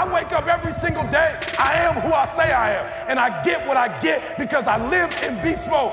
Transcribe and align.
I 0.00 0.10
wake 0.10 0.32
up 0.32 0.46
every 0.46 0.72
single 0.72 1.02
day. 1.10 1.38
I 1.58 1.74
am 1.74 1.92
who 2.00 2.10
I 2.10 2.24
say 2.24 2.52
I 2.52 2.70
am. 2.70 2.86
And 3.06 3.18
I 3.20 3.42
get 3.42 3.68
what 3.68 3.76
I 3.76 4.00
get 4.00 4.38
because 4.38 4.66
I 4.66 4.78
live 4.88 5.12
in 5.22 5.34
beast 5.42 5.68
mode. 5.68 5.92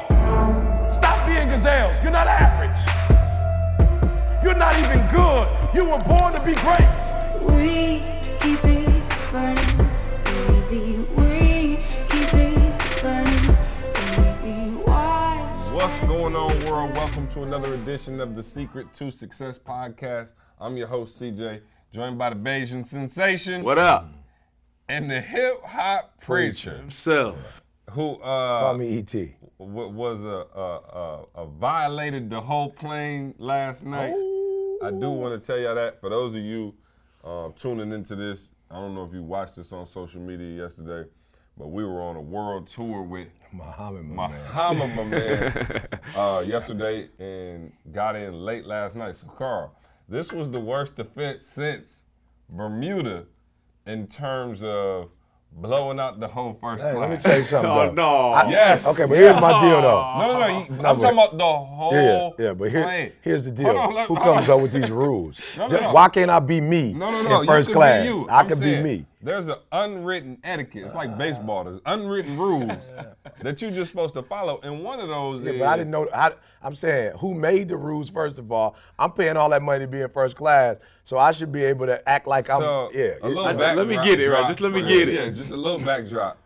Stop 0.93 1.27
being 1.27 1.49
gazelles. 1.49 1.93
You're 2.01 2.13
not 2.13 2.25
average. 2.25 2.71
You're 4.41 4.55
not 4.55 4.79
even 4.79 5.05
good. 5.11 5.49
You 5.75 5.89
were 5.89 5.99
born 5.99 6.31
to 6.31 6.39
be 6.45 6.53
great. 6.63 6.87
We 7.51 8.01
keep 8.39 8.63
it 8.63 9.03
burning, 9.29 9.89
baby. 10.23 11.03
We 11.17 11.83
keep 12.07 12.33
it 12.33 13.01
burning, 13.01 13.57
baby. 14.15 14.83
Why? 14.85 15.35
What's 15.73 15.99
going 16.07 16.33
on, 16.33 16.57
world? 16.63 16.95
Welcome 16.95 17.27
to 17.31 17.43
another 17.43 17.73
edition 17.73 18.21
of 18.21 18.35
the 18.35 18.43
Secret 18.43 18.93
to 18.93 19.11
Success 19.11 19.59
podcast. 19.59 20.31
I'm 20.61 20.77
your 20.77 20.87
host, 20.87 21.21
CJ, 21.21 21.59
joined 21.91 22.17
by 22.17 22.29
the 22.29 22.35
Bajan 22.35 22.85
sensation 22.85 23.63
What 23.63 23.77
up? 23.79 24.09
and 24.89 25.09
the 25.09 25.19
hip 25.21 25.63
hop 25.63 26.19
preacher, 26.21 26.77
Himself. 26.77 27.61
who 27.91 28.17
Call 28.17 28.75
uh, 28.75 28.77
me 28.77 28.87
E.T. 28.99 29.35
w- 29.59 29.89
was 29.89 30.23
a, 30.23 30.45
a, 30.55 30.61
a, 30.61 31.25
a 31.43 31.45
violated 31.47 32.29
the 32.29 32.39
whole 32.39 32.69
plane 32.69 33.33
last 33.37 33.85
night. 33.85 34.13
I 34.83 34.91
do 34.91 35.09
want 35.09 35.41
to 35.41 35.45
tell 35.45 35.57
y'all 35.57 35.75
that 35.75 35.99
for 35.99 36.09
those 36.09 36.35
of 36.35 36.41
you 36.41 36.73
uh, 37.23 37.49
tuning 37.55 37.91
into 37.91 38.15
this. 38.15 38.49
I 38.69 38.75
don't 38.75 38.93
know 38.95 39.05
if 39.05 39.13
you 39.13 39.23
watched 39.23 39.55
this 39.55 39.71
on 39.71 39.85
social 39.85 40.21
media 40.21 40.61
yesterday, 40.63 41.09
but 41.57 41.67
we 41.67 41.83
were 41.85 42.01
on 42.01 42.15
a 42.17 42.21
world 42.21 42.67
tour 42.67 43.01
with 43.01 43.29
Muhammad, 43.53 44.05
my 44.05 44.27
man. 44.27 44.41
Muhammad, 44.43 44.95
my 44.95 45.03
man, 45.05 45.87
uh, 46.17 46.43
yesterday 46.45 47.07
and 47.17 47.71
got 47.93 48.15
in 48.17 48.33
late 48.33 48.65
last 48.65 48.95
night. 48.97 49.15
So, 49.15 49.27
Carl, 49.27 49.73
this 50.09 50.31
was 50.31 50.49
the 50.49 50.59
worst 50.59 50.95
defense 50.95 51.45
since 51.45 52.03
Bermuda 52.49 53.25
in 53.85 54.07
terms 54.07 54.63
of 54.63 55.09
blowing 55.51 55.99
out 55.99 56.19
the 56.19 56.27
whole 56.27 56.53
first 56.61 56.83
Hey, 56.83 56.93
let 56.93 57.09
me 57.09 57.17
tell 57.17 57.37
you 57.37 57.43
something. 57.43 57.71
Oh, 57.71 57.91
no. 57.91 58.31
I- 58.31 58.49
Yes. 58.49 58.85
Okay, 58.85 59.05
but 59.05 59.17
here's 59.17 59.39
my 59.39 59.61
deal, 59.61 59.81
though. 59.81 60.17
No, 60.19 60.33
no, 60.33 60.39
no. 60.39 60.47
you- 60.47 60.69
No, 60.69 60.89
I'm 60.89 60.95
but- 60.99 61.01
talking 61.01 61.17
about 61.17 61.37
the 61.37 61.43
whole 61.43 61.93
Yeah, 61.93 62.29
yeah, 62.47 62.53
but 62.53 62.69
here, 62.69 62.83
plane. 62.83 63.11
here's 63.21 63.43
the 63.45 63.51
deal. 63.51 63.65
Hold 63.67 63.77
on, 63.77 63.93
let- 63.95 64.07
Who 64.07 64.15
comes 64.17 64.49
up 64.49 64.61
with 64.61 64.71
these 64.73 64.89
rules? 64.91 65.41
No, 65.57 65.63
no, 65.67 65.69
Just- 65.69 65.83
no. 65.83 65.93
Why 65.93 66.09
can't 66.09 66.29
I 66.31 66.39
be 66.39 66.61
me 66.61 66.93
No, 66.93 67.09
no, 67.11 67.21
no. 67.23 67.41
in 67.41 67.47
first 67.47 67.69
you 67.69 67.75
class? 67.75 68.03
Be 68.03 68.09
you. 68.09 68.27
I 68.29 68.39
I'm 68.41 68.47
can 68.47 68.57
saying, 68.57 68.83
be 68.83 68.89
me. 68.99 69.05
There's 69.19 69.47
an 69.47 69.55
unwritten 69.71 70.37
etiquette. 70.43 70.85
It's 70.85 70.93
like 70.93 71.09
ah. 71.11 71.17
baseball. 71.17 71.63
There's 71.63 71.81
unwritten 71.85 72.37
rules 72.39 72.71
that 73.41 73.61
you're 73.61 73.71
just 73.71 73.89
supposed 73.89 74.13
to 74.13 74.21
follow, 74.21 74.59
and 74.61 74.83
one 74.83 74.99
of 74.99 75.07
those 75.07 75.43
Yeah, 75.43 75.53
is. 75.53 75.59
but 75.59 75.67
I 75.67 75.77
didn't 75.77 75.91
know. 75.91 76.07
I, 76.13 76.33
I'm 76.61 76.75
saying, 76.75 77.17
who 77.17 77.33
made 77.33 77.69
the 77.69 77.77
rules? 77.77 78.09
First 78.09 78.37
of 78.37 78.51
all, 78.51 78.75
I'm 78.99 79.11
paying 79.11 79.35
all 79.35 79.49
that 79.49 79.63
money 79.63 79.79
to 79.79 79.87
be 79.87 80.01
in 80.01 80.09
first 80.09 80.35
class, 80.35 80.77
so 81.03 81.17
I 81.17 81.31
should 81.31 81.51
be 81.51 81.63
able 81.63 81.87
to 81.87 82.07
act 82.07 82.27
like 82.27 82.49
I'm. 82.49 82.61
So, 82.61 82.91
Yeah, 82.93 83.13
a 83.21 83.27
little 83.27 83.45
I- 83.45 83.53
backdrop 83.53 83.77
let 83.77 83.87
me 83.87 83.95
get 84.03 84.19
it, 84.19 84.29
right? 84.29 84.47
Just 84.47 84.61
let 84.61 84.71
me 84.71 84.81
get 84.81 85.09
it. 85.09 85.15
Yeah, 85.15 85.29
just 85.29 85.49
a 85.49 85.57
little 85.57 85.79
backdrop. 85.79 86.37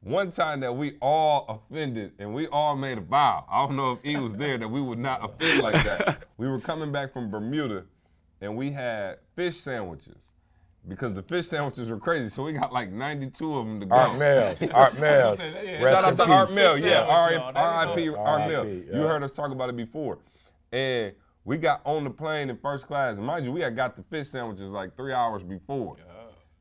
One 0.00 0.30
time 0.30 0.60
that 0.60 0.76
we 0.76 0.96
all 1.00 1.66
offended 1.68 2.12
and 2.20 2.32
we 2.32 2.46
all 2.46 2.76
made 2.76 2.98
a 2.98 3.00
vow. 3.00 3.44
I 3.50 3.66
don't 3.66 3.76
know 3.76 3.92
if 3.92 3.98
E 4.04 4.16
was 4.16 4.36
there 4.36 4.56
that 4.56 4.68
we 4.68 4.80
would 4.80 5.00
not 5.00 5.24
offend 5.24 5.62
like 5.62 5.82
that. 5.82 6.24
we 6.36 6.46
were 6.46 6.60
coming 6.60 6.92
back 6.92 7.12
from 7.12 7.28
Bermuda 7.28 7.84
and 8.40 8.56
we 8.56 8.70
had 8.70 9.18
fish 9.34 9.56
sandwiches 9.56 10.30
because 10.88 11.12
the 11.14 11.22
fish 11.22 11.48
sandwiches 11.48 11.90
were 11.90 11.98
crazy. 11.98 12.28
So 12.28 12.44
we 12.44 12.52
got 12.52 12.72
like 12.72 12.90
92 12.90 13.56
of 13.56 13.66
them 13.66 13.80
to 13.80 13.86
go. 13.86 13.94
Art 13.94 14.18
Mel's. 14.18 14.62
Art 14.72 14.98
Mel's. 14.98 15.38
yeah. 15.40 15.80
Shout 15.80 16.04
out 16.04 16.16
to. 16.16 16.22
Art 16.24 16.52
Mel. 16.52 16.74
Fish 16.74 16.84
Yeah, 16.84 17.06
sandwich, 17.06 17.34
y'all. 17.40 17.52
R.I.P. 17.56 18.08
Art 18.08 18.50
Mel. 18.50 18.60
R.I.P., 18.62 18.86
You 18.92 19.02
heard 19.02 19.22
us 19.22 19.32
talk 19.32 19.50
about 19.50 19.68
it 19.68 19.76
before. 19.76 20.18
And 20.72 21.12
we 21.44 21.56
got 21.58 21.80
on 21.84 22.04
the 22.04 22.10
plane 22.10 22.50
in 22.50 22.56
first 22.58 22.86
class. 22.86 23.16
And 23.16 23.26
mind 23.26 23.44
you, 23.44 23.52
we 23.52 23.60
had 23.60 23.76
got 23.76 23.96
the 23.96 24.02
fish 24.04 24.28
sandwiches 24.28 24.70
like 24.70 24.96
three 24.96 25.12
hours 25.12 25.42
before. 25.42 25.96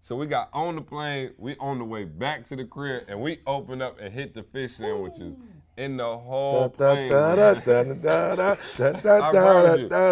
So 0.05 0.15
we 0.15 0.27
got 0.27 0.49
on 0.53 0.75
the 0.75 0.81
plane, 0.81 1.31
we 1.39 1.55
on 1.57 1.79
the 1.79 1.83
way 1.83 2.03
back 2.03 2.45
to 2.49 2.55
the 2.55 2.63
crib, 2.63 3.05
and 3.07 3.19
we 3.19 3.39
opened 3.47 3.81
up 3.81 3.99
and 3.99 4.13
hit 4.13 4.35
the 4.35 4.43
fish 4.43 4.73
sandwiches 4.73 5.35
in 5.77 5.97
the 5.97 6.03
Da, 6.03 6.17
whole 6.19 6.69
plane. 6.69 7.09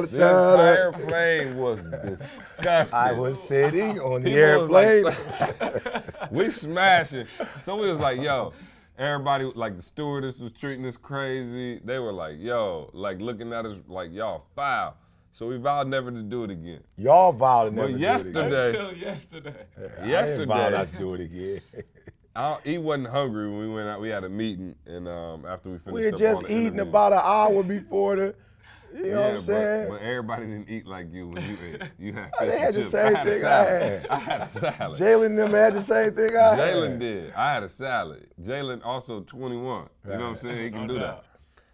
the 0.01 0.17
da, 0.17 0.53
entire 0.55 0.91
plane 0.93 1.57
was 1.59 1.83
disgusting. 1.83 2.99
I 2.99 3.11
was 3.11 3.39
sitting 3.41 3.99
on 3.99 4.23
the 4.23 4.29
People 4.31 4.75
airplane. 4.75 5.03
like- 5.03 6.31
we 6.31 6.49
smashing. 6.49 7.27
So 7.61 7.75
we 7.75 7.87
was 7.87 7.99
like, 7.99 8.19
yo, 8.19 8.51
everybody, 8.97 9.45
like 9.53 9.75
the 9.75 9.83
stewardess 9.83 10.39
was 10.39 10.53
treating 10.53 10.87
us 10.87 10.97
crazy. 10.97 11.79
They 11.85 11.99
were 11.99 12.13
like, 12.13 12.37
yo, 12.39 12.89
like 12.93 13.21
looking 13.21 13.53
at 13.53 13.67
us 13.67 13.75
like, 13.87 14.11
y'all 14.11 14.45
foul. 14.55 14.97
So 15.33 15.47
we 15.47 15.57
vowed 15.57 15.87
never 15.87 16.11
to 16.11 16.21
do 16.21 16.43
it 16.43 16.51
again. 16.51 16.81
Y'all 16.95 17.31
vowed 17.33 17.65
to 17.65 17.71
never 17.71 17.87
But 17.87 17.91
do 17.91 17.95
it 17.97 18.01
yesterday- 18.01 18.69
again. 18.69 18.81
Until 18.85 18.97
yesterday. 18.97 19.55
I 20.01 20.05
yesterday- 20.05 20.37
didn't 20.37 20.47
vow 20.49 20.69
not 20.69 20.91
to 20.91 20.97
do 20.97 21.13
it 21.15 21.21
again. 21.21 21.61
I, 22.35 22.57
he 22.63 22.77
wasn't 22.77 23.07
hungry 23.09 23.49
when 23.49 23.59
we 23.59 23.69
went 23.69 23.87
out. 23.89 23.99
We 24.01 24.09
had 24.09 24.23
a 24.23 24.29
meeting, 24.29 24.73
and 24.87 25.07
um, 25.07 25.45
after 25.45 25.69
we 25.69 25.77
finished 25.79 25.93
We 25.93 26.03
had 26.05 26.13
up 26.15 26.19
just 26.19 26.37
on 26.37 26.43
the 26.43 26.49
eaten 26.51 26.65
interview- 26.73 26.81
about 26.89 27.13
an 27.13 27.19
hour 27.23 27.63
before 27.63 28.15
the. 28.15 28.35
You 28.95 29.01
know 29.01 29.07
yeah, 29.07 29.15
what 29.25 29.33
I'm 29.33 29.39
saying? 29.41 29.89
But, 29.89 29.97
but 29.97 30.01
everybody 30.03 30.45
didn't 30.45 30.69
eat 30.69 30.85
like 30.85 31.11
you 31.11 31.27
when 31.29 31.43
you 31.43 31.57
ate. 31.73 31.81
You 31.97 32.13
had 32.13 32.31
They 32.39 32.49
fish 32.51 32.59
had 32.59 32.65
and 32.67 32.73
the 32.75 32.79
chips. 32.81 32.91
same 32.91 33.15
I 33.15 33.17
had 33.17 33.27
a 33.27 33.31
thing 33.31 33.39
I 33.39 33.41
salad. 33.41 33.81
had. 33.81 34.07
I 34.11 34.19
had 34.19 34.41
a 34.41 34.47
salad. 34.47 34.99
Jalen 35.01 35.25
and 35.25 35.39
them 35.39 35.51
had 35.51 35.73
the 35.73 35.81
same 35.81 36.13
thing 36.13 36.37
I 36.37 36.55
had. 36.55 36.59
Jalen 36.59 36.99
did. 36.99 37.33
I 37.33 37.53
had 37.55 37.63
a 37.63 37.69
salad. 37.69 38.27
Jalen 38.39 38.81
also 38.85 39.21
21. 39.21 39.89
You 40.05 40.11
know 40.11 40.17
what 40.19 40.25
I'm 40.25 40.37
saying? 40.37 40.63
He 40.63 40.69
can 40.69 40.87
do 40.87 40.99
that. 40.99 41.23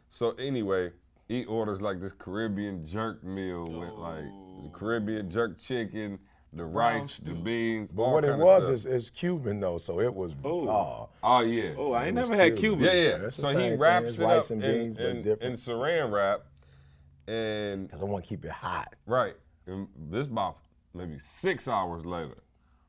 So 0.10 0.32
anyway, 0.32 0.92
he 1.30 1.46
orders 1.46 1.82
like 1.82 2.02
this 2.02 2.12
Caribbean 2.12 2.84
jerk 2.86 3.24
meal 3.24 3.64
with 3.64 3.92
like 3.92 4.26
the 4.64 4.68
oh. 4.68 4.72
Caribbean 4.74 5.30
jerk 5.30 5.60
chicken, 5.60 6.20
the 6.52 6.66
rice, 6.66 7.22
the 7.24 7.34
beans. 7.34 7.92
But 7.92 8.02
all 8.02 8.14
what 8.14 8.26
it 8.26 8.32
kinda 8.32 8.44
was 8.44 8.68
is, 8.68 8.86
is 8.88 9.10
Cuban 9.12 9.60
though, 9.60 9.78
so 9.78 10.02
it 10.02 10.14
was. 10.14 10.34
Oh. 10.44 10.68
Oh, 10.68 11.10
oh 11.24 11.42
yeah. 11.42 11.76
Oh, 11.78 11.94
I 11.94 12.08
ain't 12.08 12.18
was 12.18 12.30
never 12.30 12.42
had 12.42 12.58
Cuban. 12.58 12.80
Cuban. 12.80 12.86
yeah, 12.86 13.10
yeah. 13.12 13.18
that's 13.20 13.36
So 13.36 13.48
he 13.50 13.54
thing. 13.54 13.80
wraps 13.80 14.08
It's 14.08 14.18
it 14.18 14.24
rice 14.24 14.46
up 14.46 14.52
and 14.52 14.64
in, 14.64 14.76
beans, 14.76 14.98
but 14.98 15.06
in, 15.06 15.52
in 15.52 15.54
saran 15.54 16.12
wrap, 16.12 16.42
and 17.28 17.88
because 17.88 18.02
I 18.02 18.06
want 18.06 18.26
to 18.26 18.28
keep 18.28 18.44
it 18.44 18.52
hot. 18.52 18.96
Right. 19.06 19.36
And 19.68 19.88
this 20.10 20.26
about 20.26 20.58
maybe 20.96 21.20
six 21.20 21.68
hours 21.68 22.08
later, 22.08 22.42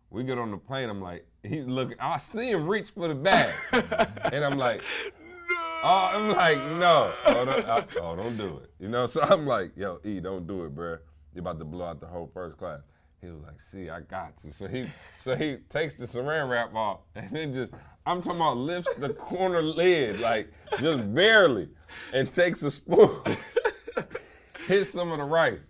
we 0.08 0.24
get 0.24 0.38
on 0.38 0.50
the 0.50 0.56
plane. 0.56 0.88
I'm 0.88 1.02
like, 1.02 1.26
he's 1.42 1.66
looking. 1.66 1.98
I 2.00 2.16
see 2.16 2.50
him 2.50 2.66
reach 2.66 2.88
for 2.88 3.06
the 3.06 3.14
bag, 3.14 3.52
and 4.32 4.42
I'm 4.42 4.56
like, 4.56 4.82
oh, 5.84 6.10
I'm 6.14 6.36
like, 6.36 6.58
no, 6.78 7.12
oh 7.26 7.44
don't, 7.44 7.68
I- 7.68 7.86
oh, 8.00 8.16
don't 8.16 8.36
do 8.36 8.58
it. 8.62 8.70
You 8.78 8.88
know. 8.88 9.06
So 9.06 9.22
I'm 9.22 9.46
like, 9.46 9.72
yo, 9.76 10.00
E, 10.04 10.20
don't 10.20 10.46
do 10.46 10.64
it, 10.64 10.74
bruh. 10.74 10.98
You're 11.34 11.40
about 11.40 11.58
to 11.60 11.64
blow 11.64 11.86
out 11.86 12.00
the 12.00 12.06
whole 12.06 12.30
first 12.32 12.56
class. 12.56 12.80
He 13.20 13.28
was 13.28 13.42
like, 13.44 13.60
see, 13.60 13.90
I 13.90 14.00
got 14.00 14.36
to. 14.38 14.52
So 14.52 14.66
he, 14.66 14.86
so 15.18 15.36
he 15.36 15.58
takes 15.68 15.94
the 15.94 16.06
saran 16.06 16.48
wrap 16.48 16.74
off, 16.74 17.00
and 17.14 17.30
then 17.30 17.52
just, 17.54 17.72
I'm 18.06 18.22
talking 18.22 18.40
about 18.40 18.56
lifts 18.56 18.92
the 18.94 19.10
corner 19.10 19.60
lid, 19.62 20.20
like 20.20 20.50
just 20.80 21.14
barely, 21.14 21.68
and 22.14 22.30
takes 22.32 22.62
a 22.62 22.70
spoon, 22.70 23.10
hits 24.66 24.90
some 24.90 25.12
of 25.12 25.18
the 25.18 25.24
rice. 25.24 25.60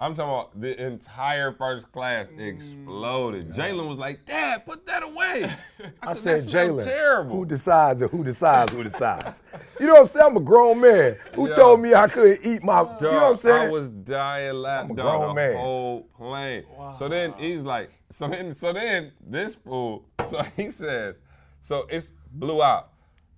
I'm 0.00 0.14
talking 0.14 0.32
about 0.32 0.60
the 0.60 0.86
entire 0.86 1.52
first 1.52 1.90
class 1.92 2.30
exploded. 2.36 3.52
Jalen 3.52 3.88
was 3.88 3.96
like, 3.96 4.26
Dad, 4.26 4.66
put 4.66 4.84
that 4.86 5.04
away. 5.04 5.50
I 6.02 6.14
said, 6.14 6.42
said, 6.42 6.48
Jalen, 6.48 6.84
terrible. 6.84 7.36
who 7.36 7.46
decides 7.46 8.02
and 8.02 8.10
who 8.10 8.24
decides 8.24 8.72
who 8.72 8.82
decides? 8.82 9.44
you 9.80 9.86
know 9.86 9.94
what 9.94 10.00
I'm 10.00 10.06
saying? 10.06 10.26
I'm 10.30 10.36
a 10.36 10.40
grown 10.40 10.80
man. 10.80 11.16
Who 11.34 11.54
told 11.54 11.80
me 11.80 11.94
I 11.94 12.08
couldn't 12.08 12.44
eat 12.44 12.64
my, 12.64 12.82
Dog, 12.82 13.02
you 13.02 13.06
know 13.06 13.14
what 13.14 13.30
I'm 13.30 13.36
saying? 13.36 13.68
I 13.68 13.70
was 13.70 13.88
dying 13.88 14.54
laughing 14.56 14.96
dog, 14.96 15.06
grown 15.06 15.28
the 15.28 15.34
man. 15.34 15.56
whole 15.56 16.02
plane. 16.16 16.64
Wow. 16.76 16.92
So 16.92 17.08
then 17.08 17.32
he's 17.38 17.62
like, 17.62 17.90
so 18.10 18.26
then, 18.26 18.52
so 18.54 18.72
then 18.72 19.12
this 19.24 19.54
fool, 19.54 20.06
so 20.26 20.42
he 20.56 20.70
says, 20.70 21.14
so 21.62 21.86
it's 21.88 22.10
blew 22.32 22.62
out. 22.62 22.90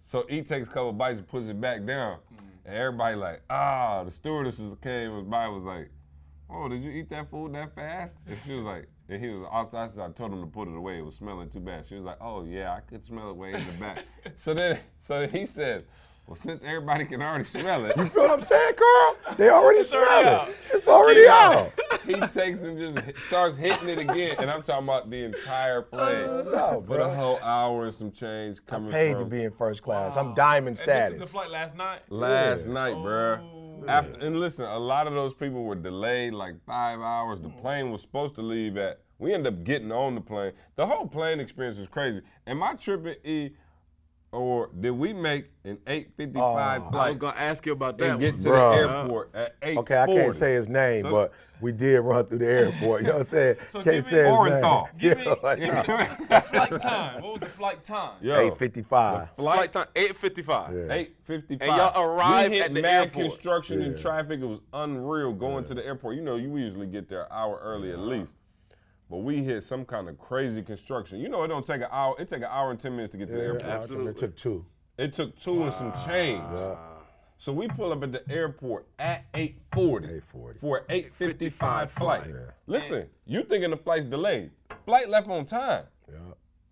So 0.05 0.25
he 0.29 0.43
takes 0.43 0.69
a 0.69 0.73
couple 0.73 0.93
bites 0.95 1.19
and 1.19 1.29
puts 1.29 1.49
it 1.49 1.61
back 1.61 1.85
down. 1.85 2.19
And 2.65 2.75
everybody 2.75 3.17
like, 3.17 3.43
ah, 3.51 4.03
the 4.05 4.11
stewardesses 4.11 4.75
came 4.83 5.29
by 5.29 5.49
was 5.49 5.63
like, 5.63 5.91
oh, 6.51 6.69
did 6.69 6.83
you 6.83 6.91
eat 6.91 7.09
that 7.11 7.31
food 7.31 7.55
that 7.55 7.75
fast? 7.75 8.17
And 8.27 8.39
she 8.45 8.55
was 8.55 8.65
like, 8.65 8.89
and 9.09 9.23
he 9.23 9.31
was 9.31 9.49
outside. 9.53 9.91
So 9.91 10.05
I 10.05 10.09
told 10.11 10.33
him 10.33 10.41
to 10.41 10.47
put 10.47 10.69
it 10.69 10.77
away. 10.77 10.99
It 10.99 11.05
was 11.05 11.17
smelling 11.17 11.49
too 11.49 11.61
bad. 11.61 11.87
She 11.87 11.95
was 11.95 12.05
like, 12.05 12.19
oh 12.21 12.45
yeah, 12.45 12.75
I 12.75 12.81
could 12.81 13.05
smell 13.05 13.31
it 13.31 13.37
way 13.37 13.55
in 13.55 13.67
the 13.67 13.73
back. 13.73 14.05
so 14.37 14.55
then, 14.55 14.79
so 14.99 15.27
he 15.27 15.47
said, 15.47 15.85
well, 16.27 16.35
since 16.35 16.65
everybody 16.65 17.05
can 17.05 17.23
already 17.23 17.45
smell 17.45 17.85
it, 17.87 17.97
you 17.97 18.07
feel 18.07 18.25
what 18.25 18.33
I'm 18.33 18.43
saying, 18.43 18.75
Carl? 18.77 19.17
They 19.37 19.49
already 19.49 19.85
smell 19.85 20.03
already 20.03 20.29
it. 20.29 20.35
out. 20.35 20.51
It's 20.73 20.89
already 20.89 21.29
out. 21.29 21.73
he 22.05 22.15
takes 22.15 22.63
and 22.63 22.77
just 22.77 22.99
starts 23.29 23.57
hitting 23.57 23.89
it 23.89 23.99
again, 23.99 24.35
and 24.41 24.51
I'm 24.51 24.63
talking 24.63 24.85
about 24.85 25.09
the 25.09 25.25
entire 25.25 25.83
plane 25.83 26.27
No, 26.27 26.83
for 26.85 26.97
the 26.97 27.09
whole 27.09 27.39
hour 27.39 27.85
and 27.85 27.95
some 27.95 28.11
change 28.11 28.65
coming 28.67 28.91
Paid 28.91 29.13
from 29.13 29.25
to 29.25 29.31
be 29.31 29.45
in 29.45 29.53
first 29.53 29.83
class. 29.83 30.17
I'm 30.17 30.33
oh. 30.33 30.35
diamond 30.35 30.79
status. 30.79 31.13
And 31.13 31.23
this 31.23 31.29
is 31.29 31.33
the 31.35 31.39
status. 31.39 31.51
flight 31.51 31.51
last 31.51 31.77
night. 31.77 32.01
last 32.11 32.67
Yeah. 32.67 32.73
night, 32.73 32.95
bruh. 32.97 33.41
Oh. 33.41 33.56
After 33.89 34.19
and 34.19 34.41
listen, 34.41 34.65
a 34.65 34.79
lot 34.79 35.07
of 35.07 35.15
those 35.15 35.35
people 35.35 35.63
were 35.65 35.75
delayed 35.75 36.33
like 36.35 36.55
five 36.67 37.01
hours. 37.01 37.41
The 37.41 37.49
mm. 37.49 37.61
plane 37.61 37.91
was 37.91 38.03
supposed 38.03 38.35
to 38.37 38.43
leave 38.43 38.77
at. 38.77 39.01
We 39.19 39.33
ended 39.33 39.53
up 39.53 39.65
getting 39.65 39.93
on 39.93 40.15
the 40.15 40.21
plane. 40.21 40.53
The 40.77 40.87
whole 40.87 41.07
plane 41.07 41.41
experience 41.41 41.79
was 41.79 41.89
crazy. 41.89 42.21
Am 42.47 42.63
I 42.63 42.75
tripping? 42.75 43.15
E 43.25 43.51
or 44.37 44.71
did 44.81 44.91
we 44.91 45.13
make 45.13 45.47
an 45.65 45.79
8:55 45.87 46.37
Oh. 46.93 46.99
I 46.99 47.09
was 47.09 47.19
gonna 47.19 47.37
ask 47.39 47.65
you 47.67 47.73
about 47.73 47.99
that. 47.99 48.11
and 48.11 48.21
get 48.21 48.35
one. 48.35 48.43
to 48.43 48.49
Bruh. 48.51 48.73
the 48.89 48.95
airport 48.99 49.35
at 49.35 49.55
8:40? 49.63 49.79
Okay, 49.79 49.99
I 50.03 50.07
can't 50.07 50.35
say 50.35 50.55
his 50.55 50.69
name, 50.69 51.05
So- 51.05 51.11
but 51.11 51.33
we 51.61 51.73
did 51.73 51.99
run 52.01 52.27
through 52.27 52.39
the 52.41 52.47
airport. 52.47 53.01
You 53.01 53.07
know 53.09 53.13
what 53.15 53.19
I'm 53.21 53.25
saying? 53.25 53.57
So 53.69 53.83
can't 53.83 53.97
give 53.97 54.05
me 54.05 54.11
say 54.11 54.17
his 54.19 54.29
Orenthal. 54.29 54.85
name. 54.85 54.93
Give 54.99 55.19
me- 55.19 55.25
Yeah, 55.27 56.41
Flight 56.41 56.81
time. 56.83 57.23
What 57.23 57.33
was 57.33 57.41
the 57.41 57.47
flight 57.47 57.83
time? 57.85 58.13
Yo, 58.21 58.33
855. 58.35 59.29
Flight 59.37 59.73
time 59.73 59.87
8:55. 59.95 60.73
Yeah. 60.73 60.95
8:55. 60.95 61.69
And 61.69 61.77
y'all 61.77 62.03
arrived 62.03 62.51
we 62.51 62.57
hit 62.59 62.67
at 62.67 62.75
the 62.75 62.83
mad 62.83 63.07
airport. 63.07 63.13
construction 63.31 63.83
and 63.83 63.99
traffic. 63.99 64.41
It 64.41 64.47
was 64.47 64.61
unreal 64.75 65.33
going 65.33 65.65
to 65.65 65.75
the 65.75 65.85
airport. 65.85 66.17
You 66.17 66.23
know, 66.23 66.37
you 66.37 66.55
usually 66.57 66.87
get 66.87 67.09
there 67.09 67.23
an 67.23 67.29
hour 67.31 67.59
early 67.63 67.91
at 67.91 67.99
least. 68.01 68.35
But 69.09 69.19
we 69.19 69.45
hit 69.45 69.63
some 69.63 69.85
kind 69.85 70.09
of 70.09 70.19
crazy 70.19 70.63
construction. 70.63 71.21
You 71.21 71.29
know, 71.29 71.45
it 71.45 71.49
don't 71.49 71.65
take 71.65 71.81
an 71.81 71.89
hour. 71.93 72.17
It 72.19 72.29
take 72.29 72.39
an 72.39 72.49
hour 72.51 72.71
and 72.73 72.81
ten 72.81 72.93
minutes 72.97 73.13
to 73.13 73.19
get 73.19 73.29
to 73.31 73.37
the 73.37 73.43
airport. 73.43 73.63
Absolutely. 73.65 74.11
It 74.11 74.17
took 74.17 74.37
two. 74.37 74.65
It 74.99 75.13
took 75.13 75.37
two 75.39 75.63
and 75.63 75.73
some 75.73 75.93
change. 76.05 76.43
So 77.39 77.53
we 77.53 77.69
pull 77.69 77.93
up 77.93 78.03
at 78.03 78.13
the 78.13 78.29
airport 78.31 78.87
at 78.99 79.31
8:40 79.35 80.23
8:40. 80.33 80.59
for 80.59 80.79
an 80.79 80.85
8:55 80.89 81.91
flight. 81.91 82.25
Yeah. 82.29 82.35
Listen, 82.67 83.09
you 83.27 83.43
thinking 83.43 83.71
the 83.71 83.77
flight's 83.77 84.07
delayed? 84.07 84.51
Flight 84.87 85.11
left 85.11 85.29
on 85.29 85.45
time, 85.45 85.85
Yeah. 86.11 86.19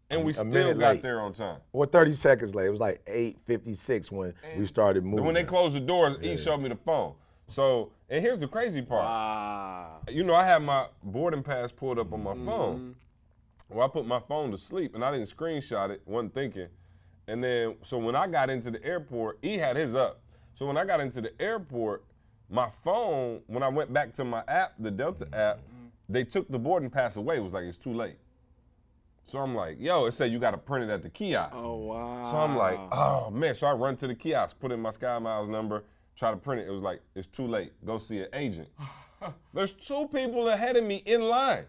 and 0.08 0.24
we 0.24 0.30
A 0.32 0.34
still 0.34 0.72
got 0.74 0.94
late. 0.94 1.02
there 1.02 1.20
on 1.20 1.34
time. 1.34 1.58
Well, 1.72 1.86
30 1.88 2.14
seconds 2.14 2.54
late. 2.54 2.66
It 2.66 2.70
was 2.70 2.80
like 2.80 3.02
8:56 3.06 4.10
when 4.10 4.32
we 4.56 4.64
started 4.64 5.04
moving. 5.04 5.26
When 5.26 5.34
they 5.34 5.44
closed 5.44 5.76
the 5.76 5.80
doors, 5.80 6.16
he 6.22 6.34
showed 6.38 6.56
me 6.62 6.70
the 6.70 6.76
phone. 6.76 7.14
So, 7.48 7.92
and 8.10 8.22
here's 8.22 8.38
the 8.38 8.46
crazy 8.48 8.82
part. 8.82 9.04
Ah. 9.04 9.98
You 10.08 10.22
know, 10.24 10.34
I 10.34 10.44
had 10.44 10.62
my 10.62 10.86
boarding 11.02 11.42
pass 11.42 11.72
pulled 11.72 11.98
up 11.98 12.12
on 12.12 12.22
my 12.22 12.32
Mm-hmm. 12.32 12.46
phone. 12.46 12.96
Well, 13.70 13.84
I 13.86 13.88
put 13.90 14.06
my 14.06 14.20
phone 14.20 14.50
to 14.50 14.58
sleep 14.58 14.94
and 14.94 15.04
I 15.04 15.10
didn't 15.10 15.34
screenshot 15.34 15.90
it, 15.90 16.02
wasn't 16.06 16.34
thinking. 16.34 16.68
And 17.26 17.42
then, 17.42 17.76
so 17.82 17.96
when 17.98 18.14
I 18.14 18.26
got 18.28 18.50
into 18.50 18.70
the 18.70 18.84
airport, 18.84 19.38
he 19.40 19.56
had 19.58 19.76
his 19.76 19.94
up. 19.94 20.20
So 20.54 20.66
when 20.66 20.76
I 20.76 20.84
got 20.84 21.00
into 21.00 21.20
the 21.22 21.32
airport, 21.40 22.04
my 22.50 22.68
phone, 22.84 23.40
when 23.46 23.62
I 23.62 23.68
went 23.68 23.92
back 23.92 24.12
to 24.14 24.24
my 24.24 24.44
app, 24.46 24.74
the 24.78 24.90
Delta 24.90 25.26
app, 25.32 25.60
they 26.08 26.22
took 26.24 26.48
the 26.50 26.58
boarding 26.58 26.90
pass 26.90 27.16
away. 27.16 27.38
It 27.38 27.42
was 27.42 27.54
like, 27.54 27.64
it's 27.64 27.78
too 27.78 27.94
late. 27.94 28.16
So 29.26 29.38
I'm 29.38 29.54
like, 29.54 29.80
yo, 29.80 30.04
it 30.04 30.12
said 30.12 30.30
you 30.30 30.38
got 30.38 30.50
to 30.50 30.58
print 30.58 30.88
it 30.88 30.92
at 30.92 31.00
the 31.02 31.08
kiosk. 31.08 31.54
Oh 31.56 31.76
wow. 31.76 32.30
So 32.30 32.36
I'm 32.36 32.56
like, 32.56 32.78
oh 32.92 33.30
man. 33.30 33.54
So 33.54 33.66
I 33.66 33.72
run 33.72 33.96
to 33.96 34.06
the 34.06 34.14
kiosk, 34.14 34.60
put 34.60 34.70
in 34.70 34.80
my 34.80 34.90
Sky 34.90 35.18
Miles 35.18 35.48
number, 35.48 35.84
try 36.16 36.30
to 36.30 36.36
print 36.36 36.62
it. 36.62 36.68
It 36.68 36.72
was 36.72 36.82
like, 36.82 37.00
it's 37.14 37.26
too 37.26 37.46
late. 37.46 37.72
Go 37.84 37.98
see 37.98 38.20
an 38.20 38.28
agent. 38.32 38.68
There's 39.54 39.72
two 39.72 40.08
people 40.12 40.48
ahead 40.48 40.76
of 40.76 40.84
me 40.84 41.02
in 41.06 41.22
line. 41.22 41.64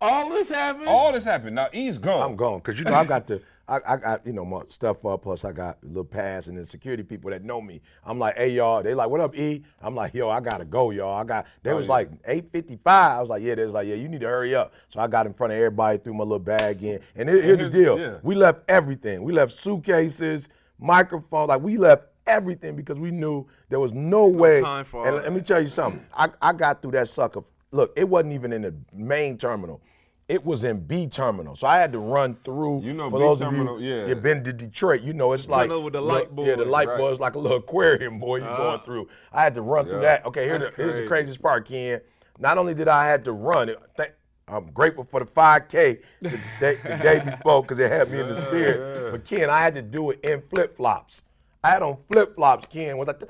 all 0.00 0.28
this 0.28 0.48
happened. 0.48 0.88
All 0.88 1.12
this 1.12 1.24
happened. 1.24 1.56
Now 1.56 1.68
he's 1.72 1.98
gone. 1.98 2.22
I'm 2.30 2.36
gone 2.36 2.58
because 2.58 2.78
you 2.78 2.84
know 2.84 2.94
I 2.94 3.04
got 3.04 3.26
the 3.26 3.40
I, 3.68 3.78
I 3.88 3.96
got 3.96 4.26
you 4.26 4.32
know 4.32 4.44
my 4.44 4.60
stuff 4.68 5.04
up 5.06 5.22
plus 5.22 5.44
I 5.44 5.50
got 5.52 5.78
a 5.82 5.86
little 5.86 6.04
pass 6.04 6.46
and 6.46 6.56
then 6.58 6.66
security 6.66 7.02
people 7.02 7.30
that 7.30 7.42
know 7.42 7.60
me. 7.60 7.80
I'm 8.04 8.18
like, 8.18 8.36
hey 8.36 8.50
y'all, 8.50 8.82
they 8.82 8.94
like, 8.94 9.08
what 9.08 9.20
up, 9.20 9.34
E? 9.36 9.64
I'm 9.80 9.94
like, 9.94 10.12
yo, 10.14 10.28
I 10.28 10.40
gotta 10.40 10.64
go, 10.66 10.90
y'all. 10.90 11.16
I 11.16 11.24
got. 11.24 11.46
They 11.62 11.70
Oh, 11.70 11.76
was 11.76 11.86
yeah. 11.86 11.92
like 11.92 12.22
8:55. 12.24 12.78
I 12.86 13.20
was 13.20 13.30
like, 13.30 13.42
yeah. 13.42 13.54
They 13.54 13.64
was 13.64 13.72
like, 13.74 13.88
yeah, 13.88 13.94
you 13.94 14.06
need 14.08 14.20
to 14.20 14.26
hurry 14.28 14.54
up. 14.54 14.72
So 14.90 15.00
I 15.00 15.06
got 15.08 15.24
in 15.26 15.32
front 15.32 15.52
of 15.52 15.56
everybody, 15.56 15.98
threw 15.98 16.12
my 16.14 16.24
little 16.24 16.38
bag 16.38 16.82
in, 16.84 17.00
and 17.16 17.28
here- 17.28 17.40
here's 17.42 17.58
the 17.58 17.70
deal: 17.70 17.98
yeah. 17.98 18.18
we 18.22 18.34
left 18.34 18.60
everything. 18.68 19.22
We 19.22 19.32
left 19.32 19.52
suitcases, 19.52 20.48
microphones, 20.78 21.48
like 21.48 21.62
we 21.62 21.76
left 21.78 22.04
everything 22.26 22.76
because 22.76 22.98
we 22.98 23.10
knew 23.10 23.46
there 23.68 23.80
was 23.80 23.92
no 23.92 24.26
way. 24.26 24.60
time 24.60 24.84
for 24.84 25.00
all 25.00 25.06
and 25.06 25.16
let 25.16 25.32
me 25.32 25.40
tell 25.40 25.60
you 25.60 25.68
something. 25.68 26.04
I, 26.14 26.30
I 26.40 26.52
got 26.52 26.82
through 26.82 26.92
that 26.92 27.08
sucker. 27.08 27.42
Look, 27.72 27.92
it 27.96 28.08
wasn't 28.08 28.34
even 28.34 28.52
in 28.52 28.62
the 28.62 28.74
main 28.92 29.38
terminal. 29.38 29.80
It 30.28 30.44
was 30.44 30.64
in 30.64 30.80
B 30.80 31.06
terminal, 31.06 31.54
so 31.54 31.68
I 31.68 31.76
had 31.78 31.92
to 31.92 32.00
run 32.00 32.36
through. 32.44 32.82
You 32.82 32.94
know 32.94 33.10
for 33.10 33.18
B 33.18 33.24
those 33.24 33.38
terminal, 33.38 33.76
of 33.76 33.82
you, 33.82 33.94
yeah. 33.94 34.06
you've 34.06 34.22
been 34.22 34.42
to 34.42 34.52
Detroit. 34.52 35.02
You 35.02 35.12
know 35.12 35.32
it's 35.32 35.48
like 35.48 35.68
Tunnel 35.68 35.84
with 35.84 35.92
the 35.92 36.00
light 36.00 36.28
Yeah, 36.36 36.56
the 36.56 36.64
light 36.64 36.88
right. 36.88 36.98
boy 36.98 37.12
is 37.12 37.20
like 37.20 37.36
a 37.36 37.38
little 37.38 37.58
aquarium 37.58 38.18
boy 38.18 38.38
you're 38.38 38.56
going 38.56 38.74
uh-huh. 38.74 38.84
through. 38.84 39.08
I 39.32 39.44
had 39.44 39.54
to 39.54 39.62
run 39.62 39.86
through 39.86 40.00
that. 40.00 40.26
Okay, 40.26 40.44
here's 40.44 40.64
the, 40.64 40.72
here's 40.74 40.96
the 40.96 41.06
craziest 41.06 41.40
part, 41.40 41.68
Ken. 41.68 42.00
Not 42.38 42.58
only 42.58 42.74
did 42.74 42.88
I 42.88 43.06
had 43.06 43.24
to 43.26 43.32
run, 43.32 43.68
it, 43.68 43.78
th- 43.96 44.10
I'm 44.48 44.70
grateful 44.70 45.04
for 45.04 45.20
the 45.20 45.26
5K 45.26 46.00
the 46.20 46.30
day, 46.60 46.78
the 46.82 46.98
day 47.02 47.20
before 47.24 47.62
because 47.62 47.78
it 47.78 47.90
had 47.90 48.10
me 48.10 48.20
in 48.20 48.28
the 48.28 48.36
spirit. 48.36 49.12
But 49.12 49.24
Ken, 49.24 49.50
I 49.50 49.60
had 49.60 49.74
to 49.74 49.82
do 49.82 50.10
it 50.10 50.20
in 50.24 50.42
flip 50.50 50.76
flops. 50.76 51.22
I 51.64 51.70
had 51.70 51.82
on 51.82 51.96
flip 52.10 52.36
flops, 52.36 52.66
Ken, 52.66 52.96
was 52.96 53.08
like 53.08 53.20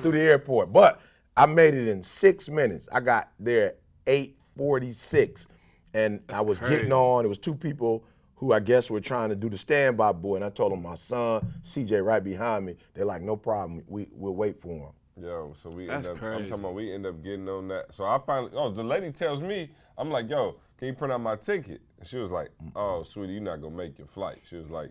through 0.00 0.12
the 0.12 0.20
airport. 0.20 0.72
But 0.72 1.00
I 1.36 1.46
made 1.46 1.74
it 1.74 1.88
in 1.88 2.02
six 2.02 2.48
minutes. 2.48 2.88
I 2.92 3.00
got 3.00 3.30
there 3.38 3.66
at 3.66 3.78
8:46, 4.06 5.46
and 5.92 6.20
I 6.28 6.40
was 6.40 6.60
getting 6.60 6.92
on. 6.92 7.24
It 7.24 7.28
was 7.28 7.38
two 7.38 7.54
people 7.54 8.04
who 8.36 8.52
I 8.52 8.60
guess 8.60 8.90
were 8.90 9.00
trying 9.00 9.30
to 9.30 9.36
do 9.36 9.48
the 9.48 9.58
standby 9.58 10.12
boy, 10.12 10.36
and 10.36 10.44
I 10.44 10.50
told 10.50 10.72
them 10.72 10.82
my 10.82 10.96
son 10.96 11.54
CJ 11.62 12.04
right 12.04 12.22
behind 12.22 12.66
me. 12.66 12.76
They're 12.92 13.04
like, 13.04 13.22
no 13.22 13.36
problem. 13.36 13.82
We 13.88 14.08
we'll 14.12 14.34
wait 14.34 14.60
for 14.60 14.68
him. 14.68 15.24
Yo, 15.24 15.54
so 15.60 15.70
we 15.70 15.86
That's 15.86 16.08
end 16.08 16.18
up. 16.18 16.22
I'm 16.24 16.42
talking 16.42 16.64
about 16.64 16.74
we 16.74 16.92
end 16.92 17.06
up 17.06 17.22
getting 17.22 17.48
on 17.48 17.68
that. 17.68 17.94
So 17.94 18.04
I 18.04 18.18
finally. 18.24 18.52
Oh, 18.54 18.70
the 18.70 18.84
lady 18.84 19.10
tells 19.12 19.42
me. 19.42 19.70
I'm 19.96 20.10
like, 20.10 20.28
yo, 20.28 20.56
can 20.76 20.88
you 20.88 20.94
print 20.94 21.12
out 21.12 21.20
my 21.20 21.36
ticket? 21.36 21.80
And 21.98 22.08
she 22.08 22.18
was 22.18 22.32
like, 22.32 22.50
oh, 22.74 23.04
sweetie, 23.04 23.34
you're 23.34 23.42
not 23.42 23.62
gonna 23.62 23.76
make 23.76 23.96
your 23.96 24.08
flight. 24.08 24.38
She 24.48 24.56
was 24.56 24.68
like, 24.68 24.90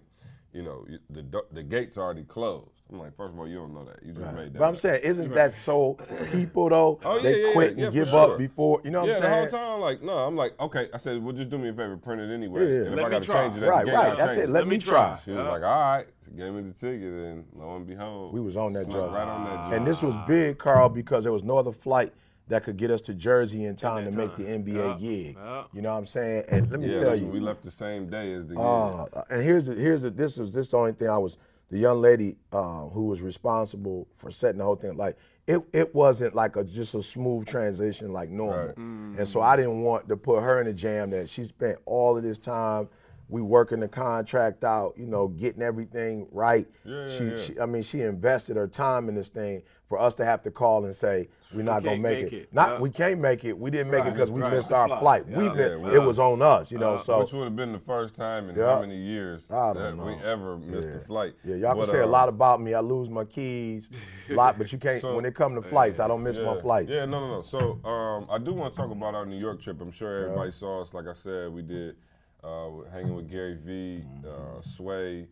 you 0.53 0.61
know, 0.61 0.85
you- 0.87 0.99
the 1.09 1.21
do- 1.23 1.45
the 1.51 1.63
gates 1.63 1.97
already 1.97 2.23
closed. 2.23 2.69
I'm 2.91 2.99
like, 2.99 3.15
first 3.17 3.33
of 3.33 3.39
all, 3.39 3.47
you 3.47 3.55
don't 3.55 3.73
know 3.73 3.85
that. 3.85 4.05
You 4.05 4.13
just 4.13 4.35
made 4.35 4.53
that. 4.53 4.59
But 4.59 4.65
I'm 4.65 4.73
up. 4.75 4.79
saying, 4.79 5.01
isn't 5.03 5.33
that 5.33 5.51
so 5.51 5.97
people 6.31 6.69
though? 6.69 6.99
Oh, 7.05 7.15
yeah, 7.15 7.21
they 7.23 7.41
yeah, 7.47 7.53
quit 7.53 7.77
yeah, 7.77 7.85
and 7.85 7.93
for 7.93 7.99
give 7.99 8.09
sure. 8.09 8.31
up 8.33 8.37
before. 8.37 8.81
You 8.83 8.91
know 8.91 8.99
what 9.01 9.07
yeah, 9.09 9.15
I'm 9.15 9.21
the 9.21 9.27
saying? 9.27 9.49
whole 9.49 9.59
time, 9.71 9.81
like, 9.81 10.01
no, 10.03 10.11
I'm 10.13 10.35
like, 10.35 10.59
okay. 10.59 10.89
I 10.93 10.97
said, 10.97 11.23
well, 11.23 11.33
just 11.33 11.49
do 11.49 11.57
me 11.57 11.69
a 11.69 11.73
favor, 11.73 11.97
print 11.97 12.21
it 12.21 12.31
anyway. 12.31 12.61
Yeah. 12.61 12.85
And 12.85 12.87
if 12.87 12.95
Let 12.95 12.99
I 12.99 13.03
me 13.05 13.09
gotta 13.11 13.25
try. 13.25 13.49
change 13.49 13.63
it 13.63 13.65
Right, 13.67 13.85
the 13.85 13.91
right. 13.93 14.17
That's 14.17 14.35
change 14.35 14.47
it. 14.47 14.51
Let, 14.51 14.67
me 14.67 14.77
try. 14.77 15.19
She 15.25 15.31
was 15.31 15.39
like, 15.39 15.63
all 15.63 15.81
right. 15.81 16.05
She 16.25 16.31
gave 16.37 16.53
me 16.53 16.61
the 16.61 16.71
ticket, 16.73 17.01
and 17.13 17.45
lo 17.55 17.75
and 17.77 17.87
behold, 17.87 18.33
We 18.33 18.41
was 18.41 18.55
on 18.57 18.73
that 18.73 18.83
slipped 18.83 18.93
job. 18.99 19.11
Right 19.13 19.27
on 19.27 19.45
that 19.45 19.55
job. 19.55 19.73
And 19.73 19.87
this 19.87 20.03
was 20.03 20.13
big, 20.27 20.59
Carl, 20.59 20.89
because 20.89 21.23
there 21.23 21.33
was 21.33 21.43
no 21.43 21.57
other 21.57 21.71
flight 21.71 22.13
that 22.47 22.63
could 22.63 22.77
get 22.77 22.91
us 22.91 23.01
to 23.01 23.13
Jersey 23.13 23.65
in 23.65 23.75
time 23.75 24.05
that 24.05 24.11
to 24.11 24.17
make 24.17 24.35
the. 24.35 24.43
NBA 24.43 24.75
Yeah. 24.75 24.97
gig. 24.99 25.37
Yeah. 25.39 25.63
You 25.73 25.81
know 25.81 25.91
what 25.93 25.99
I'm 25.99 26.05
saying? 26.07 26.43
And 26.49 26.69
let 26.71 26.79
me 26.79 26.89
yeah, 26.89 26.95
tell 26.95 27.15
you, 27.15 27.27
we 27.27 27.39
left 27.39 27.63
the 27.63 27.71
same 27.71 28.05
day 28.07 28.33
as 28.33 28.47
the 28.47 28.59
Uh, 28.59 29.05
and 29.29 29.43
here's 29.43 29.65
the 29.65 29.75
here's 29.75 30.01
the 30.01 30.09
this 30.09 30.37
was 30.37 30.51
this 30.51 30.69
the 30.69 30.77
only 30.77 30.91
thing 30.93 31.09
I 31.09 31.17
was 31.17 31.37
the 31.69 31.77
young 31.79 32.01
lady 32.01 32.37
uh, 32.51 32.87
who 32.89 33.05
was 33.05 33.21
responsible 33.21 34.07
for 34.15 34.29
setting 34.29 34.59
the 34.59 34.63
whole 34.65 34.75
thing 34.75 34.95
like 34.95 35.17
it 35.47 35.61
it 35.73 35.93
wasn't 35.95 36.35
like 36.35 36.55
a 36.55 36.63
just 36.63 36.93
a 36.95 37.01
smooth 37.03 37.45
transition 37.47 38.11
like 38.13 38.29
normal. 38.29 38.67
Right. 38.67 38.77
And 38.77 39.27
so 39.27 39.41
I 39.41 39.55
didn't 39.55 39.81
want 39.81 40.07
to 40.09 40.17
put 40.17 40.41
her 40.41 40.59
in 40.61 40.67
a 40.67 40.73
jam 40.73 41.09
that 41.11 41.29
she 41.29 41.43
spent 41.45 41.79
all 41.85 42.15
of 42.17 42.23
this 42.23 42.37
time 42.37 42.89
we 43.29 43.41
working 43.41 43.79
the 43.79 43.87
contract 43.87 44.63
out, 44.63 44.93
you 44.97 45.05
know, 45.07 45.27
getting 45.29 45.61
everything 45.61 46.27
right. 46.31 46.67
Yeah, 46.85 47.07
she, 47.09 47.23
yeah. 47.25 47.37
she 47.37 47.59
I 47.59 47.65
mean 47.65 47.83
she 47.83 48.01
invested 48.01 48.57
her 48.57 48.67
time 48.67 49.09
in 49.09 49.15
this 49.15 49.29
thing 49.29 49.63
for 49.87 49.99
us 49.99 50.13
to 50.15 50.25
have 50.25 50.41
to 50.43 50.51
call 50.51 50.85
and 50.85 50.95
say 50.95 51.29
we're 51.53 51.61
not 51.63 51.83
gonna 51.83 51.97
make, 51.97 52.23
make 52.23 52.33
it. 52.33 52.35
it. 52.43 52.53
Not 52.53 52.81
we 52.81 52.89
can't 52.89 53.19
make 53.19 53.45
it. 53.45 53.57
We 53.57 53.69
didn't 53.71 53.91
make 53.91 54.05
it 54.05 54.13
because 54.13 54.31
we 54.31 54.41
right. 54.41 54.51
missed 54.51 54.71
our 54.71 54.87
Flight. 54.87 54.99
flight. 54.99 55.27
We 55.27 55.45
Yeah. 55.45 55.53
mi- 55.53 55.59
Yeah, 55.61 55.75
we- 55.77 55.95
it 55.95 56.03
was 56.03 56.19
on 56.19 56.41
us, 56.41 56.71
you 56.71 56.77
know. 56.79 56.97
so 56.97 57.19
Which 57.21 57.31
would 57.33 57.43
have 57.45 57.55
been 57.55 57.71
the 57.73 57.79
first 57.79 58.15
time 58.15 58.49
in 58.49 58.55
how 58.55 58.81
many 58.81 58.97
years 58.97 59.47
that 59.47 59.73
don't 59.75 59.97
we 60.05 60.13
ever 60.23 60.57
missed 60.57 60.89
a 60.89 60.99
flight. 61.05 61.33
Yeah, 61.43 61.55
y'all 61.55 61.75
But, 61.75 61.81
can 61.83 61.91
say 61.91 61.99
a 61.99 62.05
uh, 62.05 62.07
lot 62.07 62.27
about 62.29 62.59
me. 62.61 62.73
I 62.73 62.79
lose 62.81 63.09
my 63.09 63.23
keys, 63.25 63.89
a 64.29 64.33
lot, 64.35 64.57
but 64.57 64.71
you 64.71 64.77
can't. 64.79 65.01
So- 65.01 65.15
when 65.15 65.25
it 65.25 65.35
come 65.35 65.55
to 65.55 65.61
flights, 65.61 65.99
I 65.99 66.07
don't 66.07 66.23
miss 66.23 66.39
my 66.39 66.59
flights. 66.59 66.89
Yeah, 66.91 67.05
no, 67.05 67.19
no, 67.19 67.27
no. 67.35 67.41
So 67.43 67.79
um, 67.87 68.27
I 68.29 68.37
do 68.37 68.53
want 68.53 68.73
to 68.73 68.77
talk 68.79 68.91
about 68.91 69.13
our 69.15 69.25
New 69.25 69.37
York 69.39 69.61
trip. 69.61 69.79
I'm 69.81 69.91
sure 69.91 70.25
everybody 70.25 70.51
saw 70.51 70.81
us. 70.81 70.93
Like 70.93 71.07
I 71.07 71.13
said, 71.13 71.53
we 71.53 71.61
did 71.61 71.95
uh, 72.43 72.69
hanging 72.91 73.15
with 73.15 73.29
Gary 73.29 73.57
V, 73.63 74.03
uh, 74.27 74.61
Sway, 74.61 75.27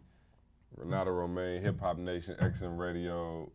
Renata 0.78 1.12
Romaine, 1.12 1.62
Hip 1.62 1.80
Hop 1.82 1.98
Nation, 1.98 2.36
XM 2.40 2.78
Radio. 2.78 3.52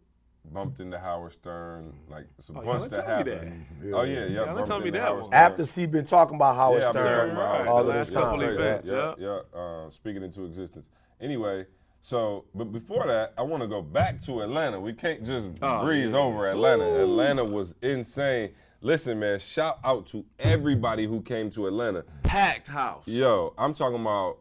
Bumped 0.53 0.79
into 0.79 0.97
Howard 0.97 1.33
Stern, 1.33 1.93
like 2.09 2.25
it's 2.39 2.49
a 2.51 2.53
Oh, 2.57 2.61
bunch 2.61 2.89
that 2.93 3.05
happened. 3.05 3.67
that. 3.83 3.93
Oh 3.93 4.03
yeah, 4.03 4.27
yeah. 4.27 4.45
Y'all 4.45 4.65
done 4.65 4.85
me 4.85 4.91
that 4.91 5.01
Howard 5.03 5.23
one. 5.23 5.31
Stern. 5.33 5.41
After 5.43 5.67
she 5.67 5.87
been 5.87 6.05
talking 6.05 6.37
about 6.37 6.55
Howard 6.55 6.83
Yeah, 6.83 6.91
Stern 6.93 7.31
about 7.31 7.65
Howard 7.65 7.67
all 7.67 7.79
Stern. 7.83 7.97
of 7.97 8.07
this 8.07 8.15
last 8.15 8.23
couple 8.25 8.41
time. 8.43 8.51
events. 8.51 8.89
Yeah, 8.91 9.15
yeah. 9.19 9.39
yeah. 9.53 9.59
Uh, 9.61 9.91
speaking 9.91 10.23
into 10.23 10.45
existence. 10.45 10.89
Anyway, 11.21 11.67
so 12.01 12.45
but 12.55 12.67
before 12.71 13.09
that, 13.09 13.35
I 13.37 13.43
want 13.43 13.65
to 13.65 13.67
go 13.67 13.83
back 13.83 14.21
to 14.27 14.43
Atlanta. 14.43 14.79
We 14.79 14.93
can't 14.93 15.25
just 15.27 15.49
Oh, 15.63 15.83
breeze 15.85 16.13
yeah. 16.13 16.19
over 16.19 16.49
Atlanta. 16.49 17.03
Atlanta 17.03 17.45
was 17.45 17.75
insane. 17.83 18.51
Listen, 18.81 19.19
man, 19.19 19.39
shout 19.39 19.79
out 19.83 20.07
to 20.09 20.25
everybody 20.39 21.07
who 21.07 21.21
came 21.23 21.51
to 21.53 21.67
Atlanta. 21.67 22.05
Packed 22.23 22.69
house. 22.69 23.09
Yo, 23.09 23.55
I'm 23.57 23.75
talking 23.75 24.01
about 24.01 24.39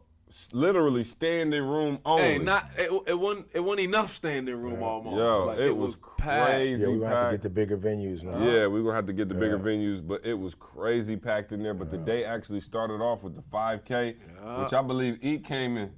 literally 0.52 1.04
standing 1.04 1.62
room 1.62 1.98
only. 2.04 2.22
Hey, 2.22 2.38
not 2.38 2.70
it, 2.76 2.90
it 3.06 3.18
wasn't 3.18 3.46
it 3.54 3.60
wasn't 3.60 3.80
enough 3.80 4.14
standing 4.14 4.56
room 4.56 4.82
almost. 4.82 5.16
Yo, 5.16 5.46
like, 5.46 5.58
it, 5.58 5.74
was 5.74 5.96
packed. 6.18 6.54
crazy. 6.54 6.82
Yeah, 6.82 6.88
we 6.88 6.98
gonna 6.98 7.08
have 7.08 7.30
to 7.30 7.34
get 7.34 7.42
the 7.42 7.50
bigger 7.50 7.78
venues 7.78 8.22
now. 8.22 8.38
Yeah, 8.44 8.66
we're 8.66 8.82
gonna 8.82 8.94
have 8.94 9.06
to 9.06 9.12
get 9.12 9.28
the 9.28 9.34
bigger 9.34 9.58
venues, 9.58 10.06
but 10.06 10.24
it 10.24 10.34
was 10.34 10.54
crazy 10.54 11.16
packed 11.16 11.52
in 11.52 11.62
there. 11.62 11.74
But 11.74 11.90
the 11.90 11.98
day 11.98 12.24
actually 12.24 12.60
started 12.60 13.00
off 13.00 13.22
with 13.22 13.36
the 13.36 13.42
5K, 13.42 14.16
which 14.62 14.72
I 14.72 14.82
believe 14.82 15.18
E 15.22 15.38
came 15.38 15.76
in 15.76 15.90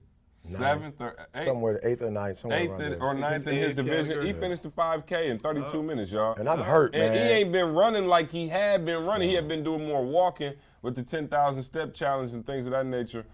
seventh 0.57 1.00
or 1.00 1.14
eighth, 1.35 1.45
somewhere 1.45 1.81
eighth 1.83 2.02
or 2.02 2.11
ninth, 2.11 2.38
somewhere 2.38 2.59
eighth 2.61 2.71
around 2.71 2.81
there. 2.90 3.02
or 3.02 3.14
ninth 3.14 3.47
in 3.47 3.55
his 3.57 3.75
division. 3.75 4.05
category. 4.07 4.26
He 4.26 4.33
finished 4.33 4.62
the 4.62 4.71
5K 4.71 5.26
in 5.28 5.38
32 5.38 5.83
minutes, 5.83 6.11
y'all. 6.12 6.35
and 6.38 6.49
I'm 6.49 6.61
hurt, 6.61 6.95
And 6.95 7.14
man. 7.14 7.26
he 7.26 7.33
ain't 7.35 7.52
been 7.52 7.75
running 7.75 8.07
like 8.07 8.31
he 8.31 8.49
had 8.49 8.85
been 8.85 9.05
running. 9.05 9.28
He 9.28 9.35
had 9.35 9.49
been 9.49 9.62
doing 9.62 9.87
more 9.87 10.05
walking 10.05 10.55
with 10.83 10.95
the 10.95 11.02
10,000 11.02 11.62
step 11.62 11.95
challenge 11.95 12.33
and 12.35 12.47
things 12.47 12.67
of 12.67 12.73
that 12.73 12.87
nature. 12.87 13.25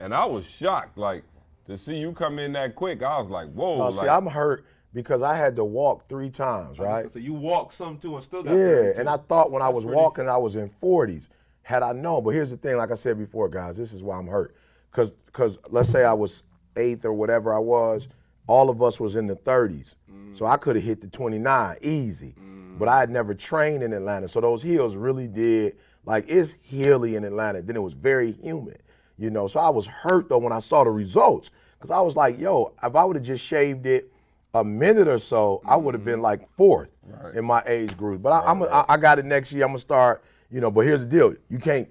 and 0.00 0.14
I 0.14 0.24
was 0.24 0.44
shocked. 0.48 0.98
Like 0.98 1.24
to 1.66 1.76
see 1.78 1.96
you 1.96 2.12
come 2.12 2.38
in 2.38 2.52
that 2.54 2.74
quick, 2.74 3.02
I 3.02 3.18
was 3.20 3.30
like, 3.30 3.50
whoa. 3.52 3.78
No, 3.78 3.88
like, 3.88 4.04
see, 4.04 4.08
I'm 4.08 4.26
hurt 4.26 4.64
because 4.94 5.22
I 5.22 5.36
had 5.36 5.56
to 5.56 5.64
walk 5.64 6.08
three 6.08 6.28
times, 6.28 6.78
right? 6.78 7.10
So 7.10 7.18
you 7.18 7.32
walked 7.32 7.72
some 7.72 7.96
too 7.98 8.16
and 8.16 8.24
still 8.24 8.42
got 8.42 8.52
Yeah, 8.52 8.66
32. 8.66 9.00
and 9.00 9.08
I 9.08 9.16
thought 9.16 9.50
when 9.50 9.62
I 9.62 9.68
was 9.68 9.84
walking, 9.86 10.28
I 10.28 10.36
was 10.36 10.56
in 10.56 10.68
40s. 10.68 11.28
Had 11.62 11.82
I 11.84 11.92
known, 11.92 12.24
but 12.24 12.30
here's 12.30 12.50
the 12.50 12.56
thing, 12.56 12.76
like 12.76 12.90
I 12.90 12.96
said 12.96 13.16
before, 13.16 13.48
guys, 13.48 13.76
this 13.76 13.92
is 13.92 14.02
why 14.02 14.18
I'm 14.18 14.26
hurt. 14.26 14.56
Cause, 14.90 15.12
cause 15.32 15.56
let's 15.70 15.88
say 15.88 16.04
I 16.04 16.12
was 16.12 16.42
eighth 16.76 17.04
or 17.04 17.12
whatever 17.12 17.54
I 17.54 17.58
was, 17.58 18.08
all 18.46 18.70
of 18.70 18.82
us 18.82 18.98
was 19.00 19.16
in 19.16 19.26
the 19.26 19.36
30s, 19.36 19.96
mm. 20.10 20.36
so 20.36 20.46
I 20.46 20.56
could 20.56 20.76
have 20.76 20.84
hit 20.84 21.00
the 21.00 21.06
29 21.06 21.76
easy. 21.80 22.34
Mm. 22.38 22.78
But 22.78 22.88
I 22.88 23.00
had 23.00 23.10
never 23.10 23.34
trained 23.34 23.82
in 23.82 23.92
Atlanta, 23.92 24.28
so 24.28 24.40
those 24.40 24.62
hills 24.62 24.96
really 24.96 25.28
did 25.28 25.76
like 26.04 26.24
it's 26.28 26.56
hilly 26.62 27.16
in 27.16 27.24
Atlanta. 27.24 27.62
Then 27.62 27.76
it 27.76 27.82
was 27.82 27.94
very 27.94 28.32
humid, 28.32 28.82
you 29.16 29.30
know. 29.30 29.46
So 29.46 29.60
I 29.60 29.70
was 29.70 29.86
hurt 29.86 30.28
though 30.28 30.38
when 30.38 30.52
I 30.52 30.58
saw 30.58 30.84
the 30.84 30.90
results, 30.90 31.50
cause 31.80 31.90
I 31.90 32.00
was 32.00 32.16
like, 32.16 32.38
yo, 32.38 32.74
if 32.82 32.96
I 32.96 33.04
would 33.04 33.16
have 33.16 33.24
just 33.24 33.44
shaved 33.44 33.86
it 33.86 34.12
a 34.54 34.64
minute 34.64 35.08
or 35.08 35.18
so, 35.18 35.62
I 35.64 35.76
would 35.76 35.94
have 35.94 36.04
been 36.04 36.18
mm. 36.18 36.24
like 36.24 36.48
fourth 36.56 36.90
in 37.34 37.44
my 37.44 37.62
age 37.66 37.96
group. 37.96 38.22
But 38.22 38.32
I, 38.32 38.50
I'm 38.50 38.62
a, 38.62 38.66
I, 38.66 38.84
I 38.94 38.96
got 38.96 39.18
it 39.18 39.24
next 39.24 39.52
year. 39.52 39.64
I'm 39.64 39.70
gonna 39.70 39.78
start. 39.78 40.24
You 40.50 40.60
know, 40.60 40.70
but 40.70 40.84
here's 40.84 41.02
the 41.02 41.10
deal: 41.10 41.34
you 41.48 41.58
can't 41.58 41.88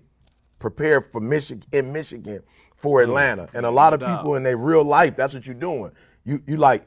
prepare 0.59 1.01
for 1.01 1.21
Michigan 1.21 1.67
in 1.71 1.91
Michigan 1.93 2.43
for 2.81 2.99
mm. 2.99 3.03
Atlanta, 3.03 3.47
and 3.53 3.65
a 3.65 3.69
lot 3.69 3.93
of 3.93 3.99
people 3.99 4.35
in 4.35 4.43
their 4.43 4.57
real 4.57 4.83
life, 4.83 5.15
that's 5.15 5.33
what 5.33 5.45
you're 5.45 5.55
doing. 5.55 5.91
You 6.25 6.41
you 6.47 6.57
like 6.57 6.83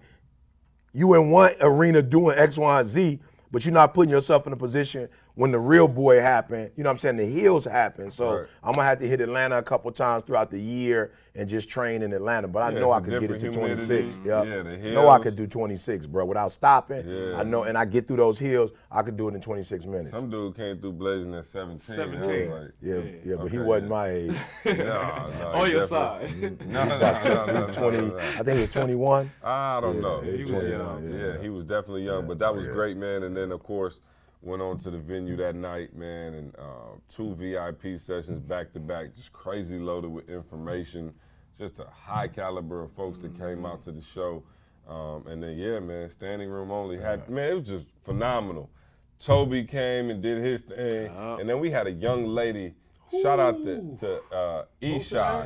you 0.93 1.15
in 1.15 1.31
one 1.31 1.53
arena 1.61 2.03
doing 2.03 2.37
X, 2.39 2.59
Y, 2.59 2.81
and 2.81 2.89
Z, 2.89 3.21
but 3.51 3.65
you're 3.65 3.75
not 3.75 3.95
putting 3.95 4.11
yourself 4.11 4.47
in 4.47 4.53
a 4.53 4.57
position 4.57 5.09
when 5.37 5.51
the 5.51 5.59
real 5.59 5.89
boy 5.89 6.21
happened, 6.21 6.71
You 6.77 6.85
know 6.85 6.91
what 6.91 6.95
I'm 6.95 6.99
saying? 6.99 7.17
The 7.17 7.27
heels 7.27 7.65
happened. 7.65 8.13
So 8.13 8.39
Right. 8.41 8.47
I'm 8.63 8.73
gonna 8.75 8.87
have 8.87 9.01
to 9.01 9.09
hit 9.09 9.21
Atlanta 9.21 9.59
a 9.59 9.63
couple 9.63 9.91
times 9.91 10.23
throughout 10.25 10.51
the 10.51 10.61
year 10.61 11.11
and 11.35 11.49
just 11.49 11.69
train 11.69 12.03
in 12.03 12.13
Atlanta. 12.13 12.47
But 12.47 12.63
I 12.63 12.71
Yeah, 12.71 12.79
know 12.81 12.93
I 12.93 13.01
could 13.01 13.21
get 13.21 13.25
it 13.31 13.41
to 13.41 13.47
different 13.51 13.55
26. 13.55 14.17
humidity. 14.17 14.29
Yeah, 14.29 14.57
Yeah, 14.57 14.63
the 14.63 14.91
know 14.93 15.09
I 15.09 15.19
could 15.19 15.35
do 15.35 15.49
26, 15.49 16.07
bro, 16.07 16.25
without 16.25 16.53
stopping. 16.53 17.05
Yeah. 17.09 17.37
I 17.39 17.43
know, 17.43 17.65
and 17.65 17.77
I 17.77 17.85
get 17.85 18.07
through 18.07 18.19
those 18.19 18.39
hills. 18.39 18.71
I 18.93 19.03
could 19.03 19.17
do 19.17 19.29
it 19.29 19.35
in 19.35 19.41
26 19.41 19.85
minutes. 19.87 20.11
some 20.11 20.31
dude 20.31 20.55
came 20.57 20.79
through 20.79 20.93
blazing 20.93 21.35
at 21.35 21.45
17. 21.45 21.81
17. 21.81 22.23
I 22.23 22.55
was 22.55 22.63
like, 22.63 22.73
yeah, 22.81 23.01
yeah, 23.25 23.37
but 23.37 23.51
he 23.51 23.59
wasn't 23.59 23.87
yeah. 23.87 23.89
my 23.89 24.09
age. 24.09 24.37
no, 24.67 24.73
no, 24.75 25.53
on 25.55 25.71
your 25.71 25.83
side. 25.83 26.31
No, 26.69 26.85
no, 26.85 26.99
no, 26.99 26.99
no, 26.99 27.47
no, 27.47 27.67
no, 27.67 27.73
20, 27.73 27.99
no, 27.99 28.07
no. 28.07 28.19
I 28.19 28.43
think 28.45 28.55
he 28.55 28.61
was 28.61 28.71
21. 28.71 29.31
I 29.43 29.81
don't 29.81 29.97
Yeah, 29.97 30.01
know. 30.01 30.21
he 30.21 30.31
was 30.31 30.41
was 30.43 30.51
21, 30.51 30.71
young. 30.71 31.03
yeah, 31.11 31.17
Yeah, 31.27 31.33
yeah. 31.35 31.43
he 31.43 31.49
was 31.49 31.65
definitely 31.65 32.05
young, 32.05 32.29
but 32.29 32.39
that 32.39 32.55
was 32.55 32.69
great, 32.69 32.97
man. 32.97 33.25
And 33.25 33.37
then 33.37 33.51
of 33.51 33.63
course 33.65 34.01
went 34.45 34.63
on 34.63 34.79
to 34.79 34.91
the 34.91 34.99
venue 34.99 35.37
that 35.37 35.55
night, 35.55 35.97
man, 35.97 36.35
and 36.35 36.55
uh, 36.57 36.97
two 37.09 37.35
VIP 37.35 37.99
sessions 37.99 38.41
back 38.41 38.73
to 38.73 38.81
back, 38.81 39.15
just 39.15 39.33
crazy 39.33 39.79
loaded 39.79 40.11
with 40.11 40.29
information, 40.29 41.13
just 41.59 41.79
a 41.79 41.87
high 41.87 42.29
caliber 42.29 42.83
of 42.83 42.93
folks 42.93 43.19
that 43.21 43.37
came 43.39 43.65
out 43.65 43.83
to 43.85 43.93
the 43.93 44.03
show. 44.03 44.43
Um, 44.89 45.27
and 45.29 45.43
then 45.43 45.57
yeah, 45.57 45.79
man, 45.81 46.11
standing 46.11 46.51
room 46.51 46.71
only 46.71 46.99
had 46.99 47.29
man, 47.31 47.51
it 47.53 47.55
was 47.55 47.67
just 47.69 47.87
phenomenal. 48.05 48.71
Toby 49.19 49.65
came 49.65 50.11
and 50.11 50.23
did 50.23 50.43
his 50.45 50.63
thing, 50.63 51.07
and 51.41 51.49
then 51.49 51.59
we 51.61 51.71
had 51.71 51.87
a 51.87 51.93
young 51.93 52.27
lady. 52.27 52.75
Shout 53.23 53.39
out 53.39 53.57
to, 53.65 53.97
to 54.01 54.21
uh. 54.35 54.65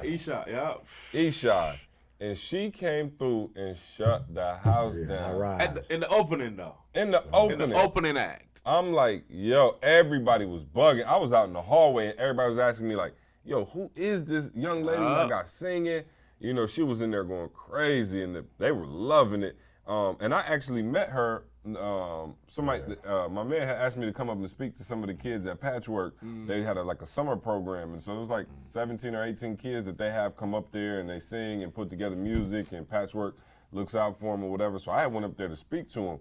E-shot, 0.05 0.49
yeah. 0.49 0.75
Eshai. 1.13 1.79
And 2.21 2.37
she 2.37 2.71
came 2.71 3.11
through 3.11 3.53
and 3.55 3.77
shut 3.97 4.35
the 4.35 4.57
house 4.57 4.95
Yeah, 4.99 5.07
down. 5.17 5.37
rise. 5.37 5.61
At 5.61 5.75
the, 5.89 5.95
in 5.95 6.01
the 6.01 6.09
opening 6.09 6.57
though. 6.57 6.75
In 6.95 7.13
the 7.13 7.23
In 7.23 7.29
opening. 7.33 7.71
the 7.71 7.77
opening 7.77 8.17
act. 8.17 8.61
I'm 8.67 8.93
like, 8.93 9.25
yo, 9.31 9.77
everybody 9.83 10.45
was 10.45 10.65
bugging. 10.65 11.07
I 11.07 11.17
was 11.17 11.33
out 11.33 11.47
in 11.47 11.53
the 11.55 11.63
hallway 11.63 12.09
and 12.11 12.19
everybody 12.19 12.51
was 12.51 12.59
asking 12.59 12.89
me, 12.89 12.97
like, 12.97 13.15
yo, 13.45 13.65
who 13.67 13.91
is 13.95 14.25
this 14.25 14.51
young 14.55 14.83
lady 14.83 15.01
that 15.03 15.27
I 15.27 15.29
got 15.29 15.49
singing? 15.49 16.03
You 16.41 16.55
know, 16.55 16.67
she 16.67 16.83
was 16.83 17.01
in 17.01 17.11
there 17.11 17.25
going 17.25 17.49
crazy 17.51 18.23
and 18.23 18.35
the, 18.35 18.45
they 18.59 18.73
were 18.73 18.87
loving 18.87 19.43
it. 19.45 19.57
Um, 19.87 20.17
and 20.21 20.35
I 20.35 20.41
actually 20.41 20.83
met 20.83 21.11
her. 21.11 21.45
Um, 21.77 22.35
somebody, 22.49 22.83
uh, 23.07 23.29
my 23.29 23.43
man 23.43 23.67
had 23.67 23.77
asked 23.77 23.97
me 23.97 24.07
to 24.07 24.13
come 24.13 24.31
up 24.31 24.39
and 24.39 24.49
speak 24.49 24.75
to 24.77 24.83
some 24.83 25.03
of 25.03 25.09
the 25.09 25.15
kids 25.15 25.45
at 25.47 25.61
Patchwork. 25.61 26.15
They 26.47 26.63
had 26.63 26.77
a, 26.77 26.83
like 26.83 27.03
a 27.03 27.07
summer 27.07 27.37
program, 27.37 27.93
and 27.93 28.03
so 28.03 28.13
it 28.13 28.21
was 28.21 28.29
like 28.29 28.47
17 28.57 29.15
or 29.15 29.25
18 29.25 29.57
kids 29.57 29.85
that 29.87 29.99
they 29.99 30.11
have 30.11 30.37
come 30.37 30.55
up 30.55 30.71
there 30.73 31.01
and 31.01 31.09
they 31.09 31.21
sing 31.21 31.63
and 31.63 31.75
put 31.75 31.91
together 31.91 32.17
music, 32.17 32.73
and 32.73 32.89
Patchwork 32.89 33.37
looks 33.73 33.95
out 33.95 34.19
for 34.19 34.35
them 34.35 34.45
or 34.45 34.51
whatever. 34.51 34.79
So 34.79 34.93
I 34.93 35.07
went 35.07 35.27
up 35.27 35.37
there 35.37 35.49
to 35.49 35.57
speak 35.57 35.89
to 35.91 36.01
them, 36.01 36.19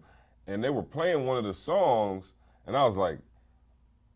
and 0.48 0.64
they 0.64 0.70
were 0.70 0.84
playing 0.84 1.26
one 1.26 1.38
of 1.38 1.44
the 1.44 1.54
songs, 1.54 2.34
and 2.66 2.76
I 2.76 2.84
was 2.84 2.98
like, 2.98 3.20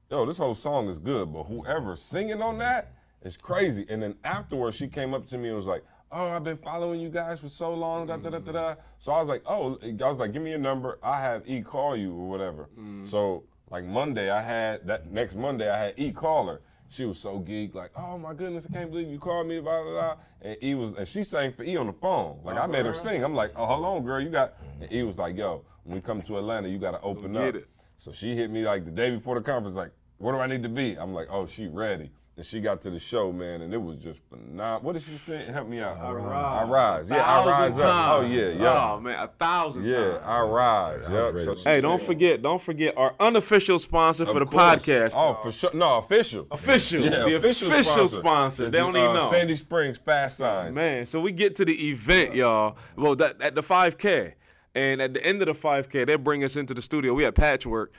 yo, 0.10 0.26
this 0.26 0.38
whole 0.38 0.56
song 0.56 0.90
is 0.90 1.00
good, 1.00 1.32
but 1.32 1.44
whoever's 1.44 2.02
singing 2.02 2.42
on 2.42 2.58
that 2.58 2.94
is 3.24 3.38
crazy. 3.38 3.86
And 3.90 4.04
then 4.04 4.16
afterwards, 4.24 4.76
she 4.76 4.88
came 4.88 5.14
up 5.14 5.26
to 5.28 5.38
me 5.38 5.48
and 5.48 5.58
was 5.58 5.66
like, 5.68 5.84
oh, 6.12 6.30
I've 6.30 6.44
been 6.44 6.58
following 6.58 7.00
you 7.00 7.10
guys 7.10 7.39
for 7.39 7.50
so 7.50 7.74
long, 7.74 8.08
da 8.08 8.18
da 8.18 8.30
da 8.30 8.39
da 8.39 8.51
da. 8.51 8.72
Mm. 8.74 8.77
So 9.00 9.12
I 9.12 9.20
was 9.20 9.30
like, 9.30 9.44
oh, 9.46 9.80
I 9.84 10.10
was 10.10 10.20
like, 10.20 10.34
give 10.34 10.41
me 10.41 10.50
your 10.50 10.60
number. 10.60 11.00
I 11.01 11.20
have 11.20 11.48
E 11.48 11.62
call 11.62 11.96
you 11.96 12.13
or 12.13 12.30
whatever. 12.30 12.70
Mm. 12.80 13.10
So 13.10 13.44
like 13.70 13.86
Monday, 13.86 14.30
I 14.30 14.41
had 14.41 14.86
that 14.88 15.12
next 15.12 15.36
Monday, 15.36 15.70
I 15.70 15.77
had 15.86 15.94
E 15.98 16.12
call 16.12 16.48
her. 16.48 16.62
She 16.89 17.06
was 17.06 17.18
so 17.18 17.39
geeked, 17.39 17.74
like, 17.74 17.91
oh 17.96 18.18
my 18.18 18.34
goodness, 18.34 18.68
I 18.70 18.74
can't 18.74 18.91
believe 18.91 19.08
you 19.08 19.18
called 19.18 19.48
me, 19.48 19.62
blah 19.62 19.82
blah 19.84 19.91
blah. 19.91 20.15
And 20.41 20.58
E 20.62 20.75
was, 20.75 20.94
and 20.98 21.08
she 21.08 21.24
sang 21.24 21.53
for 21.53 21.63
E 21.63 21.77
on 21.77 21.88
the 21.88 21.94
phone. 21.94 22.39
Like 22.44 22.58
I 22.58 22.68
made 22.68 22.86
her 22.86 22.91
uh-huh. 22.91 23.00
sing. 23.00 23.24
I'm 23.24 23.34
like, 23.34 23.53
oh, 23.56 23.65
hold 23.65 23.86
on, 23.86 24.03
girl, 24.03 24.20
you 24.20 24.30
got. 24.30 24.56
And 24.82 24.91
E 24.91 25.03
was 25.03 25.18
like, 25.18 25.38
yo, 25.38 25.63
when 25.84 25.96
we 25.96 26.01
come 26.01 26.22
to 26.22 26.38
Atlanta, 26.38 26.68
you 26.68 26.77
got 26.77 26.91
to 26.91 27.01
open 27.01 27.34
get 27.34 27.41
up. 27.41 27.56
it. 27.56 27.68
So 27.98 28.12
she 28.12 28.36
hit 28.36 28.50
me 28.51 28.65
like 28.65 28.84
the 28.84 28.91
day 28.91 29.12
before 29.12 29.36
the 29.36 29.41
conference, 29.41 29.77
like, 29.77 29.91
where 30.18 30.34
do 30.34 30.39
I 30.39 30.48
need 30.48 30.63
to 30.63 30.70
be? 30.70 30.96
I'm 30.96 31.13
like, 31.13 31.27
oh, 31.30 31.48
she 31.48 31.68
ready. 31.68 32.12
And 32.41 32.45
she 32.48 32.60
got 32.60 32.81
to 32.81 32.89
the 32.89 32.98
show, 32.98 33.31
man, 33.31 33.62
and 33.62 33.71
it 33.71 33.77
was 33.77 33.98
just 33.98 34.19
phenomenal. 34.27 34.79
What 34.81 34.93
did 34.93 35.03
she 35.03 35.15
say? 35.15 35.45
Help 35.45 35.67
me 35.67 35.79
out. 35.79 35.95
I 35.95 36.12
rise. 36.12 36.25
I 36.33 36.71
rise. 36.71 37.10
Yeah, 37.12 37.17
I 37.17 37.45
rise 37.48 37.71
Thousand 37.75 37.88
up. 37.88 38.13
Oh, 38.15 38.21
yeah, 38.21 38.48
yeah. 38.50 38.89
Oh 38.95 39.00
man, 39.00 39.19
a 39.19 39.27
thousand 39.27 39.86
Yeah, 39.86 39.91
times. 40.17 40.21
I 40.25 40.39
rise. 40.41 41.01
Yep. 41.07 41.33
So 41.45 41.69
Hey, 41.69 41.81
don't 41.81 42.00
said- 42.00 42.07
forget, 42.07 42.41
don't 42.41 42.60
forget 42.60 42.98
our 42.98 43.13
unofficial 43.19 43.77
sponsor 43.77 44.25
for 44.25 44.39
the 44.39 44.48
course. 44.48 44.63
podcast. 44.63 45.13
Oh, 45.15 45.38
for 45.43 45.51
sure. 45.51 45.69
No, 45.75 46.00
official. 46.00 46.48
Official. 46.50 47.03
Yeah, 47.03 47.25
the 47.25 47.36
official, 47.38 48.07
sponsor. 48.07 48.65
is 48.65 48.71
They 48.71 48.79
the, 48.79 48.83
don't 48.86 48.98
even 48.98 49.10
uh, 49.10 49.13
know. 49.13 49.29
Sandy 49.29 49.53
Springs 49.53 50.00
Fast 50.00 50.38
Signs. 50.38 50.74
Man, 50.74 51.05
so 51.05 51.21
we 51.21 51.31
get 51.31 51.53
to 51.57 51.65
the 51.65 51.89
event, 51.91 52.33
y'all. 52.33 52.75
Well, 52.95 53.15
that 53.17 53.39
at 53.39 53.53
the 53.53 53.62
5K. 53.62 54.33
And 54.74 55.01
at 55.01 55.13
the 55.13 55.25
end 55.25 55.42
of 55.42 55.48
the 55.48 55.54
5K, 55.54 56.08
they 56.08 56.16
bring 56.16 56.44
us 56.46 56.56
into 56.56 56.74
the 56.74 56.82
studio. 56.82 57.13
We 57.13 57.24
had 57.24 57.36
Patchwork, 57.36 57.92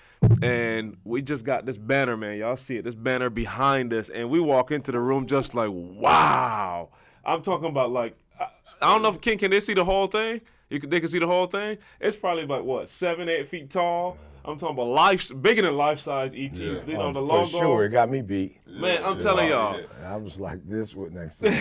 and 0.43 0.97
we 1.05 1.21
just 1.21 1.45
got 1.45 1.67
this 1.67 1.76
banner, 1.76 2.17
man. 2.17 2.38
Y'all 2.38 2.57
see 2.57 2.76
it, 2.79 2.85
this 2.85 2.95
banner 2.95 3.29
behind 3.29 3.93
us. 3.93 4.09
And 4.09 4.31
we 4.31 4.41
walk 4.41 4.71
into 4.71 4.91
the 4.91 4.99
room 4.99 5.26
just 5.26 5.55
like, 5.55 5.69
wow. 5.71 6.88
I'm 7.25 7.43
talking 7.43 7.69
about 7.69 7.91
like, 7.91 8.17
I, 8.41 8.47
I 8.81 8.87
don't 8.93 9.02
know 9.02 9.09
if 9.11 9.21
King, 9.21 9.37
can 9.38 9.50
they 9.50 9.61
see 9.61 9.75
the 9.75 9.85
whole 9.85 10.07
thing? 10.07 10.41
You 10.71 10.81
can, 10.81 10.88
they 10.88 10.99
can 11.00 11.11
see 11.11 11.19
the 11.19 11.26
whole 11.26 11.45
thing? 11.47 11.76
It's 12.00 12.17
probably 12.17 12.47
like, 12.47 12.64
what, 12.64 12.88
seven, 12.88 13.29
eight 13.29 13.47
feet 13.47 13.69
tall? 13.69 14.17
I'm 14.45 14.57
talking 14.59 14.75
about 14.75 14.88
life, 14.88 15.31
bigger 15.43 15.62
than 15.62 15.76
life 15.76 16.00
size 16.00 16.33
ET. 16.35 16.59
You 16.59 16.83
know, 16.88 17.02
Um, 17.02 17.12
the 17.12 17.21
for 17.21 17.26
logo. 17.26 17.47
sure, 17.47 17.85
it 17.85 17.91
got 17.91 18.11
me 18.11 18.23
beat. 18.23 18.59
Man, 18.67 19.05
I'm 19.05 19.19
telling 19.19 19.49
y'all. 19.50 19.79
I 20.07 20.17
was 20.17 20.41
like 20.41 20.67
this 20.67 20.97
with 20.97 21.12
next 21.12 21.37
to 21.37 21.50
me. 21.50 21.61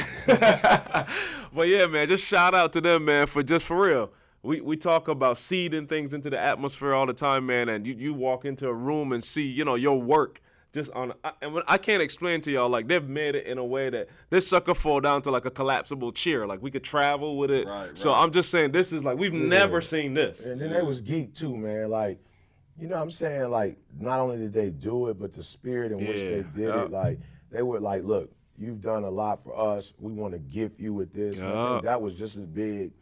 but 1.53 1.67
yeah, 1.67 1.85
man, 1.85 2.07
just 2.07 2.25
shout 2.25 2.55
out 2.55 2.73
to 2.73 2.81
them, 2.81 3.05
man, 3.05 3.27
for 3.27 3.43
just 3.43 3.65
for 3.65 3.85
real. 3.85 4.11
We 4.43 4.59
we 4.61 4.75
talk 4.75 5.07
about 5.07 5.37
seeding 5.37 5.85
things 5.87 6.13
into 6.13 6.29
the 6.29 6.39
atmosphere 6.39 6.93
all 6.93 7.05
the 7.05 7.13
time, 7.13 7.45
man, 7.45 7.69
and 7.69 7.85
you, 7.85 7.93
you 7.93 8.13
walk 8.13 8.45
into 8.45 8.67
a 8.67 8.73
room 8.73 9.11
and 9.11 9.23
see, 9.23 9.43
you 9.43 9.63
know, 9.63 9.75
your 9.75 10.01
work 10.01 10.41
just 10.73 10.91
on. 10.91 11.13
I, 11.23 11.31
and 11.41 11.53
when, 11.53 11.63
I 11.67 11.77
can't 11.77 12.01
explain 12.01 12.41
to 12.41 12.51
y'all 12.51 12.69
like 12.69 12.87
they've 12.87 13.07
made 13.07 13.35
it 13.35 13.45
in 13.45 13.57
a 13.57 13.65
way 13.65 13.89
that 13.89 14.07
this 14.29 14.47
sucker 14.47 14.73
fall 14.73 14.99
down 14.99 15.21
to 15.23 15.31
like 15.31 15.45
a 15.45 15.51
collapsible 15.51 16.11
chair, 16.11 16.47
like 16.47 16.61
we 16.61 16.71
could 16.71 16.83
travel 16.83 17.37
with 17.37 17.51
it. 17.51 17.67
Right, 17.67 17.95
So 17.97 18.11
right. 18.11 18.23
I'm 18.23 18.31
just 18.31 18.49
saying 18.49 18.71
this 18.71 18.91
is 18.91 19.03
like 19.03 19.17
we've 19.17 19.33
never 19.33 19.81
seen 19.81 20.13
this. 20.13 20.45
And 20.45 20.59
then 20.59 20.71
they 20.71 20.81
was 20.81 21.01
geek 21.01 21.35
too, 21.35 21.55
man. 21.55 21.89
Like, 21.89 22.19
you 22.79 22.87
know 22.87 22.95
what 22.95 23.03
I'm 23.03 23.11
saying? 23.11 23.51
Like, 23.51 23.77
not 23.99 24.19
only 24.19 24.37
did 24.37 24.53
they 24.53 24.71
do 24.71 25.07
it, 25.07 25.19
but 25.19 25.33
the 25.33 25.43
spirit 25.43 25.91
in 25.91 25.99
which 25.99 26.21
they 26.21 26.45
did 26.55 26.69
yeah. 26.73 26.83
it, 26.85 26.91
like, 26.91 27.19
they 27.51 27.61
were 27.61 27.79
like, 27.79 28.03
look, 28.03 28.31
you've 28.57 28.81
done 28.81 29.03
a 29.03 29.09
lot 29.09 29.43
for 29.43 29.77
us. 29.77 29.93
We 29.99 30.13
want 30.13 30.33
to 30.33 30.39
gift 30.39 30.79
you 30.79 30.93
with 30.93 31.13
this. 31.13 31.37
Yeah. 31.37 31.81
that 31.83 32.01
was 32.01 32.15
just 32.15 32.37
as 32.37 32.45
big 32.45 32.93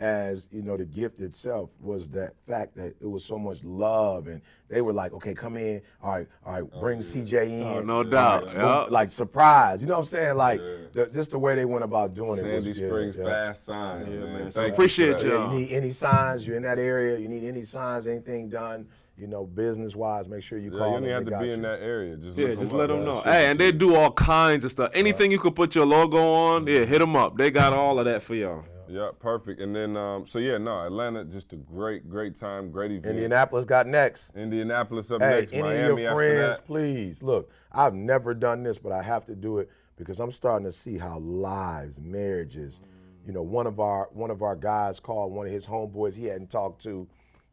as, 0.00 0.48
you 0.52 0.62
know, 0.62 0.76
the 0.76 0.86
gift 0.86 1.20
itself 1.20 1.70
was 1.80 2.08
that 2.10 2.34
fact 2.46 2.76
that 2.76 2.94
it 3.00 3.06
was 3.06 3.24
so 3.24 3.38
much 3.38 3.64
love. 3.64 4.28
And 4.28 4.40
they 4.68 4.80
were 4.80 4.92
like, 4.92 5.12
okay, 5.12 5.34
come 5.34 5.56
in. 5.56 5.82
All 6.02 6.16
right, 6.16 6.26
all 6.44 6.52
right, 6.54 6.70
oh, 6.72 6.80
bring 6.80 7.00
CJ 7.00 7.34
oh, 7.34 7.42
in. 7.42 7.62
Oh, 7.62 7.80
no 7.80 7.96
All 7.96 8.04
doubt, 8.04 8.46
right, 8.46 8.56
yeah. 8.56 8.84
boom, 8.84 8.92
Like, 8.92 9.10
surprise. 9.10 9.82
You 9.82 9.88
know 9.88 9.94
what 9.94 10.00
I'm 10.00 10.06
saying? 10.06 10.36
Like, 10.36 10.60
the, 10.92 11.10
just 11.12 11.32
the 11.32 11.38
way 11.38 11.54
they 11.54 11.64
went 11.64 11.84
about 11.84 12.14
doing 12.14 12.38
it. 12.38 12.42
Sandy 12.42 12.68
was, 12.68 12.76
Springs 12.76 13.16
yeah. 13.16 13.24
Fast 13.24 13.64
Signs, 13.64 14.08
Yeah, 14.08 14.20
man. 14.20 14.32
man. 14.34 14.50
So 14.52 14.60
Thank 14.60 14.68
you 14.68 14.74
appreciate 14.74 15.20
for 15.20 15.26
you. 15.26 15.32
Yeah, 15.32 15.52
you 15.52 15.58
need 15.58 15.72
any 15.72 15.90
signs, 15.90 16.46
you're 16.46 16.56
in 16.56 16.62
that 16.62 16.78
area, 16.78 17.18
you 17.18 17.28
need 17.28 17.44
any 17.44 17.64
signs, 17.64 18.06
anything 18.06 18.48
done, 18.48 18.86
you 19.16 19.26
know, 19.26 19.46
business 19.46 19.96
wise, 19.96 20.28
make 20.28 20.42
sure 20.42 20.58
you 20.58 20.70
Yeah, 20.72 20.78
call 20.78 20.88
you 20.88 20.94
don't 20.94 21.02
even 21.04 21.14
have 21.14 21.24
they 21.24 21.30
to 21.30 21.30
got 21.30 21.42
be 21.42 21.50
in 21.50 21.62
that 21.62 21.80
area. 21.80 22.16
Just 22.16 22.38
Yeah, 22.38 22.54
just 22.54 22.72
let 22.72 22.86
them 22.86 23.04
know. 23.04 23.20
Hey, 23.20 23.50
and 23.50 23.58
they 23.58 23.72
do 23.72 23.96
all 23.96 24.12
kinds 24.12 24.64
of 24.64 24.70
stuff. 24.70 24.92
Anything 24.94 25.32
you 25.32 25.38
could 25.40 25.56
put 25.56 25.74
your 25.74 25.86
logo 25.86 26.18
on, 26.32 26.66
yeah, 26.66 26.84
hit 26.84 27.00
them 27.00 27.16
up. 27.16 27.36
They 27.36 27.50
got 27.50 27.72
all 27.72 27.98
of 27.98 28.04
that 28.04 28.22
for 28.22 28.36
y'all. 28.36 28.64
Yeah, 28.64 28.77
perfect. 29.18 29.60
And 29.60 29.74
then, 29.74 29.96
um, 29.96 30.26
so 30.26 30.38
yeah, 30.38 30.58
no, 30.58 30.84
Atlanta, 30.84 31.24
just 31.24 31.52
a 31.52 31.56
great, 31.56 32.08
great 32.08 32.34
time, 32.34 32.70
great 32.70 32.90
event. 32.90 33.16
Indianapolis 33.16 33.64
got 33.64 33.86
next. 33.86 34.34
Indianapolis 34.34 35.10
up 35.10 35.20
Hey, 35.20 35.40
next, 35.40 35.52
any 35.52 35.62
Miami 35.62 35.92
of 35.92 35.98
your 35.98 36.14
friends, 36.14 36.58
please 36.64 37.22
look. 37.22 37.50
I've 37.72 37.94
never 37.94 38.34
done 38.34 38.62
this, 38.62 38.78
but 38.78 38.92
I 38.92 39.02
have 39.02 39.26
to 39.26 39.34
do 39.34 39.58
it 39.58 39.70
because 39.96 40.20
I'm 40.20 40.32
starting 40.32 40.64
to 40.64 40.72
see 40.72 40.96
how 40.96 41.18
lives, 41.18 42.00
marriages, 42.00 42.80
you 43.26 43.32
know, 43.32 43.42
one 43.42 43.66
of 43.66 43.80
our 43.80 44.08
one 44.12 44.30
of 44.30 44.42
our 44.42 44.56
guys 44.56 45.00
called 45.00 45.32
one 45.32 45.46
of 45.46 45.52
his 45.52 45.66
homeboys 45.66 46.16
he 46.16 46.24
hadn't 46.26 46.50
talked 46.50 46.82
to 46.84 47.06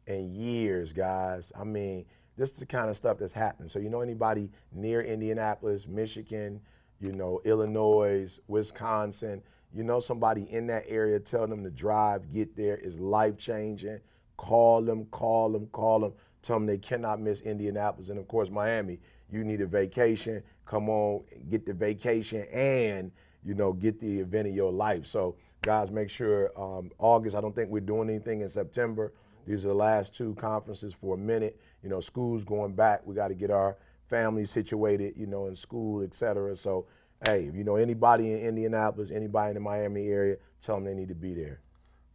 in 0.06 0.32
years, 0.32 0.92
guys. 0.92 1.52
I 1.58 1.64
mean, 1.64 2.06
this 2.36 2.50
is 2.50 2.58
the 2.58 2.66
kind 2.66 2.88
of 2.88 2.96
stuff 2.96 3.18
that's 3.18 3.32
happening. 3.32 3.68
So 3.68 3.78
you 3.78 3.90
know 3.90 4.00
anybody 4.00 4.50
near 4.72 5.02
Indianapolis, 5.02 5.86
Michigan, 5.86 6.60
you 7.00 7.12
know, 7.12 7.40
Illinois, 7.44 8.38
Wisconsin, 8.46 9.42
you 9.72 9.82
know 9.84 10.00
somebody 10.00 10.42
in 10.50 10.66
that 10.68 10.84
area, 10.88 11.20
tell 11.20 11.46
them 11.46 11.62
to 11.64 11.70
drive, 11.70 12.32
get 12.32 12.56
there 12.56 12.76
is 12.76 12.98
life 12.98 13.36
changing. 13.36 14.00
Call 14.36 14.82
them, 14.82 15.06
call 15.06 15.50
them, 15.50 15.66
call 15.68 16.00
them. 16.00 16.12
Tell 16.42 16.56
them 16.56 16.66
they 16.66 16.78
cannot 16.78 17.20
miss 17.20 17.40
Indianapolis 17.40 18.08
and 18.08 18.18
of 18.18 18.28
course 18.28 18.50
Miami. 18.50 19.00
You 19.30 19.44
need 19.44 19.60
a 19.60 19.66
vacation. 19.66 20.42
Come 20.64 20.88
on, 20.88 21.24
get 21.48 21.66
the 21.66 21.74
vacation 21.74 22.46
and 22.52 23.10
you 23.44 23.54
know 23.54 23.72
get 23.72 23.98
the 24.00 24.20
event 24.20 24.48
of 24.48 24.54
your 24.54 24.72
life. 24.72 25.06
So 25.06 25.36
guys, 25.62 25.90
make 25.90 26.10
sure 26.10 26.52
um, 26.56 26.90
August. 26.98 27.36
I 27.36 27.40
don't 27.40 27.54
think 27.54 27.70
we're 27.70 27.80
doing 27.80 28.08
anything 28.08 28.42
in 28.42 28.48
September. 28.48 29.12
These 29.46 29.64
are 29.64 29.68
the 29.68 29.74
last 29.74 30.14
two 30.14 30.34
conferences 30.34 30.92
for 30.92 31.14
a 31.14 31.18
minute. 31.18 31.60
You 31.82 31.88
know, 31.88 32.00
school's 32.00 32.44
going 32.44 32.74
back. 32.74 33.02
We 33.04 33.14
got 33.14 33.28
to 33.28 33.34
get 33.34 33.50
our 33.50 33.76
families 34.08 34.50
situated. 34.50 35.14
You 35.16 35.26
know, 35.26 35.46
in 35.46 35.56
school, 35.56 36.02
et 36.02 36.14
cetera. 36.14 36.54
So 36.56 36.86
hey, 37.24 37.44
if 37.44 37.54
you 37.54 37.64
know 37.64 37.76
anybody 37.76 38.32
in 38.32 38.38
Indianapolis, 38.40 39.10
anybody 39.10 39.50
in 39.50 39.54
the 39.54 39.60
Miami 39.60 40.08
area, 40.08 40.36
tell 40.62 40.76
them 40.76 40.84
they 40.84 40.94
need 40.94 41.08
to 41.08 41.14
be 41.14 41.34
there. 41.34 41.60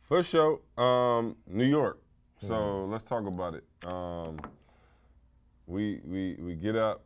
For 0.04 0.22
sure. 0.24 0.60
Um, 0.78 1.36
New 1.48 1.66
York. 1.66 2.02
So 2.44 2.86
let's 2.86 3.04
talk 3.04 3.26
about 3.28 3.54
it. 3.56 3.64
Um, 3.88 4.40
we 5.68 6.02
we 6.06 6.36
we 6.40 6.56
get 6.56 6.76
up. 6.76 7.04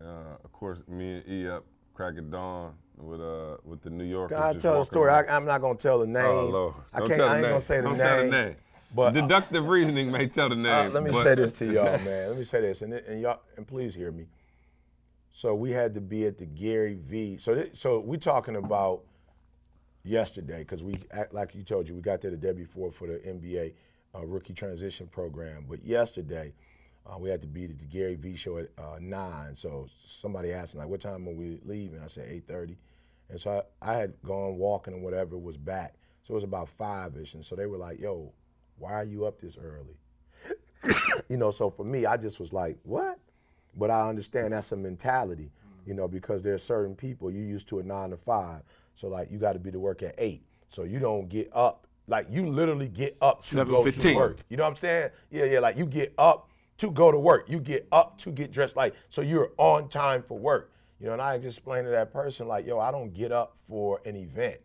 Uh, 0.00 0.36
of 0.44 0.52
course, 0.52 0.78
me 0.86 1.14
and 1.16 1.28
E 1.28 1.48
up 1.48 1.64
crack 1.94 2.16
of 2.18 2.30
dawn 2.30 2.74
with 2.98 3.20
uh 3.20 3.56
with 3.64 3.80
the 3.82 3.90
New 3.90 4.04
Yorkers. 4.04 4.38
Just 4.38 4.60
tell 4.60 4.78
the 4.78 4.84
story. 4.84 5.08
around. 5.08 5.28
I, 5.30 5.36
I'm 5.36 5.44
not 5.46 5.60
gonna 5.62 5.78
tell 5.78 5.98
the 5.98 6.06
name. 6.06 6.24
Oh 6.26 6.46
Lord! 6.46 6.74
I 6.92 6.98
Don't 6.98 7.08
can't. 7.08 7.18
tell 7.18 7.26
the 7.28 7.32
I 7.32 7.34
ain't 7.36 7.42
name. 7.42 7.50
gonna 7.52 7.60
say 7.60 7.76
the 7.78 7.82
Don't 7.82 7.96
name. 7.98 8.06
tell 8.06 8.22
the 8.24 8.30
name. 8.30 8.56
But 8.94 9.02
uh, 9.16 9.20
Deductive 9.22 9.66
reasoning 9.66 10.10
may 10.12 10.26
tell 10.28 10.48
the 10.48 10.54
name. 10.56 10.66
Uh, 10.88 10.90
let 10.90 11.02
me 11.02 11.10
but- 11.10 11.22
say 11.22 11.34
this 11.34 11.52
to 11.54 11.66
y'all, 11.66 11.98
man. 11.98 12.28
Let 12.28 12.38
me 12.38 12.44
say 12.44 12.60
this, 12.60 12.82
and, 12.82 12.92
and 12.92 13.20
y'all, 13.20 13.40
and 13.56 13.66
please 13.66 13.94
hear 13.94 14.12
me. 14.12 14.26
So 15.38 15.54
we 15.54 15.70
had 15.70 15.94
to 15.94 16.00
be 16.00 16.26
at 16.26 16.36
the 16.36 16.46
Gary 16.46 16.98
V. 17.00 17.38
So, 17.38 17.54
thi- 17.54 17.70
so 17.72 18.00
we're 18.00 18.16
talking 18.16 18.56
about 18.56 19.02
yesterday 20.02 20.58
because 20.58 20.82
we, 20.82 20.96
like 21.30 21.54
you 21.54 21.62
told 21.62 21.86
you, 21.86 21.94
we 21.94 22.00
got 22.00 22.22
there 22.22 22.32
the 22.32 22.36
day 22.36 22.50
before 22.50 22.90
for 22.90 23.06
the 23.06 23.18
NBA 23.18 23.74
uh, 24.16 24.26
rookie 24.26 24.52
transition 24.52 25.06
program. 25.06 25.66
But 25.68 25.84
yesterday, 25.84 26.54
uh, 27.06 27.18
we 27.18 27.30
had 27.30 27.40
to 27.42 27.46
be 27.46 27.66
at 27.66 27.78
the 27.78 27.84
Gary 27.84 28.16
V 28.16 28.34
show 28.34 28.58
at 28.58 28.70
uh, 28.76 28.96
nine. 29.00 29.54
So 29.54 29.86
somebody 30.04 30.52
asked 30.52 30.74
me 30.74 30.80
like, 30.80 30.88
"What 30.88 31.02
time 31.02 31.28
are 31.28 31.34
we 31.34 31.60
leaving?" 31.64 32.00
I 32.02 32.08
said 32.08 32.26
eight 32.28 32.48
thirty, 32.48 32.76
and 33.30 33.40
so 33.40 33.62
I, 33.80 33.92
I 33.92 33.94
had 33.96 34.14
gone 34.24 34.56
walking 34.58 34.92
and 34.92 35.04
whatever 35.04 35.38
was 35.38 35.56
back. 35.56 35.94
So 36.24 36.32
it 36.32 36.34
was 36.34 36.42
about 36.42 36.68
five 36.68 37.16
ish, 37.16 37.34
and 37.34 37.44
so 37.44 37.54
they 37.54 37.66
were 37.66 37.78
like, 37.78 38.00
"Yo, 38.00 38.32
why 38.76 38.94
are 38.94 39.04
you 39.04 39.24
up 39.24 39.40
this 39.40 39.56
early?" 39.56 39.94
you 41.28 41.36
know, 41.36 41.52
so 41.52 41.70
for 41.70 41.84
me, 41.84 42.06
I 42.06 42.16
just 42.16 42.40
was 42.40 42.52
like, 42.52 42.76
what? 42.82 43.20
But 43.76 43.90
I 43.90 44.08
understand 44.08 44.52
that's 44.52 44.72
a 44.72 44.76
mentality, 44.76 45.50
you 45.86 45.94
know, 45.94 46.08
because 46.08 46.42
there's 46.42 46.62
certain 46.62 46.94
people 46.94 47.30
you 47.30 47.42
used 47.42 47.68
to 47.68 47.78
a 47.78 47.82
nine 47.82 48.10
to 48.10 48.16
five. 48.16 48.62
So 48.96 49.08
like 49.08 49.30
you 49.30 49.38
got 49.38 49.52
to 49.52 49.58
be 49.58 49.70
to 49.70 49.78
work 49.78 50.02
at 50.02 50.14
eight. 50.18 50.42
So 50.70 50.84
you 50.84 50.98
don't 50.98 51.28
get 51.28 51.50
up 51.54 51.86
like 52.08 52.26
you 52.30 52.48
literally 52.48 52.88
get 52.88 53.16
up 53.20 53.42
to 53.42 53.64
go 53.64 53.84
to 53.84 54.14
work. 54.14 54.38
You 54.48 54.56
know 54.56 54.64
what 54.64 54.70
I'm 54.70 54.76
saying? 54.76 55.10
Yeah, 55.30 55.44
yeah. 55.44 55.60
Like 55.60 55.76
you 55.76 55.86
get 55.86 56.14
up 56.18 56.50
to 56.78 56.90
go 56.90 57.12
to 57.12 57.18
work. 57.18 57.48
You 57.48 57.60
get 57.60 57.86
up 57.92 58.18
to 58.18 58.30
get 58.30 58.50
dressed. 58.50 58.76
Like 58.76 58.94
so 59.10 59.20
you're 59.20 59.52
on 59.58 59.88
time 59.88 60.24
for 60.26 60.38
work. 60.38 60.72
You 61.00 61.06
know, 61.06 61.12
and 61.12 61.22
I 61.22 61.34
explained 61.34 61.86
to 61.86 61.90
that 61.90 62.12
person 62.12 62.48
like, 62.48 62.66
yo, 62.66 62.80
I 62.80 62.90
don't 62.90 63.14
get 63.14 63.30
up 63.30 63.56
for 63.68 64.00
an 64.04 64.16
event. 64.16 64.58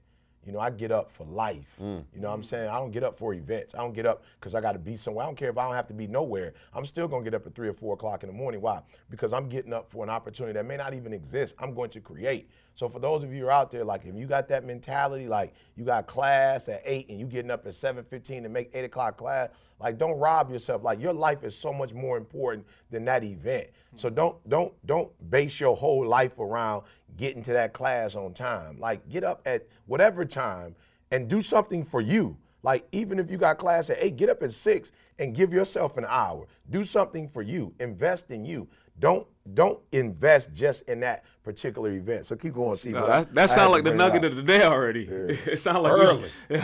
You 0.46 0.52
know, 0.52 0.60
I 0.60 0.70
get 0.70 0.92
up 0.92 1.12
for 1.12 1.26
life. 1.26 1.68
Mm. 1.82 2.04
You 2.14 2.22
know 2.22 2.30
what 2.30 2.36
I'm 2.36 2.44
saying? 2.44 2.70
I 2.70 2.76
don't 2.76 2.92
get 2.92 3.04
up 3.04 3.18
for 3.18 3.34
events. 3.34 3.76
I 3.76 3.80
don't 3.80 3.94
get 3.94 4.06
up 4.06 4.24
because 4.40 4.56
I 4.56 4.62
got 4.62 4.74
to 4.74 4.80
be 4.80 4.98
somewhere. 4.98 5.24
I 5.24 5.28
don't 5.28 5.36
care 5.38 5.50
if 5.50 5.58
I 5.58 5.66
don't 5.66 5.76
have 5.76 5.88
to 5.88 5.94
be 5.94 6.08
nowhere. 6.08 6.54
I'm 6.74 6.86
still 6.86 7.08
going 7.08 7.24
to 7.24 7.30
get 7.30 7.36
up 7.36 7.48
at 7.48 7.56
three 7.56 7.68
or 7.68 7.74
four 7.74 7.94
o'clock 7.94 8.24
in 8.24 8.28
the 8.28 8.34
morning. 8.34 8.62
Why? 8.62 8.82
Because 9.10 9.34
I'm 9.34 9.50
getting 9.50 9.74
up 9.74 9.90
for 9.90 10.04
an 10.04 10.10
opportunity 10.10 10.54
that 10.54 10.66
may 10.66 10.78
not 10.78 10.94
even 10.94 11.14
exist. 11.14 11.56
I'm 11.60 11.74
going 11.74 11.90
to 11.92 12.02
create. 12.02 12.50
So 12.76 12.90
for 12.90 13.00
those 13.00 13.24
of 13.24 13.32
you 13.32 13.42
who 13.42 13.48
are 13.48 13.52
out 13.52 13.72
there, 13.72 13.84
like 13.84 14.06
if 14.06 14.16
you 14.16 14.26
got 14.26 14.48
that 14.50 14.66
mentality, 14.66 15.28
like 15.28 15.54
you 15.76 15.86
got 15.86 16.08
class 16.08 16.68
at 16.68 16.82
eight 16.86 17.10
and 17.10 17.20
you 17.20 17.28
getting 17.28 17.52
up 17.52 17.66
at 17.68 17.74
7:15 17.74 18.44
to 18.44 18.50
make 18.50 18.70
eight 18.74 18.86
o'clock 18.86 19.18
class, 19.18 19.50
like 19.84 19.98
don't 19.98 20.18
rob 20.18 20.50
yourself. 20.50 20.82
Like 20.84 21.02
your 21.02 21.14
life 21.14 21.44
is 21.44 21.56
so 21.56 21.74
much 21.74 21.94
more 21.94 22.18
important 22.18 22.66
than 22.90 23.06
that 23.06 23.24
event. 23.24 23.68
So 23.98 24.08
mm-hmm. 24.08 24.16
don't 24.16 24.50
don't 24.50 24.86
don't 24.86 25.30
base 25.30 25.60
your 25.60 25.76
whole 25.76 26.08
life 26.08 26.40
around 26.40 26.84
getting 27.18 27.44
to 27.44 27.54
that 27.54 27.74
class 27.74 28.16
on 28.16 28.34
time. 28.34 28.80
Like 28.80 29.08
get 29.10 29.24
up 29.24 29.42
at 29.46 29.68
whatever 29.86 30.24
time 30.26 30.76
and 31.12 31.28
do 31.28 31.42
something 31.42 31.84
for 31.84 32.00
you. 32.00 32.38
Like 32.64 32.88
even 32.94 33.20
if 33.20 33.30
you 33.30 33.38
got 33.38 33.58
class 33.58 33.90
at 33.90 33.98
eight, 34.00 34.16
get 34.16 34.30
up 34.30 34.42
at 34.42 34.54
six 34.54 34.94
and 35.20 35.36
give 35.36 35.54
yourself 35.54 35.98
an 35.98 36.06
hour. 36.08 36.48
Do 36.70 36.84
something 36.86 37.28
for 37.28 37.42
you. 37.42 37.74
Invest 37.80 38.32
in 38.32 38.46
you. 38.46 38.68
Don't 39.00 39.26
don't 39.56 39.80
invest 39.92 40.54
just 40.54 40.84
in 40.84 41.00
that 41.02 41.24
particular 41.44 41.92
event. 41.92 42.26
So 42.26 42.36
keep 42.36 42.54
going, 42.54 42.78
see. 42.78 42.92
No, 42.92 43.06
that 43.08 43.34
that 43.34 43.50
sounds 43.50 43.72
like 43.72 43.84
the 43.84 43.94
nugget 43.94 44.24
of 44.24 44.36
the 44.36 44.44
day 44.44 44.64
already. 44.64 45.06
it 45.10 45.58
sounds 45.60 45.80
like 45.80 45.92
Early. 45.94 46.30
We, 46.50 46.60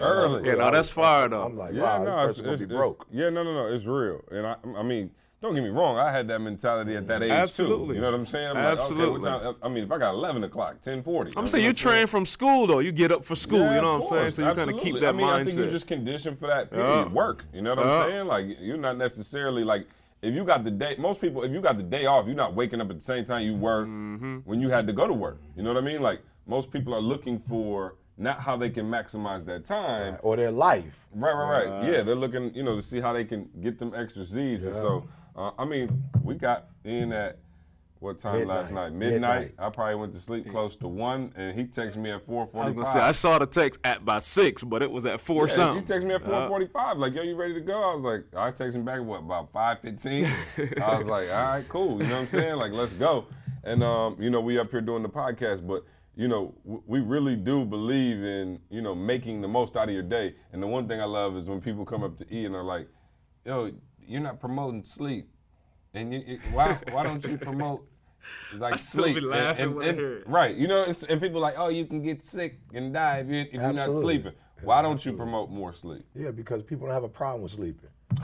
Early. 0.00 0.48
yeah, 0.48 0.54
no, 0.54 0.70
that's 0.70 0.88
fire 0.88 1.28
though. 1.28 1.42
I'm 1.42 1.56
like, 1.56 1.74
Yeah, 1.74 1.82
wow, 1.82 2.04
no, 2.04 2.26
this 2.26 2.38
it's, 2.38 2.38
person 2.38 2.44
gonna 2.44 2.54
it's, 2.54 2.60
be 2.62 2.64
it's- 2.64 2.78
broke. 2.78 3.06
yeah, 3.12 3.28
no, 3.28 3.42
no, 3.42 3.52
no, 3.54 3.66
it's 3.66 3.84
real. 3.84 4.20
And 4.30 4.46
I, 4.46 4.56
I 4.76 4.82
mean, 4.82 5.10
don't 5.40 5.54
get 5.54 5.62
me 5.62 5.68
wrong. 5.70 5.96
I 5.98 6.10
had 6.10 6.26
that 6.28 6.40
mentality 6.40 6.96
at 6.96 7.06
that 7.06 7.22
age 7.22 7.30
Absolutely. 7.30 7.88
too. 7.88 7.94
You 7.94 8.00
know 8.00 8.10
what 8.10 8.18
I'm 8.18 8.26
saying? 8.26 8.48
I'm 8.48 8.54
like, 8.56 8.64
okay, 8.72 8.80
Absolutely. 8.82 9.20
time? 9.30 9.54
I 9.62 9.68
mean, 9.68 9.84
if 9.84 9.92
I 9.92 9.98
got 9.98 10.14
11 10.14 10.42
o'clock, 10.44 10.80
10:40. 10.80 11.34
I'm 11.36 11.46
saying 11.46 11.64
you 11.64 11.72
train 11.72 12.06
from 12.08 12.26
school 12.26 12.66
though. 12.66 12.80
You 12.80 12.90
get 12.90 13.12
up 13.12 13.24
for 13.24 13.36
school. 13.36 13.60
Yeah, 13.60 13.76
you 13.76 13.80
know 13.82 13.98
what 13.98 14.02
I'm 14.02 14.08
saying? 14.08 14.30
So 14.32 14.48
you 14.48 14.54
kind 14.54 14.70
of 14.70 14.76
keep 14.80 14.96
absolutely. 14.96 15.00
that 15.00 15.08
I 15.08 15.12
mean, 15.12 15.26
mindset. 15.26 15.34
I 15.40 15.44
think 15.44 15.58
you're 15.58 15.70
just 15.70 15.86
conditioned 15.86 16.38
for 16.40 16.48
that 16.48 16.70
period. 16.70 16.86
Yeah. 17.06 17.12
Work. 17.12 17.44
You 17.54 17.62
know 17.62 17.74
what 17.76 17.84
Yeah. 17.84 17.92
I'm 18.02 18.10
saying? 18.10 18.26
Like 18.26 18.46
you're 18.60 18.76
not 18.76 18.96
necessarily 18.98 19.62
like 19.64 19.86
if 20.22 20.34
you 20.34 20.44
got 20.44 20.64
the 20.64 20.72
day. 20.72 20.96
Most 20.98 21.20
people, 21.20 21.44
if 21.44 21.52
you 21.52 21.60
got 21.60 21.76
the 21.76 21.84
day 21.84 22.06
off, 22.06 22.26
you're 22.26 22.34
not 22.34 22.54
waking 22.54 22.80
up 22.80 22.90
at 22.90 22.96
the 22.98 23.04
same 23.04 23.24
time 23.24 23.42
you 23.44 23.54
were 23.54 23.84
Mm-hmm. 23.86 24.38
when 24.38 24.60
you 24.60 24.70
had 24.70 24.86
to 24.88 24.92
go 24.92 25.06
to 25.06 25.14
work. 25.14 25.40
You 25.56 25.62
know 25.62 25.72
what 25.72 25.80
I 25.82 25.86
mean? 25.86 26.02
Like 26.02 26.20
most 26.48 26.72
people 26.72 26.92
are 26.94 27.00
looking 27.00 27.38
for 27.38 27.94
not 28.20 28.40
how 28.40 28.56
they 28.56 28.68
can 28.70 28.90
maximize 28.90 29.44
that 29.44 29.64
time. 29.64 30.16
Or 30.24 30.34
their 30.36 30.50
life. 30.50 31.06
Right, 31.14 31.32
right, 31.32 31.66
right. 31.68 31.88
Yeah, 31.92 32.02
they're 32.02 32.16
looking, 32.16 32.52
you 32.52 32.64
know, 32.64 32.74
to 32.74 32.82
see 32.82 32.98
how 33.00 33.12
they 33.12 33.24
can 33.24 33.48
get 33.60 33.78
them 33.78 33.92
extra 33.94 34.24
Z's. 34.24 34.64
And 34.64 34.74
so, 34.74 35.06
uh, 35.38 35.52
I 35.58 35.64
mean, 35.64 36.02
we 36.22 36.34
got 36.34 36.66
in 36.84 37.12
at 37.12 37.38
what 38.00 38.18
time 38.18 38.46
last 38.46 38.70
night? 38.70 38.92
Midnight. 38.92 39.40
Midnight. 39.40 39.54
I 39.58 39.70
probably 39.70 39.96
went 39.96 40.12
to 40.12 40.18
sleep 40.20 40.48
close 40.50 40.76
to 40.76 40.88
one, 40.88 41.32
and 41.36 41.58
he 41.58 41.64
texted 41.64 41.96
me 41.96 42.10
at 42.10 42.24
four 42.26 42.46
forty-five. 42.46 42.62
I 42.62 42.66
was 42.66 42.74
gonna 42.74 42.86
say 42.86 43.00
I 43.00 43.12
saw 43.12 43.38
the 43.38 43.46
text 43.46 43.80
at 43.84 44.04
by 44.04 44.18
six, 44.18 44.62
but 44.62 44.82
it 44.82 44.90
was 44.90 45.06
at 45.06 45.20
four 45.20 45.46
Yeah, 45.48 45.54
something. 45.54 45.82
You 45.82 45.86
text 45.86 46.06
me 46.06 46.14
at 46.14 46.24
4:45, 46.24 46.98
like, 46.98 47.14
"Yo, 47.14 47.22
you 47.22 47.34
ready 47.34 47.54
to 47.54 47.60
go?" 47.60 47.74
I 47.74 47.94
was 47.94 48.02
like, 48.02 48.24
I 48.36 48.50
text 48.50 48.76
him 48.76 48.84
back 48.84 48.96
at 48.96 49.04
what 49.04 49.20
about 49.20 49.52
5:15. 49.52 50.26
I 50.82 50.98
was 50.98 51.06
like, 51.06 51.28
"All 51.30 51.54
right, 51.54 51.68
cool." 51.68 52.00
You 52.00 52.06
know 52.08 52.14
what 52.14 52.20
I'm 52.22 52.28
saying? 52.28 52.56
Like, 52.56 52.72
let's 52.72 52.92
go. 52.92 53.26
And 53.64 53.82
um, 53.82 54.16
you 54.20 54.30
know, 54.30 54.40
we 54.40 54.58
up 54.58 54.70
here 54.70 54.80
doing 54.80 55.02
the 55.02 55.08
podcast, 55.08 55.66
but 55.66 55.84
you 56.14 56.28
know, 56.28 56.54
w- 56.64 56.82
we 56.86 57.00
really 57.00 57.36
do 57.36 57.64
believe 57.64 58.22
in 58.22 58.60
you 58.70 58.80
know 58.82 58.94
making 58.94 59.40
the 59.40 59.48
most 59.48 59.76
out 59.76 59.88
of 59.88 59.94
your 59.94 60.02
day. 60.04 60.34
And 60.52 60.62
the 60.62 60.66
one 60.68 60.86
thing 60.86 61.00
I 61.00 61.04
love 61.04 61.36
is 61.36 61.46
when 61.46 61.60
people 61.60 61.84
come 61.84 62.04
up 62.04 62.16
to 62.18 62.26
E 62.34 62.44
and 62.44 62.54
are 62.54 62.62
like, 62.64 62.88
"Yo, 63.44 63.72
you're 64.08 64.20
not 64.20 64.40
promoting 64.40 64.84
sleep, 64.84 65.28
and 65.94 66.12
you, 66.12 66.22
you- 66.26 66.40
why 66.52 66.78
why 66.92 67.02
don't 67.04 67.24
you 67.24 67.38
promote?" 67.38 67.86
Like 68.56 68.78
still 68.78 69.04
be 69.04 69.12
sleep 69.12 69.22
And- 69.22 69.30
laughing 69.30 69.64
and- 69.64 69.74
when 69.76 69.84
I 69.84 69.88
and- 69.90 69.98
hear 69.98 70.12
it. 70.18 70.28
right? 70.28 70.54
You 70.56 70.66
know, 70.68 70.82
it's, 70.84 71.02
and 71.04 71.20
people 71.20 71.38
are 71.38 71.40
like, 71.40 71.54
oh, 71.56 71.68
you 71.68 71.86
can 71.86 72.02
get 72.02 72.24
sick 72.24 72.58
and 72.74 72.92
die 72.92 73.18
if, 73.20 73.28
you, 73.28 73.40
if 73.42 73.52
you're 73.54 73.72
not 73.72 73.94
sleeping. 73.94 74.32
Why 74.62 74.82
don't 74.82 75.02
you 75.06 75.12
promote 75.12 75.50
more 75.50 75.72
sleep? 75.72 76.04
Yeah, 76.16 76.32
because 76.32 76.62
people 76.64 76.86
don't 76.88 76.94
have 76.94 77.04
a 77.04 77.08
problem 77.08 77.42
with 77.42 77.52
sleeping. 77.52 77.88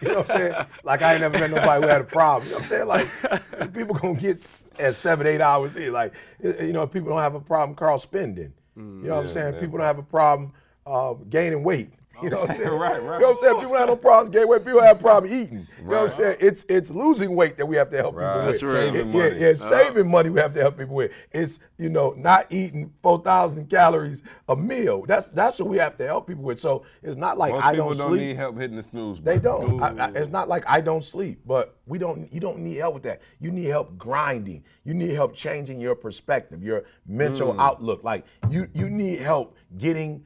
you 0.00 0.08
know 0.08 0.18
what 0.20 0.30
I'm 0.30 0.36
saying? 0.38 0.54
Like 0.84 1.02
I 1.02 1.12
ain't 1.14 1.22
never 1.22 1.38
met 1.40 1.50
nobody 1.50 1.82
who 1.82 1.88
had 1.88 2.00
a 2.02 2.04
problem. 2.04 2.44
You 2.46 2.52
know 2.52 2.58
what 2.58 2.62
I'm 2.62 2.68
saying? 2.68 2.86
Like 2.86 3.72
people 3.74 3.94
gonna 3.96 4.14
get 4.14 4.36
at 4.78 4.94
seven, 4.94 5.26
eight 5.26 5.40
hours 5.40 5.76
in. 5.76 5.92
Like 5.92 6.14
you 6.42 6.72
know, 6.72 6.86
people 6.86 7.08
don't 7.08 7.18
have 7.20 7.34
a 7.34 7.40
problem 7.40 7.74
Carl 7.74 7.98
spending. 7.98 8.52
You 8.76 8.82
know 8.82 9.16
what 9.16 9.24
I'm 9.24 9.28
saying? 9.28 9.54
yeah. 9.54 9.60
People 9.60 9.78
don't 9.78 9.86
have 9.86 9.98
a 9.98 10.02
problem 10.04 10.52
uh, 10.86 11.14
gaining 11.28 11.62
weight. 11.64 11.90
You 12.22 12.30
know 12.30 12.40
what 12.40 12.50
I'm 12.50 12.56
saying? 12.56 12.68
Right, 12.82 13.02
right. 13.02 13.16
You 13.16 13.20
know 13.20 13.32
what 13.32 13.38
I'm 13.38 13.44
saying? 13.44 13.60
People 13.60 13.76
have 13.76 13.88
no 13.88 13.96
problems 13.96 14.32
gaining 14.32 14.48
weight. 14.48 14.64
People 14.64 14.80
have 14.80 14.98
a 14.98 15.02
problem 15.02 15.32
eating. 15.32 15.66
You 15.78 15.84
know 15.84 15.90
what 15.90 16.02
I'm 16.02 16.08
saying? 16.08 16.36
It's 16.40 16.64
it's 16.68 16.90
losing 16.90 17.34
weight 17.36 17.56
that 17.58 17.66
we 17.66 17.76
have 17.76 17.90
to 17.90 17.96
help 17.96 18.16
Right. 18.16 18.26
people 18.26 18.46
with. 18.46 18.60
That's 18.60 18.62
right. 18.62 18.94
Saving 18.94 19.08
It- 19.08 19.14
yeah, 19.14 19.28
money. 19.28 19.40
yeah, 19.40 19.54
saving 19.54 20.02
uh-huh. 20.02 20.10
money 20.10 20.30
we 20.30 20.40
have 20.40 20.54
to 20.54 20.60
help 20.60 20.78
people 20.78 20.94
with. 20.94 21.12
It's 21.32 21.58
you 21.76 21.90
know 21.90 22.14
not 22.16 22.46
eating 22.50 22.92
four 23.02 23.18
thousand 23.22 23.68
calories 23.68 24.22
a 24.48 24.56
meal. 24.56 25.04
That's 25.06 25.26
that's 25.32 25.58
what 25.58 25.68
we 25.68 25.78
have 25.78 25.96
to 25.98 26.06
help 26.06 26.26
people 26.26 26.44
with. 26.44 26.60
So 26.60 26.84
it's 27.02 27.16
not 27.16 27.38
like 27.38 27.52
Most 27.52 27.64
I 27.64 27.74
don't 27.74 27.96
don't 27.96 28.10
sleep. 28.10 28.20
need 28.20 28.36
help 28.36 28.58
hitting 28.58 28.76
the 28.76 28.82
snooze. 28.82 29.20
They 29.20 29.38
don't. 29.38 29.82
I, 29.82 30.06
I, 30.06 30.10
it's 30.10 30.30
not 30.30 30.48
like 30.48 30.64
I 30.66 30.80
don't 30.80 31.04
sleep, 31.04 31.40
but 31.46 31.76
we 31.86 31.98
don't. 31.98 32.32
You 32.32 32.40
don't 32.40 32.58
need 32.60 32.76
help 32.76 32.94
with 32.94 33.02
that. 33.04 33.20
You 33.40 33.50
need 33.50 33.66
help 33.66 33.96
grinding. 33.98 34.64
You 34.84 34.94
need 34.94 35.10
help 35.10 35.34
changing 35.34 35.80
your 35.80 35.94
perspective, 35.94 36.62
your 36.62 36.84
mental 37.06 37.54
mm. 37.54 37.58
outlook. 37.60 38.02
Like 38.02 38.24
you, 38.50 38.68
you 38.74 38.90
need 38.90 39.20
help 39.20 39.56
getting 39.76 40.24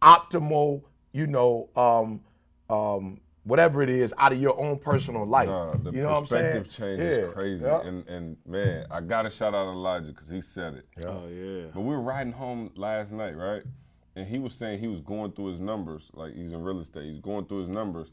optimal. 0.00 0.82
You 1.12 1.26
know, 1.26 1.68
um, 1.76 2.20
um, 2.74 3.20
whatever 3.44 3.82
it 3.82 3.90
is 3.90 4.14
out 4.18 4.32
of 4.32 4.40
your 4.40 4.58
own 4.58 4.78
personal 4.78 5.26
life. 5.26 5.48
Nah, 5.48 5.74
the 5.74 5.90
you 5.90 6.02
know 6.02 6.12
what 6.12 6.18
I'm 6.20 6.26
saying? 6.26 6.62
perspective 6.64 6.72
change 6.74 7.00
Yeah. 7.00 7.06
is 7.28 7.32
crazy. 7.34 7.64
Yeah. 7.64 7.80
And 7.82 8.08
and 8.08 8.36
man, 8.46 8.86
I 8.90 9.00
gotta 9.00 9.30
shout 9.30 9.54
out 9.54 9.68
Elijah 9.68 10.08
because 10.08 10.28
he 10.28 10.40
said 10.40 10.74
it. 10.74 10.86
Oh 11.06 11.26
yeah. 11.28 11.66
But 11.74 11.80
we 11.80 11.88
were 11.94 12.00
riding 12.00 12.32
home 12.32 12.70
last 12.76 13.12
night, 13.12 13.36
right? 13.36 13.62
And 14.16 14.26
he 14.26 14.38
was 14.38 14.54
saying 14.54 14.78
he 14.78 14.88
was 14.88 15.00
going 15.00 15.32
through 15.32 15.46
his 15.52 15.60
numbers, 15.60 16.10
like 16.14 16.34
he's 16.34 16.52
in 16.52 16.62
real 16.62 16.80
estate. 16.80 17.10
He's 17.10 17.20
going 17.20 17.46
through 17.46 17.60
his 17.60 17.68
numbers, 17.68 18.08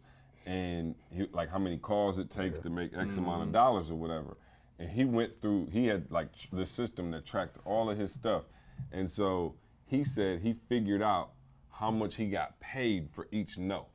and 0.46 0.96
he, 1.12 1.28
like 1.34 1.50
how 1.50 1.60
many 1.60 1.78
calls 1.78 2.18
it 2.20 2.30
takes 2.32 2.60
to 2.62 2.70
make 2.70 2.92
X 2.98 3.18
amount 3.18 3.44
of 3.44 3.52
dollars 3.52 3.90
or 3.92 3.96
whatever. 3.96 4.38
And 4.80 4.90
he 4.90 5.04
went 5.06 5.42
through. 5.42 5.68
He 5.72 5.88
had 5.88 6.10
like 6.10 6.34
tr- 6.36 6.56
the 6.56 6.66
system 6.66 7.12
that 7.12 7.26
tracked 7.26 7.58
all 7.66 7.90
of 7.90 7.98
his 7.98 8.12
stuff, 8.14 8.44
and 8.92 9.10
so 9.12 9.56
he 9.86 10.04
said 10.04 10.40
he 10.42 10.56
figured 10.70 11.02
out 11.02 11.32
how 11.80 11.90
much 11.92 12.16
he 12.16 12.26
got 12.28 12.60
paid 12.60 13.10
for 13.12 13.28
each 13.32 13.58
no. 13.58 13.86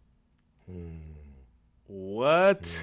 What? 1.87 2.83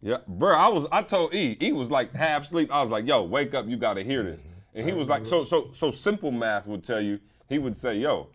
Yeah, 0.00 0.18
bro. 0.26 0.56
I 0.56 0.68
was. 0.68 0.86
I 0.90 1.02
told 1.02 1.34
E. 1.34 1.56
E 1.60 1.72
was 1.72 1.90
like 1.90 2.14
half 2.14 2.46
sleep. 2.46 2.70
I 2.72 2.80
was 2.80 2.90
like, 2.90 3.06
"Yo, 3.06 3.22
wake 3.22 3.54
up! 3.54 3.66
You 3.68 3.76
got 3.76 3.94
to 3.94 4.04
hear 4.04 4.22
this." 4.22 4.40
And 4.74 4.86
he 4.86 4.94
was 4.94 5.08
like, 5.08 5.26
"So, 5.26 5.44
so, 5.44 5.70
so 5.72 5.90
simple 5.90 6.30
math 6.30 6.66
would 6.66 6.84
tell 6.84 7.00
you." 7.00 7.20
He 7.48 7.58
would 7.58 7.76
say, 7.76 7.98
"Yo, 7.98 8.28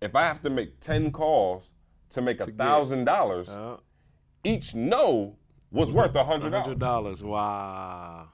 if 0.00 0.14
I 0.14 0.22
have 0.22 0.42
to 0.42 0.50
make 0.50 0.80
ten 0.80 1.10
calls 1.10 1.70
to 2.10 2.20
make 2.22 2.40
a 2.40 2.46
thousand 2.46 3.06
dollars, 3.06 3.48
each 4.44 4.74
no 4.74 5.36
was 5.72 5.92
worth 5.92 6.14
a 6.14 6.24
hundred 6.24 6.52
Hundred 6.52 6.78
dollars." 6.78 7.20
dollars. 7.20 7.22
Wow. 7.22 8.28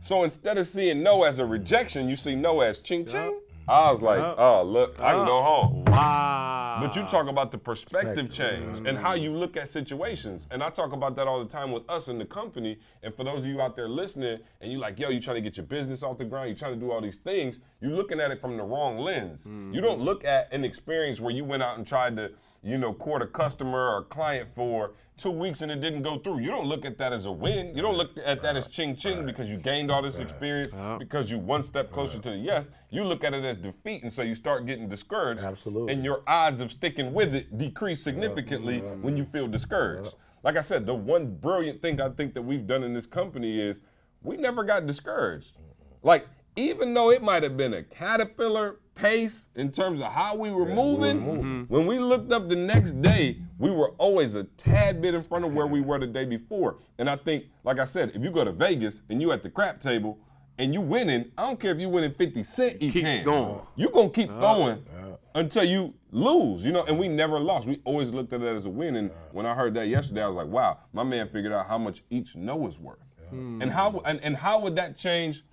So 0.00 0.24
instead 0.24 0.58
of 0.58 0.66
seeing 0.66 1.02
no 1.02 1.24
as 1.24 1.38
a 1.38 1.44
rejection, 1.46 2.08
you 2.08 2.16
see 2.16 2.36
no 2.36 2.60
as 2.60 2.78
ching 2.78 3.04
ching. 3.06 3.38
I 3.68 3.92
was 3.92 4.02
like, 4.02 4.20
"Oh, 4.20 4.62
look, 4.64 4.98
I 5.00 5.12
can 5.12 5.26
go 5.26 5.42
home." 5.42 5.84
Wow. 5.86 6.78
But 6.80 6.96
you 6.96 7.02
talk 7.02 7.28
about 7.28 7.52
the 7.52 7.58
perspective 7.58 8.32
change 8.32 8.86
and 8.86 8.96
how 8.96 9.14
you 9.14 9.32
look 9.32 9.56
at 9.56 9.68
situations. 9.68 10.46
And 10.50 10.62
I 10.62 10.70
talk 10.70 10.92
about 10.92 11.16
that 11.16 11.26
all 11.26 11.38
the 11.38 11.48
time 11.48 11.70
with 11.70 11.88
us 11.88 12.08
in 12.08 12.18
the 12.18 12.24
company. 12.24 12.78
And 13.02 13.14
for 13.14 13.24
those 13.24 13.40
of 13.40 13.46
you 13.46 13.60
out 13.60 13.76
there 13.76 13.88
listening, 13.88 14.40
and 14.60 14.72
you're 14.72 14.80
like, 14.80 14.98
yo, 14.98 15.10
you 15.10 15.20
trying 15.20 15.36
to 15.36 15.42
get 15.42 15.56
your 15.56 15.66
business 15.66 16.02
off 16.02 16.18
the 16.18 16.24
ground, 16.24 16.48
you 16.48 16.54
trying 16.54 16.74
to 16.74 16.80
do 16.80 16.90
all 16.90 17.00
these 17.00 17.16
things, 17.16 17.58
you're 17.80 17.92
looking 17.92 18.20
at 18.20 18.30
it 18.30 18.40
from 18.40 18.56
the 18.56 18.64
wrong 18.64 18.98
lens. 18.98 19.46
You 19.46 19.80
don't 19.80 19.98
mm-hmm. 19.98 20.02
look 20.02 20.24
at 20.24 20.52
an 20.52 20.64
experience 20.64 21.20
where 21.20 21.32
you 21.32 21.44
went 21.44 21.62
out 21.62 21.76
and 21.78 21.86
tried 21.86 22.16
to, 22.16 22.32
you 22.62 22.78
know, 22.78 22.92
court 22.92 23.22
a 23.22 23.26
customer 23.26 23.90
or 23.90 23.98
a 23.98 24.04
client 24.04 24.48
for 24.54 24.92
two 25.16 25.30
weeks 25.30 25.62
and 25.62 25.70
it 25.70 25.80
didn't 25.80 26.02
go 26.02 26.18
through. 26.18 26.40
You 26.40 26.50
don't 26.50 26.66
look 26.66 26.84
at 26.84 26.98
that 26.98 27.12
as 27.12 27.26
a 27.26 27.32
win. 27.32 27.74
You 27.76 27.82
don't 27.82 27.96
look 27.96 28.10
at 28.24 28.42
that 28.42 28.56
as 28.56 28.66
ching 28.66 28.96
ching 28.96 29.24
because 29.26 29.50
you 29.50 29.56
gained 29.56 29.90
all 29.90 30.02
this 30.02 30.18
experience, 30.18 30.72
because 30.98 31.30
you 31.30 31.38
one 31.38 31.62
step 31.62 31.92
closer 31.92 32.18
to 32.18 32.30
the 32.30 32.36
yes. 32.36 32.68
You 32.90 33.04
look 33.04 33.22
at 33.24 33.34
it 33.34 33.44
as 33.44 33.56
defeat. 33.56 34.02
And 34.02 34.12
so 34.12 34.22
you 34.22 34.34
start 34.34 34.66
getting 34.66 34.88
discouraged. 34.88 35.42
Absolutely. 35.42 35.92
And 35.92 36.04
your 36.04 36.22
odds 36.26 36.60
of 36.60 36.70
sticking 36.70 37.12
with 37.12 37.34
it 37.34 37.56
decrease 37.58 38.02
significantly 38.02 38.80
when 38.80 39.16
you 39.16 39.24
feel 39.24 39.46
discouraged. 39.46 40.14
Like 40.42 40.56
I 40.56 40.60
said, 40.60 40.86
the 40.86 40.94
one 40.94 41.36
brilliant 41.36 41.80
thing 41.80 42.00
I 42.00 42.08
think 42.08 42.34
that 42.34 42.42
we've 42.42 42.66
done 42.66 42.82
in 42.82 42.94
this 42.94 43.06
company 43.06 43.60
is 43.60 43.80
we 44.22 44.36
never 44.36 44.64
got 44.64 44.86
discouraged. 44.86 45.56
Like, 46.02 46.26
even 46.56 46.92
though 46.94 47.10
it 47.10 47.22
might 47.22 47.42
have 47.42 47.56
been 47.56 47.74
a 47.74 47.82
caterpillar 47.82 48.80
pace 48.94 49.46
in 49.54 49.72
terms 49.72 50.00
of 50.00 50.12
how 50.12 50.34
we 50.34 50.50
were 50.50 50.66
moving, 50.66 51.20
mm-hmm. 51.20 51.62
when 51.62 51.86
we 51.86 51.98
looked 51.98 52.30
up 52.32 52.48
the 52.48 52.56
next 52.56 53.00
day, 53.00 53.38
we 53.62 53.70
were 53.70 53.90
always 53.90 54.34
a 54.34 54.42
tad 54.56 55.00
bit 55.00 55.14
in 55.14 55.22
front 55.22 55.44
of 55.44 55.54
where 55.54 55.68
we 55.68 55.80
were 55.80 55.96
the 55.96 56.06
day 56.06 56.24
before. 56.24 56.78
And 56.98 57.08
I 57.08 57.14
think, 57.14 57.44
like 57.62 57.78
I 57.78 57.84
said, 57.84 58.10
if 58.12 58.20
you 58.20 58.32
go 58.32 58.44
to 58.44 58.50
Vegas 58.50 59.02
and 59.08 59.22
you 59.22 59.30
at 59.30 59.44
the 59.44 59.50
crap 59.50 59.80
table 59.80 60.18
and 60.58 60.74
you 60.74 60.80
winning, 60.80 61.30
I 61.38 61.42
don't 61.42 61.60
care 61.60 61.70
if 61.70 61.78
you 61.78 61.88
winning 61.88 62.12
50 62.12 62.42
cent 62.42 62.78
each 62.80 62.94
Keep 62.94 63.04
hand. 63.04 63.24
going. 63.24 63.60
You're 63.76 63.92
gonna 63.92 64.10
keep 64.10 64.30
uh, 64.30 64.40
throwing 64.40 64.84
uh. 65.00 65.16
until 65.36 65.62
you 65.62 65.94
lose, 66.10 66.64
you 66.64 66.72
know. 66.72 66.82
And 66.82 66.98
we 66.98 67.06
never 67.06 67.38
lost. 67.38 67.68
We 67.68 67.80
always 67.84 68.10
looked 68.10 68.32
at 68.32 68.42
it 68.42 68.48
as 68.48 68.64
a 68.64 68.68
win. 68.68 68.96
And 68.96 69.12
uh. 69.12 69.14
when 69.30 69.46
I 69.46 69.54
heard 69.54 69.74
that 69.74 69.86
yesterday, 69.86 70.24
I 70.24 70.26
was 70.26 70.36
like, 70.36 70.48
wow, 70.48 70.78
my 70.92 71.04
man 71.04 71.28
figured 71.28 71.52
out 71.52 71.68
how 71.68 71.78
much 71.78 72.02
each 72.10 72.34
no 72.34 72.66
is 72.66 72.80
worth. 72.80 72.98
And 73.30 73.70
how 73.70 74.02
and, 74.04 74.20
and 74.22 74.36
how 74.36 74.58
would 74.58 74.76
that 74.76 74.94
change 74.94 75.44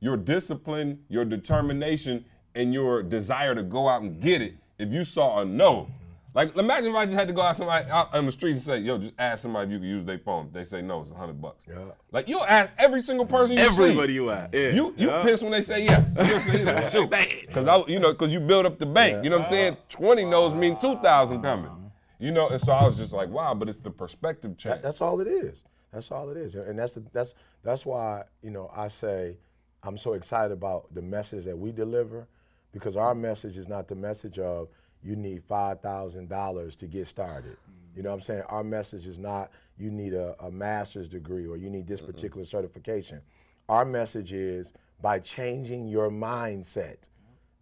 your 0.00 0.18
discipline, 0.18 1.04
your 1.08 1.24
determination, 1.24 2.24
and 2.56 2.74
your 2.74 3.04
desire 3.04 3.54
to 3.54 3.62
go 3.62 3.88
out 3.88 4.02
and 4.02 4.20
get 4.20 4.42
it 4.42 4.56
if 4.80 4.92
you 4.92 5.04
saw 5.04 5.40
a 5.40 5.44
no? 5.44 5.88
Like 6.34 6.56
imagine 6.56 6.90
if 6.90 6.96
I 6.96 7.04
just 7.04 7.16
had 7.16 7.28
to 7.28 7.34
go 7.34 7.42
out 7.42 7.56
somebody 7.56 7.90
out 7.90 8.14
on 8.14 8.24
the 8.24 8.32
street 8.32 8.52
and 8.52 8.60
say, 8.60 8.78
yo, 8.78 8.96
just 8.98 9.12
ask 9.18 9.42
somebody 9.42 9.66
if 9.66 9.72
you 9.72 9.78
can 9.80 9.88
use 9.88 10.04
their 10.04 10.18
phone. 10.18 10.48
They 10.52 10.64
say 10.64 10.80
no, 10.80 11.02
it's 11.02 11.10
a 11.10 11.14
hundred 11.14 11.40
bucks. 11.42 11.64
Yeah. 11.68 11.84
Like 12.10 12.28
you'll 12.28 12.44
ask 12.44 12.70
every 12.78 13.02
single 13.02 13.26
person 13.26 13.56
you 13.56 13.62
see. 13.62 13.66
Everybody 13.66 14.14
you 14.14 14.30
at. 14.30 14.52
Yeah. 14.54 14.68
You 14.70 14.94
you 14.96 15.08
Yeah. 15.10 15.22
pissed 15.22 15.42
when 15.42 15.52
they 15.52 15.60
say 15.60 15.84
yes. 15.84 16.14
You'll 16.16 16.40
say, 16.40 16.64
yeah, 16.64 16.88
shoot. 16.88 17.10
Cause 17.52 17.68
I, 17.68 17.84
you 17.86 17.98
know, 17.98 18.14
cause 18.14 18.32
you 18.32 18.40
build 18.40 18.66
up 18.66 18.78
the 18.78 18.86
bank. 18.86 19.24
You 19.24 19.30
know 19.30 19.38
what 19.38 19.46
I'm 19.46 19.50
saying? 19.50 19.76
Twenty 19.88 20.24
knows 20.24 20.54
mean 20.54 20.78
two 20.80 20.96
thousand 21.00 21.44
uh-huh. 21.44 21.56
coming. 21.56 21.90
You 22.18 22.30
know, 22.30 22.48
and 22.48 22.60
so 22.60 22.72
I 22.72 22.84
was 22.84 22.96
just 22.96 23.12
like, 23.12 23.28
wow, 23.28 23.52
but 23.52 23.68
it's 23.68 23.78
the 23.78 23.90
perspective 23.90 24.56
change. 24.56 24.76
That- 24.76 24.82
that's 24.82 25.00
all 25.00 25.20
it 25.20 25.26
is. 25.26 25.64
That's 25.92 26.10
all 26.10 26.30
it 26.30 26.38
is, 26.38 26.54
and 26.54 26.78
that's 26.78 26.92
the, 26.92 27.04
that's 27.12 27.34
that's 27.62 27.84
why 27.84 28.22
you 28.42 28.50
know 28.50 28.70
I 28.74 28.88
say 28.88 29.36
I'm 29.82 29.98
so 29.98 30.14
excited 30.14 30.52
about 30.52 30.94
the 30.94 31.02
message 31.02 31.44
that 31.44 31.58
we 31.58 31.70
deliver, 31.70 32.28
because 32.72 32.96
our 32.96 33.14
message 33.14 33.58
is 33.58 33.68
not 33.68 33.88
the 33.88 33.94
message 33.94 34.38
of 34.38 34.68
you 35.02 35.16
need 35.16 35.42
five 35.44 35.80
thousand 35.80 36.28
dollars 36.28 36.76
to 36.76 36.86
get 36.86 37.06
started. 37.06 37.56
You 37.96 38.02
know 38.02 38.10
what 38.10 38.16
I'm 38.16 38.22
saying? 38.22 38.42
Our 38.48 38.64
message 38.64 39.06
is 39.06 39.18
not 39.18 39.50
you 39.78 39.90
need 39.90 40.14
a, 40.14 40.34
a 40.40 40.50
master's 40.50 41.08
degree 41.08 41.46
or 41.46 41.56
you 41.56 41.70
need 41.70 41.86
this 41.86 42.00
mm-hmm. 42.00 42.12
particular 42.12 42.44
certification. 42.44 43.20
Our 43.68 43.84
message 43.84 44.32
is 44.32 44.72
by 45.00 45.18
changing 45.18 45.88
your 45.88 46.10
mindset. 46.10 46.96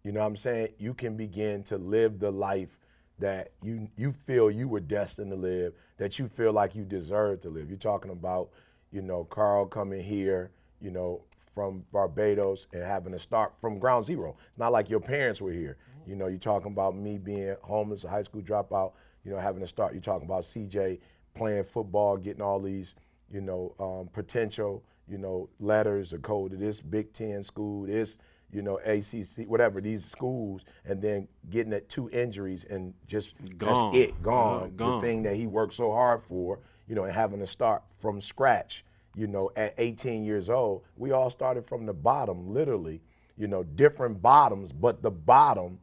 You 0.03 0.11
know 0.11 0.21
what 0.21 0.27
I'm 0.27 0.35
saying? 0.35 0.69
You 0.77 0.93
can 0.93 1.15
begin 1.17 1.63
to 1.63 1.77
live 1.77 2.19
the 2.19 2.31
life 2.31 2.77
that 3.19 3.49
you 3.61 3.87
you 3.97 4.11
feel 4.11 4.49
you 4.49 4.67
were 4.67 4.79
destined 4.79 5.31
to 5.31 5.37
live, 5.37 5.73
that 5.97 6.17
you 6.19 6.27
feel 6.27 6.53
like 6.53 6.75
you 6.75 6.83
deserve 6.83 7.41
to 7.41 7.49
live. 7.49 7.69
You're 7.69 7.77
talking 7.77 8.11
about, 8.11 8.49
you 8.91 9.01
know, 9.01 9.23
Carl 9.25 9.65
coming 9.67 10.03
here, 10.03 10.51
you 10.81 10.91
know, 10.91 11.21
from 11.53 11.85
Barbados 11.91 12.67
and 12.73 12.83
having 12.83 13.13
to 13.13 13.19
start 13.19 13.53
from 13.59 13.77
ground 13.77 14.05
zero. 14.05 14.35
It's 14.49 14.57
not 14.57 14.71
like 14.71 14.89
your 14.89 14.99
parents 14.99 15.41
were 15.41 15.51
here. 15.51 15.77
You 16.05 16.15
know, 16.15 16.27
you're 16.27 16.39
talking 16.39 16.71
about 16.71 16.95
me 16.95 17.17
being 17.17 17.55
homeless, 17.61 18.03
a 18.03 18.09
high 18.09 18.23
school 18.23 18.41
dropout, 18.41 18.93
you 19.23 19.31
know, 19.31 19.39
having 19.39 19.61
to 19.61 19.67
start. 19.67 19.93
You're 19.93 20.01
talking 20.01 20.25
about 20.25 20.43
CJ 20.43 20.99
playing 21.33 21.63
football, 21.63 22.17
getting 22.17 22.41
all 22.41 22.59
these, 22.59 22.95
you 23.31 23.41
know, 23.41 23.75
um, 23.79 24.09
potential, 24.11 24.83
you 25.07 25.17
know, 25.17 25.49
letters 25.59 26.13
or 26.13 26.19
code 26.19 26.51
to 26.51 26.57
this 26.57 26.81
Big 26.81 27.13
Ten 27.13 27.43
school, 27.43 27.85
this, 27.85 28.17
you 28.51 28.61
know, 28.61 28.77
ACC, 28.79 29.47
whatever, 29.47 29.79
these 29.79 30.03
schools, 30.05 30.65
and 30.85 31.01
then 31.01 31.27
getting 31.49 31.73
at 31.73 31.87
two 31.89 32.09
injuries 32.09 32.65
and 32.65 32.93
just 33.07 33.33
Gone. 33.57 33.91
that's 33.91 33.97
it, 33.97 34.21
gone. 34.21 34.75
gone. 34.75 35.01
The 35.01 35.07
thing 35.07 35.23
that 35.23 35.35
he 35.35 35.47
worked 35.47 35.73
so 35.73 35.91
hard 35.91 36.21
for, 36.21 36.59
you 36.87 36.95
know, 36.95 37.05
and 37.05 37.13
having 37.13 37.39
to 37.39 37.47
start 37.47 37.83
from 37.99 38.19
scratch, 38.19 38.83
you 39.15 39.27
know, 39.27 39.51
at 39.55 39.73
18 39.77 40.23
years 40.23 40.49
old. 40.49 40.83
We 40.97 41.11
all 41.11 41.29
started 41.29 41.65
from 41.65 41.85
the 41.85 41.93
bottom, 41.93 42.53
literally, 42.53 43.01
you 43.37 43.47
know, 43.47 43.63
different 43.63 44.21
bottoms, 44.21 44.71
but 44.71 45.01
the 45.01 45.11
bottom, 45.11 45.79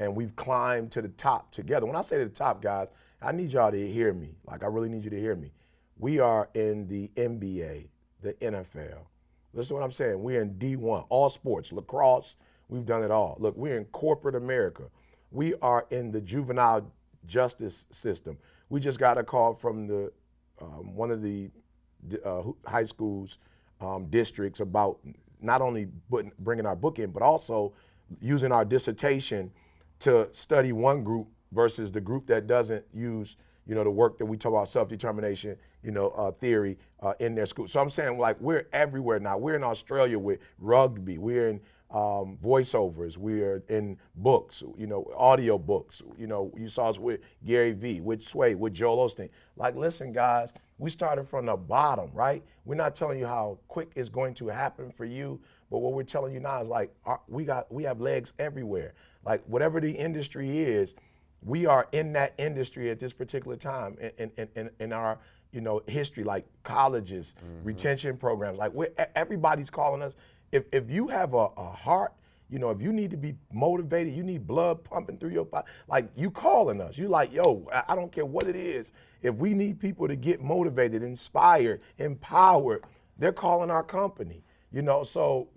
and 0.00 0.16
we've 0.16 0.34
climbed 0.34 0.90
to 0.92 1.02
the 1.02 1.08
top 1.10 1.52
together. 1.52 1.84
When 1.84 1.94
I 1.94 2.00
say 2.00 2.18
to 2.18 2.24
the 2.24 2.30
top, 2.30 2.62
guys, 2.62 2.88
I 3.20 3.32
need 3.32 3.52
y'all 3.52 3.70
to 3.70 3.92
hear 3.92 4.14
me. 4.14 4.34
Like, 4.46 4.64
I 4.64 4.66
really 4.66 4.88
need 4.88 5.04
you 5.04 5.10
to 5.10 5.20
hear 5.20 5.36
me. 5.36 5.52
We 5.98 6.18
are 6.18 6.48
in 6.54 6.88
the 6.88 7.08
NBA, 7.16 7.88
the 8.22 8.32
NFL. 8.32 9.04
Listen 9.52 9.68
to 9.68 9.74
what 9.74 9.82
I'm 9.82 9.92
saying. 9.92 10.22
We're 10.22 10.40
in 10.40 10.54
D1, 10.54 11.04
all 11.10 11.28
sports, 11.28 11.70
lacrosse, 11.70 12.36
we've 12.68 12.86
done 12.86 13.02
it 13.02 13.10
all. 13.10 13.36
Look, 13.38 13.56
we're 13.58 13.76
in 13.76 13.84
corporate 13.86 14.34
America. 14.34 14.84
We 15.30 15.52
are 15.60 15.86
in 15.90 16.12
the 16.12 16.20
juvenile 16.22 16.90
justice 17.26 17.84
system. 17.90 18.38
We 18.70 18.80
just 18.80 18.98
got 18.98 19.18
a 19.18 19.22
call 19.22 19.54
from 19.54 19.86
the 19.86 20.12
um, 20.62 20.94
one 20.94 21.10
of 21.10 21.20
the 21.22 21.50
uh, 22.24 22.42
high 22.66 22.84
schools 22.84 23.36
um, 23.82 24.06
districts 24.06 24.60
about 24.60 24.98
not 25.42 25.60
only 25.60 25.88
bringing 26.38 26.64
our 26.64 26.76
book 26.76 26.98
in, 26.98 27.10
but 27.10 27.22
also 27.22 27.74
using 28.20 28.50
our 28.50 28.64
dissertation 28.64 29.50
to 30.00 30.28
study 30.32 30.72
one 30.72 31.04
group 31.04 31.28
versus 31.52 31.90
the 31.90 32.00
group 32.00 32.26
that 32.26 32.46
doesn't 32.46 32.84
use, 32.92 33.36
you 33.66 33.74
know, 33.74 33.84
the 33.84 33.90
work 33.90 34.18
that 34.18 34.26
we 34.26 34.36
talk 34.36 34.52
about 34.52 34.68
self-determination, 34.68 35.56
you 35.82 35.90
know, 35.90 36.08
uh, 36.10 36.30
theory 36.32 36.78
uh, 37.02 37.14
in 37.20 37.34
their 37.34 37.46
school. 37.46 37.68
So 37.68 37.80
I'm 37.80 37.90
saying 37.90 38.18
like 38.18 38.40
we're 38.40 38.66
everywhere 38.72 39.20
now. 39.20 39.38
We're 39.38 39.56
in 39.56 39.64
Australia 39.64 40.18
with 40.18 40.40
rugby. 40.58 41.18
We're 41.18 41.48
in 41.48 41.60
um, 41.90 42.38
voiceovers. 42.42 43.16
We're 43.16 43.62
in 43.68 43.98
books, 44.14 44.62
you 44.76 44.86
know, 44.86 45.10
audio 45.16 45.58
books. 45.58 46.02
You 46.16 46.28
know, 46.28 46.52
you 46.56 46.68
saw 46.68 46.88
us 46.88 46.98
with 46.98 47.20
Gary 47.44 47.72
Vee, 47.72 48.00
with 48.00 48.22
Sway, 48.22 48.54
with 48.54 48.74
Joel 48.74 49.08
Osteen. 49.08 49.30
Like, 49.56 49.74
listen, 49.74 50.12
guys, 50.12 50.52
we 50.78 50.88
started 50.88 51.28
from 51.28 51.46
the 51.46 51.56
bottom, 51.56 52.10
right? 52.12 52.42
We're 52.64 52.76
not 52.76 52.94
telling 52.94 53.18
you 53.18 53.26
how 53.26 53.58
quick 53.68 53.90
it's 53.96 54.08
going 54.08 54.34
to 54.34 54.46
happen 54.48 54.92
for 54.92 55.04
you, 55.04 55.40
but 55.70 55.78
what 55.78 55.92
we're 55.92 56.04
telling 56.04 56.32
you 56.32 56.40
now 56.40 56.62
is 56.62 56.68
like 56.68 56.94
our, 57.04 57.20
we 57.28 57.44
got 57.44 57.70
we 57.72 57.82
have 57.84 58.00
legs 58.00 58.32
everywhere. 58.38 58.94
Like 59.24 59.42
whatever 59.46 59.80
the 59.80 59.92
industry 59.92 60.58
is, 60.58 60.94
we 61.42 61.66
are 61.66 61.88
in 61.92 62.12
that 62.14 62.34
industry 62.38 62.90
at 62.90 63.00
this 63.00 63.12
particular 63.12 63.56
time 63.56 63.96
in, 64.18 64.30
in, 64.36 64.48
in, 64.54 64.70
in 64.78 64.92
our 64.92 65.18
you 65.52 65.60
know 65.60 65.82
history 65.86 66.22
like 66.22 66.46
colleges 66.62 67.34
mm-hmm. 67.38 67.64
retention 67.64 68.16
programs 68.16 68.58
like 68.58 68.72
we're, 68.72 68.92
everybody's 69.16 69.70
calling 69.70 70.02
us 70.02 70.12
if, 70.52 70.64
if 70.70 70.90
you 70.90 71.08
have 71.08 71.34
a, 71.34 71.48
a 71.56 71.70
heart 71.70 72.12
You 72.50 72.58
know, 72.58 72.70
if 72.70 72.82
you 72.82 72.92
need 72.92 73.10
to 73.12 73.16
be 73.16 73.36
motivated, 73.52 74.12
you 74.12 74.24
need 74.24 74.44
blood 74.46 74.82
pumping 74.82 75.18
through 75.18 75.30
your 75.30 75.44
body. 75.44 75.68
Like 75.86 76.10
you 76.16 76.30
calling 76.32 76.80
us, 76.80 76.98
you 76.98 77.06
like, 77.08 77.32
yo, 77.32 77.68
I 77.88 77.94
don't 77.94 78.10
care 78.10 78.26
what 78.26 78.48
it 78.48 78.56
is. 78.56 78.92
If 79.22 79.36
we 79.36 79.54
need 79.54 79.78
people 79.78 80.08
to 80.08 80.16
get 80.16 80.42
motivated, 80.42 81.02
inspired, 81.02 81.80
empowered, 81.98 82.82
they're 83.18 83.32
calling 83.32 83.70
our 83.70 83.84
company. 83.84 84.42
You 84.72 84.82
know, 84.82 85.04
so 85.04 85.48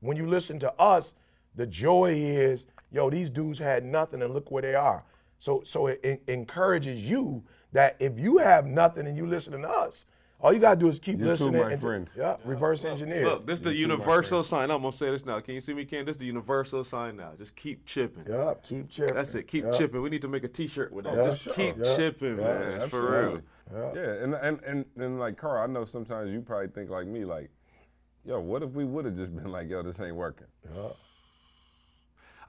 when 0.00 0.16
you 0.16 0.26
listen 0.26 0.58
to 0.58 0.72
us, 0.72 1.14
the 1.56 1.66
joy 1.66 2.12
is, 2.14 2.66
yo, 2.92 3.10
these 3.10 3.30
dudes 3.30 3.58
had 3.58 3.84
nothing 3.84 4.22
and 4.22 4.32
look 4.32 4.50
where 4.50 4.62
they 4.62 4.74
are. 4.74 5.02
So 5.38 5.62
so 5.64 5.88
it, 5.88 6.00
en- 6.04 6.18
encourages 6.28 7.00
you 7.00 7.42
that 7.72 7.96
if 7.98 8.18
you 8.18 8.38
have 8.38 8.66
nothing 8.66 9.06
and 9.06 9.16
you 9.16 9.26
listening 9.26 9.62
to 9.62 9.68
us, 9.68 10.06
all 10.40 10.52
you 10.52 10.58
gotta 10.58 10.78
do 10.78 10.88
is 10.88 10.98
keep 10.98 11.18
You 11.18 11.24
too, 11.24 11.30
listening. 11.30 11.60
my 11.62 11.72
and 11.72 11.80
friend. 11.80 12.10
Yeah, 12.16 12.36
reverse 12.44 12.84
engineer. 12.84 13.24
Look, 13.24 13.46
this 13.46 13.58
the 13.60 13.70
too, 13.70 13.76
universal 13.76 14.42
sign. 14.42 14.70
I'm 14.70 14.80
gonna 14.82 14.92
say 14.92 15.10
this 15.10 15.24
now. 15.24 15.40
Can 15.40 15.54
you 15.54 15.60
see 15.60 15.72
me, 15.74 15.84
Ken? 15.86 16.04
This 16.04 16.16
is 16.16 16.20
the 16.20 16.26
universal 16.26 16.84
sign 16.84 17.16
now. 17.16 17.32
Just 17.38 17.56
keep 17.56 17.84
chipping. 17.86 18.24
yeah, 18.28 18.52
keep 18.62 18.88
chipping. 18.90 19.14
That's 19.14 19.34
it. 19.34 19.46
Keep 19.46 19.64
Yeah. 19.64 19.70
chipping. 19.72 20.02
We 20.02 20.10
need 20.10 20.22
to 20.22 20.28
make 20.28 20.44
a 20.44 20.48
T-shirt 20.48 20.92
with 20.92 21.06
that. 21.06 21.16
Yeah, 21.16 21.22
Just 21.24 21.40
sure. 21.42 21.54
keep 21.54 21.76
Yeah, 21.78 21.96
chipping, 21.96 22.36
yeah, 22.36 22.42
man. 22.58 22.72
It's 22.74 22.84
for 22.86 23.00
real. 23.02 23.42
Absolutely. 23.74 24.00
Yeah, 24.00 24.22
and, 24.24 24.34
and 24.34 24.60
and 24.64 24.84
and 24.96 25.18
like 25.18 25.36
Carl, 25.38 25.62
I 25.62 25.66
know 25.72 25.84
sometimes 25.86 26.30
you 26.30 26.40
probably 26.42 26.68
think 26.68 26.90
like 26.90 27.06
me, 27.06 27.24
like, 27.24 27.50
yo, 28.24 28.38
what 28.40 28.62
if 28.62 28.70
we 28.72 28.84
would 28.84 29.04
have 29.06 29.16
just 29.16 29.34
been 29.34 29.50
like, 29.50 29.68
yo, 29.70 29.82
this 29.82 29.98
ain't 30.00 30.16
working? 30.16 30.46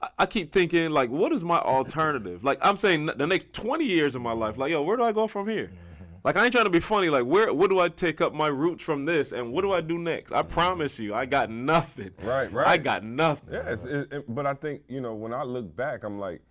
I, 0.02 0.08
I 0.20 0.26
keep 0.26 0.52
thinking 0.52 0.90
like, 0.90 1.10
what 1.10 1.32
is 1.32 1.44
my 1.44 1.58
alternative? 1.58 2.44
Like 2.44 2.58
I'm 2.62 2.76
saying, 2.76 3.06
the 3.06 3.26
next 3.26 3.52
20 3.52 3.84
years 3.84 4.14
of 4.14 4.22
my 4.22 4.32
life. 4.32 4.58
Like, 4.58 4.70
yo, 4.70 4.82
where 4.82 4.96
do 4.96 5.04
I 5.04 5.12
go 5.12 5.26
from 5.26 5.48
here? 5.48 5.66
Mm-hmm. 5.66 6.04
Like 6.24 6.36
I 6.36 6.44
ain't 6.44 6.52
trying 6.52 6.64
to 6.64 6.70
be 6.70 6.80
funny. 6.80 7.08
Like 7.08 7.24
where, 7.24 7.52
where 7.52 7.68
do 7.68 7.78
I 7.78 7.88
take 7.88 8.20
up 8.20 8.34
my 8.34 8.48
roots 8.48 8.82
from 8.82 9.04
this, 9.04 9.32
and 9.32 9.52
what 9.52 9.62
do 9.62 9.72
I 9.72 9.80
do 9.80 9.98
next? 9.98 10.32
I 10.32 10.42
mm-hmm. 10.42 10.50
promise 10.50 10.98
you, 10.98 11.14
I 11.14 11.26
got 11.26 11.50
nothing. 11.50 12.10
Right, 12.22 12.52
right. 12.52 12.66
I 12.66 12.76
got 12.76 13.04
nothing. 13.04 13.54
Yeah, 13.54 13.70
it's, 13.70 13.86
it, 13.86 14.12
it- 14.12 14.34
but 14.34 14.46
I 14.46 14.54
think 14.54 14.82
you 14.88 15.00
know 15.00 15.14
when 15.14 15.32
I 15.32 15.42
look 15.42 15.74
back, 15.74 16.04
I'm 16.04 16.18
like, 16.18 16.42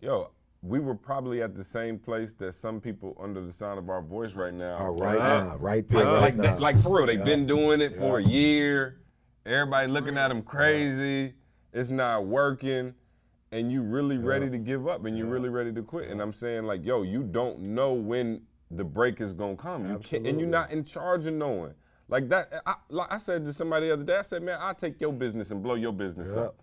yo, 0.00 0.30
we 0.62 0.78
were 0.78 0.94
probably 0.94 1.42
at 1.42 1.54
the 1.54 1.64
same 1.64 1.98
place 1.98 2.34
that 2.34 2.54
some 2.54 2.80
people 2.80 3.16
under 3.20 3.40
the 3.40 3.52
sound 3.52 3.78
of 3.78 3.88
our 3.88 4.02
voice 4.02 4.34
right 4.34 4.54
now. 4.54 4.76
Oh, 4.78 4.94
right 4.94 5.18
Yeah. 5.18 5.44
now, 5.44 5.56
right 5.56 5.88
there, 5.88 6.04
Like, 6.04 6.12
right 6.12 6.20
like, 6.20 6.36
now. 6.36 6.54
they- 6.54 6.60
like 6.60 6.82
for 6.82 6.98
real, 6.98 7.06
they've 7.06 7.24
been 7.24 7.46
doing 7.46 7.80
it 7.80 7.96
for 7.96 8.18
a 8.18 8.22
year. 8.22 9.00
Everybody 9.46 9.88
looking 9.88 10.18
at 10.18 10.28
them 10.28 10.42
crazy. 10.42 11.34
It's 11.72 11.90
not 11.90 12.26
working, 12.26 12.94
and 13.52 13.70
you 13.70 13.82
really 13.82 14.18
ready 14.18 14.50
to 14.50 14.58
give 14.58 14.88
up, 14.88 15.04
and 15.04 15.16
you're 15.16 15.26
really 15.26 15.48
ready 15.48 15.72
to 15.72 15.82
quit. 15.82 16.08
And 16.08 16.20
I'm 16.20 16.32
saying 16.32 16.64
like, 16.64 16.84
yo, 16.84 17.02
you 17.02 17.22
don't 17.22 17.60
know 17.60 17.92
when 17.92 18.42
the 18.70 18.84
break 18.84 19.20
is 19.20 19.32
gonna 19.32 19.56
come. 19.56 19.88
You 19.88 19.98
can't, 19.98 20.26
and 20.26 20.38
you're 20.40 20.48
not 20.48 20.70
in 20.70 20.84
charge 20.84 21.26
of 21.26 21.34
knowing. 21.34 21.74
Like 22.08 22.28
that, 22.30 22.62
I, 22.66 22.74
like 22.88 23.12
I 23.12 23.18
said 23.18 23.44
to 23.44 23.52
somebody 23.52 23.86
the 23.86 23.92
other 23.92 24.04
day. 24.04 24.16
I 24.16 24.22
said, 24.22 24.42
man, 24.42 24.58
I'll 24.60 24.74
take 24.74 25.00
your 25.00 25.12
business 25.12 25.52
and 25.52 25.62
blow 25.62 25.74
your 25.74 25.92
business 25.92 26.34
up. 26.36 26.56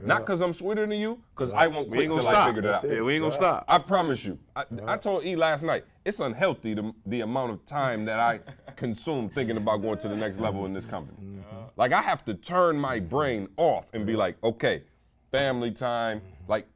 Not 0.00 0.20
because 0.20 0.40
I'm 0.40 0.52
sweeter 0.52 0.86
than 0.86 0.98
you, 0.98 1.22
because 1.34 1.50
I 1.50 1.66
won't 1.66 1.88
We 1.88 1.98
quit 1.98 2.02
ain't 2.02 2.10
gonna 2.10 2.22
till 2.22 2.30
I 2.30 2.32
stop. 2.32 2.46
figure 2.54 2.68
it 2.68 2.74
out. 2.74 2.84
It. 2.84 2.94
Yeah, 2.94 3.02
we 3.02 3.14
ain't 3.14 3.22
gonna 3.22 3.32
Yeah. 3.32 3.36
stop. 3.36 3.64
I 3.68 3.78
promise 3.78 4.24
you. 4.24 4.38
I, 4.56 4.64
I 4.86 4.96
told 4.96 5.24
E 5.24 5.36
last 5.36 5.62
night, 5.62 5.84
it's 6.04 6.20
unhealthy 6.20 6.74
the, 6.74 6.92
the 7.06 7.20
amount 7.20 7.52
of 7.52 7.64
time 7.66 8.04
that 8.06 8.18
I 8.18 8.40
consume 8.76 9.28
thinking 9.28 9.56
about 9.56 9.82
going 9.82 9.98
to 9.98 10.08
the 10.08 10.16
next 10.16 10.40
level 10.40 10.66
in 10.66 10.72
this 10.72 10.86
company. 10.86 11.18
Mm-hmm. 11.20 11.56
Like 11.76 11.92
I 11.92 12.02
have 12.02 12.24
to 12.24 12.34
turn 12.34 12.76
my 12.76 12.98
mm-hmm. 12.98 13.08
brain 13.08 13.48
off 13.56 13.86
and 13.92 14.04
be 14.04 14.16
like, 14.16 14.36
okay, 14.42 14.82
family 15.30 15.70
time. 15.70 16.18
Mm-hmm. 16.18 16.50
Like 16.50 16.66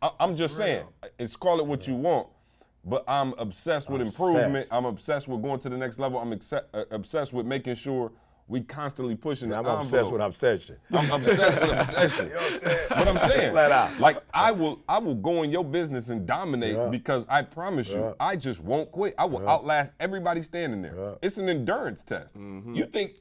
I, 0.00 0.10
I'm 0.18 0.36
just 0.36 0.56
saying, 0.56 0.84
it's 1.18 1.36
call 1.36 1.60
it 1.60 1.66
what 1.66 1.86
you 1.86 1.94
want. 1.94 2.28
But 2.84 3.04
I'm 3.06 3.32
obsessed 3.38 3.88
with 3.88 4.00
improvement. 4.00 4.66
I'm 4.72 4.86
obsessed 4.86 5.28
with 5.28 5.40
going 5.40 5.60
to 5.60 5.68
the 5.68 5.76
next 5.76 6.00
level. 6.00 6.18
I'm 6.18 6.32
exce- 6.32 6.64
uh, 6.74 6.84
obsessed 6.90 7.32
with 7.32 7.46
making 7.46 7.76
sure 7.76 8.10
we 8.48 8.60
constantly 8.60 9.14
pushing 9.14 9.48
the 9.48 9.54
I'm 9.56 9.60
envelope. 9.60 9.80
obsessed 9.82 10.12
with 10.12 10.20
obsession. 10.20 10.76
I'm 10.92 11.10
obsessed 11.10 11.60
with 11.60 11.70
obsession. 11.70 12.26
You 12.32 12.34
know 12.34 12.40
what 12.40 12.52
I'm 12.52 12.58
saying? 12.60 12.88
But 12.90 13.08
I'm 13.08 13.18
saying, 13.30 13.52
Flat 13.52 13.72
out. 13.72 13.98
like 14.00 14.22
I 14.34 14.50
will, 14.52 14.80
I 14.88 14.98
will 14.98 15.14
go 15.14 15.42
in 15.42 15.50
your 15.50 15.64
business 15.64 16.08
and 16.08 16.26
dominate 16.26 16.74
Yeah. 16.76 16.88
because 16.88 17.24
I 17.28 17.42
promise 17.42 17.88
you, 17.90 18.00
Yeah. 18.00 18.12
I 18.20 18.36
just 18.36 18.60
won't 18.60 18.90
quit. 18.92 19.14
I 19.16 19.24
will 19.24 19.48
outlast 19.48 19.94
everybody 20.00 20.42
standing 20.42 20.82
there. 20.82 20.94
Yeah. 20.94 21.14
It's 21.22 21.38
an 21.38 21.48
endurance 21.48 22.02
test. 22.02 22.36
Mm-hmm. 22.36 22.74
You 22.74 22.86
think, 22.86 23.12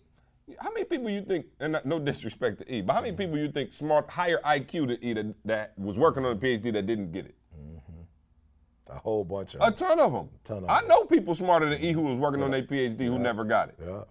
how 0.60 0.72
many 0.74 0.84
people 0.86 1.10
you 1.10 1.22
think, 1.22 1.46
and 1.62 1.80
no 1.86 1.98
disrespect 2.00 2.58
to 2.60 2.74
E, 2.76 2.82
but 2.82 2.94
how 2.94 3.02
many 3.02 3.16
people 3.16 3.38
you 3.38 3.50
think 3.52 3.72
smart, 3.74 4.10
higher 4.10 4.40
IQ 4.46 4.88
to 4.90 5.06
E 5.06 5.14
that, 5.14 5.34
that 5.46 5.74
was 5.80 5.98
working 5.98 6.26
on 6.26 6.34
a 6.34 6.36
PhD 6.36 6.74
that 6.74 6.86
didn't 6.86 7.12
get 7.14 7.26
it? 7.28 7.36
A 8.88 8.96
whole 8.96 9.24
bunch 9.24 9.56
of 9.56 9.62
A 9.62 9.72
ton 9.72 10.00
of 10.02 10.12
them. 10.12 10.28
Ton 10.44 10.64
of 10.66 10.70
I 10.70 10.80
them. 10.82 10.90
know 10.90 11.06
people 11.06 11.34
smarter 11.34 11.70
than 11.70 11.82
E 11.82 11.94
who 11.94 12.02
was 12.02 12.18
working 12.18 12.44
on 12.44 12.52
their 12.52 12.64
PhD 12.64 13.06
who 13.06 13.18
never 13.20 13.46
got 13.46 13.70
it. 13.70 13.76
yeah. 13.82 14.02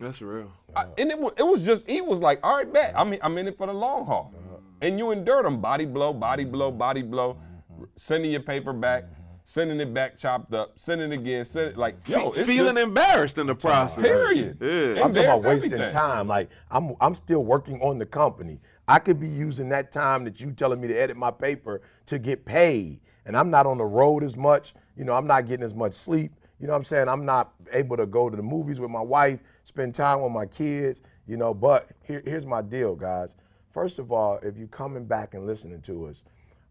That's 0.00 0.20
real. 0.20 0.50
I- 0.74 0.86
and 0.98 1.10
it 1.10 1.18
was, 1.18 1.32
it 1.36 1.42
was 1.42 1.62
just 1.62 1.88
he 1.88 2.00
was 2.00 2.20
like, 2.20 2.40
all 2.42 2.56
right, 2.56 2.72
bet 2.72 2.92
I'm 2.96 3.14
I'm 3.22 3.38
in 3.38 3.48
it 3.48 3.56
for 3.56 3.66
the 3.66 3.72
long 3.72 4.06
haul, 4.06 4.32
uh-huh. 4.36 4.56
and 4.82 4.98
you 4.98 5.12
endured 5.12 5.46
them 5.46 5.60
body 5.60 5.84
blow, 5.84 6.12
body 6.12 6.42
mm-hmm. 6.42 6.52
blow, 6.52 6.70
body 6.70 7.02
blow, 7.02 7.34
mm-hmm. 7.34 7.84
sending 7.96 8.32
your 8.32 8.40
paper 8.40 8.72
back, 8.72 9.04
mm-hmm. 9.04 9.22
sending 9.44 9.80
it 9.80 9.94
back 9.94 10.16
chopped 10.16 10.52
up, 10.52 10.72
sending 10.76 11.12
it 11.12 11.14
again, 11.14 11.44
send 11.44 11.68
it 11.68 11.76
like 11.76 11.96
yo, 12.08 12.30
it's 12.30 12.44
feeling 12.44 12.74
just, 12.74 12.84
embarraused 12.84 13.38
in 13.38 13.46
the 13.46 13.54
process. 13.54 14.04
period. 14.04 14.58
Yeah. 14.60 15.04
I'm 15.04 15.14
talking 15.14 15.30
about 15.30 15.44
wasting 15.44 15.72
everything. 15.74 15.92
time. 15.92 16.26
Like 16.26 16.50
I'm 16.70 16.94
I'm 17.00 17.14
still 17.14 17.44
working 17.44 17.80
on 17.80 17.98
the 17.98 18.06
company. 18.06 18.60
I 18.88 18.98
could 18.98 19.20
be 19.20 19.28
using 19.28 19.68
that 19.70 19.92
time 19.92 20.24
that 20.24 20.40
you 20.40 20.50
telling 20.52 20.80
me 20.80 20.88
to 20.88 20.94
edit 20.94 21.16
my 21.16 21.30
paper 21.30 21.82
to 22.06 22.18
get 22.18 22.44
paid. 22.44 23.00
And 23.26 23.36
I'm 23.36 23.50
not 23.50 23.64
on 23.64 23.78
the 23.78 23.84
road 23.84 24.22
as 24.22 24.36
much. 24.36 24.74
You 24.96 25.04
know, 25.04 25.14
I'm 25.14 25.26
not 25.26 25.46
getting 25.46 25.64
as 25.64 25.74
much 25.74 25.94
sleep. 25.94 26.32
You 26.60 26.66
know 26.66 26.72
what 26.72 26.78
I'm 26.78 26.84
saying? 26.84 27.08
I'm 27.08 27.24
not 27.24 27.52
able 27.72 27.96
to 27.96 28.06
go 28.06 28.30
to 28.30 28.36
the 28.36 28.42
movies 28.42 28.80
with 28.80 28.90
my 28.90 29.00
wife, 29.00 29.40
spend 29.64 29.94
time 29.94 30.20
with 30.20 30.32
my 30.32 30.46
kids, 30.46 31.02
you 31.26 31.36
know, 31.36 31.52
but 31.52 31.90
here, 32.02 32.22
here's 32.24 32.46
my 32.46 32.62
deal, 32.62 32.94
guys. 32.94 33.36
First 33.72 33.98
of 33.98 34.12
all, 34.12 34.38
if 34.42 34.56
you're 34.56 34.68
coming 34.68 35.04
back 35.04 35.34
and 35.34 35.46
listening 35.46 35.80
to 35.82 36.06
us, 36.06 36.22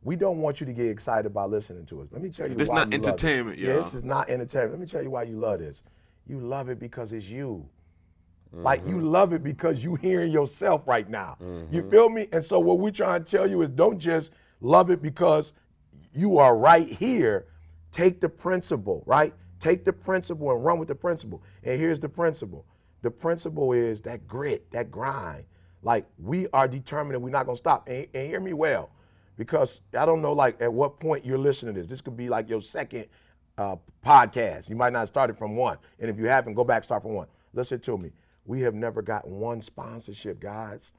we 0.04 0.15
don't 0.15 0.39
want 0.39 0.60
you 0.60 0.65
to 0.65 0.74
get 0.74 0.88
excited 0.88 1.34
by 1.34 1.46
listening 1.46 1.86
to 1.88 2.02
us. 2.02 2.08
Let 2.12 2.22
me 2.22 2.30
tell 2.30 2.50
you 2.50 2.56
This 2.56 2.69
why 2.69 2.76
not 2.76 2.91
you 2.91 2.91
love 2.91 2.93
it. 2.93 3.08
entertainment, 3.08 3.58
Yeah, 3.60 3.74
this 3.74 3.93
is 3.93 4.04
not 4.04 4.30
entertainment. 4.30 4.72
Let 4.72 4.80
me 4.80 4.88
tell 4.88 5.04
you 5.04 5.10
why 5.10 5.24
you 5.24 5.38
love 5.38 5.60
this. 5.60 5.84
You 6.28 6.39
love 6.39 6.69
it 6.69 6.80
because 6.80 7.12
it's 7.12 7.30
you. 7.30 7.67
Like 8.54 8.82
you 8.86 8.98
mm-hmm. 8.98 9.08
love 9.08 9.34
it 9.34 9.43
because 9.43 9.84
you 9.84 9.96
hearing 9.96 10.32
yourself 10.32 10.88
right 10.88 11.10
now. 11.10 11.38
You 11.39 11.46
mm-hmm. 11.46 11.89
feel 11.89 12.10
me? 12.10 12.28
And 12.32 12.46
so 12.46 12.60
what 12.60 12.78
we're 12.78 12.91
trying 12.91 13.24
to 13.24 13.30
tell 13.30 13.50
you 13.50 13.63
is 13.63 13.69
don't 13.69 13.98
just 13.98 14.32
love 14.62 14.91
it 14.91 15.02
because 15.02 15.54
you 16.13 16.38
are 16.38 16.56
right 16.56 16.88
here. 16.88 17.48
Take 17.91 18.22
the 18.22 18.30
principle, 18.30 19.02
right? 19.08 19.34
Take 19.63 19.86
the 19.86 19.93
principle 19.93 20.52
and 20.52 20.62
run 20.62 20.78
with 20.78 20.89
the 20.89 20.95
principle. 20.95 21.41
And 21.63 21.80
here's 21.80 21.97
the 21.97 22.10
principle. 22.10 22.65
The 23.02 23.10
principle 23.10 23.71
is 23.71 24.02
that 24.02 24.28
grit, 24.28 24.69
that 24.71 24.91
grind. 24.91 25.45
Like 25.84 26.06
we 26.21 26.49
are 26.52 26.67
determined 26.67 27.21
we're 27.23 27.30
not 27.30 27.45
gonna 27.45 27.56
stop. 27.56 27.88
And, 27.88 28.06
and 28.13 28.28
hear 28.28 28.41
me 28.41 28.52
well, 28.52 28.89
because 29.38 29.80
I 29.97 30.06
don't 30.06 30.21
know 30.21 30.34
like 30.34 30.62
at 30.62 30.73
what 30.73 30.99
point 30.99 31.26
you're 31.26 31.38
listening 31.38 31.76
to 31.76 31.80
this. 31.80 31.89
This 31.89 32.02
could 32.02 32.17
be 32.17 32.28
like 32.28 32.49
your 32.49 32.62
second 32.62 33.06
uh, 33.58 33.78
podcast. 34.06 34.69
You 34.69 34.76
might 34.76 34.91
not 34.91 35.08
started 35.08 35.38
from 35.38 35.56
one. 35.56 35.78
And 35.97 36.10
if 36.10 36.17
you 36.17 36.26
haven't, 36.26 36.56
go 36.56 36.65
back, 36.65 36.84
start 36.84 37.04
from 37.04 37.13
one. 37.13 37.28
Listen 37.54 37.80
to 37.80 37.97
me. 37.97 38.12
We 38.43 38.60
have 38.63 38.73
never 38.73 39.02
gotten 39.02 39.39
one 39.39 39.62
sponsorship, 39.62 40.41
guys. 40.41 40.91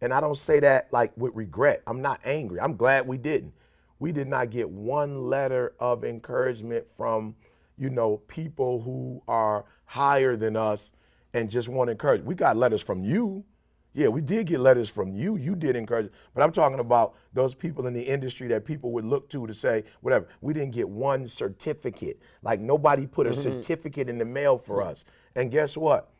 And 0.00 0.14
I 0.14 0.20
don't 0.20 0.36
say 0.36 0.60
that 0.60 0.92
like 0.92 1.10
with 1.16 1.34
regret. 1.34 1.82
I'm 1.88 2.02
not 2.02 2.20
angry. 2.24 2.60
I'm 2.60 2.76
glad 2.76 3.08
we 3.08 3.18
didn't. 3.18 3.52
We 3.98 4.12
did 4.12 4.28
not 4.28 4.50
get 4.50 4.70
one 4.70 5.24
letter 5.28 5.74
of 5.80 6.04
encouragement 6.04 6.86
from, 6.96 7.34
you 7.78 7.90
know, 7.90 8.18
people 8.28 8.80
who 8.80 9.22
are 9.28 9.64
higher 9.84 10.36
than 10.36 10.56
us 10.56 10.92
and 11.34 11.50
just 11.50 11.68
want 11.68 11.88
to 11.88 11.92
encourage. 11.92 12.22
We 12.22 12.34
got 12.34 12.56
letters 12.56 12.82
from 12.82 13.02
you. 13.02 13.44
Yeah, 13.92 14.08
we 14.08 14.20
did 14.20 14.46
get 14.46 14.60
letters 14.60 14.90
from 14.90 15.14
you. 15.14 15.36
You 15.36 15.54
did 15.54 15.74
encourage, 15.74 16.10
but 16.34 16.42
I'm 16.42 16.52
talking 16.52 16.80
about 16.80 17.14
those 17.32 17.54
people 17.54 17.86
in 17.86 17.94
the 17.94 18.02
industry 18.02 18.46
that 18.48 18.66
people 18.66 18.92
would 18.92 19.06
look 19.06 19.30
to 19.30 19.46
to 19.46 19.54
say 19.54 19.84
whatever. 20.02 20.28
We 20.42 20.52
didn't 20.52 20.72
get 20.72 20.86
one 20.86 21.26
certificate. 21.28 22.20
Like 22.42 22.60
nobody 22.60 23.06
put 23.06 23.26
a 23.26 23.30
mm-hmm. 23.30 23.40
certificate 23.40 24.10
in 24.10 24.18
the 24.18 24.26
mail 24.26 24.58
for 24.58 24.82
us. 24.82 25.06
And 25.34 25.50
guess 25.50 25.78
what? 25.78 26.10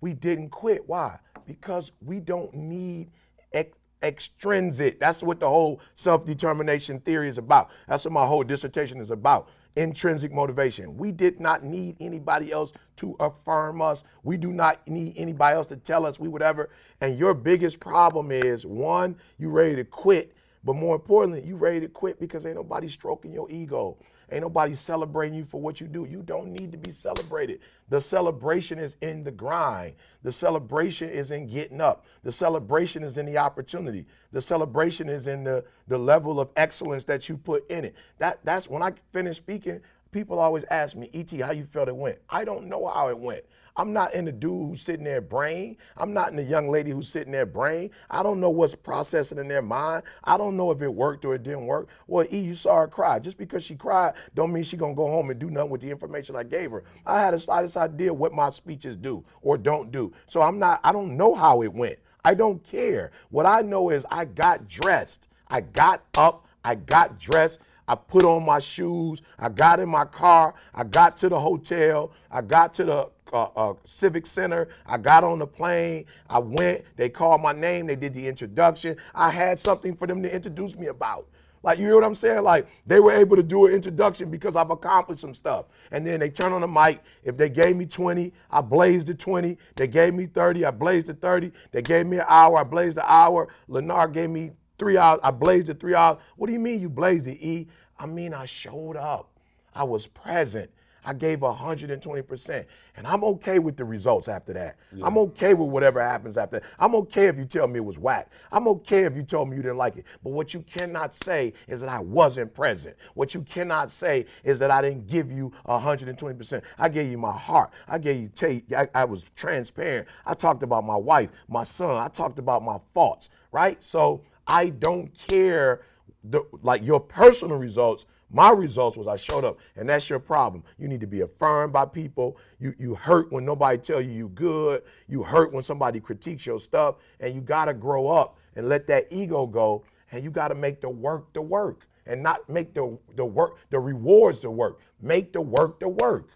We 0.00 0.14
didn't 0.14 0.48
quit. 0.48 0.88
Why? 0.88 1.18
Because 1.46 1.92
we 2.00 2.20
don't 2.20 2.54
need 2.54 3.10
ex- 3.52 3.76
extrinsic. 4.02 4.98
That's 4.98 5.22
what 5.22 5.40
the 5.40 5.48
whole 5.48 5.80
self-determination 5.94 7.00
theory 7.00 7.28
is 7.28 7.36
about. 7.36 7.68
That's 7.86 8.06
what 8.06 8.12
my 8.12 8.24
whole 8.24 8.44
dissertation 8.44 8.98
is 8.98 9.10
about. 9.10 9.50
Intrinsic 9.76 10.32
motivation. 10.32 10.96
We 10.96 11.12
did 11.12 11.40
not 11.40 11.64
need 11.64 11.96
anybody 12.00 12.52
else 12.52 12.72
to 12.96 13.16
affirm 13.20 13.80
us. 13.80 14.04
We 14.22 14.36
do 14.36 14.52
not 14.52 14.86
need 14.88 15.14
anybody 15.16 15.54
else 15.56 15.66
to 15.68 15.76
tell 15.76 16.04
us 16.04 16.18
we 16.18 16.28
would 16.28 16.42
ever. 16.42 16.70
And 17.00 17.18
your 17.18 17.34
biggest 17.34 17.80
problem 17.80 18.30
is 18.32 18.66
one, 18.66 19.16
you 19.38 19.50
ready 19.50 19.76
to 19.76 19.84
quit, 19.84 20.34
but 20.64 20.74
more 20.74 20.96
importantly, 20.96 21.42
you 21.46 21.56
ready 21.56 21.80
to 21.80 21.88
quit 21.88 22.20
because 22.20 22.44
ain't 22.44 22.56
nobody 22.56 22.88
stroking 22.88 23.32
your 23.32 23.50
ego. 23.50 23.96
Ain't 24.30 24.42
nobody 24.42 24.74
celebrating 24.74 25.36
you 25.36 25.44
for 25.44 25.60
what 25.60 25.80
you 25.80 25.86
do. 25.86 26.06
You 26.08 26.22
don't 26.22 26.52
need 26.52 26.72
to 26.72 26.78
be 26.78 26.92
celebrated. 26.92 27.60
The 27.88 28.00
celebration 28.00 28.78
is 28.78 28.96
in 29.00 29.24
the 29.24 29.30
grind. 29.30 29.94
The 30.22 30.32
celebration 30.32 31.08
is 31.08 31.30
in 31.30 31.46
getting 31.46 31.80
up. 31.80 32.04
The 32.22 32.32
celebration 32.32 33.02
is 33.02 33.18
in 33.18 33.26
the 33.26 33.38
opportunity. 33.38 34.06
The 34.32 34.40
celebration 34.40 35.08
is 35.08 35.26
in 35.26 35.44
the, 35.44 35.64
the 35.88 35.98
level 35.98 36.38
of 36.38 36.50
excellence 36.56 37.04
that 37.04 37.28
you 37.28 37.36
put 37.36 37.68
in 37.70 37.84
it. 37.84 37.94
That 38.18 38.40
that's 38.44 38.68
when 38.68 38.82
I 38.82 38.92
finish 39.12 39.38
speaking, 39.38 39.80
people 40.12 40.38
always 40.38 40.64
ask 40.70 40.96
me, 40.96 41.10
ET, 41.12 41.30
how 41.40 41.52
you 41.52 41.64
felt 41.64 41.88
it 41.88 41.96
went? 41.96 42.18
I 42.28 42.44
don't 42.44 42.66
know 42.66 42.86
how 42.86 43.08
it 43.08 43.18
went. 43.18 43.44
I'm 43.80 43.94
not 43.94 44.12
in 44.12 44.26
the 44.26 44.32
dude 44.32 44.68
who's 44.68 44.82
sitting 44.82 45.06
there 45.06 45.22
brain. 45.22 45.78
I'm 45.96 46.12
not 46.12 46.28
in 46.28 46.36
the 46.36 46.42
young 46.42 46.68
lady 46.68 46.90
who's 46.90 47.08
sitting 47.08 47.32
there 47.32 47.46
brain. 47.46 47.90
I 48.10 48.22
don't 48.22 48.38
know 48.38 48.50
what's 48.50 48.74
processing 48.74 49.38
in 49.38 49.48
their 49.48 49.62
mind. 49.62 50.02
I 50.22 50.36
don't 50.36 50.58
know 50.58 50.70
if 50.70 50.82
it 50.82 50.92
worked 50.92 51.24
or 51.24 51.34
it 51.34 51.44
didn't 51.44 51.64
work. 51.64 51.88
Well, 52.06 52.26
E, 52.30 52.38
you 52.40 52.54
saw 52.54 52.80
her 52.80 52.88
cry. 52.88 53.20
Just 53.20 53.38
because 53.38 53.64
she 53.64 53.76
cried, 53.76 54.12
don't 54.34 54.52
mean 54.52 54.64
she 54.64 54.76
gonna 54.76 54.94
go 54.94 55.06
home 55.06 55.30
and 55.30 55.40
do 55.40 55.48
nothing 55.48 55.70
with 55.70 55.80
the 55.80 55.90
information 55.90 56.36
I 56.36 56.42
gave 56.42 56.70
her. 56.72 56.84
I 57.06 57.20
had 57.20 57.32
the 57.32 57.38
slightest 57.38 57.78
idea 57.78 58.12
what 58.12 58.34
my 58.34 58.50
speeches 58.50 58.98
do 58.98 59.24
or 59.40 59.56
don't 59.56 59.90
do. 59.90 60.12
So 60.26 60.42
I'm 60.42 60.58
not. 60.58 60.80
I 60.84 60.92
don't 60.92 61.16
know 61.16 61.34
how 61.34 61.62
it 61.62 61.72
went. 61.72 61.98
I 62.22 62.34
don't 62.34 62.62
care. 62.62 63.12
What 63.30 63.46
I 63.46 63.62
know 63.62 63.88
is 63.88 64.04
I 64.10 64.26
got 64.26 64.68
dressed. 64.68 65.28
I 65.48 65.62
got 65.62 66.04
up. 66.18 66.46
I 66.62 66.74
got 66.74 67.18
dressed. 67.18 67.60
I 67.90 67.96
put 67.96 68.24
on 68.24 68.44
my 68.44 68.60
shoes. 68.60 69.20
I 69.38 69.48
got 69.48 69.80
in 69.80 69.88
my 69.88 70.04
car. 70.04 70.54
I 70.72 70.84
got 70.84 71.16
to 71.18 71.28
the 71.28 71.40
hotel. 71.40 72.12
I 72.30 72.40
got 72.40 72.72
to 72.74 72.84
the 72.84 73.10
uh, 73.32 73.48
uh, 73.56 73.74
Civic 73.84 74.26
Center. 74.26 74.68
I 74.86 74.98
got 74.98 75.24
on 75.24 75.38
the 75.38 75.46
plane. 75.46 76.06
I 76.28 76.38
went. 76.38 76.84
They 76.96 77.08
called 77.08 77.42
my 77.42 77.52
name. 77.52 77.86
They 77.86 77.96
did 77.96 78.14
the 78.14 78.26
introduction. 78.26 78.96
I 79.14 79.30
had 79.30 79.58
something 79.58 79.96
for 79.96 80.06
them 80.06 80.22
to 80.22 80.34
introduce 80.34 80.76
me 80.76 80.88
about. 80.88 81.26
Like, 81.62 81.78
you 81.78 81.84
hear 81.86 81.94
what 81.94 82.04
I'm 82.04 82.14
saying? 82.14 82.42
Like, 82.42 82.68
they 82.86 83.00
were 83.00 83.12
able 83.12 83.36
to 83.36 83.42
do 83.42 83.66
an 83.66 83.74
introduction 83.74 84.30
because 84.30 84.56
I've 84.56 84.70
accomplished 84.70 85.20
some 85.20 85.34
stuff. 85.34 85.66
And 85.90 86.06
then 86.06 86.20
they 86.20 86.30
turn 86.30 86.52
on 86.52 86.62
the 86.62 86.68
mic. 86.68 87.02
If 87.22 87.36
they 87.36 87.50
gave 87.50 87.76
me 87.76 87.84
20, 87.84 88.32
I 88.50 88.60
blazed 88.62 89.08
the 89.08 89.14
20. 89.14 89.58
They 89.76 89.86
gave 89.86 90.14
me 90.14 90.24
30, 90.26 90.64
I 90.64 90.70
blazed 90.70 91.08
the 91.08 91.14
30. 91.14 91.52
They 91.72 91.82
gave 91.82 92.06
me 92.06 92.16
an 92.18 92.24
hour, 92.28 92.58
I 92.58 92.64
blazed 92.64 92.96
the 92.96 93.10
hour. 93.12 93.48
Lennar 93.68 94.10
gave 94.10 94.30
me 94.30 94.52
three 94.78 94.96
hours, 94.96 95.20
I 95.22 95.30
blazed 95.32 95.66
the 95.66 95.74
three 95.74 95.94
hours. 95.94 96.16
What 96.36 96.46
do 96.46 96.54
you 96.54 96.60
mean 96.60 96.80
you 96.80 96.88
blazed 96.88 97.26
the 97.26 97.46
E? 97.46 97.68
I 97.98 98.06
mean, 98.06 98.32
I 98.32 98.46
showed 98.46 98.96
up. 98.96 99.28
I 99.74 99.84
was 99.84 100.06
present. 100.06 100.70
I 101.04 101.12
gave 101.14 101.40
120%. 101.40 102.64
And 102.96 103.06
I'm 103.06 103.24
okay 103.24 103.58
with 103.58 103.76
the 103.76 103.84
results 103.84 104.28
after 104.28 104.52
that. 104.52 104.76
I'm 105.02 105.16
okay 105.18 105.54
with 105.54 105.70
whatever 105.70 106.00
happens 106.02 106.36
after 106.36 106.60
that. 106.60 106.68
I'm 106.78 106.94
okay 106.96 107.26
if 107.26 107.38
you 107.38 107.44
tell 107.46 107.66
me 107.66 107.78
it 107.78 107.84
was 107.84 107.98
whack. 107.98 108.30
I'm 108.52 108.68
okay 108.68 109.04
if 109.04 109.16
you 109.16 109.22
told 109.22 109.48
me 109.48 109.56
you 109.56 109.62
didn't 109.62 109.78
like 109.78 109.96
it. 109.96 110.04
But 110.22 110.30
what 110.30 110.52
you 110.52 110.60
cannot 110.62 111.14
say 111.14 111.54
is 111.68 111.80
that 111.80 111.88
I 111.88 112.00
wasn't 112.00 112.52
present. 112.52 112.96
What 113.14 113.32
you 113.34 113.42
cannot 113.42 113.90
say 113.90 114.26
is 114.44 114.58
that 114.58 114.70
I 114.70 114.82
didn't 114.82 115.06
give 115.06 115.30
you 115.32 115.52
120%. 115.66 116.62
I 116.78 116.88
gave 116.88 117.10
you 117.10 117.18
my 117.18 117.32
heart. 117.36 117.70
I 117.88 117.98
gave 117.98 118.20
you, 118.20 118.28
ta- 118.28 118.76
I, 118.76 118.88
I 118.94 119.04
was 119.04 119.24
transparent. 119.34 120.06
I 120.26 120.34
talked 120.34 120.62
about 120.62 120.84
my 120.84 120.96
wife, 120.96 121.30
my 121.48 121.64
son. 121.64 121.96
I 121.96 122.08
talked 122.08 122.38
about 122.38 122.62
my 122.62 122.78
faults, 122.92 123.30
right? 123.52 123.82
So 123.82 124.22
I 124.46 124.70
don't 124.70 125.14
care, 125.28 125.82
the, 126.24 126.42
like 126.62 126.82
your 126.82 127.00
personal 127.00 127.56
results. 127.56 128.04
My 128.30 128.50
results 128.50 128.96
was 128.96 129.08
I 129.08 129.16
showed 129.16 129.44
up, 129.44 129.58
and 129.76 129.88
that's 129.88 130.08
your 130.08 130.20
problem. 130.20 130.62
You 130.78 130.86
need 130.88 131.00
to 131.00 131.06
be 131.06 131.22
affirmed 131.22 131.72
by 131.72 131.86
people. 131.86 132.38
You 132.58 132.74
you 132.78 132.94
hurt 132.94 133.32
when 133.32 133.44
nobody 133.44 133.78
tell 133.78 134.00
you 134.00 134.12
you 134.12 134.28
good. 134.28 134.82
You 135.08 135.22
hurt 135.24 135.52
when 135.52 135.62
somebody 135.62 136.00
critiques 136.00 136.46
your 136.46 136.60
stuff, 136.60 136.96
and 137.18 137.34
you 137.34 137.40
gotta 137.40 137.74
grow 137.74 138.08
up 138.08 138.38
and 138.54 138.68
let 138.68 138.86
that 138.86 139.06
ego 139.10 139.46
go, 139.46 139.84
and 140.12 140.22
you 140.22 140.30
gotta 140.30 140.54
make 140.54 140.80
the 140.80 140.88
work 140.88 141.32
the 141.32 141.42
work, 141.42 141.88
and 142.06 142.22
not 142.22 142.48
make 142.48 142.72
the 142.72 142.96
the 143.16 143.24
work 143.24 143.56
the 143.70 143.80
rewards 143.80 144.40
the 144.40 144.50
work. 144.50 144.80
Make 145.00 145.32
the 145.32 145.40
work 145.40 145.80
the 145.80 145.88
work. 145.88 146.30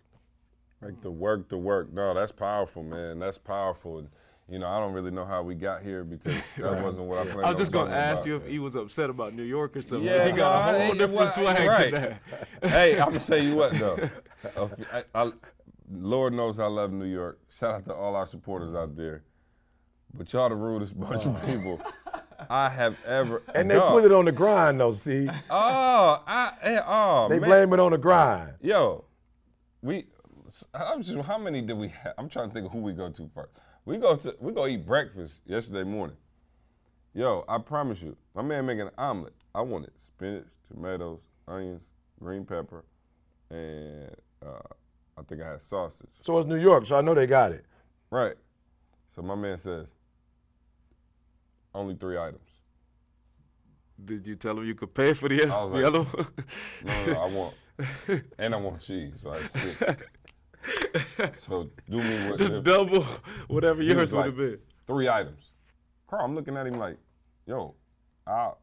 Make 0.84 1.00
the 1.00 1.10
work, 1.10 1.48
the 1.48 1.56
work. 1.56 1.92
No, 1.94 2.12
that's 2.12 2.32
powerful, 2.32 2.82
man. 2.82 3.18
That's 3.18 3.38
powerful. 3.38 4.06
You 4.48 4.58
know, 4.58 4.66
I 4.68 4.78
don't 4.78 4.92
really 4.92 5.10
know 5.10 5.24
how 5.24 5.42
we 5.42 5.54
got 5.54 5.82
here 5.82 6.04
because 6.04 6.42
that 6.58 6.82
wasn't 6.82 7.06
what 7.06 7.18
I 7.20 7.24
planned 7.24 7.46
I 7.46 7.48
was 7.48 7.56
just 7.58 7.72
gonna 7.72 7.92
ask 7.94 8.24
about. 8.24 8.26
you 8.26 8.36
if 8.36 8.46
he 8.46 8.58
was 8.58 8.74
upset 8.74 9.08
about 9.08 9.34
New 9.34 9.42
York 9.42 9.74
or 9.76 9.82
something. 9.82 10.06
Yeah, 10.06 10.24
he 10.24 10.32
got 10.32 10.72
no, 10.72 10.78
a 10.78 10.82
whole 10.82 10.92
it- 10.94 10.98
different 10.98 11.30
swag 11.32 11.66
right. 11.68 11.94
to 11.94 12.18
that. 12.60 12.70
hey, 12.70 13.00
I'm 13.00 13.08
gonna 13.08 13.20
tell 13.20 13.42
you 13.42 13.54
what 13.54 13.72
though. 13.72 13.98
I- 14.92 15.04
I- 15.14 15.32
Lord 15.90 16.32
knows 16.32 16.58
I 16.58 16.66
love 16.66 16.92
New 16.92 17.06
York. 17.06 17.38
Shout 17.58 17.74
out 17.74 17.84
to 17.86 17.94
all 17.94 18.16
our 18.16 18.26
supporters 18.26 18.74
out 18.74 18.96
there. 18.96 19.22
But 20.12 20.32
y'all 20.32 20.48
the 20.48 20.54
rudest 20.56 20.98
bunch 20.98 21.26
of 21.26 21.44
people 21.46 21.80
I 22.48 22.68
have 22.68 22.96
ever. 23.06 23.42
And 23.54 23.70
they 23.70 23.78
put 23.78 24.04
it 24.04 24.12
on 24.12 24.26
the 24.26 24.32
grind 24.32 24.78
though. 24.80 24.92
See, 24.92 25.28
Oh, 25.50 26.22
I, 26.26 26.52
eh, 26.62 26.80
oh, 26.86 27.28
they 27.28 27.38
man. 27.38 27.48
blame 27.48 27.72
it 27.72 27.80
on 27.80 27.92
the 27.92 27.98
grind. 27.98 28.54
Yo, 28.60 29.04
we. 29.82 30.06
I'm 30.74 31.02
just. 31.02 31.18
How 31.26 31.38
many 31.38 31.62
did 31.62 31.76
we 31.76 31.88
have? 31.88 32.14
I'm 32.18 32.28
trying 32.28 32.48
to 32.48 32.54
think 32.54 32.66
of 32.66 32.72
who 32.72 32.78
we 32.78 32.92
go 32.92 33.10
to 33.10 33.30
first. 33.34 33.50
We 33.84 33.98
go 33.98 34.16
to. 34.16 34.34
We 34.40 34.52
go 34.52 34.66
eat 34.66 34.86
breakfast 34.86 35.40
yesterday 35.46 35.84
morning. 35.88 36.16
Yo, 37.12 37.44
I 37.48 37.58
promise 37.58 38.02
you, 38.02 38.16
my 38.34 38.42
man 38.42 38.66
making 38.66 38.82
an 38.82 38.90
omelet. 38.98 39.34
I 39.54 39.60
wanted 39.60 39.92
spinach, 40.04 40.48
tomatoes, 40.72 41.20
onions, 41.46 41.82
green 42.18 42.44
pepper, 42.44 42.84
and 43.50 44.10
uh, 44.44 44.58
I 45.16 45.22
think 45.22 45.42
I 45.42 45.50
had 45.52 45.62
sausage. 45.62 46.08
So 46.22 46.38
it's 46.38 46.48
New 46.48 46.56
York, 46.60 46.86
so 46.86 46.96
I 46.96 47.02
know 47.02 47.14
they 47.14 47.26
got 47.26 47.52
it. 47.52 47.64
Right. 48.10 48.34
So 49.14 49.22
my 49.22 49.36
man 49.36 49.58
says, 49.58 49.88
only 51.74 51.94
three 51.94 52.18
items. 52.18 52.40
Did 54.04 54.26
you 54.26 54.34
tell 54.34 54.58
him 54.58 54.64
you 54.66 54.74
could 54.74 54.92
pay 54.92 55.12
for 55.12 55.28
the, 55.28 55.44
I 55.44 55.62
was 55.64 55.72
the 55.72 55.78
like- 55.78 55.84
other 55.86 56.02
one? 56.02 56.26
No, 56.84 57.06
no, 57.06 57.12
no, 57.12 57.20
I 57.20 57.26
want, 57.28 57.54
and 58.38 58.54
I 58.54 58.56
want 58.56 58.80
cheese. 58.80 59.20
So 59.22 59.30
I 59.30 59.42
six. 59.42 59.76
So 61.38 61.68
do 61.90 61.98
me 61.98 62.30
what? 62.30 62.38
Just 62.38 62.62
double 62.62 63.02
whatever 63.48 63.82
yours 63.82 63.96
was 63.96 64.12
would 64.12 64.18
like, 64.18 64.26
have 64.26 64.36
been. 64.36 64.58
Three 64.86 65.08
items. 65.08 65.50
Carl, 66.08 66.24
I'm 66.24 66.34
looking 66.34 66.56
at 66.56 66.66
him 66.66 66.78
like, 66.78 66.96
yo, 67.46 67.74
I'll, 68.26 68.58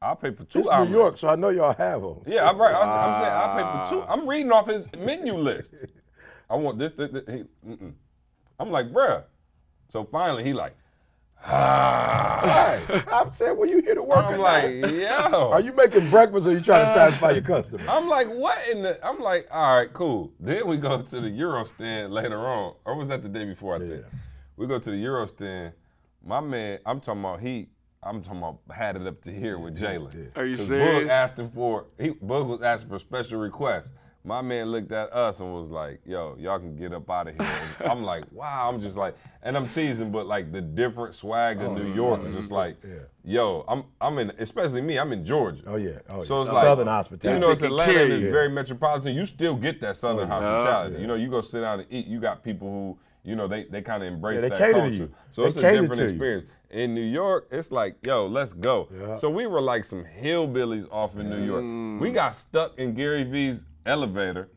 I'll 0.00 0.16
pay 0.16 0.30
for 0.30 0.44
two 0.44 0.60
It's 0.60 0.68
omelets. 0.68 0.90
New 0.90 0.96
York, 0.98 1.16
so 1.16 1.28
I 1.28 1.36
know 1.36 1.48
y'all 1.48 1.74
have 1.74 2.02
them. 2.02 2.22
Yeah, 2.26 2.48
I'm 2.48 2.58
right. 2.58 2.74
I 2.74 2.80
was, 2.80 2.88
I'm 2.88 3.22
saying 3.22 3.34
I'll 3.34 3.84
pay 3.84 3.90
for 3.90 3.94
two. 3.94 4.10
I'm 4.10 4.28
reading 4.28 4.52
off 4.52 4.66
his 4.66 4.88
menu 4.98 5.34
list. 5.34 5.74
I 6.50 6.56
want 6.56 6.78
this, 6.78 6.92
this, 6.92 7.10
this. 7.10 7.22
He, 7.26 7.44
mm-mm. 7.68 7.92
I'm 8.58 8.70
like, 8.70 8.90
bruh. 8.92 9.24
So 9.90 10.04
finally, 10.04 10.44
he 10.44 10.52
like, 10.52 10.76
ah. 11.46 12.40
Right. 12.88 13.04
I'm 13.12 13.32
saying, 13.32 13.56
well, 13.56 13.68
you 13.68 13.80
here 13.82 13.94
to 13.94 14.02
work. 14.02 14.24
I'm 14.24 14.40
like, 14.40 14.74
not? 14.76 14.92
yo. 14.92 15.50
are 15.52 15.60
you 15.60 15.72
making 15.72 16.08
breakfast 16.10 16.46
or 16.46 16.50
are 16.50 16.52
you 16.54 16.60
trying 16.60 16.86
to 16.86 16.92
satisfy 16.92 17.32
your 17.32 17.42
customer? 17.54 17.84
I'm 17.88 18.08
like, 18.08 18.28
what 18.28 18.58
in 18.68 18.82
the? 18.82 18.98
I'm 19.04 19.18
like, 19.20 19.48
all 19.50 19.76
right, 19.78 19.92
cool. 19.92 20.32
Then 20.40 20.66
we 20.66 20.76
go 20.76 21.02
to 21.02 21.20
the 21.20 21.30
gyro 21.30 21.64
stand 21.64 22.12
later 22.12 22.38
on, 22.38 22.74
or 22.84 22.96
was 22.96 23.08
that 23.08 23.22
the 23.22 23.28
day 23.28 23.44
before? 23.44 23.76
I 23.76 23.78
think 23.80 24.04
we 24.56 24.66
go 24.66 24.78
to 24.78 24.90
the 24.90 24.96
gyro 25.00 25.26
stand. 25.26 25.72
My 26.24 26.40
man, 26.40 26.78
I'm 26.86 27.00
talking 27.00 27.20
about 27.20 27.40
he. 27.40 27.68
I'm 28.02 28.22
talking 28.22 28.38
about 28.38 28.60
had 28.70 28.96
it 28.96 29.06
up 29.06 29.20
to 29.22 29.32
here 29.32 29.58
with 29.58 29.76
Jalen. 29.76 30.36
Are 30.36 30.46
you 30.46 30.56
'Cause 30.56 30.68
serious? 30.68 31.04
Boog 31.04 31.08
asked 31.08 31.38
him 31.38 31.50
for. 31.50 31.86
He 31.98 32.10
Boog 32.10 32.46
was 32.46 32.62
asking 32.62 32.90
for 32.90 32.98
special 32.98 33.40
requests. 33.40 33.90
My 34.24 34.42
man 34.42 34.66
looked 34.70 34.92
at 34.92 35.12
us 35.12 35.40
and 35.40 35.52
was 35.54 35.70
like, 35.70 36.00
"Yo, 36.04 36.36
y'all 36.38 36.58
can 36.58 36.76
get 36.76 36.92
up 36.92 37.08
out 37.08 37.28
of 37.28 37.34
here." 37.36 37.46
And 37.80 37.88
I'm 37.90 38.02
like, 38.02 38.24
"Wow!" 38.32 38.68
I'm 38.68 38.80
just 38.80 38.96
like, 38.96 39.16
and 39.42 39.56
I'm 39.56 39.68
teasing, 39.68 40.10
but 40.10 40.26
like 40.26 40.52
the 40.52 40.60
different 40.60 41.14
swag 41.14 41.62
of 41.62 41.72
New 41.72 41.92
York 41.94 42.22
is 42.24 42.36
just 42.36 42.50
like, 42.50 42.76
yeah. 42.86 42.96
"Yo, 43.24 43.64
I'm 43.68 43.84
I'm 44.00 44.18
in, 44.18 44.32
especially 44.38 44.82
me, 44.82 44.98
I'm 44.98 45.12
in 45.12 45.24
Georgia." 45.24 45.62
Oh, 45.66 45.76
yeah. 45.76 46.00
Oh, 46.10 46.22
So 46.24 46.38
yeah. 46.38 46.44
it's 46.46 46.52
like 46.52 46.64
Southern 46.64 46.88
hospitality. 46.88 47.40
You 47.40 47.46
know, 47.46 47.52
it's 47.52 47.62
Atlanta 47.62 47.92
care 47.92 48.10
it's 48.10 48.22
you. 48.24 48.30
very 48.30 48.50
metropolitan. 48.50 49.14
You 49.14 49.24
still 49.24 49.56
get 49.56 49.80
that 49.82 49.96
Southern 49.96 50.28
hospitality. 50.28 50.96
yeah. 50.96 51.00
You 51.00 51.06
know, 51.06 51.14
you 51.14 51.30
go 51.30 51.40
sit 51.40 51.60
down 51.60 51.80
and 51.80 51.88
eat. 51.90 52.06
You 52.06 52.20
got 52.20 52.42
people 52.42 52.68
who, 52.68 52.98
you 53.30 53.36
know, 53.36 53.46
they, 53.46 53.64
they 53.64 53.80
kind 53.82 54.02
of 54.02 54.12
embrace 54.12 54.36
Yeah, 54.36 54.40
they 54.42 54.48
that 54.50 54.58
cater 54.58 54.72
to 54.74 54.78
culture. 54.80 54.94
you. 54.94 55.14
So 55.30 55.42
They 55.42 55.48
it's 55.48 55.56
a 55.56 55.60
different 55.62 55.94
to 55.94 56.02
you. 56.02 56.08
experience. 56.10 56.46
In 56.70 56.94
New 56.94 57.00
York, 57.00 57.48
it's 57.50 57.70
like, 57.72 57.96
yo, 58.04 58.26
let's 58.26 58.52
go. 58.52 58.88
Yeah. 58.92 59.14
So 59.16 59.30
we 59.30 59.46
were 59.46 59.62
like 59.62 59.84
some 59.84 60.04
hillbillies 60.04 60.86
off 60.92 61.18
in 61.18 61.30
New 61.30 61.42
York. 61.42 61.62
Mm. 61.64 61.98
We 61.98 62.10
got 62.10 62.36
stuck 62.36 62.78
in 62.78 62.92
Gary 62.92 63.24
V's 63.24 63.64
elevator. 63.88 64.48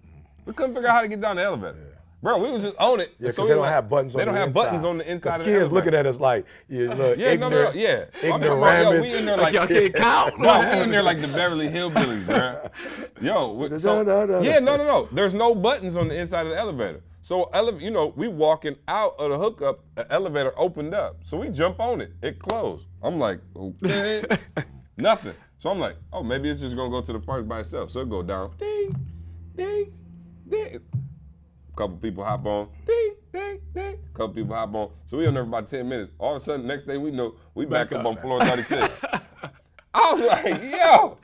We 0.46 0.54
couldn't 0.54 0.74
figure 0.76 0.90
out 0.90 0.96
how 0.96 1.02
to 1.02 1.08
get 1.08 1.22
down 1.22 1.36
the 1.38 1.44
elevator. 1.44 1.88
Bro, 2.24 2.38
we 2.38 2.52
was 2.52 2.62
just 2.62 2.78
on 2.78 3.00
it. 3.00 3.10
Yeah, 3.14 3.16
because 3.20 3.36
So 3.36 3.42
we 3.44 3.48
they 3.50 3.54
don't 3.56 3.62
like- 3.64 3.72
have 3.74 3.90
buttons 3.90 4.14
on 4.14 4.20
They 4.20 4.26
don't 4.26 4.34
the 4.36 4.40
have 4.42 4.50
inside. 4.50 4.64
buttons 4.66 4.86
on 4.86 4.98
the 5.00 5.12
inside 5.12 5.30
'Cause 5.32 5.40
of 5.40 5.46
the 5.46 5.52
kids 5.52 5.72
looking 5.72 5.96
at 5.96 6.06
us 6.06 6.20
like, 6.20 6.46
you 6.70 6.88
look, 6.94 7.18
Yeah, 7.18 7.34
no, 7.34 7.50
no, 7.50 7.50
no, 7.50 7.70
ignorant, 7.72 7.76
yeah. 7.76 8.36
About, 8.36 8.84
yo, 8.84 9.02
we 9.02 9.18
in 9.18 9.26
there 9.26 9.38
like 9.38 9.54
Y'all 9.56 9.66
can't 9.68 9.96
count. 9.96 10.40
no, 10.40 10.60
we 10.60 10.82
in 10.84 10.92
there 10.92 11.02
like 11.02 11.20
the 11.20 11.28
Beverly 11.30 11.68
Hillbillies, 11.68 12.26
bro. 12.28 12.70
Yo, 13.22 13.78
so, 13.80 14.42
yeah, 14.42 14.60
no, 14.60 14.78
no, 14.78 14.86
no. 14.86 15.10
There's 15.12 15.34
no 15.34 15.56
buttons 15.56 15.96
on 15.96 16.10
the 16.10 16.16
inside 16.20 16.46
of 16.46 16.52
the 16.52 16.60
elevator. 16.60 17.02
So, 17.24 17.46
ele- 17.54 17.80
you 17.82 17.90
know, 17.90 18.14
we 18.16 18.28
walking 18.28 18.76
out 18.88 19.16
of 19.18 19.32
the 19.32 19.38
hookup, 19.40 19.80
the 19.96 20.12
elevator 20.12 20.54
opened 20.58 20.94
up. 20.94 21.18
So 21.24 21.38
we 21.38 21.50
jump 21.50 21.80
on 21.80 22.02
it. 22.02 22.12
It 22.22 22.38
closed. 22.40 22.86
I'm 23.02 23.18
like, 23.18 23.40
okay, 23.56 24.24
nothing. 24.98 25.34
So 25.60 25.70
I'm 25.72 25.80
like, 25.80 25.96
oh, 26.14 26.22
maybe 26.24 26.50
it's 26.50 26.62
just 26.62 26.76
gonna 26.76 26.90
go 26.92 27.02
to 27.02 27.14
the 27.14 27.20
park 27.20 27.48
by 27.48 27.62
itself. 27.62 27.90
So 27.92 28.02
it 28.02 28.10
go 28.10 28.22
down, 28.24 28.52
ding, 28.58 28.96
ding, 29.56 29.94
ding. 30.48 30.80
Couple 31.76 31.98
people 31.98 32.24
hop 32.24 32.46
on, 32.46 32.70
ding, 32.86 33.16
ding, 33.32 33.62
ding. 33.74 33.98
Couple 34.14 34.36
people 34.36 34.56
hop 34.56 34.74
on. 34.76 34.92
So 35.08 35.18
we 35.18 35.28
on 35.28 35.34
there 35.34 35.44
for 35.44 35.50
about 35.50 35.68
10 35.68 35.88
minutes. 35.88 36.12
All 36.20 36.36
of 36.36 36.42
a 36.42 36.46
sudden, 36.46 36.68
next 36.68 36.84
thing 36.84 37.02
we 37.02 37.12
know, 37.12 37.36
we 37.56 37.66
back, 37.66 37.92
up 37.92 38.06
on 38.06 38.18
floor 38.18 38.40
36. 38.42 38.90
I 39.94 40.12
was 40.12 40.22
like, 40.22 40.62
yo. 40.64 41.18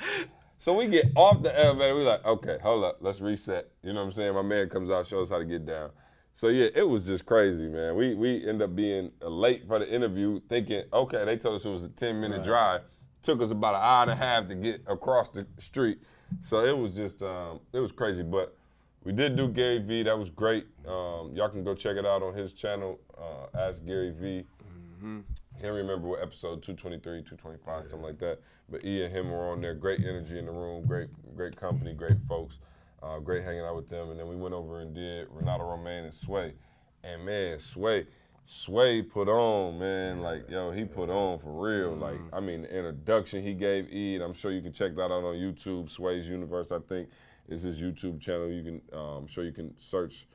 So 0.58 0.74
we 0.74 0.88
get 0.88 1.12
off 1.16 1.44
the 1.44 1.58
elevator. 1.58 1.96
We 1.96 2.04
like, 2.04 2.26
okay, 2.26 2.58
hold 2.62 2.84
up, 2.84 2.98
let's 3.02 3.22
reset. 3.22 3.70
You 3.84 3.94
know 3.94 4.00
what 4.00 4.08
I'm 4.08 4.12
saying? 4.14 4.34
My 4.34 4.42
man 4.42 4.70
comes 4.70 4.90
out, 4.90 5.06
shows 5.06 5.28
us 5.28 5.32
how 5.32 5.40
to 5.40 5.46
get 5.46 5.66
down. 5.66 5.92
So 6.34 6.50
yeah, 6.50 6.70
it 6.76 6.88
was 6.88 7.08
just 7.08 7.26
crazy, 7.26 7.68
man. 7.68 7.96
We 7.96 8.14
we 8.14 8.48
end 8.48 8.62
up 8.62 8.76
being 8.76 9.12
late 9.22 9.68
for 9.68 9.80
the 9.80 9.92
interview, 9.92 10.40
thinking, 10.48 10.84
okay, 10.94 11.26
they 11.26 11.38
told 11.38 11.56
us 11.56 11.66
it 11.66 11.70
was 11.70 11.84
a 11.84 11.90
10 11.90 12.22
minute 12.22 12.44
drive. 12.44 12.82
Took 13.24 13.42
us 13.42 13.52
about 13.52 13.74
an 13.74 13.82
hour 13.82 14.02
and 14.04 14.12
a 14.12 14.16
half 14.16 14.48
to 14.48 14.56
get 14.56 14.82
across 14.88 15.30
the 15.30 15.48
street. 15.58 16.00
So 16.42 16.64
it 16.66 16.78
was 16.78 16.96
just, 16.96 17.22
um, 17.22 17.60
it 17.74 17.80
was 17.80 17.92
crazy. 17.92 18.24
But 18.24 18.56
we 19.04 19.12
did 19.14 19.36
do 19.36 19.48
Gary 19.48 19.80
V. 19.80 20.04
That 20.04 20.18
was 20.18 20.30
great. 20.30 20.68
Um, 20.88 21.32
y'all 21.34 21.50
can 21.50 21.64
go 21.64 21.74
check 21.74 21.98
it 21.98 22.06
out 22.06 22.22
on 22.24 22.34
his 22.34 22.54
channel, 22.54 23.00
uh, 23.18 23.58
Ask 23.58 23.86
Gary 23.86 24.12
V. 24.12 24.46
Can't 25.60 25.74
remember 25.74 26.08
what 26.08 26.22
episode 26.22 26.62
223, 26.62 27.22
225, 27.22 27.86
something 27.86 28.02
like 28.02 28.20
that. 28.20 28.40
But 28.70 28.86
E 28.86 29.04
and 29.04 29.12
him 29.14 29.32
were 29.32 29.50
on 29.50 29.62
there. 29.62 29.74
Great 29.74 30.02
energy 30.02 30.38
in 30.38 30.46
the 30.46 30.52
room. 30.52 30.86
Great, 30.86 31.10
great 31.36 31.56
company. 31.56 31.94
Great 31.94 32.18
folks. 32.28 32.60
Uh, 33.02 33.20
great 33.20 33.44
hanging 33.44 33.62
out 33.62 33.76
with 33.76 33.90
them. 33.90 34.10
And 34.12 34.20
then 34.20 34.28
we 34.28 34.36
went 34.36 34.54
over 34.54 34.82
and 34.82 34.94
did 34.94 35.28
Renato 35.32 35.64
Romaine 35.64 36.04
and 36.04 36.14
Sway. 36.14 36.54
And 37.04 37.26
man, 37.26 37.60
Sway, 37.60 38.06
Sway 38.50 39.02
put 39.02 39.28
on, 39.28 39.78
man. 39.78 40.22
Like 40.22 40.50
yo, 40.50 40.72
he 40.72 40.86
put 40.86 41.10
on 41.10 41.38
for 41.40 41.52
real. 41.52 41.94
Like 41.94 42.18
I 42.32 42.40
mean, 42.40 42.62
the 42.62 42.74
introduction 42.74 43.44
he 43.44 43.54
gave 43.54 43.92
E, 43.92 44.16
and 44.16 44.24
I'm 44.24 44.34
sure 44.34 44.54
you 44.54 44.62
can 44.62 44.72
check 44.72 44.96
that 44.96 45.04
out 45.04 45.12
on 45.12 45.36
YouTube. 45.36 45.92
Sway's 45.92 46.30
Universe, 46.30 46.72
I 46.72 46.80
think, 46.80 47.10
is 47.50 47.62
his 47.62 47.82
YouTube 47.82 48.22
channel. 48.22 48.50
You 48.50 48.64
can, 48.64 48.82
uh, 48.94 49.18
I'm 49.18 49.28
sure 49.28 49.44
you 49.44 49.52
can 49.52 49.78
search 49.78 50.28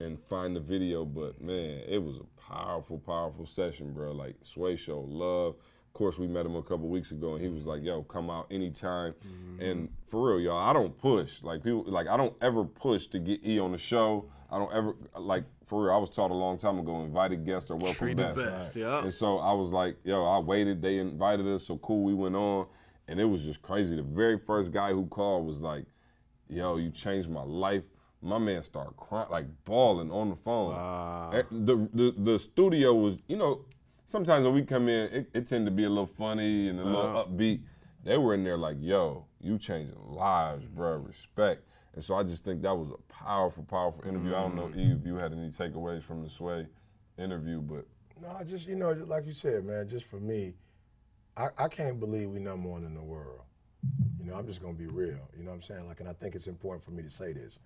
and 0.00 0.18
find 0.18 0.56
the 0.56 0.60
video. 0.60 1.04
But 1.04 1.40
man, 1.40 1.82
it 1.86 2.02
was 2.02 2.16
a 2.16 2.52
powerful, 2.52 2.98
powerful 2.98 3.46
session, 3.46 3.92
bro. 3.92 4.10
Like 4.10 4.34
Sway 4.42 4.74
showed 4.74 5.08
love. 5.08 5.54
Of 5.54 5.92
course, 5.92 6.18
we 6.18 6.26
met 6.26 6.44
him 6.44 6.56
a 6.56 6.62
couple 6.62 6.88
weeks 6.88 7.12
ago, 7.12 7.34
and 7.34 7.40
he 7.40 7.48
was 7.48 7.66
like, 7.66 7.84
"Yo, 7.84 8.02
come 8.02 8.30
out 8.30 8.48
anytime." 8.50 9.14
And 9.60 9.88
for 10.10 10.28
real, 10.28 10.40
y'all, 10.40 10.58
I 10.58 10.72
don't 10.72 10.98
push. 10.98 11.44
Like 11.44 11.62
people, 11.62 11.84
like 11.86 12.08
I 12.08 12.16
don't 12.16 12.34
ever 12.42 12.64
push 12.64 13.06
to 13.08 13.20
get 13.20 13.46
E 13.46 13.60
on 13.60 13.70
the 13.70 13.78
show. 13.78 14.28
I 14.50 14.58
don't 14.58 14.72
ever 14.72 14.96
like 15.16 15.44
for 15.66 15.84
real. 15.84 15.94
I 15.94 15.98
was 15.98 16.10
taught 16.10 16.30
a 16.30 16.34
long 16.34 16.58
time 16.58 16.78
ago, 16.78 17.02
invited 17.02 17.44
guests 17.44 17.70
are 17.70 17.76
welcome 17.76 17.98
Treat 18.06 18.16
the 18.16 18.22
best. 18.24 18.36
best, 18.36 18.76
yeah. 18.76 19.02
And 19.02 19.12
so 19.12 19.38
I 19.38 19.52
was 19.52 19.70
like, 19.72 19.96
yo, 20.04 20.24
I 20.24 20.38
waited. 20.38 20.82
They 20.82 20.98
invited 20.98 21.46
us, 21.46 21.66
so 21.66 21.78
cool. 21.78 22.02
We 22.04 22.14
went 22.14 22.36
on, 22.36 22.66
and 23.08 23.20
it 23.20 23.24
was 23.24 23.44
just 23.44 23.62
crazy. 23.62 23.96
The 23.96 24.02
very 24.02 24.38
first 24.38 24.72
guy 24.72 24.92
who 24.92 25.06
called 25.06 25.46
was 25.46 25.60
like, 25.60 25.84
yo, 26.48 26.76
you 26.76 26.90
changed 26.90 27.28
my 27.28 27.42
life. 27.42 27.82
My 28.22 28.38
man 28.38 28.62
started 28.62 28.96
crying, 28.96 29.28
like 29.30 29.46
bawling 29.64 30.10
on 30.10 30.30
the 30.30 30.36
phone. 30.36 31.34
Eh, 31.34 31.42
The, 31.50 31.88
the 31.92 32.14
the 32.16 32.38
studio 32.38 32.94
was, 32.94 33.18
you 33.28 33.36
know, 33.36 33.66
sometimes 34.06 34.44
when 34.46 34.54
we 34.54 34.62
come 34.62 34.88
in, 34.88 35.12
it, 35.12 35.30
it 35.34 35.46
tend 35.46 35.66
to 35.66 35.70
be 35.70 35.84
a 35.84 35.88
little 35.90 36.06
funny 36.06 36.68
and 36.68 36.80
a 36.80 36.84
little 36.84 37.24
upbeat. 37.26 37.60
They 38.02 38.16
were 38.18 38.32
in 38.34 38.42
there 38.44 38.56
like, 38.56 38.76
yo, 38.80 39.26
you 39.40 39.58
changing 39.58 39.96
lives, 40.08 40.64
bro. 40.66 40.96
Respect. 40.96 41.62
And 41.94 42.02
so 42.04 42.16
I 42.16 42.24
just 42.24 42.44
think 42.44 42.62
that 42.62 42.74
was 42.74 42.88
a 42.90 43.12
powerful, 43.12 43.64
powerful 43.64 44.02
interview. 44.08 44.34
I 44.34 44.40
don't 44.40 44.56
know, 44.56 44.68
Eve, 44.70 44.98
if 45.00 45.06
you 45.06 45.14
had 45.14 45.32
any 45.32 45.50
takeaways 45.50 46.02
from 46.02 46.22
the 46.22 46.30
Sway 46.30 46.66
interview, 47.18 47.60
but 47.60 47.86
No, 48.20 48.36
I 48.38 48.44
just 48.44 48.66
you 48.66 48.74
know, 48.74 48.92
like 49.06 49.26
you 49.26 49.32
said, 49.32 49.64
man. 49.64 49.88
Just 49.88 50.06
for 50.06 50.18
me, 50.18 50.54
I, 51.36 51.48
I 51.56 51.68
can't 51.68 52.00
believe 52.00 52.30
we 52.30 52.40
number 52.40 52.68
one 52.68 52.84
in 52.84 52.94
the 52.94 53.02
world. 53.02 53.40
You 54.18 54.24
know, 54.24 54.34
I'm 54.36 54.46
just 54.46 54.60
gonna 54.60 54.74
be 54.74 54.86
real. 54.86 55.28
You 55.36 55.44
know 55.44 55.50
what 55.50 55.56
I'm 55.56 55.62
saying? 55.62 55.86
Like, 55.86 56.00
and 56.00 56.08
I 56.08 56.14
think 56.14 56.34
it's 56.34 56.46
important 56.48 56.84
for 56.84 56.90
me 56.90 57.02
to 57.02 57.10
say 57.10 57.32
this 57.32 57.60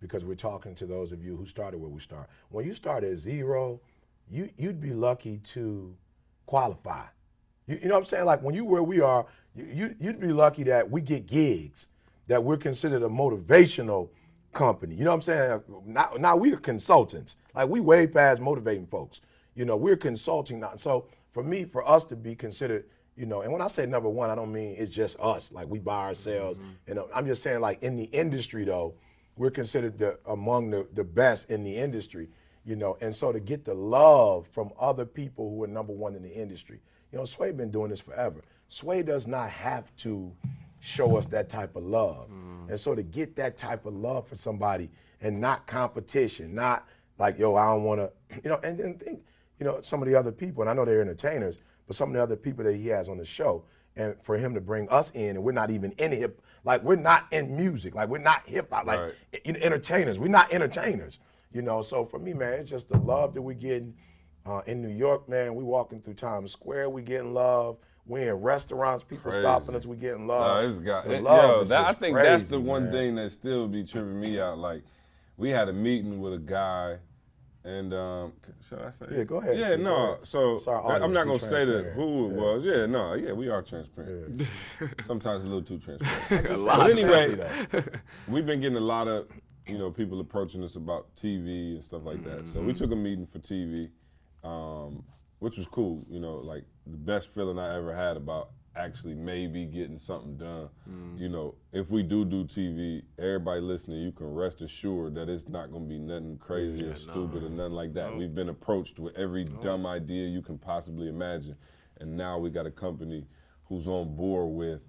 because 0.00 0.24
we're 0.24 0.34
talking 0.34 0.74
to 0.74 0.86
those 0.86 1.12
of 1.12 1.22
you 1.22 1.36
who 1.36 1.46
started 1.46 1.78
where 1.80 1.90
we 1.90 2.00
start. 2.00 2.28
When 2.48 2.66
you 2.66 2.74
start 2.74 3.04
at 3.04 3.18
zero, 3.18 3.80
you 4.30 4.50
you'd 4.58 4.80
be 4.80 4.92
lucky 4.92 5.38
to 5.38 5.96
qualify. 6.46 7.04
You, 7.66 7.78
you 7.82 7.88
know 7.88 7.94
what 7.94 8.00
I'm 8.00 8.06
saying? 8.06 8.24
Like 8.26 8.42
when 8.42 8.54
you 8.54 8.64
where 8.64 8.82
we 8.82 9.00
are, 9.00 9.26
you, 9.54 9.64
you 9.64 9.96
you'd 10.00 10.20
be 10.20 10.32
lucky 10.32 10.64
that 10.64 10.90
we 10.90 11.00
get 11.00 11.26
gigs, 11.26 11.88
that 12.30 12.44
we're 12.44 12.56
considered 12.56 13.02
a 13.02 13.08
motivational 13.08 14.08
company. 14.52 14.94
You 14.94 15.02
know 15.02 15.10
what 15.10 15.16
I'm 15.16 15.22
saying? 15.22 15.62
Now, 15.84 16.12
now 16.16 16.36
we're 16.36 16.58
consultants. 16.58 17.34
Like 17.56 17.68
we 17.68 17.80
way 17.80 18.06
past 18.06 18.40
motivating 18.40 18.86
folks. 18.86 19.20
You 19.56 19.64
know, 19.64 19.76
we're 19.76 19.96
consulting 19.96 20.60
now. 20.60 20.76
So 20.76 21.08
for 21.32 21.42
me, 21.42 21.64
for 21.64 21.86
us 21.86 22.04
to 22.04 22.14
be 22.14 22.36
considered, 22.36 22.84
you 23.16 23.26
know, 23.26 23.40
and 23.40 23.52
when 23.52 23.60
I 23.60 23.66
say 23.66 23.84
number 23.84 24.08
one, 24.08 24.30
I 24.30 24.36
don't 24.36 24.52
mean 24.52 24.76
it's 24.78 24.94
just 24.94 25.18
us. 25.18 25.50
Like 25.50 25.66
we 25.66 25.80
by 25.80 26.06
ourselves. 26.06 26.56
Mm-hmm. 26.60 26.70
You 26.86 26.94
know, 26.94 27.08
I'm 27.12 27.26
just 27.26 27.42
saying 27.42 27.62
like 27.62 27.82
in 27.82 27.96
the 27.96 28.04
industry 28.04 28.62
though, 28.62 28.94
we're 29.36 29.50
considered 29.50 29.98
the 29.98 30.20
among 30.24 30.70
the, 30.70 30.86
the 30.94 31.02
best 31.02 31.50
in 31.50 31.64
the 31.64 31.76
industry. 31.76 32.28
You 32.64 32.76
know, 32.76 32.96
and 33.00 33.12
so 33.12 33.32
to 33.32 33.40
get 33.40 33.64
the 33.64 33.74
love 33.74 34.46
from 34.52 34.70
other 34.78 35.04
people 35.04 35.50
who 35.50 35.64
are 35.64 35.68
number 35.68 35.92
one 35.92 36.14
in 36.14 36.22
the 36.22 36.30
industry. 36.30 36.80
You 37.10 37.18
know, 37.18 37.24
Sway 37.24 37.50
been 37.50 37.72
doing 37.72 37.90
this 37.90 37.98
forever. 37.98 38.44
Sway 38.68 39.02
does 39.02 39.26
not 39.26 39.50
have 39.50 39.92
to 39.96 40.32
show 40.80 41.16
us 41.16 41.26
that 41.26 41.48
type 41.48 41.76
of 41.76 41.84
love. 41.84 42.28
And 42.68 42.78
so 42.78 42.94
to 42.94 43.02
get 43.02 43.36
that 43.36 43.56
type 43.56 43.84
of 43.86 43.94
love 43.94 44.26
for 44.28 44.36
somebody 44.36 44.90
and 45.20 45.40
not 45.40 45.66
competition, 45.66 46.54
not 46.54 46.86
like, 47.18 47.38
yo, 47.38 47.54
I 47.56 47.66
don't 47.68 47.84
wanna, 47.84 48.10
you 48.42 48.48
know, 48.50 48.58
and 48.62 48.78
then 48.78 48.94
think, 48.94 49.22
you 49.58 49.66
know, 49.66 49.80
some 49.82 50.00
of 50.02 50.08
the 50.08 50.14
other 50.14 50.32
people, 50.32 50.62
and 50.62 50.70
I 50.70 50.72
know 50.74 50.84
they're 50.84 51.00
entertainers, 51.02 51.58
but 51.86 51.96
some 51.96 52.08
of 52.10 52.14
the 52.14 52.22
other 52.22 52.36
people 52.36 52.64
that 52.64 52.74
he 52.74 52.88
has 52.88 53.08
on 53.08 53.18
the 53.18 53.24
show, 53.26 53.64
and 53.96 54.14
for 54.22 54.38
him 54.38 54.54
to 54.54 54.60
bring 54.60 54.88
us 54.88 55.10
in, 55.10 55.30
and 55.36 55.42
we're 55.44 55.52
not 55.52 55.70
even 55.70 55.90
in 55.92 56.12
hip, 56.12 56.40
like 56.64 56.82
we're 56.82 56.96
not 56.96 57.26
in 57.32 57.56
music, 57.56 57.94
like 57.94 58.08
we're 58.08 58.18
not 58.18 58.46
hip 58.46 58.72
hop, 58.72 58.86
like 58.86 59.00
Right. 59.00 59.14
entertainers. 59.44 60.18
We're 60.18 60.28
not 60.28 60.52
entertainers, 60.52 61.18
you 61.52 61.60
know. 61.62 61.82
So 61.82 62.04
for 62.06 62.18
me, 62.18 62.32
man, 62.32 62.54
it's 62.54 62.70
just 62.70 62.88
the 62.88 62.98
love 62.98 63.34
that 63.34 63.42
we're 63.42 63.52
getting 63.54 63.94
uh, 64.46 64.62
in 64.66 64.80
New 64.80 64.88
York, 64.94 65.28
man. 65.28 65.54
We 65.54 65.64
walking 65.64 66.00
through 66.00 66.14
Times 66.14 66.52
Square, 66.52 66.90
we 66.90 67.02
getting 67.02 67.34
love. 67.34 67.76
We 68.06 68.22
in 68.28 68.34
restaurants, 68.34 69.04
people 69.04 69.30
Crazy. 69.30 69.42
stopping 69.42 69.74
us, 69.76 69.86
we 69.86 69.96
getting 69.96 70.26
No, 70.26 70.34
love. 70.38 70.64
it's 70.70 70.78
got 70.78 71.04
The 71.06 71.14
it- 71.14 71.22
love 71.22 71.50
yo, 71.56 71.60
is 71.62 71.68
that, 71.68 71.80
I 71.80 71.88
just 71.90 71.98
think 71.98 72.16
that's 72.16 72.44
the 72.44 72.56
crazy, 72.56 72.68
one 72.68 72.82
man. 72.84 72.92
thing 72.92 73.14
that 73.16 73.30
still 73.32 73.68
be 73.68 73.84
tripping 73.84 74.18
me 74.18 74.40
out. 74.40 74.58
Like, 74.58 74.82
we 75.36 75.50
had 75.50 75.68
a 75.68 75.72
meeting 75.72 76.20
with 76.20 76.34
a 76.34 76.38
guy, 76.38 76.96
and 77.62 77.92
um, 77.94 78.32
c- 78.44 78.52
should 78.68 78.78
I 78.80 78.90
say? 78.90 79.06
Yeah, 79.12 79.24
go 79.24 79.36
ahead, 79.36 79.58
Yeah, 79.58 79.76
C, 79.76 79.82
no. 79.82 80.12
ahead. 80.14 80.26
So 80.26 80.56
It's 80.56 80.66
I- 80.66 80.80
I'm 80.98 81.12
not 81.12 81.26
gonna 81.26 81.38
say 81.38 81.64
that 81.66 81.92
who 81.94 82.30
it 82.30 82.34
Yeah. 82.34 82.40
was. 82.40 82.64
Yeah, 82.64 82.86
no, 82.86 83.12
yeah, 83.14 83.32
we 83.32 83.48
are 83.48 83.62
transparent. 83.62 84.42
Sometimes 85.04 85.44
a 85.44 85.46
little 85.46 85.62
too 85.62 85.78
transparent. 85.78 86.58
A 86.60 86.64
But 86.64 86.90
anyway, 86.90 87.50
we've 88.28 88.46
been 88.46 88.60
getting 88.60 88.78
a 88.78 88.80
lot 88.80 89.06
of 89.08 89.28
you 89.66 89.78
know 89.78 89.90
people 89.90 90.18
approaching 90.20 90.64
us 90.64 90.74
about 90.74 91.14
TV 91.14 91.74
and 91.74 91.84
stuff 91.84 92.02
like 92.04 92.24
that. 92.24 92.48
So 92.48 92.60
we 92.60 92.72
took 92.72 92.90
a 92.90 92.96
meeting 92.96 93.26
for 93.26 93.38
TV, 93.38 93.90
um, 94.42 95.04
which 95.40 95.58
was 95.58 95.66
cool. 95.66 96.04
You 96.08 96.20
know, 96.20 96.36
like 96.36 96.64
the 96.86 96.96
best 96.96 97.34
feeling 97.34 97.58
I 97.58 97.76
ever 97.76 97.94
had 97.94 98.16
about 98.16 98.50
actually 98.76 99.14
maybe 99.14 99.66
getting 99.66 99.98
something 99.98 100.36
done. 100.36 100.68
You 101.18 101.28
know, 101.28 101.54
if 101.72 101.90
we 101.90 102.02
do 102.02 102.24
do 102.24 102.44
TV, 102.44 103.02
everybody 103.18 103.60
listening, 103.60 104.00
you 104.00 104.12
can 104.12 104.32
rest 104.32 104.62
assured 104.62 105.14
that 105.16 105.28
it's 105.28 105.48
not 105.48 105.70
going 105.70 105.84
to 105.84 105.88
be 105.88 105.98
nothing 105.98 106.38
crazy 106.38 106.86
or 106.86 106.94
stupid 106.94 107.42
or 107.42 107.50
nothing 107.50 107.72
like 107.72 107.92
that. 107.94 108.16
We've 108.16 108.34
been 108.34 108.48
approached 108.48 108.98
with 108.98 109.16
every 109.16 109.44
dumb 109.44 109.86
idea 109.86 110.28
you 110.28 110.42
can 110.42 110.58
possibly 110.58 111.08
imagine, 111.08 111.56
and 112.00 112.16
now 112.16 112.38
we 112.38 112.50
got 112.50 112.66
a 112.66 112.70
company 112.70 113.26
who's 113.64 113.88
on 113.88 114.14
board 114.14 114.54
with. 114.54 114.84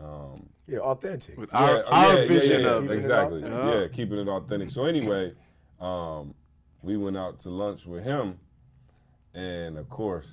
Um, 0.00 0.48
yeah, 0.68 0.78
authentic. 0.78 1.36
With 1.36 1.52
our, 1.52 1.78
yeah, 1.78 1.82
our 1.90 2.14
yeah, 2.14 2.20
yeah, 2.20 2.28
vision 2.28 2.60
yeah, 2.60 2.66
of 2.68 2.82
Keeping 2.82 2.92
it 2.92 2.98
exactly. 2.98 3.42
Yeah, 3.42 3.88
keeping 3.88 4.18
it 4.18 4.28
authentic. 4.28 4.70
So 4.70 4.84
anyway, 4.84 5.32
um, 5.80 6.34
we 6.82 6.96
went 6.96 7.16
out 7.16 7.40
to 7.40 7.50
lunch 7.50 7.84
with 7.86 8.04
him, 8.04 8.38
and 9.34 9.78
of 9.78 9.88
course, 9.88 10.26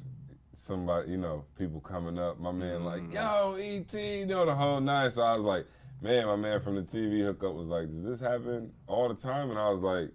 somebody, 0.54 1.12
you 1.12 1.18
know, 1.18 1.46
people 1.58 1.80
coming 1.80 2.18
up. 2.18 2.40
My 2.40 2.52
man, 2.52 2.84
like, 2.84 3.02
mm. 3.02 3.14
yo, 3.14 3.56
Et, 3.60 3.94
you 3.94 4.26
know, 4.26 4.46
the 4.46 4.56
whole 4.56 4.80
night. 4.80 5.12
So 5.14 5.22
I 5.22 5.34
was 5.36 5.44
like, 5.44 5.66
man, 6.02 6.26
my 6.28 6.36
man 6.36 6.62
from 6.62 6.76
the 6.76 6.82
TV 6.82 7.24
hookup 7.24 7.54
was 7.54 7.68
like, 7.68 7.92
does 7.92 8.04
this 8.04 8.20
happen 8.20 8.72
all 8.88 9.08
the 9.08 9.16
time? 9.16 9.50
And 9.50 9.60
I 9.60 9.70
was 9.70 9.82
like, 9.82 10.10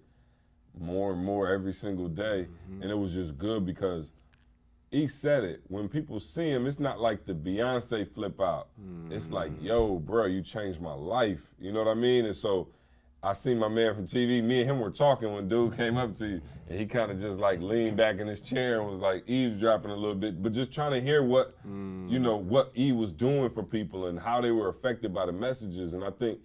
more 0.79 1.13
and 1.13 1.23
more 1.23 1.49
every 1.49 1.73
single 1.73 2.07
day, 2.07 2.47
mm-hmm. 2.47 2.81
and 2.81 2.91
it 2.91 2.95
was 2.95 3.13
just 3.13 3.37
good 3.37 3.65
because 3.65 4.07
he 4.89 5.07
said 5.07 5.43
it. 5.43 5.61
When 5.67 5.87
people 5.87 6.19
see 6.19 6.49
him, 6.49 6.65
it's 6.65 6.79
not 6.79 6.99
like 6.99 7.25
the 7.25 7.33
Beyonce 7.33 8.09
flip 8.13 8.39
out. 8.41 8.67
It's 9.09 9.31
like, 9.31 9.51
mm. 9.51 9.63
yo, 9.63 9.99
bro, 9.99 10.25
you 10.25 10.41
changed 10.41 10.81
my 10.81 10.93
life. 10.93 11.39
You 11.59 11.71
know 11.71 11.79
what 11.83 11.91
I 11.91 11.93
mean? 11.93 12.25
And 12.25 12.35
so 12.35 12.67
I 13.23 13.33
seen 13.33 13.59
my 13.59 13.67
man 13.67 13.93
from 13.93 14.07
TV. 14.07 14.43
Me 14.43 14.61
and 14.61 14.69
him 14.69 14.79
were 14.79 14.89
talking 14.89 15.31
when 15.31 15.47
dude 15.47 15.77
came 15.77 15.95
up 15.95 16.15
to 16.15 16.25
you, 16.25 16.41
and 16.67 16.79
he 16.79 16.87
kind 16.87 17.11
of 17.11 17.21
just 17.21 17.39
like 17.39 17.61
leaned 17.61 17.95
back 17.95 18.17
in 18.17 18.25
his 18.25 18.41
chair 18.41 18.81
and 18.81 18.89
was 18.89 18.99
like 18.99 19.23
eavesdropping 19.27 19.91
a 19.91 19.95
little 19.95 20.15
bit, 20.15 20.41
but 20.41 20.53
just 20.53 20.71
trying 20.73 20.91
to 20.91 21.01
hear 21.01 21.21
what, 21.23 21.55
you 21.63 22.17
know, 22.17 22.35
what 22.35 22.71
E 22.75 22.91
was 22.91 23.13
doing 23.13 23.49
for 23.51 23.61
people 23.61 24.07
and 24.07 24.19
how 24.19 24.41
they 24.41 24.49
were 24.49 24.69
affected 24.69 25.13
by 25.13 25.27
the 25.27 25.31
messages. 25.31 25.93
And 25.93 26.03
I 26.03 26.09
think 26.09 26.39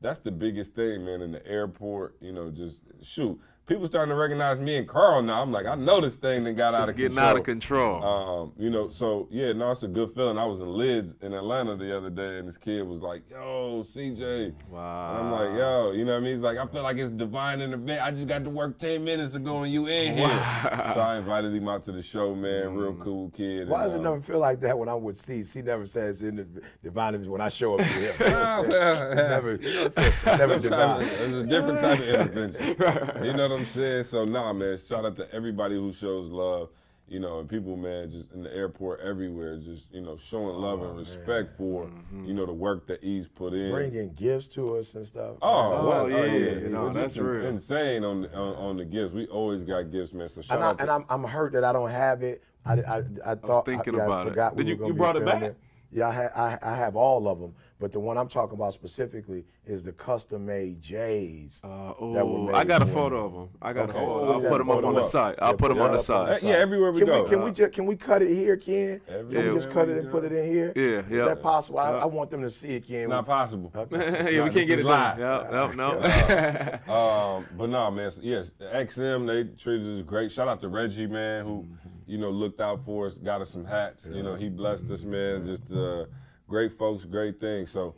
that's 0.00 0.20
the 0.20 0.30
biggest 0.30 0.74
thing, 0.74 1.04
man, 1.04 1.20
in 1.20 1.32
the 1.32 1.46
airport. 1.46 2.16
You 2.20 2.32
know, 2.32 2.50
just 2.50 2.80
shoot. 3.02 3.38
People 3.68 3.86
starting 3.86 4.10
to 4.10 4.16
recognize 4.16 4.58
me 4.58 4.76
and 4.76 4.88
Carl 4.88 5.22
now. 5.22 5.40
I'm 5.40 5.52
like, 5.52 5.70
I 5.70 5.76
know 5.76 6.00
this 6.00 6.16
thing 6.16 6.42
that 6.44 6.54
got 6.54 6.74
out 6.74 6.88
of 6.88 6.96
getting 6.96 7.12
control. 7.12 7.28
out 7.30 7.36
of 7.38 7.44
control. 7.44 8.04
Um, 8.04 8.52
you 8.58 8.70
know, 8.70 8.90
so 8.90 9.28
yeah, 9.30 9.52
no, 9.52 9.70
it's 9.70 9.84
a 9.84 9.88
good 9.88 10.12
feeling. 10.16 10.36
I 10.36 10.44
was 10.44 10.58
in 10.58 10.66
Lids 10.66 11.14
in 11.22 11.32
Atlanta 11.32 11.76
the 11.76 11.96
other 11.96 12.10
day, 12.10 12.38
and 12.38 12.48
this 12.48 12.58
kid 12.58 12.82
was 12.82 13.00
like, 13.02 13.22
"Yo, 13.30 13.84
CJ," 13.86 14.52
Wow. 14.68 15.10
and 15.16 15.18
I'm 15.26 15.30
like, 15.32 15.56
"Yo," 15.58 15.92
you 15.92 16.04
know 16.04 16.10
what 16.14 16.18
I 16.18 16.20
mean? 16.22 16.32
He's 16.32 16.42
like, 16.42 16.58
"I 16.58 16.66
feel 16.66 16.82
like 16.82 16.96
it's 16.98 17.12
divine 17.12 17.60
intervention. 17.60 18.02
I 18.04 18.10
just 18.10 18.26
got 18.26 18.42
to 18.42 18.50
work 18.50 18.78
ten 18.78 19.04
minutes 19.04 19.34
ago, 19.36 19.62
and 19.62 19.72
you 19.72 19.86
in 19.86 20.16
here." 20.18 20.26
Wow. 20.26 20.90
So 20.94 21.00
I 21.00 21.18
invited 21.18 21.54
him 21.54 21.68
out 21.68 21.84
to 21.84 21.92
the 21.92 22.02
show, 22.02 22.34
man. 22.34 22.74
Real 22.74 22.94
cool 22.94 23.30
kid. 23.30 23.68
Why 23.68 23.84
and, 23.84 23.86
does 23.86 23.94
it 23.94 23.98
um, 23.98 24.02
never 24.02 24.20
feel 24.22 24.40
like 24.40 24.58
that 24.60 24.76
when 24.76 24.88
I'm 24.88 25.02
with 25.04 25.16
C? 25.16 25.44
C 25.44 25.62
never 25.62 25.86
says 25.86 26.22
in 26.22 26.34
the 26.34 26.48
divine 26.82 27.14
image 27.14 27.28
when 27.28 27.40
I 27.40 27.48
show 27.48 27.74
up 27.74 27.78
to 27.78 27.84
him. 27.86 28.12
You 28.18 28.26
know 28.26 28.32
Well, 28.32 28.62
what 28.66 28.76
I'm 28.82 29.16
never, 29.16 29.54
you 29.54 29.72
know 29.74 29.82
what 29.84 29.98
I'm 29.98 30.12
saying? 30.12 30.38
never 30.38 30.58
divine. 30.58 31.02
It's 31.02 31.12
it's 31.20 31.32
a 31.32 31.44
different 31.46 31.78
type 31.78 32.00
of 32.00 32.08
intervention. 32.08 32.76
You 33.22 33.32
know 33.34 33.51
what 33.52 33.60
I'm 33.60 33.66
saying? 33.66 34.04
So 34.04 34.24
nah, 34.24 34.52
man. 34.52 34.76
Shout 34.78 35.04
out 35.04 35.16
to 35.16 35.30
everybody 35.32 35.74
who 35.76 35.92
shows 35.92 36.30
love. 36.30 36.68
you 37.08 37.20
know, 37.20 37.40
and 37.40 37.48
people, 37.48 37.76
man, 37.76 38.10
just 38.10 38.32
in 38.32 38.42
the 38.42 38.54
airport, 38.54 39.00
everywhere, 39.00 39.58
just 39.58 39.92
you 39.92 40.00
know, 40.00 40.16
showing 40.16 40.56
love 40.56 40.80
Oh, 40.82 40.88
and 40.90 40.98
respect 40.98 41.56
for 41.58 41.84
mm-hmm. 41.86 42.24
you 42.24 42.32
know 42.32 42.46
the 42.46 42.52
work 42.52 42.86
that 42.86 43.02
he's 43.02 43.28
put 43.28 43.52
in. 43.52 43.70
Bringing 43.70 44.14
gifts 44.14 44.48
to 44.48 44.76
us 44.76 44.94
and 44.94 45.04
stuff. 45.06 45.36
Oh, 45.42 45.70
Man, 45.76 45.86
well, 45.86 46.10
yeah, 46.10 46.16
oh, 46.16 46.24
yeah, 46.24 46.32
yeah, 46.32 46.50
you 46.60 46.68
know, 46.70 46.84
We're 46.84 46.92
that's 46.94 47.14
just 47.14 47.26
real. 47.26 47.46
insane 47.46 48.04
on, 48.04 48.22
the, 48.22 48.34
on 48.34 48.54
on 48.54 48.76
the 48.78 48.84
gifts. 48.86 49.12
We 49.12 49.26
always 49.26 49.62
got 49.62 49.90
gifts, 49.90 50.14
man. 50.14 50.28
So 50.28 50.40
shout 50.42 50.56
and, 50.56 50.64
I, 50.64 50.68
out 50.70 50.76
to 50.78 50.82
and 50.82 50.90
I'm, 50.90 51.04
I'm 51.10 51.24
hurt 51.24 51.52
that 51.52 51.64
I 51.64 51.72
don't 51.72 51.90
have 51.90 52.22
it. 52.22 52.42
I, 52.64 52.74
I, 52.74 53.02
I 53.26 53.34
thought 53.34 53.66
thinking 53.66 53.96
I, 53.96 53.98
yeah, 53.98 54.04
about 54.04 54.18
I 54.18 54.22
it. 54.22 54.28
forgot 54.30 54.56
we 54.56 54.62
Did 54.64 54.70
you- 54.70 54.76
were 54.76 54.78
gonna 54.78 54.88
you 54.88 54.94
be 54.94 54.98
brought 54.98 55.16
it 55.16 55.24
back? 55.24 55.32
filming. 55.40 55.56
Yeah, 55.94 56.08
I, 56.08 56.12
ha- 56.12 56.58
I, 56.64 56.72
I 56.72 56.74
have 56.76 56.96
all 56.96 57.28
of 57.28 57.38
them, 57.38 57.54
but 57.78 57.92
the 57.92 58.00
one 58.00 58.16
I'm 58.16 58.28
talking 58.28 58.54
about 58.56 58.72
specifically 58.72 59.44
is 59.66 59.82
the 59.82 59.92
custom 59.92 60.46
made 60.46 60.80
J's. 60.80 61.60
Uh, 61.62 61.92
oh, 62.00 62.50
I 62.54 62.64
got 62.64 62.80
a 62.80 62.86
photo 62.86 63.26
of 63.26 63.32
them. 63.34 63.48
I 63.60 63.74
got 63.74 63.90
Okay. 63.90 63.98
a 63.98 64.00
photo. 64.00 64.24
put 64.24 64.32
I'll 64.44 64.50
put 64.50 64.58
them 64.58 64.70
up 64.70 64.84
on 64.84 64.94
the 64.94 65.00
up. 65.00 65.04
site. 65.04 65.34
I'll 65.42 65.50
put 65.52 65.58
put 65.58 65.68
them 65.68 65.78
on 65.82 65.92
the 65.92 65.98
up 65.98 66.10
on 66.10 66.26
the 66.28 66.34
site. 66.36 66.42
yeah, 66.42 66.54
everywhere 66.56 66.92
we 66.92 67.00
Can 67.00 67.08
go. 67.08 67.22
we 67.24 67.28
can 67.28 67.42
we 67.44 67.52
just 67.52 67.72
can 67.74 67.84
we 67.86 67.96
cut 67.96 68.22
it 68.22 68.34
here, 68.34 68.56
Ken? 68.56 69.00
Can 69.06 69.14
Everywhere 69.18 69.48
we 69.50 69.54
just 69.54 69.70
cut 69.70 69.88
it 69.90 69.98
and 69.98 70.10
put 70.10 70.24
it 70.24 70.32
in 70.32 70.50
here? 70.50 70.72
Yeah, 70.74 71.02
yeah. 71.14 71.18
Is 71.20 71.24
that 71.26 71.42
possible? 71.42 71.78
I, 71.78 71.90
I 71.90 72.04
want 72.06 72.30
them 72.30 72.40
to 72.40 72.50
see 72.50 72.76
it, 72.76 72.86
Ken. 72.88 73.00
It's 73.00 73.08
not 73.08 73.26
possible. 73.26 73.70
Okay. 73.74 74.34
yeah, 74.34 74.44
we 74.44 74.50
can't 74.50 74.66
get 74.66 74.78
it 74.78 74.86
live. 74.86 75.18
done. 75.18 75.22
Yeah, 75.52 75.72
no, 75.74 76.78
no. 76.88 76.92
Um, 76.94 77.46
but 77.56 77.68
no, 77.68 77.90
man. 77.90 78.10
Yes, 78.22 78.50
XM 78.60 79.26
they 79.26 79.44
treated 79.62 79.94
us 79.94 80.02
great. 80.02 80.32
Shout 80.32 80.48
out 80.48 80.60
to 80.62 80.68
Reggie, 80.68 81.06
man, 81.06 81.44
who 81.44 81.66
you 82.06 82.18
know 82.18 82.30
looked 82.30 82.60
out 82.60 82.84
for 82.84 83.06
us, 83.06 83.18
got 83.18 83.40
us 83.40 83.50
some 83.50 83.64
hats. 83.64 84.08
You 84.12 84.22
know, 84.22 84.34
he 84.34 84.48
blessed 84.48 84.90
us, 84.90 85.04
man. 85.04 85.44
Just 85.46 85.70
uh, 85.72 86.06
great 86.48 86.72
folks, 86.72 87.04
great 87.04 87.38
things. 87.40 87.70
So, 87.70 87.94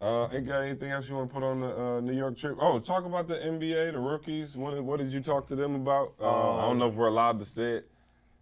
uh, 0.00 0.28
ain't 0.32 0.46
got 0.46 0.60
anything 0.60 0.90
else 0.90 1.08
you 1.08 1.14
want 1.16 1.30
to 1.30 1.34
put 1.34 1.42
on 1.42 1.60
the 1.60 1.80
uh, 1.80 2.00
New 2.00 2.12
York 2.16 2.36
trip? 2.36 2.56
Oh, 2.60 2.78
talk 2.78 3.04
about 3.04 3.28
the 3.28 3.34
NBA, 3.36 3.92
the 3.92 3.98
rookies. 3.98 4.56
What, 4.56 4.82
what 4.84 4.98
did 4.98 5.12
you 5.12 5.20
talk 5.20 5.46
to 5.48 5.56
them 5.56 5.74
about? 5.74 6.14
Uh, 6.20 6.56
I 6.58 6.62
don't 6.68 6.78
know 6.78 6.88
if 6.88 6.94
we're 6.94 7.08
allowed 7.08 7.38
to 7.38 7.44
say 7.44 7.72
it. 7.76 7.90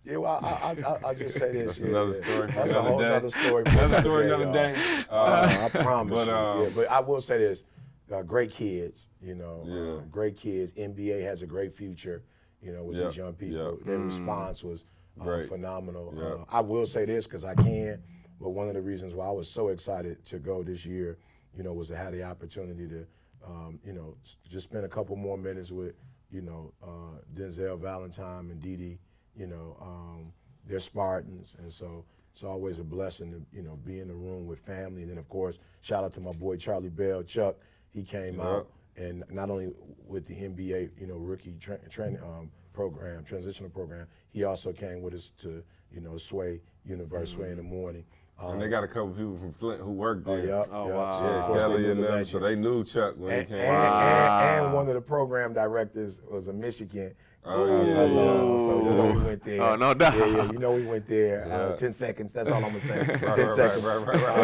Yeah, 0.05 0.19
well, 0.19 0.39
I, 0.43 0.49
I, 0.49 0.71
I, 0.93 0.99
I'll 1.07 1.15
just 1.15 1.39
say 1.39 1.51
this. 1.53 1.67
That's 1.79 1.81
yeah, 1.81 1.87
another 1.89 2.15
story 2.15 2.51
That's 2.53 2.71
a 2.73 2.75
another 2.79 2.89
whole 2.91 2.99
day. 2.99 3.15
other 3.17 3.31
story. 3.31 3.63
Another 3.67 4.01
story, 4.03 4.27
another 4.27 4.53
day. 4.53 5.05
Uh, 5.09 5.15
Uh, 5.15 5.69
I 5.75 5.79
promise 5.79 6.13
but, 6.15 6.27
you. 6.27 6.33
um, 6.35 6.63
yeah, 6.65 6.71
but 6.75 6.91
I 6.91 7.01
will 7.01 7.23
say 7.23 7.39
this: 7.39 7.65
uh, 8.13 8.21
great 8.23 8.51
kids, 8.51 9.09
you 9.23 9.35
know, 9.35 9.63
Yeah. 9.67 10.03
uh, 10.03 10.05
great 10.11 10.37
kids. 10.37 10.73
NBA 10.77 11.23
has 11.23 11.41
a 11.41 11.47
great 11.47 11.73
future, 11.73 12.23
you 12.61 12.73
know, 12.75 12.85
with 12.85 12.97
Yep, 12.97 13.07
these 13.07 13.17
young 13.17 13.33
people. 13.33 13.77
yep. 13.79 13.87
Their 13.87 13.99
response 14.01 14.63
was 14.63 14.85
uh, 15.21 15.25
Great. 15.25 15.49
phenomenal. 15.49 16.13
Yep. 16.17 16.25
Uh, 16.25 16.57
I 16.57 16.61
will 16.61 16.87
say 16.87 17.05
this 17.05 17.27
because 17.27 17.45
I 17.45 17.55
can, 17.55 18.03
but 18.41 18.51
one 18.51 18.69
of 18.69 18.75
the 18.75 18.83
reasons 18.83 19.15
why 19.15 19.27
I 19.27 19.31
was 19.31 19.49
so 19.49 19.69
excited 19.69 20.25
to 20.27 20.39
go 20.39 20.63
this 20.63 20.85
year, 20.85 21.19
you 21.57 21.63
know, 21.63 21.73
was 21.73 21.89
to 21.89 21.97
have 21.97 22.13
the 22.13 22.23
opportunity 22.23 22.89
to, 22.89 23.07
um, 23.47 23.79
you 23.85 23.93
know, 23.93 24.17
just 24.49 24.65
spend 24.65 24.85
a 24.85 24.89
couple 24.89 25.17
more 25.17 25.39
minutes 25.39 25.71
with, 25.71 25.95
you 26.31 26.43
know, 26.43 26.73
uh, 26.83 27.21
Denzel 27.35 27.79
Valentine 27.79 28.51
and 28.51 28.61
Dee, 28.61 28.99
you 29.37 29.47
know. 29.47 29.77
Um, 29.81 30.33
they're 30.67 30.81
Spartans, 30.81 31.55
and 31.59 31.73
so 31.73 32.05
it's 32.33 32.43
always 32.43 32.79
a 32.79 32.85
blessing 32.85 33.31
to 33.33 33.57
you 33.57 33.63
know 33.63 33.77
be 33.85 34.01
in 34.01 34.09
the 34.09 34.15
room 34.15 34.47
with 34.47 34.59
family. 34.61 35.03
And 35.03 35.11
then 35.11 35.19
of 35.19 35.29
course, 35.29 35.59
shout 35.83 36.05
out 36.05 36.13
to 36.15 36.21
my 36.21 36.33
boy 36.33 36.57
Charlie 36.57 36.89
Bell, 36.89 37.23
Chuck. 37.23 37.57
He 37.91 38.03
came 38.03 38.41
out 38.41 38.69
and 38.97 39.25
not 39.31 39.51
only 39.51 39.73
with 40.07 40.27
the 40.27 40.35
NBA, 40.35 40.91
you 40.99 41.07
know, 41.07 41.17
rookie 41.17 41.55
tra- 41.61 41.79
training 41.89 42.21
um, 42.23 42.51
program, 42.79 43.25
transitional 43.25 43.71
program, 43.71 44.07
he 44.31 44.45
also 44.45 44.73
came 44.73 45.01
with 45.01 45.15
us 45.15 45.31
to 45.39 45.63
you 45.91 46.01
know 46.01 46.19
Sway 46.19 46.61
Universe, 46.85 47.31
Sway 47.33 47.51
in 47.51 47.57
the 47.57 47.63
morning. 47.63 48.05
Um, 48.39 48.55
and 48.55 48.63
they 48.63 48.69
got 48.69 48.83
a 48.83 48.89
couple 48.89 49.11
people 49.11 49.39
from 49.39 49.53
Flint 49.53 49.81
who 49.81 49.93
worked 49.93 50.27
there. 50.27 50.45
yeah, 50.45 50.65
Oh, 50.73 50.89
yeah. 50.89 50.95
wow. 50.95 51.21
So, 51.21 51.27
Yeah, 51.29 51.47
they 51.55 51.59
Kelly 51.61 51.83
knew 51.83 51.91
and 51.93 52.03
them, 52.03 52.25
so 52.25 52.39
they 52.41 52.57
knew 52.57 52.83
Chuck 52.85 53.15
when 53.17 53.31
and, 53.33 53.49
he 53.49 53.55
and, 53.55 53.63
came. 53.63 53.71
and, 53.71 54.65
and 54.67 54.75
one 54.75 54.89
of 54.89 54.95
the 54.95 55.01
program 55.01 55.53
directors 55.55 56.21
was 56.29 56.49
a 56.49 56.53
Michigan. 56.53 57.15
Oh, 57.45 57.63
uh, 57.63 57.85
yeah, 57.85 58.01
alum, 58.01 58.51
yeah. 58.51 58.67
So 58.67 58.83
you 58.83 58.91
know 58.97 59.13
we 59.13 59.25
went 59.25 59.45
there. 59.45 59.63
Oh, 59.63 59.77
no 59.77 59.95
doubt. 59.95 60.19
Yeah, 60.19 60.27
yeah, 60.27 60.51
you 60.51 60.59
know 60.59 60.73
we 60.75 60.85
went 60.85 61.07
there. 61.07 61.45
Yeah. 61.47 61.55
Uh, 61.57 61.77
Ten 61.77 61.93
seconds. 61.93 62.33
That's 62.33 62.51
all 62.51 62.57
I'm 62.65 62.71
gonna 62.73 62.81
say. 62.81 63.05
Ten 63.05 63.21
right, 63.23 63.39
right, 63.39 63.53
seconds. 63.53 63.85
right, 63.85 63.97
right, 64.05 64.17
right. 64.17 64.39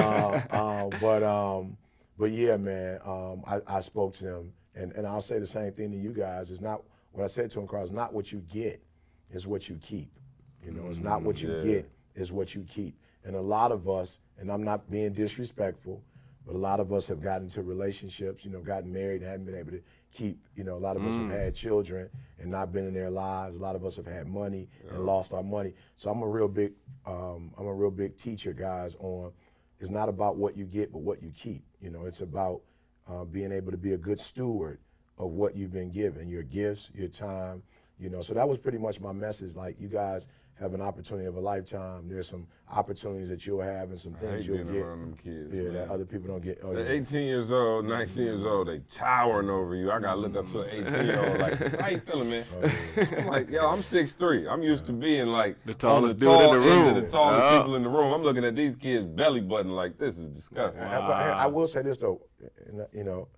Uh, 0.52 0.56
uh, 0.56 0.90
but 1.00 1.22
um, 1.24 1.76
but 2.16 2.30
yeah, 2.30 2.58
man. 2.58 3.00
Um, 3.04 3.42
I, 3.44 3.60
I 3.66 3.80
spoke 3.80 4.14
to 4.18 4.24
them, 4.24 4.52
and, 4.76 4.92
and 4.92 5.04
I'll 5.06 5.22
say 5.22 5.38
the 5.40 5.46
same 5.48 5.72
thing 5.72 5.90
to 5.90 5.96
you 5.96 6.12
guys. 6.12 6.50
It's 6.52 6.60
not 6.60 6.82
what 7.12 7.24
I 7.24 7.28
said 7.28 7.50
to 7.52 7.60
him, 7.60 7.66
Carl. 7.66 7.84
is 7.84 7.92
not 7.92 8.12
what 8.12 8.32
you 8.32 8.40
get, 8.48 8.82
is 9.30 9.46
what 9.46 9.68
you 9.68 9.76
keep. 9.76 10.10
You 10.64 10.72
know, 10.72 10.88
it's 10.88 11.00
not 11.00 11.22
what 11.22 11.42
you 11.42 11.54
yeah. 11.56 11.62
get, 11.62 11.90
is 12.14 12.32
what 12.32 12.54
you 12.54 12.64
keep. 12.68 12.94
And 13.24 13.34
a 13.34 13.40
lot 13.40 13.72
of 13.72 13.88
us, 13.88 14.18
and 14.38 14.50
I'm 14.50 14.62
not 14.62 14.90
being 14.90 15.12
disrespectful, 15.12 16.02
but 16.46 16.54
a 16.54 16.58
lot 16.58 16.80
of 16.80 16.92
us 16.92 17.06
have 17.08 17.22
gotten 17.22 17.44
into 17.44 17.62
relationships, 17.62 18.44
you 18.44 18.50
know, 18.50 18.60
gotten 18.60 18.92
married 18.92 19.22
and 19.22 19.30
haven't 19.30 19.46
been 19.46 19.54
able 19.54 19.72
to 19.72 19.82
keep, 20.12 20.38
you 20.56 20.64
know, 20.64 20.76
a 20.76 20.78
lot 20.78 20.96
of 20.96 21.04
us 21.04 21.14
have 21.16 21.30
had 21.30 21.54
children 21.54 22.08
and 22.38 22.50
not 22.50 22.72
been 22.72 22.86
in 22.86 22.94
their 22.94 23.10
lives. 23.10 23.54
A 23.56 23.58
lot 23.58 23.76
of 23.76 23.84
us 23.84 23.96
have 23.96 24.06
had 24.06 24.26
money 24.26 24.68
and 24.90 25.04
lost 25.04 25.32
our 25.32 25.42
money. 25.42 25.74
So 25.96 26.10
I'm 26.10 26.22
a 26.22 26.28
real 26.28 26.48
big, 26.48 26.72
um, 27.06 27.52
I'm 27.56 27.66
a 27.66 27.74
real 27.74 27.90
big 27.90 28.16
teacher, 28.16 28.52
guys, 28.52 28.96
on 28.98 29.32
it's 29.80 29.90
not 29.90 30.08
about 30.08 30.36
what 30.36 30.56
you 30.56 30.66
get, 30.66 30.92
but 30.92 31.00
what 31.00 31.22
you 31.22 31.30
keep. 31.34 31.64
You 31.80 31.90
know, 31.90 32.04
it's 32.04 32.20
about 32.20 32.60
uh, 33.08 33.24
being 33.24 33.50
able 33.50 33.70
to 33.70 33.78
be 33.78 33.92
a 33.92 33.98
good 33.98 34.20
steward 34.20 34.78
of 35.20 35.32
what 35.32 35.54
you've 35.54 35.72
been 35.72 35.90
given, 35.90 36.28
your 36.28 36.42
gifts, 36.42 36.90
your 36.94 37.08
time. 37.08 37.62
You 37.98 38.08
know, 38.08 38.22
so 38.22 38.32
that 38.32 38.48
was 38.48 38.58
pretty 38.58 38.78
much 38.78 38.98
my 39.00 39.12
message. 39.12 39.54
Like, 39.54 39.78
you 39.78 39.88
guys 39.88 40.26
have 40.58 40.72
an 40.74 40.80
opportunity 40.80 41.26
of 41.26 41.36
a 41.36 41.40
lifetime. 41.40 42.08
There's 42.08 42.28
some 42.28 42.46
opportunities 42.70 43.28
that 43.28 43.46
you'll 43.46 43.60
have 43.60 43.90
and 43.90 44.00
some 44.00 44.14
I 44.16 44.20
things 44.20 44.32
hate 44.32 44.44
you'll 44.46 44.56
being 44.64 44.72
get. 44.72 44.82
around 44.82 45.00
them 45.00 45.14
kids. 45.22 45.54
Yeah, 45.54 45.62
man. 45.64 45.72
that 45.74 45.88
other 45.90 46.04
people 46.06 46.28
don't 46.28 46.42
get. 46.42 46.60
Oh, 46.62 46.72
The 46.74 46.82
yeah. 46.82 46.88
18 47.00 47.26
years 47.26 47.50
old, 47.52 47.84
19 47.86 48.24
years 48.24 48.42
old, 48.42 48.68
they 48.68 48.78
towering 48.90 49.50
over 49.50 49.74
you. 49.74 49.90
I 49.90 50.00
gotta 50.00 50.18
look 50.20 50.34
up 50.36 50.50
to 50.52 50.60
an 50.62 50.70
18 50.86 51.06
year 51.06 51.28
old 51.28 51.40
like, 51.40 51.80
how 51.80 51.88
you 51.88 52.00
feeling, 52.00 52.30
man? 52.30 52.44
Oh, 52.62 52.72
I'm 53.18 53.26
like, 53.26 53.50
yo, 53.50 53.68
I'm 53.68 53.80
6'3". 53.82 54.50
I'm 54.50 54.62
used 54.62 54.86
to 54.86 54.92
being 54.92 55.26
like 55.26 55.56
The 55.66 55.74
tallest 55.74 56.18
the 56.18 56.24
dude 56.26 56.32
in 56.32 56.38
the 56.38 56.44
end 56.48 56.56
of 56.88 56.94
room. 56.94 57.04
the 57.04 57.10
tallest 57.10 57.42
Yeah. 57.42 57.58
people 57.58 57.74
in 57.76 57.82
the 57.82 57.88
room. 57.90 58.12
I'm 58.14 58.22
looking 58.22 58.44
at 58.44 58.56
these 58.56 58.76
kids 58.76 59.04
belly 59.06 59.40
button 59.42 59.72
like 59.72 59.98
this 59.98 60.16
is 60.18 60.28
disgusting. 60.28 60.82
And 60.82 60.94
I- 60.94 61.06
but 61.06 61.20
I 61.20 61.46
will 61.46 61.66
say 61.68 61.82
this 61.82 61.98
though, 61.98 62.20
you 62.94 63.04
know, 63.04 63.28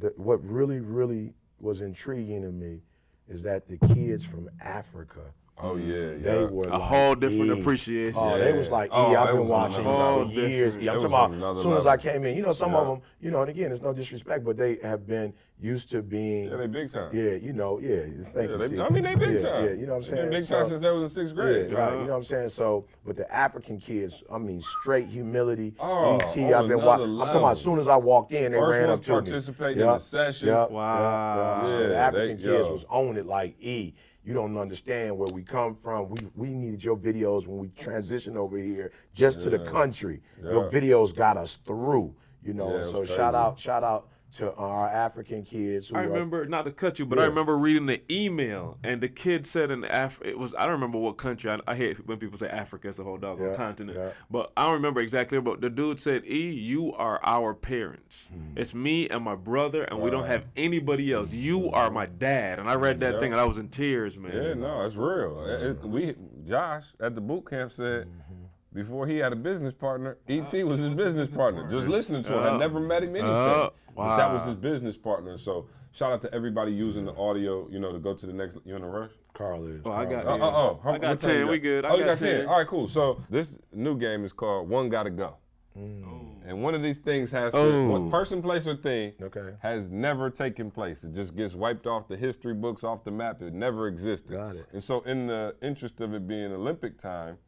the, 0.00 0.12
what 0.16 0.42
really, 0.44 0.80
really 0.80 1.34
was 1.60 1.80
intriguing 1.80 2.42
to 2.42 2.52
me 2.52 2.80
is 3.28 3.42
that 3.42 3.68
the 3.68 3.78
kids 3.94 4.24
from 4.24 4.48
Africa, 4.62 5.32
Oh 5.60 5.76
yeah, 5.76 6.16
they 6.18 6.40
yeah. 6.42 6.46
were 6.46 6.64
A 6.68 6.70
like, 6.70 6.80
whole 6.82 7.14
different 7.16 7.46
E. 7.56 7.60
appreciation. 7.60 8.20
Oh, 8.22 8.38
they 8.38 8.52
was 8.52 8.68
like, 8.70 8.90
Oh, 8.92 9.12
E, 9.12 9.16
I've 9.16 9.34
been 9.34 9.48
watching 9.48 9.84
you 9.84 9.90
another 9.90 10.24
for 10.26 10.30
years. 10.30 10.76
They 10.76 10.84
Yeah, 10.84 10.92
I'm 10.92 11.00
talking 11.02 11.38
about 11.38 11.56
as 11.56 11.62
soon 11.62 11.76
as 11.76 11.86
I 11.86 11.96
came 11.96 12.24
in. 12.24 12.36
You 12.36 12.42
know, 12.42 12.52
some 12.52 12.74
of 12.74 12.86
them, 12.86 13.00
you 13.20 13.30
know, 13.30 13.40
and 13.40 13.50
again, 13.50 13.72
it's 13.72 13.82
no 13.82 13.92
disrespect, 13.92 14.44
but 14.44 14.56
they 14.56 14.76
have 14.82 15.06
been 15.06 15.32
used 15.60 15.90
to 15.90 16.02
being. 16.02 16.48
Yeah, 16.50 16.56
they 16.58 16.68
big 16.68 16.92
time. 16.92 17.10
Yeah, 17.12 17.32
you 17.32 17.52
know, 17.52 17.80
yeah. 17.80 18.02
Thank 18.32 18.34
Yeah, 18.36 18.42
you. 18.42 18.58
they- 18.58 18.68
C. 18.68 18.80
I 18.80 18.88
mean, 18.90 19.02
they 19.02 19.16
big 19.16 19.42
yeah, 19.42 19.50
time. 19.50 19.64
Yeah, 19.64 19.70
you 19.72 19.86
know 19.86 19.94
what 19.94 19.96
I'm 19.96 20.02
They 20.02 20.08
saying? 20.08 20.22
been 20.22 20.30
big 20.40 20.48
time 20.48 20.64
So- 20.64 20.68
since 20.68 20.80
they 20.80 20.90
was 20.90 21.02
in 21.02 21.08
sixth 21.08 21.34
grade. 21.34 21.70
Yeah, 21.72 21.78
right. 21.78 21.92
You 21.94 21.98
know 22.04 22.10
what 22.10 22.16
I'm 22.18 22.24
saying? 22.24 22.48
So, 22.50 22.84
but 23.04 23.16
the 23.16 23.34
African 23.34 23.78
kids, 23.78 24.22
I 24.32 24.38
mean, 24.38 24.62
straight 24.62 25.08
humility. 25.08 25.74
Oh, 25.80 26.14
ET, 26.18 26.22
I've 26.22 26.68
been 26.68 26.78
another 26.78 26.86
watching. 26.86 27.04
I'm 27.10 27.18
talking 27.18 27.36
about 27.40 27.50
as 27.52 27.60
soon 27.60 27.80
as 27.80 27.88
I 27.88 27.96
walked 27.96 28.30
in, 28.30 28.52
they 28.52 28.58
First 28.58 28.78
ran 28.78 28.90
up 28.90 29.02
to 29.02 29.10
me. 29.10 29.16
participating 29.22 29.80
in 29.80 29.86
the 29.88 29.98
session. 29.98 30.48
Yep, 30.48 30.70
Wow. 30.70 31.62
Yep, 31.64 31.68
yep. 31.68 31.72
So 31.74 31.80
Yeah, 31.82 31.88
the 31.88 31.96
African 31.96 32.36
kids 32.36 32.68
was 32.68 32.84
on 32.88 33.16
it 33.16 33.26
like 33.26 33.56
E. 33.60 33.94
You 34.28 34.34
don't 34.34 34.58
understand 34.58 35.16
where 35.16 35.30
we 35.32 35.42
come 35.42 35.74
from. 35.74 36.10
We 36.10 36.18
we 36.36 36.48
needed 36.54 36.84
your 36.84 36.98
videos 36.98 37.46
when 37.46 37.58
we 37.60 37.68
transitioned 37.68 38.36
over 38.36 38.58
here 38.58 38.92
just 39.14 39.40
to 39.40 39.48
the 39.48 39.60
country. 39.60 40.20
Your 40.42 40.68
videos 40.70 41.16
got 41.16 41.38
us 41.38 41.56
through. 41.56 42.14
You 42.44 42.52
know, 42.52 42.76
Yeah, 42.76 42.84
so 42.84 43.06
shout 43.06 43.34
out, 43.34 43.58
shout 43.58 43.82
out 43.82 44.08
to 44.30 44.52
our 44.54 44.86
African 44.88 45.42
kids. 45.42 45.88
Who 45.88 45.96
I 45.96 46.00
are- 46.00 46.08
remember 46.08 46.44
not 46.44 46.64
to 46.66 46.70
cut 46.70 46.98
you, 46.98 47.06
but 47.06 47.18
I 47.18 47.24
remember 47.24 47.56
reading 47.56 47.86
the 47.86 48.00
email, 48.12 48.76
and 48.84 49.00
the 49.00 49.08
kid 49.08 49.46
said 49.46 49.70
in 49.70 49.84
Af, 49.84 50.20
it 50.24 50.38
was 50.38 50.54
I 50.54 50.64
don't 50.64 50.72
remember 50.72 50.98
what 50.98 51.16
country. 51.16 51.50
I, 51.50 51.58
I 51.66 51.74
hate 51.74 52.06
when 52.06 52.18
people 52.18 52.36
say 52.36 52.48
Africa 52.48 52.88
as 52.88 52.98
a 52.98 53.04
whole 53.04 53.16
dog 53.16 53.40
Yeah, 53.40 53.54
continent, 53.54 53.96
yeah. 53.98 54.10
but 54.30 54.52
I 54.56 54.64
don't 54.64 54.74
remember 54.74 55.00
exactly. 55.00 55.40
But 55.40 55.60
the 55.60 55.70
dude 55.70 55.98
said, 55.98 56.24
"E, 56.26 56.50
you 56.52 56.92
are 56.94 57.20
our 57.24 57.54
parents. 57.54 58.28
Hmm. 58.32 58.58
It's 58.58 58.74
me 58.74 59.08
and 59.08 59.24
my 59.24 59.34
brother, 59.34 59.84
and 59.84 60.00
we 60.00 60.10
don't 60.10 60.26
have 60.26 60.44
anybody 60.56 61.12
else. 61.12 61.32
You 61.32 61.70
are 61.70 61.90
my 61.90 62.06
dad." 62.06 62.58
And 62.58 62.68
I 62.68 62.74
read 62.74 63.00
that 63.00 63.14
Yeah. 63.14 63.20
thing, 63.20 63.32
and 63.32 63.40
I 63.40 63.44
was 63.44 63.58
in 63.58 63.68
tears, 63.68 64.18
man. 64.18 64.32
Yeah, 64.34 64.54
no, 64.54 64.84
it's 64.84 64.96
real. 64.96 65.42
It- 65.46 65.62
it- 65.62 65.84
we 65.84 66.14
Josh 66.44 66.84
at 67.00 67.14
the 67.14 67.20
boot 67.20 67.48
camp 67.48 67.72
said 67.72 68.06
Mm-hmm. 68.06 68.37
Before 68.72 69.06
he 69.06 69.18
had 69.18 69.32
a 69.32 69.36
business 69.36 69.72
partner, 69.74 70.18
ET 70.28 70.40
uh-huh. 70.42 70.66
was 70.66 70.80
his 70.80 70.90
business 70.90 71.28
partner. 71.28 71.68
Just 71.68 71.86
listening 71.86 72.22
to 72.24 72.34
him, 72.34 72.40
I 72.44 72.48
Oh. 72.50 72.56
never 72.58 72.80
met 72.80 73.02
him 73.02 73.14
uh-huh. 73.16 73.18
anything, 73.18 73.30
Oh, 73.30 73.72
but 73.96 74.16
that 74.16 74.32
was 74.32 74.44
his 74.44 74.54
business 74.54 74.96
partner. 74.96 75.38
So 75.38 75.66
shout 75.92 76.12
out 76.12 76.22
to 76.22 76.34
everybody 76.34 76.72
using 76.72 77.04
the 77.04 77.14
audio, 77.16 77.68
you 77.70 77.78
know, 77.78 77.92
to 77.92 77.98
go 77.98 78.14
to 78.14 78.26
the 78.26 78.32
next. 78.32 78.58
You 78.64 78.76
in 78.76 78.82
a 78.82 78.88
rush? 78.88 79.10
Carl 79.34 79.66
is. 79.66 79.80
Oh, 79.84 79.92
I 79.92 80.04
got 80.04 80.22
is. 80.22 80.26
Oh, 80.26 80.36
Yeah. 80.36 80.44
oh, 80.44 80.48
oh, 80.48 80.80
how- 80.82 80.92
I 80.92 80.98
got 80.98 81.18
10, 81.20 81.40
you 81.40 81.46
we 81.46 81.58
good. 81.58 81.84
I 81.84 81.90
oh, 81.90 81.92
you 81.94 82.00
got 82.00 82.10
got 82.10 82.18
10. 82.18 82.38
10. 82.40 82.46
All 82.46 82.58
right, 82.58 82.66
cool. 82.66 82.88
So 82.88 83.20
this 83.30 83.58
new 83.72 83.96
game 83.96 84.24
is 84.24 84.32
called 84.32 84.68
One 84.68 84.88
Gotta 84.88 85.10
Go. 85.10 85.36
Mm. 85.78 86.46
And 86.46 86.62
one 86.62 86.74
of 86.74 86.82
these 86.82 86.98
things 86.98 87.30
has 87.30 87.52
to, 87.52 87.58
Oh. 87.58 87.88
one 87.88 88.10
person, 88.10 88.42
place, 88.42 88.66
or 88.66 88.74
thing 88.74 89.12
Okay. 89.22 89.54
has 89.60 89.90
never 89.90 90.28
taken 90.30 90.70
place. 90.70 91.04
It 91.04 91.12
just 91.12 91.36
gets 91.36 91.54
wiped 91.54 91.86
off 91.86 92.08
the 92.08 92.16
history 92.16 92.54
books, 92.54 92.82
off 92.82 93.04
the 93.04 93.10
map. 93.10 93.42
It 93.42 93.52
never 93.54 93.86
existed. 93.86 94.32
Got 94.32 94.56
it. 94.56 94.66
And 94.72 94.82
so, 94.82 95.00
in 95.02 95.26
the 95.26 95.54
interest 95.62 96.00
of 96.00 96.14
it 96.14 96.26
being 96.26 96.52
Olympic 96.52 96.98
time, 96.98 97.38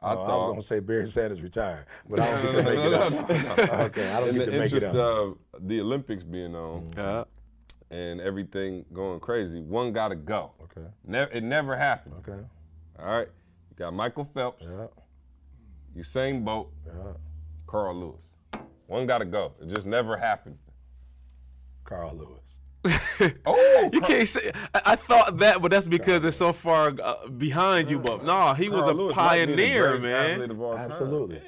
I 0.00 0.14
Oh, 0.14 0.18
I 0.22 0.34
was 0.36 0.42
gonna 0.52 0.62
say 0.62 0.80
Barry 0.80 1.08
Sanders 1.08 1.40
retired, 1.42 1.86
but 2.08 2.20
I 2.20 2.30
don't 2.30 2.42
get 2.42 2.52
to 2.52 2.62
make 2.62 2.78
it 2.78 2.94
up. 3.70 3.70
Okay, 3.86 4.12
I 4.12 4.20
don't 4.20 4.28
in 4.30 4.34
get 4.36 4.46
the 4.46 4.52
to 4.52 4.58
make 4.58 4.72
it 4.72 4.82
interest 4.82 4.86
up. 4.86 4.94
of 4.96 5.38
the 5.66 5.80
Olympics 5.80 6.22
being 6.22 6.54
on 6.54 6.82
mm-hmm. 6.90 7.00
Yeah. 7.00 7.24
and 7.90 8.20
everything 8.20 8.84
going 8.92 9.18
crazy, 9.20 9.60
one 9.60 9.92
gotta 9.92 10.14
go. 10.14 10.52
Okay, 10.62 10.86
Ne- 11.04 11.28
it 11.32 11.42
never 11.42 11.76
happened. 11.76 12.14
okay. 12.28 12.40
All 13.00 13.06
right. 13.06 13.28
You 13.70 13.76
got 13.76 13.92
Michael 13.94 14.24
Phelps, 14.24 14.64
Yeah. 14.68 14.86
Usain 15.96 16.44
Bolt, 16.44 16.70
Yeah. 16.86 17.12
Carl 17.66 17.94
Lewis. 17.96 18.28
One 18.86 19.06
got 19.06 19.18
to 19.18 19.24
go. 19.26 19.52
It 19.60 19.68
just 19.68 19.86
never 19.86 20.16
happened. 20.16 20.56
Carl 21.84 22.14
Lewis. 22.16 22.58
Oh, 23.46 23.90
You 23.92 24.00
can't 24.00 24.26
say. 24.28 24.50
I, 24.74 24.80
I 24.86 24.96
thought 24.96 25.38
that, 25.38 25.62
but 25.62 25.70
that's 25.70 25.86
because 25.86 26.24
it's 26.24 26.36
so 26.36 26.52
far 26.52 26.92
uh, 27.02 27.26
behind 27.28 27.90
you. 27.90 27.98
But 27.98 28.24
no, 28.24 28.54
he 28.54 28.68
was 28.68 28.84
Carl 28.84 28.96
a 28.96 29.00
Lewis 29.00 29.16
might 29.16 29.46
be 29.46 29.52
the 29.52 29.56
pioneer, 29.56 29.98
man. 29.98 30.50
of 30.50 30.60
all 30.60 30.74
time. 30.74 30.90
Absolutely. 30.90 31.40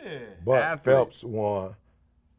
But 0.44 0.62
Athlete. 0.62 0.84
Phelps 0.84 1.24
won, 1.24 1.74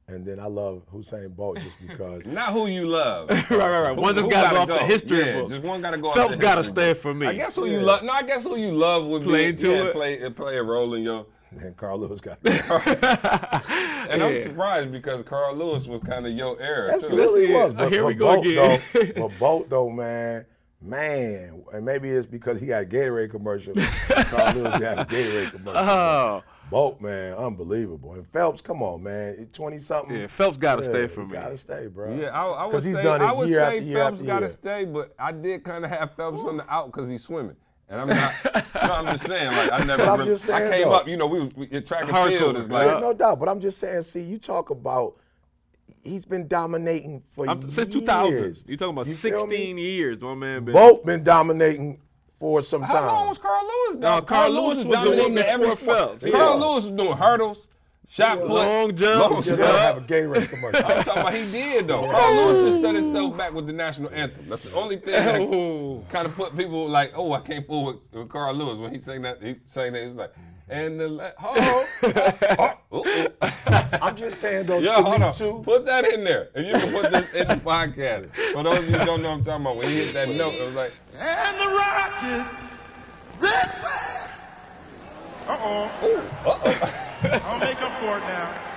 and 0.07 0.25
then 0.25 0.39
I 0.39 0.45
love 0.47 0.83
Usain 0.93 1.35
Bolt 1.35 1.59
just 1.59 1.77
because. 1.85 2.27
Not 2.39 2.51
who 2.53 2.67
you 2.67 2.87
love. 2.87 3.29
right, 3.49 3.51
right, 3.51 3.79
right. 3.81 3.95
One 3.95 4.15
just 4.15 4.29
got 4.29 4.49
to 4.49 4.55
gotta 4.55 4.67
go 4.67 4.73
off 4.73 4.79
the 4.79 4.85
history 4.85 5.19
Yeah, 5.19 5.41
book. 5.41 5.49
just 5.49 5.63
one 5.63 5.81
got 5.81 5.91
to 5.91 5.97
go. 5.97 6.11
Phelps 6.11 6.37
got 6.37 6.55
to 6.55 6.59
history 6.59 6.83
stay 6.83 6.93
for 6.93 7.13
me. 7.13 7.27
I 7.27 7.33
guess 7.33 7.55
who 7.55 7.65
you 7.65 7.79
love. 7.81 8.03
No, 8.03 8.13
I 8.13 8.23
guess 8.23 8.43
who 8.45 8.55
you 8.57 8.71
love 8.71 9.05
would 9.05 9.23
Play 9.23 9.43
be 9.45 9.49
into 9.49 9.69
yeah, 9.71 9.83
it. 9.85 9.93
Play, 9.93 10.29
play 10.31 10.57
a 10.57 10.63
role 10.63 10.93
in 10.95 11.03
your. 11.03 11.25
and 11.51 11.75
Carl 11.77 11.99
Lewis 11.99 12.21
got. 12.21 12.39
And 13.69 14.21
I'm 14.23 14.39
surprised 14.39 14.91
because 14.91 15.23
Carl 15.23 15.55
Lewis 15.55 15.87
was 15.87 16.01
kind 16.01 16.25
of 16.25 16.33
your 16.33 16.59
era 16.61 16.89
too. 16.89 16.95
Absolutely 16.95 17.41
Listen, 17.47 17.53
was. 17.53 17.73
But, 17.73 17.91
here 17.91 18.01
but 18.01 18.07
we 18.07 18.13
go 18.15 18.35
Bolt, 18.35 18.45
again. 18.45 18.81
Though, 18.93 19.11
but 19.27 19.39
Bolt 19.39 19.69
though, 19.69 19.89
man, 19.89 20.45
man, 20.81 21.63
and 21.73 21.85
maybe 21.85 22.09
it's 22.09 22.25
because 22.25 22.59
he 22.59 22.67
got 22.67 22.83
a 22.83 22.85
Gatorade 22.85 23.31
commercial. 23.31 23.73
Carl 23.75 24.53
Lewis 24.55 24.79
got 24.79 24.99
a 24.99 25.05
Gatorade 25.05 25.51
commercial. 25.51 25.81
Oh, 25.87 26.43
Bolt, 26.69 27.01
man, 27.01 27.33
unbelievable. 27.35 28.13
And 28.13 28.25
Phelps, 28.25 28.61
come 28.61 28.81
on, 28.81 29.03
man, 29.03 29.47
twenty 29.51 29.79
something. 29.79 30.15
yeah, 30.15 30.27
Phelps 30.27 30.57
got 30.57 30.77
to 30.77 30.83
stay 30.83 31.07
for 31.07 31.25
me. 31.25 31.33
Gotta 31.33 31.57
stay, 31.57 31.87
bro. 31.87 32.15
Yeah, 32.15 32.27
I, 32.29 32.45
I 32.45 32.65
would 32.65 32.71
'Cause 32.71 32.83
he's 32.85 32.95
say 32.95 33.03
done 33.03 33.21
it 33.21 33.25
I 33.25 33.33
would 33.33 33.49
year 33.49 33.59
say 33.59 33.77
after 33.77 33.81
year 33.81 33.97
Phelps 33.97 34.21
got 34.21 34.39
to 34.39 34.49
stay, 34.49 34.85
but 34.85 35.13
I 35.19 35.31
did 35.33 35.63
kind 35.65 35.83
of 35.83 35.91
have 35.91 36.15
Phelps 36.15 36.39
on 36.41 36.57
the 36.57 36.69
out 36.73 36.85
because 36.91 37.09
he's 37.09 37.23
swimming. 37.23 37.57
And 37.91 37.99
I'm 37.99 38.07
not. 38.07 38.33
no, 38.55 38.93
I'm 38.93 39.05
just 39.07 39.27
saying, 39.27 39.51
like 39.51 39.71
I 39.71 39.83
never. 39.83 40.03
I'm 40.03 40.19
really, 40.19 40.31
just 40.31 40.45
saying, 40.45 40.71
I 40.71 40.77
came 40.77 40.87
though. 40.87 40.93
up, 40.93 41.07
you 41.09 41.17
know, 41.17 41.27
we, 41.27 41.43
we 41.57 41.67
in 41.67 41.83
track 41.83 42.03
and 42.03 42.11
Hardcore, 42.11 42.37
field 42.39 42.57
is 42.57 42.69
like 42.69 42.87
Yeah, 42.87 42.99
no 42.99 43.13
doubt. 43.13 43.39
But 43.39 43.49
I'm 43.49 43.59
just 43.59 43.79
saying, 43.79 44.03
see, 44.03 44.21
you 44.21 44.37
talk 44.37 44.69
about 44.69 45.17
he's 46.01 46.25
been 46.25 46.47
dominating 46.47 47.21
for 47.31 47.49
I'm, 47.49 47.59
years. 47.61 47.75
since 47.75 47.89
2000, 47.89 48.63
you 48.67 48.77
talking 48.77 48.93
about 48.93 49.07
You 49.07 49.13
feel 49.13 49.33
me? 49.33 49.39
16 49.39 49.77
years, 49.77 50.21
my 50.21 50.33
man. 50.33 50.63
Been. 50.63 50.73
Bolt 50.73 51.05
been 51.05 51.23
dominating 51.23 51.99
for 52.39 52.63
some 52.63 52.81
How 52.81 52.93
long 53.05 53.17
time. 53.17 53.27
was 53.27 53.37
Carl 53.37 53.63
Lewis? 53.63 53.97
No, 53.97 54.07
dog? 54.07 54.27
Carl 54.27 54.51
Lewis 54.51 54.77
was 54.77 54.85
the 54.85 54.91
dominating 54.91 55.33
one 55.35 55.43
every 55.43 55.69
before 55.69 55.77
sport. 55.77 55.97
Phelps, 55.97 56.25
yeah. 56.25 56.31
Carl 56.31 56.59
Lewis 56.59 56.85
was 56.85 56.93
doing 56.93 57.17
hurdles, 57.17 57.67
shot 58.11 58.39
put, 58.39 58.49
Long 58.49 58.95
jump. 58.95 59.31
long 59.31 59.41
jump. 59.41 59.59
gotta 59.59 59.79
have 59.79 59.97
a 59.97 60.01
Gatorade 60.01 60.49
commercial. 60.49 60.85
I'm 60.85 61.03
talking 61.03 61.21
about 61.21 61.33
he 61.33 61.51
did 61.51 61.87
though. 61.87 62.11
Carl 62.11 62.35
Lewis 62.35 62.69
just 62.71 62.81
set 62.81 62.95
himself 62.95 63.37
back 63.37 63.53
with 63.53 63.65
the 63.67 63.73
national 63.73 64.11
anthem. 64.11 64.49
That's 64.49 64.63
the 64.63 64.73
only 64.75 64.97
thing 64.97 65.13
that 65.13 65.39
Oh. 65.39 66.03
kind 66.09 66.27
of 66.27 66.35
put 66.35 66.55
people 66.57 66.87
like, 66.87 67.13
oh, 67.15 67.31
I 67.33 67.39
can't 67.39 67.65
fool 67.65 67.85
with, 67.85 67.95
with 68.11 68.29
Carl 68.29 68.53
Lewis 68.53 68.77
when 68.77 68.93
he 68.93 68.99
sang 68.99 69.21
that. 69.23 69.41
He 69.41 69.55
sang 69.65 69.93
that. 69.93 70.01
He 70.01 70.07
was 70.07 70.15
like, 70.15 70.33
and 70.69 70.99
the 70.99 71.07
le- 71.09 71.33
oh, 71.43 71.87
oh, 72.03 72.73
oh, 72.91 73.05
oh. 73.41 73.87
I'm 74.01 74.15
just 74.15 74.39
saying 74.39 74.67
though, 74.67 74.79
Yo, 74.79 74.95
to 74.97 75.03
hold 75.03 75.19
me 75.19 75.25
on. 75.25 75.33
too. 75.33 75.61
Put 75.65 75.85
that 75.85 76.07
in 76.13 76.23
there. 76.23 76.49
If 76.55 76.65
you 76.65 76.73
can 76.73 76.91
put 77.01 77.11
this 77.11 77.33
in 77.33 77.47
the 77.47 77.55
podcast. 77.55 78.29
For 78.53 78.63
those 78.63 78.79
of 78.79 78.89
you 78.89 78.97
who 78.97 79.05
don't 79.05 79.21
know 79.21 79.29
what 79.29 79.37
I'm 79.39 79.43
talking 79.43 79.65
about, 79.65 79.75
when 79.77 79.87
he 79.87 79.95
hit 80.05 80.13
that 80.13 80.29
note, 80.29 80.53
it 80.53 80.65
was 80.65 80.75
like, 80.75 80.93
And 81.19 81.57
the 81.59 81.75
Rockets, 81.75 82.55
red 83.39 83.75
flag. 83.81 84.30
Uh-oh. 85.47 85.91
Uh-oh. 86.45 87.41
I'll 87.45 87.59
make 87.59 87.81
up 87.81 87.99
for 87.99 88.17
it 88.17 88.21
now. 88.21 88.71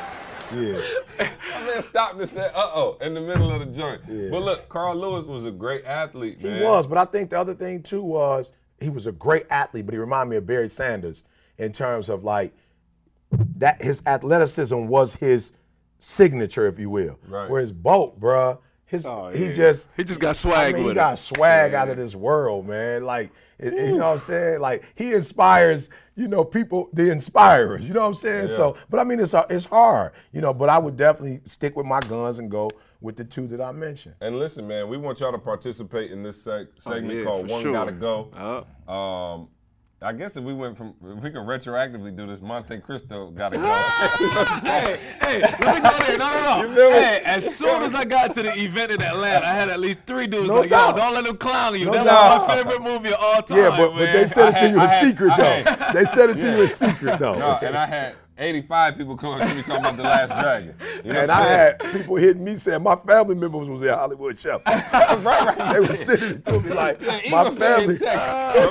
Yeah. 0.53 0.81
my 1.55 1.67
man 1.67 1.83
stopped 1.83 2.21
and 2.21 2.29
said, 2.29 2.53
uh 2.55 2.71
oh, 2.75 2.99
in 3.01 3.15
the 3.15 3.21
middle 3.21 3.51
of 3.51 3.61
the 3.61 3.67
joint. 3.67 4.03
Yeah. 4.09 4.29
But 4.31 4.43
look, 4.43 4.69
Carl 4.69 4.97
Lewis 4.97 5.27
was 5.27 5.45
a 5.45 5.51
great 5.51 5.85
athlete, 5.85 6.39
He 6.41 6.61
was, 6.61 6.87
but 6.87 6.99
I 6.99 7.05
think 7.05 7.31
the 7.31 7.39
other 7.39 7.55
thing 7.55 7.83
too 7.83 8.03
was 8.03 8.53
he 8.81 8.91
was 8.91 9.07
a 9.07 9.13
great 9.13 9.47
athlete, 9.51 9.87
but 9.87 9.95
he 9.95 9.99
reminded 9.99 10.31
me 10.31 10.37
of 10.37 10.47
Barry 10.47 10.69
Sanders 10.69 11.25
in 11.59 11.73
terms 11.73 12.09
of 12.09 12.25
like 12.25 12.53
that 13.57 13.83
his 13.83 14.03
athleticism 14.07 14.77
was 14.87 15.17
his 15.17 15.53
signature, 15.99 16.67
if 16.67 16.79
you 16.79 16.91
will. 16.91 17.19
Right. 17.27 17.49
Whereas 17.49 17.73
Bolt, 17.73 18.21
bruh, 18.21 18.59
his 18.87 19.07
Oh, 19.07 19.31
he 19.35 19.47
yeah. 19.47 19.53
just 19.53 19.89
He 19.97 20.05
just 20.05 20.21
got 20.21 20.31
I 20.31 20.33
swag 20.33 20.75
mean, 20.75 20.83
he 20.83 20.87
with 20.89 20.95
got 20.97 21.15
it. 21.15 21.17
swag 21.19 21.75
out 21.75 21.89
of 21.89 21.97
this 21.97 22.15
world, 22.15 22.67
man. 22.67 23.05
Like 23.05 23.31
it- 23.59 23.73
it- 23.73 23.87
you 23.91 23.99
know 23.99 24.07
what 24.09 24.13
I'm 24.15 24.19
saying? 24.19 24.61
Like 24.61 24.85
he 24.95 25.13
inspires, 25.13 25.89
you 26.17 26.29
know, 26.29 26.45
people, 26.45 26.89
the 26.93 27.11
inspirers. 27.11 27.83
You 27.83 27.95
know 27.95 28.01
what 28.03 28.09
I'm 28.09 28.15
saying? 28.15 28.49
So, 28.49 28.77
but 28.91 29.01
I 29.01 29.05
mean, 29.05 29.21
it's 29.21 29.35
it's 29.51 29.65
hard, 29.67 30.13
you 30.33 30.41
know. 30.41 30.53
But 30.55 30.69
I 30.69 30.79
would 30.79 30.97
definitely 30.97 31.41
stick 31.45 31.77
with 31.77 31.87
my 31.87 32.01
guns 32.01 32.39
and 32.39 32.51
go 32.51 32.71
with 33.01 33.17
the 33.17 33.25
two 33.25 33.47
that 33.49 33.61
I 33.61 33.71
mentioned. 33.73 34.15
And 34.21 34.39
listen, 34.39 34.67
man, 34.67 34.89
we 34.89 34.97
want 34.97 35.21
y'all 35.21 35.33
to 35.33 35.39
participate 35.39 36.11
in 36.11 36.23
this 36.23 36.45
seg- 36.47 36.69
segment 36.79 37.13
Oh, 37.13 37.19
yeah, 37.19 37.25
called 37.25 37.51
One 37.51 37.63
sure. 37.63 37.73
Gotta 37.73 37.93
Go. 37.93 38.65
Uh, 38.89 38.91
Um, 38.91 39.49
I 40.05 40.13
guess 40.13 40.37
if 40.37 40.45
we 40.45 40.53
went 40.53 40.77
from, 40.77 40.89
if 41.03 41.23
we 41.23 41.31
can 41.31 41.47
retroactively 41.47 42.15
do 42.15 42.27
this, 42.27 42.41
Monte 42.43 42.79
Cristo 42.81 43.31
gotta 43.31 43.57
go. 43.57 43.63
hey, 44.63 45.01
hey, 45.23 45.41
let 45.41 45.77
me 45.77 45.81
go 45.81 45.99
there. 46.07 46.19
No, 46.19 46.63
no, 46.63 46.75
no. 46.75 46.91
Hey, 46.91 47.23
as 47.25 47.57
soon 47.57 47.83
as 47.83 47.95
I 47.95 48.05
got 48.05 48.35
to 48.35 48.43
the 48.43 48.53
event 48.59 48.93
in 48.93 49.01
Atlanta, 49.03 49.47
I 49.47 49.53
had 49.55 49.71
at 49.71 49.81
least 49.81 50.01
three 50.07 50.27
dudes 50.27 50.49
No 50.51 50.61
like, 50.61 50.71
doubt. 50.71 50.97
yo, 50.97 51.03
don't 51.03 51.15
let 51.15 51.25
them 51.25 51.39
clown 51.39 51.79
you. 51.79 51.87
No 51.87 51.93
that 51.93 52.05
doubt. 52.05 52.39
was 52.41 52.49
my 52.49 52.57
favorite 52.57 52.83
movie 52.83 53.09
of 53.15 53.19
all 53.21 53.41
time. 53.43 53.57
Yeah, 53.59 53.71
but, 53.71 53.91
but 53.93 54.13
they 54.13 54.27
said 54.27 54.51
it 54.51 54.59
to 54.61 54.61
you 54.61 54.67
had- 54.67 54.73
in 54.75 54.79
I 54.81 54.87
had- 54.93 55.05
secret 55.09 55.31
I 55.33 55.37
though. 55.39 55.71
had- 55.71 55.95
they 55.95 56.05
said 56.05 56.31
it 56.31 56.35
to 56.35 56.51
you 56.51 56.57
Yeah. 56.59 56.63
in 56.65 56.69
secret 56.69 57.19
though. 57.19 57.39
no, 57.39 57.59
and 57.63 57.77
I 57.77 57.87
had 57.87 58.15
85 58.37 58.97
people 58.97 59.17
coming 59.17 59.47
to 59.47 59.55
me 59.55 59.63
talking 59.63 59.77
about 59.85 59.97
The 59.97 60.03
Last 60.03 60.31
Dragon. 60.41 60.75
You 61.05 61.13
know 61.13 61.21
and 61.21 61.31
I'm 61.31 61.43
I 61.43 61.47
saying? 61.47 61.77
had 61.81 61.93
people 61.93 62.17
hitting 62.17 62.43
me 62.45 62.57
saying 62.57 62.83
my 62.83 62.97
family 62.97 63.35
members 63.37 63.69
was 63.69 63.83
in 63.83 63.89
Hollywood 63.91 64.37
Chef. 64.39 64.61
right, 64.67 65.23
right. 65.25 65.73
they 65.73 65.81
were 65.81 65.95
sending 65.95 66.31
it 66.31 66.45
to 66.47 66.61
me 66.61 66.71
like 66.73 67.01
Yeah, 67.01 67.19
he 67.19 67.31
my 67.31 67.45
gonna 67.45 67.53
say 67.57 67.75
it 67.75 67.79
family. 67.81 67.95
in 67.95 68.01
text. 68.01 68.17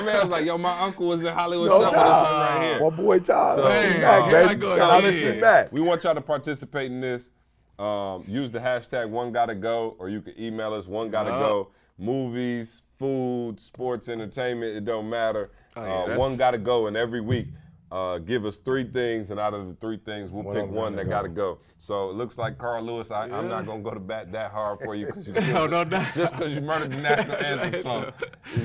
man 0.04 0.20
was 0.20 0.28
like, 0.28 0.44
yo, 0.44 0.58
my 0.58 0.78
uncle 0.80 1.06
was 1.08 1.22
in 1.22 1.32
Hollywood 1.32 1.68
No 1.70 1.80
Chef 1.80 1.90
with 1.92 1.98
us 2.00 2.06
doubt. 2.22 2.58
right 2.58 2.66
here. 2.68 2.80
My 2.90 2.96
boy 2.96 3.18
Todd. 3.20 3.56
So, 3.58 3.70
sit 3.70 3.92
hey, 3.92 4.00
back, 4.02 4.22
uh, 4.24 4.30
baby. 4.48 4.60
go 4.60 4.76
Shout 4.76 4.90
out 4.90 5.00
to 5.02 5.12
sit 5.12 5.40
back. 5.40 5.72
We 5.72 5.80
want 5.80 6.04
y'all 6.04 6.14
to 6.14 6.20
participate 6.20 6.90
in 6.90 7.00
this. 7.00 7.30
Um, 7.78 8.24
use 8.28 8.50
the 8.50 8.60
hashtag 8.60 9.08
one 9.08 9.32
gotta 9.32 9.54
go, 9.54 9.96
or 9.98 10.08
you 10.08 10.20
can 10.20 10.38
email 10.40 10.74
us 10.74 10.86
one 10.86 11.10
gotta 11.10 11.30
go. 11.30 11.70
Movies, 11.98 12.82
food, 12.98 13.58
sports, 13.58 14.08
entertainment, 14.08 14.76
it 14.76 14.84
don't 14.84 15.08
matter. 15.08 15.50
yeah, 15.76 15.82
uh, 15.82 16.16
one 16.18 16.36
gotta 16.36 16.58
go, 16.58 16.86
and 16.86 16.96
every 16.96 17.20
week, 17.20 17.46
uh, 17.94 18.18
give 18.18 18.44
us 18.44 18.56
three 18.56 18.82
things, 18.82 19.30
and 19.30 19.38
out 19.38 19.54
of 19.54 19.68
the 19.68 19.74
three 19.76 19.98
things, 19.98 20.32
we'll 20.32 20.42
One 20.42 20.56
pick 20.56 20.66
one 20.68 20.94
gotta 20.94 21.04
that 21.04 21.08
gotta 21.08 21.28
go. 21.28 21.58
So 21.78 22.10
it 22.10 22.16
looks 22.16 22.36
like 22.36 22.58
Carl 22.58 22.82
Lewis. 22.82 23.12
I, 23.12 23.24
I'm 23.28 23.48
not 23.48 23.66
gonna 23.66 23.84
go 23.84 23.92
to 23.92 24.00
bat 24.00 24.32
that 24.32 24.50
hard 24.50 24.80
for 24.80 24.96
you 24.96 25.06
because 25.06 25.28
you 25.28 25.32
No, 25.52 25.66
no, 25.68 25.84
no. 25.84 25.98
just 26.16 26.32
because 26.32 26.52
you 26.52 26.60
murdered 26.60 26.90
the 26.90 26.96
national 26.96 27.36
anthem. 27.36 27.82
So 27.82 28.12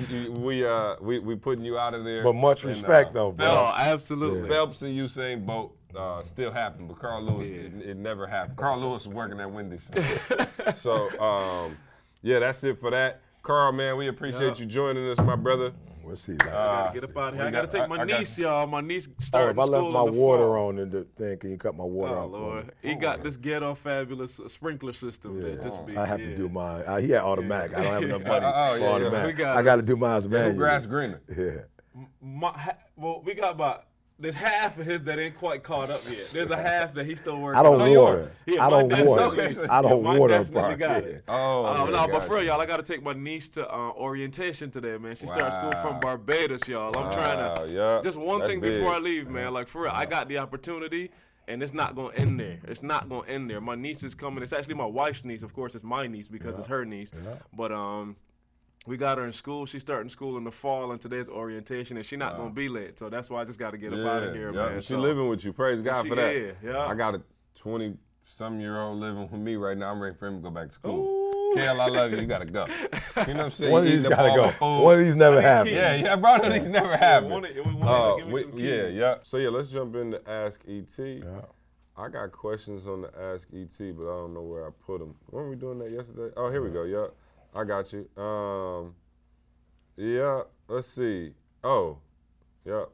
you- 0.09 0.17
you- 0.17 0.31
we 0.31 0.65
uh 0.65 0.95
we 0.99 1.19
we 1.19 1.35
putting 1.35 1.63
you 1.63 1.77
out 1.77 1.93
of 1.93 2.03
there. 2.05 2.23
But 2.23 2.33
much 2.33 2.63
And, 2.63 2.69
respect 2.69 3.11
uh, 3.11 3.13
though, 3.13 3.31
bro. 3.33 3.45
Oh, 3.45 3.51
Phelps, 3.51 3.79
absolutely. 3.79 4.49
Phelps 4.49 4.81
and 4.81 4.97
Usain 4.97 5.45
Bolt 5.45 5.75
uh, 5.95 6.23
still 6.23 6.51
happened, 6.51 6.87
but 6.87 6.97
Carl 6.99 7.21
Lewis, 7.21 7.51
it, 7.51 7.73
it 7.85 7.97
never 7.97 8.25
happened. 8.25 8.57
Carl 8.57 8.79
Lewis 8.79 9.05
was 9.05 9.13
working 9.15 9.39
at 9.39 9.51
Wendy's. 9.51 9.87
so, 10.75 11.09
um, 11.19 11.77
yeah, 12.23 12.39
that's 12.39 12.63
it 12.63 12.79
for 12.79 12.89
that. 12.91 13.21
Carl, 13.43 13.71
man, 13.73 13.95
we 13.97 14.07
appreciate 14.07 14.59
you 14.59 14.65
joining 14.65 15.07
us, 15.09 15.17
my 15.19 15.35
brother. 15.35 15.71
We'll 16.09 16.15
see. 16.17 16.31
Like, 16.33 16.47
Uh, 16.51 16.91
Get 16.91 17.03
up 17.03 17.15
out 17.17 17.27
of 17.29 17.35
here. 17.35 17.43
I 17.45 17.51
gotta 17.51 17.67
take 17.67 17.87
my 17.87 17.97
I 18.01 18.05
got- 18.05 18.19
niece, 18.19 18.35
y'all. 18.39 18.65
My 18.65 18.81
niece 18.81 19.07
started 19.19 19.19
oh, 19.19 19.23
starting 19.23 19.57
if 19.57 19.59
I 19.59 19.63
left 19.65 19.93
my 19.93 20.01
water 20.01 20.43
fall. 20.45 20.67
on 20.69 20.79
in 20.79 20.89
the 20.89 21.03
thing, 21.03 21.37
can 21.37 21.51
you 21.51 21.57
cut 21.57 21.75
my 21.77 21.83
water 21.83 22.15
Oh 22.15 22.23
off? 22.25 22.31
for 22.31 22.37
me? 22.37 22.43
Lord, 22.43 22.71
he 22.81 22.95
got 22.95 23.21
this 23.23 23.37
ghetto 23.37 23.75
fabulous 23.75 24.41
sprinkler 24.47 24.93
system. 24.93 25.39
Yeah. 25.39 25.49
that 25.49 25.61
just 25.61 25.85
be, 25.85 25.95
I 25.95 26.05
have 26.07 26.19
yeah. 26.19 26.29
to 26.29 26.35
do 26.35 26.49
mine. 26.49 26.83
Uh, 26.87 26.97
he 26.97 27.11
had 27.11 27.21
automatic. 27.21 27.77
I 27.77 27.83
don't 27.83 27.93
have 27.93 28.03
enough 28.03 28.23
money 28.23 28.45
Oh, 28.49 28.51
oh, 28.55 28.73
for 28.73 28.79
yeah, 28.79 28.85
yeah. 28.85 28.91
automatic. 28.95 29.35
We 29.37 29.43
got 29.43 29.57
I 29.57 29.61
got 29.61 29.75
to 29.75 29.81
do 29.83 29.95
mine 29.95 30.21
Who 30.23 30.29
manually. 30.29 30.57
grass 30.57 30.85
greener? 30.87 31.21
Yeah. 31.37 31.61
My, 32.21 32.73
well, 32.95 33.21
we 33.23 33.35
got 33.35 33.51
about 33.51 33.83
there's 34.19 34.35
half 34.35 34.77
of 34.77 34.85
his 34.85 35.01
that 35.03 35.17
ain't 35.17 35.37
quite 35.37 35.63
caught 35.63 35.89
up 35.89 36.01
yet. 36.09 36.29
There's 36.31 36.49
a 36.49 36.57
half 36.61 36.93
that 36.93 37.05
he's 37.05 37.19
still 37.19 37.39
working. 37.39 37.59
I 37.59 37.63
don't 37.63 37.81
on. 37.81 37.95
water. 37.95 38.31
Yeah, 38.45 38.65
I 38.65 38.69
don't 38.69 38.89
water. 38.89 39.67
I 39.69 39.81
don't 39.81 39.97
yeah, 39.97 40.03
mine 40.03 40.19
water 40.19 40.37
definitely 40.37 40.75
got 40.75 41.03
it. 41.03 41.23
Oh, 41.27 41.65
okay, 41.65 41.91
no, 41.91 42.07
but 42.07 42.23
for 42.25 42.33
real, 42.33 42.43
you. 42.43 42.49
y'all, 42.49 42.61
I 42.61 42.65
gotta 42.65 42.83
take 42.83 43.01
my 43.01 43.13
niece 43.13 43.49
to 43.49 43.69
uh, 43.69 43.91
orientation 43.91 44.69
today, 44.69 44.97
man. 44.97 45.15
She 45.15 45.27
started 45.27 45.53
school 45.53 45.71
from 45.81 45.99
Barbados, 45.99 46.67
y'all. 46.67 46.95
I'm 46.97 47.11
trying 47.11 47.55
to 47.55 47.71
yeah, 47.71 48.01
just 48.03 48.17
one 48.17 48.39
that's 48.39 48.51
thing 48.51 48.59
before. 48.59 48.91
I 48.91 48.99
leave, 48.99 49.29
man. 49.29 49.53
Like 49.53 49.67
for 49.67 49.83
real, 49.83 49.91
I 49.93 50.05
got 50.05 50.27
the 50.27 50.37
opportunity. 50.37 51.11
And 51.47 51.63
it's 51.63 51.73
not 51.73 51.95
gonna 51.95 52.13
end 52.13 52.39
there. 52.39 52.59
It's 52.67 52.83
not 52.83 53.09
gonna 53.09 53.27
end 53.27 53.49
there. 53.49 53.59
My 53.59 53.73
niece 53.73 54.03
is 54.03 54.13
coming. 54.13 54.43
It's 54.43 54.53
actually 54.53 54.75
my 54.75 54.85
wife's 54.85 55.25
niece. 55.25 55.41
Of 55.41 55.51
course, 55.51 55.73
it's 55.73 55.83
my 55.83 56.05
niece 56.05 56.27
because 56.27 56.59
it's 56.59 56.67
her 56.67 56.85
niece. 56.85 57.11
But 57.57 57.71
um, 57.71 58.15
we 58.87 58.97
got 58.97 59.17
her 59.17 59.25
in 59.25 59.33
school. 59.33 59.65
She's 59.65 59.81
starting 59.81 60.09
school 60.09 60.37
in 60.37 60.43
the 60.43 60.51
fall, 60.51 60.91
and 60.91 61.01
today's 61.01 61.27
orientation, 61.29 61.97
and 61.97 62.05
she's 62.05 62.19
not 62.19 62.37
gonna 62.37 62.49
be 62.49 62.69
late. 62.69 62.97
So 62.97 63.09
that's 63.09 63.29
why 63.29 63.41
I 63.41 63.45
just 63.45 63.59
got 63.59 63.71
to 63.71 63.77
get 63.77 63.93
up 63.93 63.99
out 64.05 64.23
of 64.23 64.33
here, 64.33 64.53
yeah. 64.53 64.69
man. 64.69 64.81
She 64.81 64.87
So- 64.93 64.99
living 64.99 65.27
with 65.29 65.43
you. 65.43 65.53
Praise 65.53 65.81
God 65.81 66.03
She 66.03 66.09
for 66.09 66.15
that. 66.15 66.55
yeah. 66.63 66.85
I 66.87 66.95
got 66.95 67.15
a 67.15 67.21
20 67.55 67.95
some 68.23 68.59
year 68.59 68.79
old 68.79 68.99
living 68.99 69.23
with 69.29 69.39
me 69.41 69.55
right 69.57 69.77
now. 69.77 69.91
I'm 69.91 69.99
ready 70.01 70.15
for 70.15 70.27
him 70.27 70.37
to 70.37 70.41
go 70.41 70.49
back 70.49 70.67
to 70.69 70.73
school. 70.73 71.29
Kale, 71.55 71.81
I 71.81 71.87
love 71.87 72.11
you. 72.11 72.19
You 72.19 72.25
gotta 72.27 72.45
go. 72.45 72.67
You 72.67 73.33
know 73.33 73.37
what 73.37 73.45
I'm 73.45 73.51
saying? 73.51 73.71
One 73.71 73.85
of 73.85 73.91
these 73.91 74.03
gotta 74.03 74.29
go. 74.35 74.43
my 74.45 74.51
food. 74.51 74.81
One 74.83 74.99
of 74.99 75.05
these 75.05 75.15
never 75.15 75.41
happened. 75.41 75.75
Yeah, 75.75 75.95
yeah, 75.95 76.15
bro. 76.15 76.37
No, 76.37 76.49
these 76.49 76.67
never 76.69 76.95
happen. 76.95 77.29
want 77.29 77.45
it- 77.47 77.55
we. 77.65 77.81
Uh, 77.81 78.15
we- 78.27 78.41
some 78.41 78.53
yeah, 78.57 78.87
yeah. 78.87 79.15
So 79.23 79.37
yeah, 79.37 79.49
let's 79.49 79.69
jump 79.69 79.95
into 79.95 80.21
Ask 80.29 80.61
ET. 80.67 80.99
I 81.97 82.07
got 82.07 82.31
questions 82.31 82.87
on 82.87 83.01
the 83.01 83.11
Ask 83.19 83.47
ET, 83.53 83.77
but 83.97 84.03
I 84.03 84.15
don't 84.21 84.33
know 84.33 84.43
where 84.43 84.65
I 84.65 84.69
put 84.85 84.99
them. 84.99 85.15
Weren't 85.31 85.49
we 85.49 85.55
doing 85.57 85.79
that 85.79 85.91
yesterday? 85.91 86.33
Oh, 86.37 86.49
here 86.49 86.61
we 86.61 86.69
go. 86.69 86.83
Yeah, 86.83 87.07
I 87.53 87.63
got 87.63 87.91
you. 87.93 88.07
Um, 88.21 88.93
yeah. 89.97 90.43
Let's 90.67 90.87
see. 90.87 91.33
Oh, 91.63 91.97
Yep. 92.65 92.89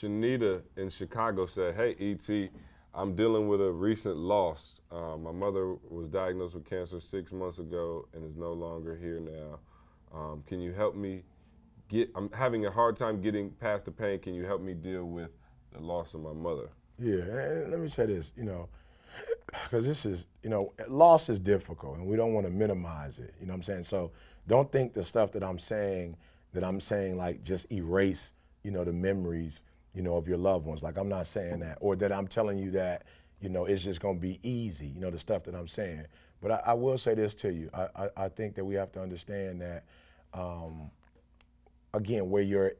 Shanita 0.00 0.62
in 0.76 0.90
Chicago 0.90 1.46
said, 1.46 1.74
"Hey 1.74 1.94
ET, 1.98 2.50
I'm 2.94 3.14
dealing 3.14 3.48
with 3.48 3.60
a 3.60 3.70
recent 3.70 4.16
loss. 4.16 4.80
Uh, 4.90 5.16
my 5.16 5.30
mother 5.32 5.74
was 5.88 6.08
diagnosed 6.08 6.54
with 6.54 6.64
cancer 6.68 7.00
six 7.00 7.32
months 7.32 7.58
ago 7.58 8.06
and 8.12 8.24
is 8.24 8.36
no 8.36 8.52
longer 8.52 8.96
here 8.96 9.20
now. 9.20 9.58
Um, 10.12 10.42
can 10.46 10.60
you 10.60 10.72
help 10.72 10.94
me 10.96 11.22
get? 11.88 12.10
I'm 12.14 12.30
having 12.32 12.66
a 12.66 12.70
hard 12.70 12.96
time 12.96 13.20
getting 13.20 13.50
past 13.50 13.84
the 13.84 13.90
pain. 13.92 14.18
Can 14.18 14.34
you 14.34 14.44
help 14.44 14.60
me 14.60 14.74
deal 14.74 15.04
with 15.04 15.30
the 15.72 15.80
loss 15.80 16.14
of 16.14 16.20
my 16.20 16.32
mother?" 16.32 16.68
Yeah, 16.98 17.64
let 17.68 17.78
me 17.78 17.88
say 17.88 18.06
this, 18.06 18.32
you 18.36 18.44
know, 18.44 18.68
because 19.52 19.86
this 19.86 20.04
is, 20.04 20.26
you 20.42 20.50
know, 20.50 20.72
loss 20.88 21.28
is 21.28 21.38
difficult 21.38 21.98
and 21.98 22.06
we 22.06 22.16
don't 22.16 22.34
want 22.34 22.46
to 22.46 22.52
minimize 22.52 23.18
it. 23.18 23.34
You 23.40 23.46
know 23.46 23.52
what 23.52 23.58
I'm 23.58 23.62
saying? 23.62 23.84
So 23.84 24.12
don't 24.46 24.70
think 24.70 24.94
the 24.94 25.04
stuff 25.04 25.32
that 25.32 25.42
I'm 25.42 25.58
saying, 25.58 26.16
that 26.52 26.64
I'm 26.64 26.80
saying 26.80 27.16
like 27.16 27.44
just 27.44 27.70
erase, 27.72 28.32
you 28.62 28.70
know, 28.70 28.84
the 28.84 28.92
memories, 28.92 29.62
you 29.94 30.02
know, 30.02 30.16
of 30.16 30.28
your 30.28 30.38
loved 30.38 30.66
ones. 30.66 30.82
Like 30.82 30.96
I'm 30.96 31.08
not 31.08 31.26
saying 31.26 31.60
that. 31.60 31.78
Or 31.80 31.96
that 31.96 32.12
I'm 32.12 32.26
telling 32.26 32.58
you 32.58 32.72
that, 32.72 33.04
you 33.40 33.48
know, 33.48 33.66
it's 33.66 33.84
just 33.84 34.00
going 34.00 34.16
to 34.16 34.20
be 34.20 34.40
easy, 34.42 34.86
you 34.86 35.00
know, 35.00 35.10
the 35.10 35.18
stuff 35.18 35.44
that 35.44 35.54
I'm 35.54 35.68
saying. 35.68 36.06
But 36.42 36.52
I, 36.52 36.62
I 36.66 36.72
will 36.74 36.98
say 36.98 37.14
this 37.14 37.34
to 37.34 37.52
you. 37.52 37.70
I, 37.72 37.88
I, 37.96 38.08
I 38.24 38.28
think 38.28 38.56
that 38.56 38.64
we 38.64 38.74
have 38.74 38.92
to 38.92 39.00
understand 39.02 39.60
that, 39.62 39.84
um, 40.34 40.90
again, 41.94 42.30
where 42.30 42.42
your 42.42 42.72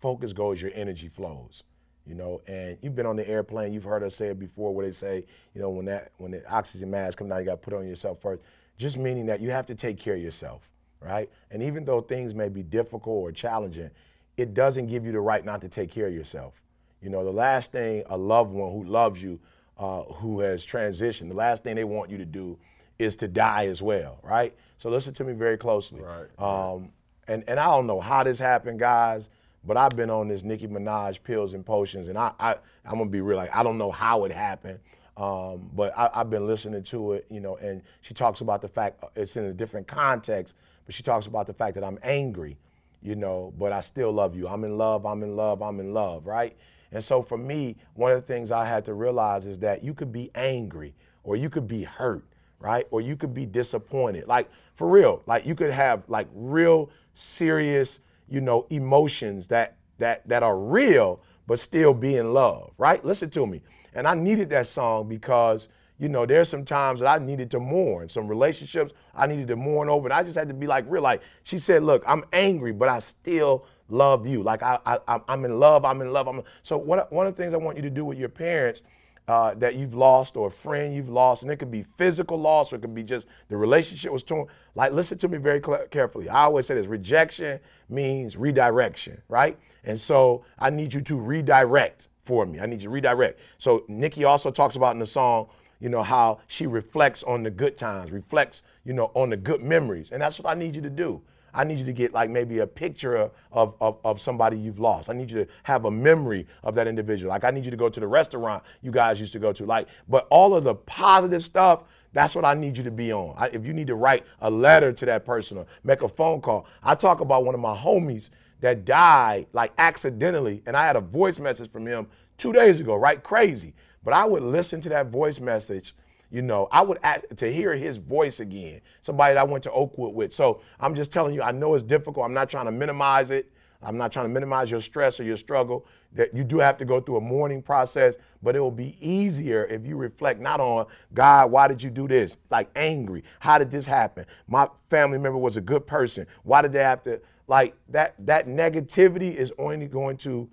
focus 0.00 0.32
goes, 0.32 0.60
your 0.60 0.70
energy 0.74 1.08
flows 1.08 1.64
you 2.08 2.14
know. 2.14 2.40
And 2.46 2.78
you've 2.80 2.96
been 2.96 3.06
on 3.06 3.16
the 3.16 3.28
airplane, 3.28 3.72
you've 3.72 3.84
heard 3.84 4.02
us 4.02 4.16
say 4.16 4.28
it 4.28 4.38
before, 4.38 4.74
where 4.74 4.86
they 4.86 4.92
say, 4.92 5.24
you 5.54 5.60
know, 5.60 5.70
when 5.70 5.84
that 5.86 6.12
when 6.16 6.30
the 6.30 6.48
oxygen 6.50 6.90
mask 6.90 7.18
comes 7.18 7.30
out, 7.30 7.38
you 7.38 7.44
got 7.44 7.52
to 7.52 7.56
put 7.58 7.74
it 7.74 7.76
on 7.76 7.86
yourself 7.86 8.20
first. 8.20 8.42
Just 8.76 8.96
meaning 8.96 9.26
that 9.26 9.40
you 9.40 9.50
have 9.50 9.66
to 9.66 9.74
take 9.74 9.98
care 9.98 10.14
of 10.14 10.22
yourself, 10.22 10.70
right? 11.00 11.28
And 11.50 11.62
even 11.62 11.84
though 11.84 12.00
things 12.00 12.34
may 12.34 12.48
be 12.48 12.62
difficult 12.62 13.16
or 13.22 13.32
challenging, 13.32 13.90
it 14.36 14.54
doesn't 14.54 14.86
give 14.86 15.04
you 15.04 15.12
the 15.12 15.20
right 15.20 15.44
not 15.44 15.60
to 15.62 15.68
take 15.68 15.90
care 15.90 16.06
of 16.06 16.14
yourself. 16.14 16.62
You 17.00 17.10
know, 17.10 17.24
the 17.24 17.32
last 17.32 17.72
thing 17.72 18.04
a 18.06 18.16
loved 18.16 18.52
one 18.52 18.72
who 18.72 18.84
loves 18.84 19.22
you, 19.22 19.40
uh, 19.78 20.02
who 20.02 20.40
has 20.40 20.64
transitioned, 20.64 21.28
the 21.28 21.34
last 21.34 21.62
thing 21.62 21.76
they 21.76 21.84
want 21.84 22.10
you 22.10 22.18
to 22.18 22.24
do 22.24 22.58
is 22.98 23.16
to 23.16 23.28
die 23.28 23.66
as 23.66 23.80
well, 23.80 24.18
right? 24.22 24.54
So 24.78 24.90
listen 24.90 25.14
to 25.14 25.24
me 25.24 25.32
very 25.32 25.56
closely. 25.56 26.00
Right. 26.00 26.28
Um, 26.38 26.90
and 27.26 27.44
and 27.46 27.60
I 27.60 27.66
don't 27.66 27.86
know 27.86 28.00
how 28.00 28.24
this 28.24 28.38
happened, 28.38 28.78
guys. 28.78 29.28
But 29.68 29.76
I've 29.76 29.94
been 29.94 30.08
on 30.08 30.28
this 30.28 30.42
Nicki 30.42 30.66
Minaj 30.66 31.22
pills 31.22 31.52
and 31.52 31.64
potions, 31.64 32.08
and 32.08 32.16
I, 32.16 32.32
I 32.40 32.52
I'm 32.86 32.96
gonna 32.96 33.10
be 33.10 33.20
real. 33.20 33.36
Like 33.36 33.54
I 33.54 33.62
don't 33.62 33.76
know 33.76 33.90
how 33.90 34.24
it 34.24 34.32
happened, 34.32 34.78
um, 35.18 35.68
but 35.74 35.96
I, 35.96 36.08
I've 36.14 36.30
been 36.30 36.46
listening 36.46 36.82
to 36.84 37.12
it, 37.12 37.26
you 37.28 37.40
know. 37.40 37.56
And 37.56 37.82
she 38.00 38.14
talks 38.14 38.40
about 38.40 38.62
the 38.62 38.68
fact 38.68 39.04
uh, 39.04 39.08
it's 39.14 39.36
in 39.36 39.44
a 39.44 39.52
different 39.52 39.86
context, 39.86 40.54
but 40.86 40.94
she 40.94 41.02
talks 41.02 41.26
about 41.26 41.46
the 41.46 41.52
fact 41.52 41.74
that 41.74 41.84
I'm 41.84 41.98
angry, 42.02 42.56
you 43.02 43.14
know, 43.14 43.52
but 43.58 43.72
I 43.72 43.82
still 43.82 44.10
love 44.10 44.34
you. 44.34 44.48
I'm 44.48 44.64
in 44.64 44.78
love. 44.78 45.04
I'm 45.04 45.22
in 45.22 45.36
love. 45.36 45.60
I'm 45.60 45.80
in 45.80 45.92
love, 45.92 46.26
right? 46.26 46.56
And 46.90 47.04
so 47.04 47.20
for 47.20 47.36
me, 47.36 47.76
one 47.92 48.10
of 48.10 48.16
the 48.22 48.26
things 48.26 48.50
I 48.50 48.64
had 48.64 48.86
to 48.86 48.94
realize 48.94 49.44
is 49.44 49.58
that 49.58 49.84
you 49.84 49.92
could 49.92 50.10
be 50.10 50.30
angry, 50.34 50.94
or 51.24 51.36
you 51.36 51.50
could 51.50 51.68
be 51.68 51.84
hurt, 51.84 52.24
right? 52.58 52.86
Or 52.90 53.02
you 53.02 53.16
could 53.16 53.34
be 53.34 53.44
disappointed. 53.44 54.28
Like 54.28 54.50
for 54.74 54.88
real, 54.88 55.22
like 55.26 55.44
you 55.44 55.54
could 55.54 55.72
have 55.72 56.04
like 56.08 56.28
real 56.32 56.88
serious 57.14 58.00
you 58.28 58.40
know, 58.40 58.66
emotions 58.70 59.46
that 59.48 59.76
that 59.98 60.26
that 60.28 60.42
are 60.42 60.58
real 60.58 61.20
but 61.46 61.58
still 61.58 61.94
be 61.94 62.14
in 62.16 62.34
love, 62.34 62.72
right? 62.76 63.02
Listen 63.04 63.30
to 63.30 63.46
me. 63.46 63.62
And 63.94 64.06
I 64.06 64.14
needed 64.14 64.50
that 64.50 64.66
song 64.66 65.08
because, 65.08 65.68
you 65.98 66.08
know, 66.10 66.26
there's 66.26 66.48
some 66.48 66.64
times 66.64 67.00
that 67.00 67.08
I 67.08 67.24
needed 67.24 67.50
to 67.52 67.58
mourn, 67.58 68.10
some 68.10 68.28
relationships 68.28 68.92
I 69.14 69.26
needed 69.26 69.48
to 69.48 69.56
mourn 69.56 69.88
over. 69.88 70.08
And 70.08 70.12
I 70.12 70.22
just 70.22 70.36
had 70.36 70.48
to 70.48 70.54
be 70.54 70.66
like 70.66 70.84
real. 70.88 71.02
Like 71.02 71.22
she 71.42 71.58
said, 71.58 71.82
look, 71.82 72.04
I'm 72.06 72.24
angry, 72.34 72.72
but 72.72 72.90
I 72.90 72.98
still 72.98 73.64
love 73.88 74.26
you. 74.26 74.42
Like 74.42 74.62
I, 74.62 74.78
I 74.84 75.20
I'm 75.26 75.44
in 75.46 75.58
love, 75.58 75.86
I'm 75.86 76.02
in 76.02 76.12
love. 76.12 76.28
I'm 76.28 76.42
so 76.62 76.76
what 76.76 77.10
one 77.10 77.26
of 77.26 77.34
the 77.34 77.42
things 77.42 77.54
I 77.54 77.56
want 77.56 77.76
you 77.76 77.82
to 77.82 77.90
do 77.90 78.04
with 78.04 78.18
your 78.18 78.28
parents 78.28 78.82
uh, 79.28 79.54
that 79.54 79.74
you've 79.74 79.94
lost 79.94 80.36
or 80.36 80.48
a 80.48 80.50
friend 80.50 80.94
you've 80.94 81.10
lost, 81.10 81.42
and 81.42 81.52
it 81.52 81.56
could 81.56 81.70
be 81.70 81.82
physical 81.82 82.40
loss 82.40 82.72
or 82.72 82.76
it 82.76 82.80
could 82.80 82.94
be 82.94 83.02
just 83.02 83.26
the 83.48 83.56
relationship 83.56 84.10
was 84.10 84.22
torn. 84.22 84.46
Like, 84.74 84.92
listen 84.92 85.18
to 85.18 85.28
me 85.28 85.36
very 85.36 85.60
carefully. 85.90 86.30
I 86.30 86.44
always 86.44 86.66
say 86.66 86.74
this 86.74 86.86
rejection 86.86 87.60
means 87.90 88.36
redirection, 88.36 89.20
right? 89.28 89.58
And 89.84 90.00
so 90.00 90.44
I 90.58 90.70
need 90.70 90.94
you 90.94 91.02
to 91.02 91.16
redirect 91.16 92.08
for 92.22 92.46
me. 92.46 92.58
I 92.58 92.66
need 92.66 92.76
you 92.76 92.88
to 92.88 92.90
redirect. 92.90 93.38
So 93.58 93.84
Nicki 93.86 94.24
also 94.24 94.50
talks 94.50 94.76
about 94.76 94.94
in 94.94 94.98
the 94.98 95.06
song, 95.06 95.48
you 95.78 95.90
know, 95.90 96.02
how 96.02 96.40
she 96.46 96.66
reflects 96.66 97.22
on 97.22 97.42
the 97.42 97.50
good 97.50 97.76
times, 97.76 98.10
reflects, 98.10 98.62
you 98.84 98.94
know, 98.94 99.10
on 99.14 99.28
the 99.30 99.36
good 99.36 99.62
memories. 99.62 100.10
And 100.10 100.22
that's 100.22 100.40
what 100.40 100.50
I 100.50 100.58
need 100.58 100.74
you 100.74 100.82
to 100.82 100.90
do. 100.90 101.20
I 101.58 101.64
need 101.64 101.80
you 101.80 101.84
to 101.86 101.92
get 101.92 102.14
like 102.14 102.30
maybe 102.30 102.60
a 102.60 102.68
picture 102.68 103.16
of, 103.16 103.74
of, 103.80 103.98
of, 104.04 104.20
somebody 104.20 104.56
you've 104.56 104.78
lost. 104.78 105.10
I 105.10 105.12
need 105.12 105.28
you 105.28 105.44
to 105.44 105.50
have 105.64 105.86
a 105.86 105.90
memory 105.90 106.46
of 106.62 106.76
that 106.76 106.86
individual. 106.86 107.30
Like 107.30 107.42
I 107.42 107.50
need 107.50 107.64
you 107.64 107.72
to 107.72 107.76
go 107.76 107.88
to 107.88 107.98
the 107.98 108.06
restaurant 108.06 108.62
you 108.80 108.92
guys 108.92 109.18
used 109.18 109.32
to 109.32 109.40
go 109.40 109.52
to. 109.52 109.66
Like, 109.66 109.88
but 110.08 110.28
all 110.30 110.54
of 110.54 110.62
the 110.62 110.76
positive 110.76 111.44
stuff, 111.44 111.82
that's 112.12 112.36
what 112.36 112.44
I 112.44 112.54
need 112.54 112.78
you 112.78 112.84
to 112.84 112.92
be 112.92 113.12
on. 113.12 113.34
I, 113.36 113.48
if 113.48 113.66
you 113.66 113.72
need 113.72 113.88
to 113.88 113.96
write 113.96 114.24
a 114.40 114.48
letter 114.48 114.92
to 114.92 115.06
that 115.06 115.26
person 115.26 115.58
or 115.58 115.66
make 115.82 116.00
a 116.02 116.08
phone 116.08 116.40
call, 116.40 116.64
I 116.80 116.94
talk 116.94 117.18
about 117.18 117.44
one 117.44 117.56
of 117.56 117.60
my 117.60 117.76
homies 117.76 118.30
that 118.60 118.84
died 118.84 119.48
like 119.52 119.72
accidentally, 119.78 120.62
and 120.64 120.76
I 120.76 120.86
had 120.86 120.94
a 120.94 121.00
voice 121.00 121.40
message 121.40 121.72
from 121.72 121.86
him 121.86 122.06
two 122.36 122.52
days 122.52 122.78
ago, 122.78 122.94
right? 122.94 123.20
Crazy. 123.20 123.74
But 124.04 124.14
I 124.14 124.24
would 124.24 124.44
listen 124.44 124.80
to 124.82 124.88
that 124.90 125.08
voice 125.08 125.40
message 125.40 125.92
you 126.30 126.42
know, 126.42 126.68
I 126.70 126.82
would 126.82 126.98
act, 127.02 127.36
to 127.38 127.52
hear 127.52 127.74
his 127.74 127.96
voice 127.96 128.40
again. 128.40 128.80
Somebody 129.02 129.34
that 129.34 129.40
I 129.40 129.44
went 129.44 129.64
to 129.64 129.72
Oakwood 129.72 130.14
with. 130.14 130.34
So 130.34 130.60
I'm 130.78 130.94
just 130.94 131.12
telling 131.12 131.34
you, 131.34 131.42
I 131.42 131.52
know 131.52 131.74
it's 131.74 131.82
difficult. 131.82 132.26
I'm 132.26 132.34
not 132.34 132.50
trying 132.50 132.66
to 132.66 132.72
minimize 132.72 133.30
it. 133.30 133.50
I'm 133.82 133.96
not 133.96 134.12
trying 134.12 134.26
to 134.26 134.32
minimize 134.32 134.70
your 134.70 134.80
stress 134.80 135.20
or 135.20 135.22
your 135.22 135.36
struggle. 135.36 135.86
That 136.14 136.34
you 136.34 136.42
do 136.42 136.58
have 136.58 136.78
to 136.78 136.84
go 136.84 137.00
through 137.00 137.18
a 137.18 137.20
mourning 137.20 137.62
process, 137.62 138.16
but 138.42 138.56
it 138.56 138.60
will 138.60 138.70
be 138.70 138.96
easier 139.00 139.66
if 139.66 139.86
you 139.86 139.96
reflect 139.96 140.40
not 140.40 140.58
on 140.58 140.86
God, 141.12 141.50
why 141.50 141.68
did 141.68 141.82
you 141.82 141.90
do 141.90 142.08
this? 142.08 142.36
Like 142.50 142.70
angry. 142.74 143.24
How 143.40 143.58
did 143.58 143.70
this 143.70 143.84
happen? 143.84 144.24
My 144.46 144.68
family 144.88 145.18
member 145.18 145.38
was 145.38 145.56
a 145.56 145.60
good 145.60 145.86
person. 145.86 146.26
Why 146.44 146.62
did 146.62 146.72
they 146.72 146.82
have 146.82 147.02
to 147.04 147.20
like 147.46 147.74
that 147.88 148.14
that 148.18 148.46
negativity 148.46 149.34
is 149.34 149.52
only 149.58 149.86
going 149.86 150.16
to 150.18 150.48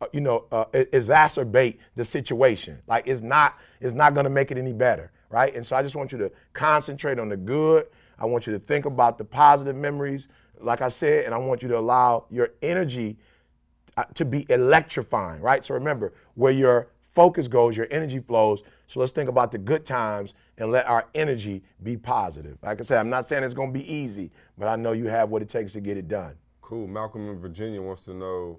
uh, 0.00 0.06
you 0.12 0.20
know 0.20 0.44
uh, 0.52 0.66
exacerbate 0.66 1.78
the 1.94 2.04
situation. 2.04 2.78
Like 2.86 3.06
it's 3.06 3.22
not 3.22 3.56
it's 3.80 3.94
not 3.94 4.14
going 4.14 4.24
to 4.24 4.30
make 4.30 4.50
it 4.50 4.58
any 4.58 4.72
better 4.72 5.10
right? 5.30 5.54
And 5.54 5.64
so 5.64 5.76
I 5.76 5.82
just 5.82 5.96
want 5.96 6.12
you 6.12 6.18
to 6.18 6.32
concentrate 6.52 7.18
on 7.18 7.28
the 7.28 7.36
good. 7.36 7.86
I 8.18 8.26
want 8.26 8.46
you 8.46 8.52
to 8.52 8.58
think 8.58 8.84
about 8.84 9.18
the 9.18 9.24
positive 9.24 9.76
memories, 9.76 10.28
like 10.60 10.80
I 10.80 10.88
said, 10.88 11.24
and 11.24 11.34
I 11.34 11.38
want 11.38 11.62
you 11.62 11.68
to 11.68 11.78
allow 11.78 12.26
your 12.30 12.50
energy 12.62 13.18
uh, 13.96 14.04
to 14.14 14.24
be 14.24 14.46
electrifying, 14.50 15.40
right? 15.40 15.64
So 15.64 15.74
remember, 15.74 16.12
where 16.34 16.52
your 16.52 16.88
focus 17.02 17.48
goes, 17.48 17.76
your 17.76 17.88
energy 17.90 18.20
flows. 18.20 18.62
So 18.86 19.00
let's 19.00 19.12
think 19.12 19.28
about 19.28 19.50
the 19.50 19.58
good 19.58 19.86
times 19.86 20.34
and 20.58 20.70
let 20.70 20.86
our 20.86 21.06
energy 21.14 21.62
be 21.82 21.96
positive. 21.96 22.58
Like 22.62 22.80
I 22.80 22.84
said, 22.84 22.98
I'm 22.98 23.10
not 23.10 23.26
saying 23.26 23.42
it's 23.42 23.54
going 23.54 23.72
to 23.72 23.78
be 23.78 23.90
easy, 23.90 24.30
but 24.58 24.68
I 24.68 24.76
know 24.76 24.92
you 24.92 25.08
have 25.08 25.30
what 25.30 25.42
it 25.42 25.48
takes 25.48 25.72
to 25.72 25.80
get 25.80 25.96
it 25.96 26.08
done. 26.08 26.34
Cool. 26.60 26.86
Malcolm 26.86 27.28
in 27.30 27.38
Virginia 27.38 27.80
wants 27.80 28.02
to 28.04 28.14
know 28.14 28.58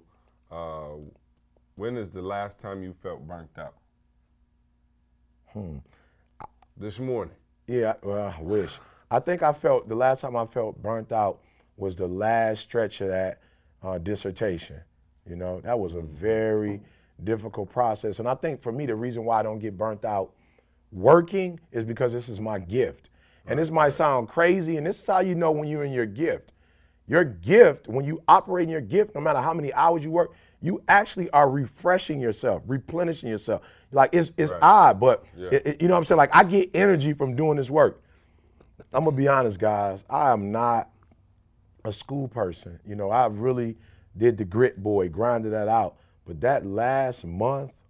uh, 0.50 0.96
when 1.76 1.96
is 1.96 2.10
the 2.10 2.22
last 2.22 2.58
time 2.58 2.82
you 2.82 2.92
felt 3.00 3.26
burnt 3.26 3.50
out? 3.58 3.74
Hmm 5.52 5.78
this 6.78 6.98
morning? 6.98 7.34
Yeah, 7.66 7.94
well, 8.02 8.34
I 8.38 8.40
wish. 8.40 8.78
I 9.10 9.18
think 9.18 9.42
I 9.42 9.52
felt 9.52 9.88
the 9.88 9.94
last 9.94 10.20
time 10.20 10.36
I 10.36 10.46
felt 10.46 10.80
burnt 10.82 11.12
out 11.12 11.40
was 11.76 11.96
the 11.96 12.08
last 12.08 12.60
stretch 12.60 13.00
of 13.00 13.08
that 13.08 13.40
uh, 13.82 13.98
dissertation. 13.98 14.80
You 15.28 15.36
know, 15.36 15.60
that 15.60 15.78
was 15.78 15.94
a 15.94 16.02
very 16.02 16.80
difficult 17.22 17.70
process. 17.70 18.18
And 18.18 18.28
I 18.28 18.34
think 18.34 18.62
for 18.62 18.72
me, 18.72 18.86
the 18.86 18.94
reason 18.94 19.24
why 19.24 19.40
I 19.40 19.42
don't 19.42 19.58
get 19.58 19.76
burnt 19.76 20.04
out 20.04 20.32
working 20.92 21.60
is 21.72 21.84
because 21.84 22.12
this 22.12 22.28
is 22.28 22.40
my 22.40 22.58
gift. 22.58 23.10
And 23.46 23.58
this 23.58 23.70
might 23.70 23.92
sound 23.92 24.28
crazy, 24.28 24.76
and 24.76 24.86
this 24.86 25.00
is 25.00 25.06
how 25.06 25.20
you 25.20 25.34
know 25.34 25.50
when 25.50 25.68
you're 25.68 25.84
in 25.84 25.92
your 25.92 26.06
gift. 26.06 26.52
Your 27.06 27.24
gift, 27.24 27.88
when 27.88 28.04
you 28.04 28.22
operate 28.28 28.64
in 28.64 28.68
your 28.68 28.82
gift, 28.82 29.14
no 29.14 29.20
matter 29.20 29.40
how 29.40 29.54
many 29.54 29.72
hours 29.72 30.04
you 30.04 30.10
work, 30.10 30.32
you 30.60 30.82
actually 30.88 31.30
are 31.30 31.48
refreshing 31.48 32.20
yourself, 32.20 32.62
replenishing 32.66 33.30
yourself. 33.30 33.62
Like 33.90 34.10
it's 34.12 34.32
it's 34.36 34.52
right. 34.52 34.62
odd, 34.62 35.00
but 35.00 35.24
yeah. 35.36 35.48
it, 35.52 35.66
it, 35.66 35.82
you 35.82 35.88
know 35.88 35.94
what 35.94 35.98
I'm 35.98 36.04
saying. 36.04 36.18
Like 36.18 36.34
I 36.34 36.44
get 36.44 36.70
energy 36.74 37.14
from 37.14 37.34
doing 37.34 37.56
this 37.56 37.70
work. 37.70 38.02
I'm 38.92 39.04
gonna 39.04 39.16
be 39.16 39.28
honest, 39.28 39.58
guys. 39.58 40.04
I 40.08 40.32
am 40.32 40.52
not 40.52 40.90
a 41.84 41.92
school 41.92 42.28
person. 42.28 42.80
You 42.86 42.96
know, 42.96 43.10
I 43.10 43.26
really 43.26 43.76
did 44.16 44.36
the 44.36 44.44
grit 44.44 44.82
boy, 44.82 45.08
grinded 45.08 45.52
that 45.52 45.68
out. 45.68 45.96
But 46.26 46.40
that 46.42 46.66
last 46.66 47.24
month 47.24 47.80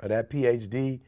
of 0.00 0.08
that 0.08 0.28
PhD, 0.28 1.00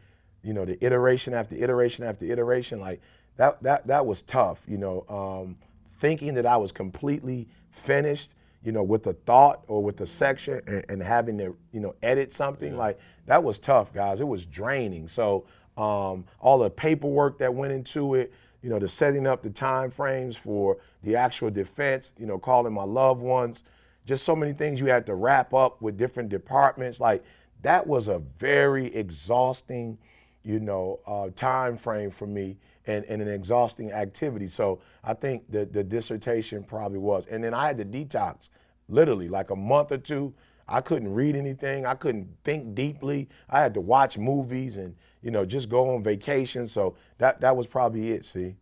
you 0.42 0.52
know, 0.52 0.64
the 0.64 0.82
iteration 0.84 1.34
after 1.34 1.56
iteration 1.56 2.04
after 2.04 2.24
iteration, 2.24 2.78
like 2.78 3.00
that 3.36 3.62
that 3.64 3.88
that 3.88 4.06
was 4.06 4.22
tough. 4.22 4.64
You 4.68 4.78
know, 4.78 5.04
um, 5.08 5.56
thinking 5.98 6.34
that 6.34 6.46
I 6.46 6.56
was 6.56 6.70
completely 6.70 7.48
finished 7.70 8.30
you 8.66 8.72
know, 8.72 8.82
with 8.82 9.06
a 9.06 9.12
thought 9.12 9.62
or 9.68 9.80
with 9.80 10.00
a 10.00 10.06
section 10.08 10.60
and, 10.66 10.84
and 10.88 11.00
having 11.00 11.38
to, 11.38 11.56
you 11.70 11.78
know, 11.78 11.94
edit 12.02 12.32
something 12.32 12.72
yeah. 12.72 12.78
like 12.78 12.98
that 13.26 13.44
was 13.44 13.60
tough, 13.60 13.94
guys. 13.94 14.18
It 14.18 14.26
was 14.26 14.44
draining. 14.44 15.06
So 15.06 15.46
um, 15.76 16.24
all 16.40 16.58
the 16.58 16.68
paperwork 16.68 17.38
that 17.38 17.54
went 17.54 17.72
into 17.72 18.16
it, 18.16 18.32
you 18.62 18.68
know, 18.68 18.80
the 18.80 18.88
setting 18.88 19.24
up 19.24 19.44
the 19.44 19.50
time 19.50 19.92
frames 19.92 20.36
for 20.36 20.78
the 21.04 21.14
actual 21.14 21.48
defense, 21.48 22.10
you 22.18 22.26
know, 22.26 22.38
calling 22.38 22.72
my 22.72 22.82
loved 22.82 23.20
ones, 23.20 23.62
just 24.04 24.24
so 24.24 24.34
many 24.34 24.52
things 24.52 24.80
you 24.80 24.86
had 24.86 25.06
to 25.06 25.14
wrap 25.14 25.54
up 25.54 25.80
with 25.80 25.96
different 25.96 26.28
departments. 26.28 26.98
Like 26.98 27.22
that 27.62 27.86
was 27.86 28.08
a 28.08 28.18
very 28.36 28.92
exhausting, 28.92 29.96
you 30.42 30.58
know, 30.58 30.98
uh, 31.06 31.30
time 31.36 31.76
frame 31.76 32.10
for 32.10 32.26
me 32.26 32.56
and, 32.84 33.04
and 33.04 33.22
an 33.22 33.28
exhausting 33.28 33.92
activity. 33.92 34.48
So 34.48 34.80
I 35.04 35.14
think 35.14 35.50
the 35.50 35.66
the 35.66 35.84
dissertation 35.84 36.64
probably 36.64 36.98
was. 36.98 37.26
And 37.26 37.44
then 37.44 37.54
I 37.54 37.68
had 37.68 37.78
to 37.78 37.84
detox, 37.84 38.48
literally 38.88 39.28
like 39.28 39.50
a 39.50 39.56
month 39.56 39.92
or 39.92 39.98
two. 39.98 40.34
I 40.68 40.80
couldn't 40.80 41.12
read 41.14 41.36
anything. 41.36 41.86
I 41.86 41.94
couldn't 41.94 42.28
think 42.42 42.74
deeply. 42.74 43.28
I 43.48 43.60
had 43.60 43.74
to 43.74 43.80
watch 43.80 44.18
movies 44.18 44.76
and 44.76 44.96
you 45.22 45.30
know 45.30 45.44
just 45.44 45.68
go 45.68 45.94
on 45.94 46.02
vacation. 46.02 46.66
So 46.66 46.96
that 47.18 47.40
that 47.40 47.56
was 47.56 47.66
probably 47.66 48.10
it. 48.12 48.24
See. 48.24 48.56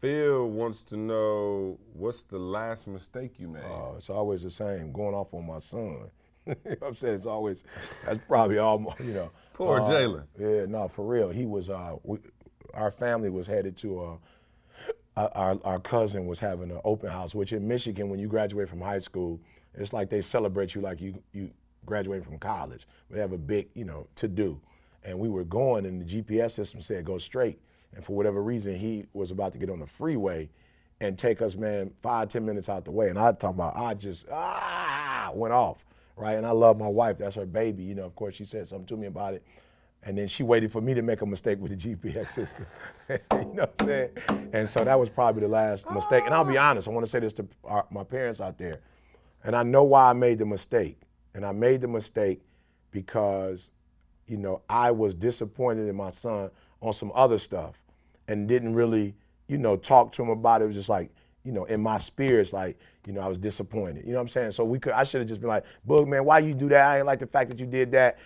Phil 0.00 0.50
wants 0.50 0.82
to 0.82 0.98
know 0.98 1.78
what's 1.94 2.24
the 2.24 2.38
last 2.38 2.86
mistake 2.86 3.36
you 3.38 3.48
made. 3.48 3.62
Uh, 3.62 3.96
it's 3.96 4.10
always 4.10 4.42
the 4.42 4.50
same. 4.50 4.92
Going 4.92 5.14
off 5.14 5.32
on 5.32 5.46
my 5.46 5.60
son. 5.60 6.10
you 6.46 6.54
know 6.66 6.88
I'm 6.88 6.96
saying? 6.96 7.14
It's 7.14 7.26
always 7.26 7.64
that's 8.04 8.22
probably 8.26 8.58
all 8.58 8.94
you 8.98 9.14
know. 9.14 9.30
Poor 9.54 9.80
uh, 9.80 9.84
Jalen. 9.84 10.24
Yeah, 10.38 10.66
no, 10.66 10.88
for 10.88 11.06
real. 11.06 11.30
He 11.30 11.46
was. 11.46 11.70
Uh, 11.70 11.96
we, 12.02 12.18
our 12.74 12.90
family 12.90 13.30
was 13.30 13.46
headed 13.46 13.76
to. 13.78 14.00
Uh, 14.00 14.16
our, 15.16 15.58
our 15.64 15.80
cousin 15.80 16.26
was 16.26 16.40
having 16.40 16.70
an 16.70 16.80
open 16.84 17.10
house, 17.10 17.34
which 17.34 17.52
in 17.52 17.66
Michigan, 17.66 18.08
when 18.08 18.18
you 18.18 18.28
graduate 18.28 18.68
from 18.68 18.80
high 18.80 18.98
school, 18.98 19.40
it's 19.74 19.92
like 19.92 20.10
they 20.10 20.20
celebrate 20.22 20.74
you 20.74 20.80
like 20.80 21.00
you 21.00 21.22
you 21.32 21.50
graduated 21.86 22.24
from 22.24 22.38
college. 22.38 22.86
They 23.10 23.20
have 23.20 23.32
a 23.32 23.38
big, 23.38 23.68
you 23.74 23.84
know, 23.84 24.08
to 24.16 24.28
do. 24.28 24.60
And 25.02 25.18
we 25.18 25.28
were 25.28 25.44
going, 25.44 25.84
and 25.84 26.00
the 26.00 26.22
GPS 26.22 26.52
system 26.52 26.80
said 26.80 27.04
go 27.04 27.18
straight. 27.18 27.60
And 27.94 28.04
for 28.04 28.16
whatever 28.16 28.42
reason, 28.42 28.74
he 28.74 29.06
was 29.12 29.30
about 29.30 29.52
to 29.52 29.58
get 29.58 29.70
on 29.70 29.80
the 29.80 29.86
freeway 29.86 30.48
and 31.00 31.18
take 31.18 31.42
us, 31.42 31.54
man, 31.54 31.92
five 32.02 32.28
ten 32.28 32.44
minutes 32.44 32.68
out 32.68 32.84
the 32.84 32.90
way. 32.90 33.08
And 33.08 33.18
I 33.18 33.32
talk 33.32 33.54
about, 33.54 33.76
I 33.76 33.94
just 33.94 34.26
ah 34.30 35.30
went 35.34 35.52
off, 35.52 35.84
right? 36.16 36.34
And 36.36 36.46
I 36.46 36.50
love 36.50 36.78
my 36.78 36.88
wife. 36.88 37.18
That's 37.18 37.36
her 37.36 37.46
baby. 37.46 37.82
You 37.82 37.94
know, 37.94 38.04
of 38.04 38.14
course, 38.16 38.34
she 38.36 38.44
said 38.44 38.66
something 38.66 38.86
to 38.86 38.96
me 38.96 39.06
about 39.06 39.34
it. 39.34 39.44
And 40.06 40.18
then 40.18 40.28
she 40.28 40.42
waited 40.42 40.70
for 40.70 40.82
me 40.82 40.92
to 40.94 41.02
make 41.02 41.22
a 41.22 41.26
mistake 41.26 41.58
with 41.60 41.78
the 41.78 41.94
GPS 41.94 42.28
system. 42.28 42.66
you 43.10 43.18
know 43.30 43.68
what 43.68 43.74
I'm 43.80 43.86
saying? 43.86 44.10
And 44.52 44.68
so 44.68 44.84
that 44.84 44.98
was 45.00 45.08
probably 45.08 45.42
the 45.42 45.48
last 45.48 45.90
mistake. 45.90 46.24
And 46.26 46.34
I'll 46.34 46.44
be 46.44 46.58
honest, 46.58 46.88
I 46.88 46.90
want 46.90 47.06
to 47.06 47.10
say 47.10 47.20
this 47.20 47.32
to 47.34 47.48
our, 47.64 47.86
my 47.90 48.04
parents 48.04 48.40
out 48.40 48.58
there. 48.58 48.80
And 49.44 49.56
I 49.56 49.62
know 49.62 49.82
why 49.82 50.10
I 50.10 50.12
made 50.12 50.38
the 50.38 50.46
mistake. 50.46 50.98
And 51.34 51.44
I 51.44 51.52
made 51.52 51.80
the 51.80 51.88
mistake 51.88 52.42
because, 52.90 53.70
you 54.26 54.36
know, 54.36 54.62
I 54.68 54.90
was 54.90 55.14
disappointed 55.14 55.88
in 55.88 55.96
my 55.96 56.10
son 56.10 56.50
on 56.80 56.92
some 56.92 57.10
other 57.14 57.38
stuff 57.38 57.74
and 58.28 58.46
didn't 58.46 58.74
really, 58.74 59.14
you 59.48 59.58
know, 59.58 59.76
talk 59.76 60.12
to 60.12 60.22
him 60.22 60.28
about 60.28 60.60
it. 60.60 60.64
It 60.64 60.68
was 60.68 60.76
just 60.76 60.88
like, 60.88 61.10
you 61.44 61.52
know, 61.52 61.64
in 61.64 61.80
my 61.80 61.98
spirits, 61.98 62.52
like, 62.52 62.78
you 63.06 63.12
know, 63.12 63.20
I 63.20 63.28
was 63.28 63.38
disappointed. 63.38 64.04
You 64.06 64.12
know 64.12 64.18
what 64.18 64.22
I'm 64.22 64.28
saying? 64.28 64.52
So 64.52 64.64
we 64.64 64.78
could, 64.78 64.92
I 64.92 65.04
should 65.04 65.20
have 65.20 65.28
just 65.28 65.40
been 65.40 65.48
like, 65.48 65.64
Boog, 65.86 66.08
man, 66.08 66.24
why 66.24 66.38
you 66.38 66.54
do 66.54 66.68
that? 66.70 66.86
I 66.86 66.98
ain't 66.98 67.06
like 67.06 67.18
the 67.18 67.26
fact 67.26 67.50
that 67.50 67.58
you 67.58 67.66
did 67.66 67.92
that. 67.92 68.18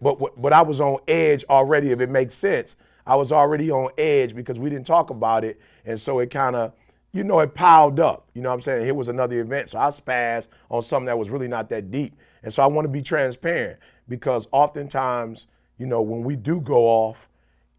But 0.00 0.40
but 0.40 0.52
I 0.52 0.62
was 0.62 0.80
on 0.80 0.98
edge 1.06 1.44
already. 1.48 1.92
If 1.92 2.00
it 2.00 2.10
makes 2.10 2.34
sense, 2.34 2.74
I 3.06 3.14
was 3.14 3.30
already 3.30 3.70
on 3.70 3.90
edge 3.96 4.34
because 4.34 4.58
we 4.58 4.68
didn't 4.68 4.86
talk 4.86 5.10
about 5.10 5.44
it, 5.44 5.60
and 5.84 5.98
so 6.00 6.18
it 6.18 6.28
kind 6.28 6.56
of, 6.56 6.72
you 7.12 7.22
know, 7.22 7.38
it 7.38 7.54
piled 7.54 8.00
up. 8.00 8.28
You 8.34 8.42
know 8.42 8.48
what 8.48 8.56
I'm 8.56 8.62
saying? 8.62 8.84
Here 8.84 8.94
was 8.94 9.06
another 9.06 9.40
event, 9.40 9.70
so 9.70 9.78
I 9.78 9.90
spazzed 9.90 10.48
on 10.70 10.82
something 10.82 11.06
that 11.06 11.16
was 11.16 11.30
really 11.30 11.46
not 11.46 11.68
that 11.68 11.92
deep, 11.92 12.16
and 12.42 12.52
so 12.52 12.64
I 12.64 12.66
want 12.66 12.86
to 12.86 12.90
be 12.90 13.00
transparent 13.00 13.78
because 14.08 14.48
oftentimes, 14.50 15.46
you 15.78 15.86
know, 15.86 16.02
when 16.02 16.24
we 16.24 16.34
do 16.34 16.60
go 16.60 16.86
off, 16.86 17.28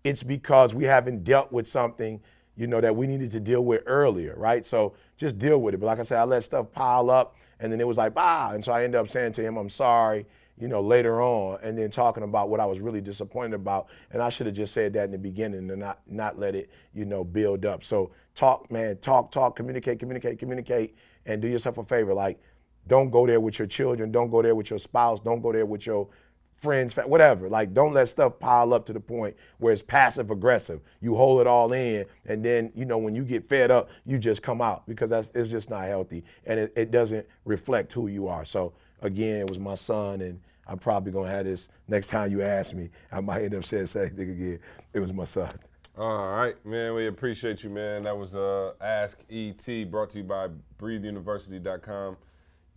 it's 0.05 0.23
because 0.23 0.73
we 0.73 0.85
haven't 0.85 1.25
dealt 1.25 1.51
with 1.51 1.67
something, 1.67 2.21
you 2.55 2.67
know, 2.67 2.79
that 2.79 2.95
we 2.95 3.05
needed 3.05 3.31
to 3.31 3.41
deal 3.41 3.65
with 3.65 3.83
earlier, 3.85 4.33
right? 4.37 4.65
So 4.65 4.93
just 5.17 5.37
deal 5.37 5.61
with 5.61 5.73
it. 5.73 5.79
But 5.81 5.87
like 5.87 5.99
I 5.99 6.03
said, 6.03 6.19
I 6.19 6.23
let 6.23 6.45
stuff 6.45 6.71
pile 6.71 7.09
up, 7.09 7.35
and 7.59 7.69
then 7.69 7.81
it 7.81 7.87
was 7.87 7.97
like, 7.97 8.13
ah, 8.15 8.51
and 8.51 8.63
so 8.63 8.71
I 8.71 8.85
ended 8.85 9.01
up 9.01 9.09
saying 9.09 9.33
to 9.33 9.41
him, 9.41 9.57
I'm 9.57 9.69
sorry 9.69 10.25
you 10.59 10.67
know, 10.67 10.81
later 10.81 11.21
on, 11.21 11.59
and 11.61 11.77
then 11.77 11.91
talking 11.91 12.23
about 12.23 12.49
what 12.49 12.59
I 12.59 12.65
was 12.65 12.79
really 12.79 13.01
disappointed 13.01 13.53
about. 13.53 13.87
And 14.11 14.21
I 14.21 14.29
should 14.29 14.47
have 14.47 14.55
just 14.55 14.73
said 14.73 14.93
that 14.93 15.05
in 15.05 15.11
the 15.11 15.17
beginning 15.17 15.69
and 15.69 15.79
not 15.79 15.99
not 16.07 16.39
let 16.39 16.55
it, 16.55 16.69
you 16.93 17.05
know, 17.05 17.23
build 17.23 17.65
up. 17.65 17.83
So 17.83 18.11
talk, 18.35 18.71
man, 18.71 18.97
talk, 18.97 19.31
talk, 19.31 19.55
communicate, 19.55 19.99
communicate, 19.99 20.39
communicate, 20.39 20.95
and 21.25 21.41
do 21.41 21.47
yourself 21.47 21.77
a 21.77 21.83
favor. 21.83 22.13
Like, 22.13 22.39
don't 22.87 23.09
go 23.09 23.27
there 23.27 23.39
with 23.39 23.59
your 23.59 23.67
children, 23.67 24.11
don't 24.11 24.29
go 24.29 24.41
there 24.41 24.55
with 24.55 24.69
your 24.69 24.79
spouse, 24.79 25.19
don't 25.19 25.41
go 25.41 25.51
there 25.51 25.65
with 25.65 25.85
your 25.85 26.07
friends, 26.55 26.95
whatever. 26.95 27.49
Like, 27.49 27.73
don't 27.73 27.93
let 27.93 28.09
stuff 28.09 28.39
pile 28.39 28.73
up 28.73 28.85
to 28.87 28.93
the 28.93 28.99
point 28.99 29.35
where 29.59 29.71
it's 29.73 29.81
passive 29.81 30.31
aggressive. 30.31 30.81
You 31.01 31.15
hold 31.15 31.41
it 31.41 31.47
all 31.47 31.71
in, 31.73 32.05
and 32.25 32.43
then 32.43 32.71
you 32.75 32.85
know 32.85 32.97
when 32.97 33.15
you 33.15 33.23
get 33.25 33.47
fed 33.47 33.71
up, 33.71 33.89
you 34.05 34.17
just 34.17 34.41
come 34.41 34.61
out 34.61 34.87
because 34.87 35.09
that's 35.09 35.29
it's 35.35 35.49
just 35.49 35.69
not 35.69 35.85
healthy, 35.85 36.23
and 36.45 36.59
it, 36.59 36.73
it 36.75 36.91
doesn't 36.91 37.27
reflect 37.45 37.93
who 37.93 38.07
you 38.07 38.27
are. 38.27 38.45
So 38.45 38.73
again, 39.01 39.39
it 39.41 39.49
was 39.49 39.59
my 39.59 39.75
son, 39.75 40.21
and 40.21 40.39
I'm 40.67 40.77
probably 40.77 41.11
gonna 41.11 41.29
have 41.29 41.45
this 41.45 41.69
next 41.87 42.07
time 42.07 42.31
you 42.31 42.41
ask 42.41 42.73
me. 42.73 42.89
I 43.11 43.21
might 43.21 43.43
end 43.43 43.55
up 43.55 43.65
saying 43.65 43.87
same 43.87 44.09
thing 44.09 44.29
again. 44.29 44.59
It 44.93 44.99
was 44.99 45.13
my 45.13 45.23
son. 45.23 45.57
All 45.97 46.29
right, 46.29 46.63
man. 46.63 46.93
We 46.93 47.07
appreciate 47.07 47.63
you, 47.63 47.71
man. 47.71 48.03
That 48.03 48.15
was 48.15 48.35
uh, 48.35 48.73
Ask 48.81 49.23
ET, 49.31 49.89
brought 49.89 50.11
to 50.11 50.19
you 50.19 50.23
by 50.23 50.49
BreatheUniversity.com. 50.79 52.17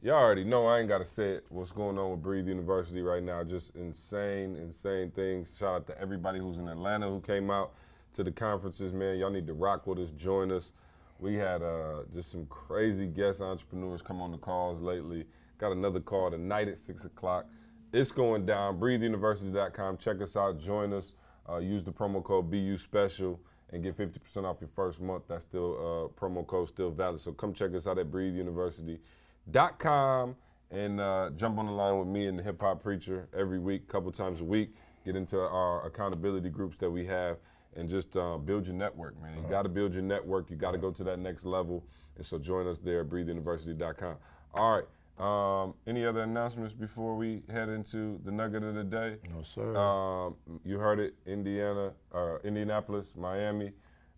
Y'all 0.02 0.14
already 0.14 0.44
know 0.44 0.66
I 0.66 0.78
ain't 0.78 0.88
gotta 0.88 1.04
say 1.04 1.32
it. 1.32 1.44
What's 1.50 1.72
going 1.72 1.98
on 1.98 2.12
with 2.12 2.22
Breathe 2.22 2.48
University 2.48 3.02
right 3.02 3.22
now? 3.22 3.44
Just 3.44 3.76
insane, 3.76 4.56
insane 4.56 5.10
things. 5.10 5.56
Shout 5.58 5.74
out 5.74 5.86
to 5.88 6.00
everybody 6.00 6.38
who's 6.38 6.56
in 6.56 6.68
Atlanta 6.68 7.08
who 7.10 7.20
came 7.20 7.50
out 7.50 7.74
to 8.14 8.24
the 8.24 8.32
conferences, 8.32 8.94
man. 8.94 9.18
Y'all 9.18 9.30
need 9.30 9.46
to 9.46 9.52
rock 9.52 9.86
with 9.86 9.98
us, 9.98 10.08
join 10.12 10.50
us. 10.50 10.72
We 11.18 11.34
had 11.34 11.62
uh, 11.62 12.04
just 12.14 12.30
some 12.30 12.46
crazy 12.46 13.06
guest 13.06 13.42
entrepreneurs 13.42 14.00
come 14.00 14.22
on 14.22 14.32
the 14.32 14.38
calls 14.38 14.80
lately. 14.80 15.26
Got 15.60 15.72
another 15.72 16.00
call 16.00 16.30
tonight 16.30 16.68
at 16.68 16.78
six 16.78 17.04
o'clock. 17.04 17.44
It's 17.92 18.10
going 18.10 18.46
down. 18.46 18.80
BreatheUniversity.com. 18.80 19.98
Check 19.98 20.22
us 20.22 20.34
out. 20.34 20.58
Join 20.58 20.94
us. 20.94 21.12
Uh, 21.46 21.58
use 21.58 21.84
the 21.84 21.92
promo 21.92 22.24
code 22.24 22.50
BU 22.50 22.78
Special 22.78 23.38
and 23.70 23.82
get 23.82 23.94
50% 23.94 24.44
off 24.44 24.56
your 24.62 24.70
first 24.74 25.02
month. 25.02 25.24
That's 25.28 25.44
still 25.44 25.76
uh, 25.76 26.08
promo 26.18 26.46
code 26.46 26.70
still 26.70 26.90
valid. 26.90 27.20
So 27.20 27.32
come 27.32 27.52
check 27.52 27.74
us 27.74 27.86
out 27.86 27.98
at 27.98 28.10
BreatheUniversity.com 28.10 30.36
and 30.70 30.98
uh, 30.98 31.28
jump 31.36 31.58
on 31.58 31.66
the 31.66 31.72
line 31.72 31.98
with 31.98 32.08
me 32.08 32.26
and 32.26 32.38
the 32.38 32.42
Hip 32.42 32.58
Hop 32.62 32.82
Preacher 32.82 33.28
every 33.36 33.58
week, 33.58 33.86
couple 33.86 34.10
times 34.12 34.40
a 34.40 34.44
week. 34.44 34.74
Get 35.04 35.14
into 35.14 35.38
our 35.38 35.86
accountability 35.86 36.48
groups 36.48 36.78
that 36.78 36.90
we 36.90 37.04
have 37.04 37.36
and 37.76 37.86
just 37.86 38.16
uh, 38.16 38.38
build 38.38 38.66
your 38.66 38.76
network, 38.76 39.20
man. 39.20 39.36
You 39.36 39.44
got 39.50 39.64
to 39.64 39.68
build 39.68 39.92
your 39.92 40.04
network. 40.04 40.48
You 40.48 40.56
got 40.56 40.70
to 40.70 40.78
go 40.78 40.90
to 40.90 41.04
that 41.04 41.18
next 41.18 41.44
level. 41.44 41.84
And 42.16 42.24
so 42.24 42.38
join 42.38 42.66
us 42.66 42.78
there 42.78 43.02
at 43.02 43.10
BreatheUniversity.com. 43.10 44.16
All 44.54 44.76
right. 44.76 44.84
Um, 45.20 45.74
any 45.86 46.06
other 46.06 46.22
announcements 46.22 46.72
before 46.72 47.14
we 47.14 47.42
head 47.50 47.68
into 47.68 48.18
the 48.24 48.30
nugget 48.32 48.62
of 48.62 48.74
the 48.74 48.84
day? 48.84 49.16
No, 49.34 49.42
sir. 49.42 49.76
Um, 49.76 50.36
you 50.64 50.78
heard 50.78 50.98
it, 50.98 51.14
Indiana, 51.26 51.92
uh, 52.14 52.38
Indianapolis, 52.42 53.12
Miami, 53.16 53.72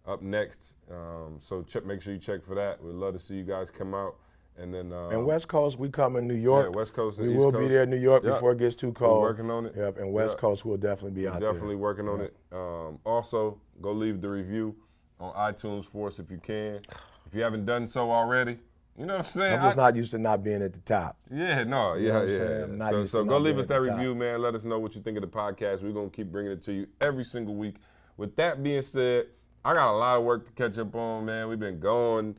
up 0.06 0.22
next. 0.22 0.74
Um, 0.90 1.38
so 1.40 1.62
check, 1.62 1.84
make 1.84 2.02
sure 2.02 2.12
you 2.12 2.20
check 2.20 2.44
for 2.44 2.54
that. 2.54 2.82
We'd 2.82 2.94
love 2.94 3.14
to 3.14 3.18
see 3.20 3.34
you 3.34 3.42
guys 3.44 3.70
come 3.70 3.94
out. 3.94 4.14
And 4.56 4.72
then 4.72 4.92
uh, 4.92 5.08
and 5.08 5.24
West 5.24 5.48
Coast, 5.48 5.78
we 5.78 5.88
come 5.88 6.14
in 6.16 6.28
New 6.28 6.34
York. 6.36 6.66
Yeah, 6.72 6.78
West 6.78 6.92
Coast. 6.92 7.18
We 7.18 7.30
East 7.30 7.36
will 7.38 7.50
Coast. 7.52 7.62
be 7.62 7.68
there 7.68 7.84
in 7.84 7.90
New 7.90 7.96
York 7.96 8.22
Yep. 8.22 8.34
before 8.34 8.52
it 8.52 8.58
gets 8.58 8.74
too 8.74 8.88
We're 8.88 8.92
cold. 8.92 9.22
working 9.22 9.50
on 9.50 9.64
it. 9.66 9.72
Yep, 9.76 9.96
and 9.98 10.12
West 10.12 10.32
Yep. 10.34 10.40
Coast 10.40 10.64
will 10.66 10.76
definitely 10.76 11.20
be 11.22 11.26
out 11.26 11.40
there. 11.40 11.50
Definitely 11.52 11.74
there. 11.76 11.82
working 11.82 12.06
on 12.08 12.20
it. 12.20 12.36
Um, 12.52 12.98
also, 13.04 13.58
go 13.80 13.92
leave 13.92 14.20
the 14.20 14.28
review 14.28 14.76
on 15.18 15.32
iTunes 15.34 15.86
for 15.86 16.08
us 16.08 16.18
if 16.18 16.30
you 16.30 16.36
can. 16.38 16.80
If 17.26 17.34
you 17.34 17.40
haven't 17.42 17.64
done 17.64 17.86
so 17.88 18.10
already, 18.12 18.58
you 18.98 19.06
know 19.06 19.16
what 19.18 19.26
I'm 19.26 19.32
saying. 19.32 19.54
I'm 19.58 19.62
just 19.66 19.78
I- 19.78 19.82
not 19.82 19.96
used 19.96 20.10
to 20.12 20.18
not 20.18 20.42
being 20.44 20.62
at 20.62 20.72
the 20.72 20.80
top. 20.80 21.16
Yeah, 21.30 21.64
no, 21.64 21.94
You 21.94 22.08
yeah, 22.08 22.22
yeah. 22.24 22.90
So, 22.90 23.04
so 23.06 23.24
go 23.24 23.38
leave 23.38 23.58
us 23.58 23.66
that 23.66 23.82
the 23.82 23.88
top. 23.88 23.96
review, 23.98 24.14
man. 24.14 24.42
Let 24.42 24.54
us 24.54 24.64
know 24.64 24.78
what 24.78 24.94
you 24.94 25.00
think 25.02 25.16
of 25.16 25.22
the 25.22 25.28
podcast. 25.28 25.82
We're 25.82 25.92
gonna 25.92 26.10
keep 26.10 26.30
bringing 26.30 26.52
it 26.52 26.62
to 26.64 26.72
you 26.72 26.86
every 27.00 27.24
single 27.24 27.54
week. 27.54 27.76
With 28.16 28.36
that 28.36 28.62
being 28.62 28.82
said, 28.82 29.26
I 29.64 29.74
got 29.74 29.92
a 29.92 29.96
lot 29.96 30.18
of 30.18 30.24
work 30.24 30.44
to 30.46 30.52
catch 30.52 30.76
up 30.78 30.94
on, 30.94 31.24
man. 31.24 31.48
We've 31.48 31.58
been 31.58 31.80
going, 31.80 32.36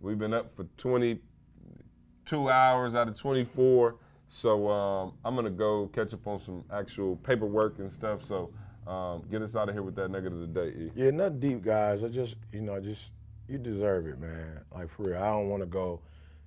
we've 0.00 0.18
been 0.18 0.32
up 0.32 0.54
for 0.54 0.64
22 0.78 2.48
hours 2.48 2.94
out 2.94 3.08
of 3.08 3.18
24. 3.18 3.96
So 4.28 4.68
um, 4.70 5.14
I'm 5.24 5.34
gonna 5.34 5.50
go 5.50 5.88
catch 5.88 6.14
up 6.14 6.26
on 6.26 6.38
some 6.38 6.64
actual 6.72 7.16
paperwork 7.16 7.78
and 7.80 7.92
stuff. 7.92 8.24
So 8.24 8.50
um, 8.86 9.24
get 9.30 9.42
us 9.42 9.56
out 9.56 9.68
of 9.68 9.74
here 9.74 9.82
with 9.82 9.96
that 9.96 10.10
negative 10.10 10.40
of 10.40 10.54
the 10.54 10.60
day. 10.70 10.84
E. 10.86 10.90
Yeah, 10.94 11.10
nothing 11.10 11.40
deep, 11.40 11.62
guys. 11.62 12.02
I 12.04 12.08
just, 12.08 12.36
you 12.52 12.60
know, 12.60 12.76
I 12.76 12.80
just 12.80 13.10
you 13.50 13.58
deserve 13.58 14.06
it, 14.06 14.18
man. 14.18 14.60
Like 14.72 14.88
for 14.90 15.04
real. 15.04 15.18
I 15.18 15.26
don't 15.26 15.48
want 15.48 15.62
to 15.62 15.66
go, 15.66 16.00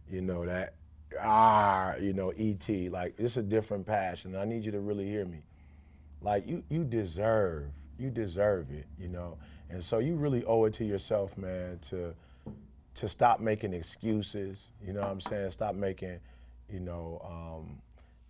you 0.10 0.22
know, 0.22 0.46
that 0.46 0.76
ah, 1.22 1.96
you 1.98 2.14
know, 2.14 2.30
ET. 2.32 2.68
Like 2.92 3.16
it's 3.18 3.38
a 3.38 3.44
different 3.44 3.86
passion. 3.86 4.36
I 4.36 4.46
need 4.46 4.64
you 4.64 4.72
to 4.72 4.80
really 4.80 5.08
hear 5.08 5.26
me. 5.26 5.44
Like 6.22 6.48
you, 6.48 6.64
you 6.70 6.84
deserve, 6.84 7.66
you 8.00 8.10
deserve 8.10 8.72
it, 8.72 8.86
you 8.98 9.10
know. 9.10 9.38
And 9.70 9.84
so 9.84 10.00
you 10.00 10.16
really 10.16 10.44
owe 10.46 10.66
it 10.66 10.74
to 10.76 10.86
yourself, 10.86 11.38
man, 11.38 11.80
to 11.90 12.14
to 12.96 13.08
stop 13.10 13.40
making 13.40 13.74
excuses. 13.74 14.72
You 14.86 14.94
know 14.94 15.02
what 15.02 15.10
I'm 15.10 15.22
saying? 15.22 15.52
Stop 15.52 15.76
making, 15.76 16.20
you 16.70 16.80
know, 16.80 17.22
um, 17.26 17.82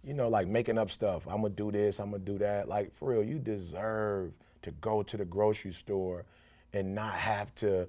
you 0.04 0.14
know, 0.14 0.30
like 0.30 0.48
making 0.48 0.78
up 0.78 0.90
stuff. 0.90 1.28
I'm 1.28 1.42
gonna 1.42 1.50
do 1.50 1.72
this. 1.72 2.00
I'm 2.00 2.12
gonna 2.12 2.24
do 2.24 2.38
that. 2.40 2.68
Like 2.68 2.96
for 2.96 3.12
real, 3.12 3.24
you 3.24 3.40
deserve 3.40 4.34
to 4.62 4.72
go 4.72 5.04
to 5.04 5.18
the 5.18 5.26
grocery 5.26 5.74
store 5.74 6.26
and 6.72 6.96
not 6.96 7.14
have 7.14 7.54
to, 7.56 7.88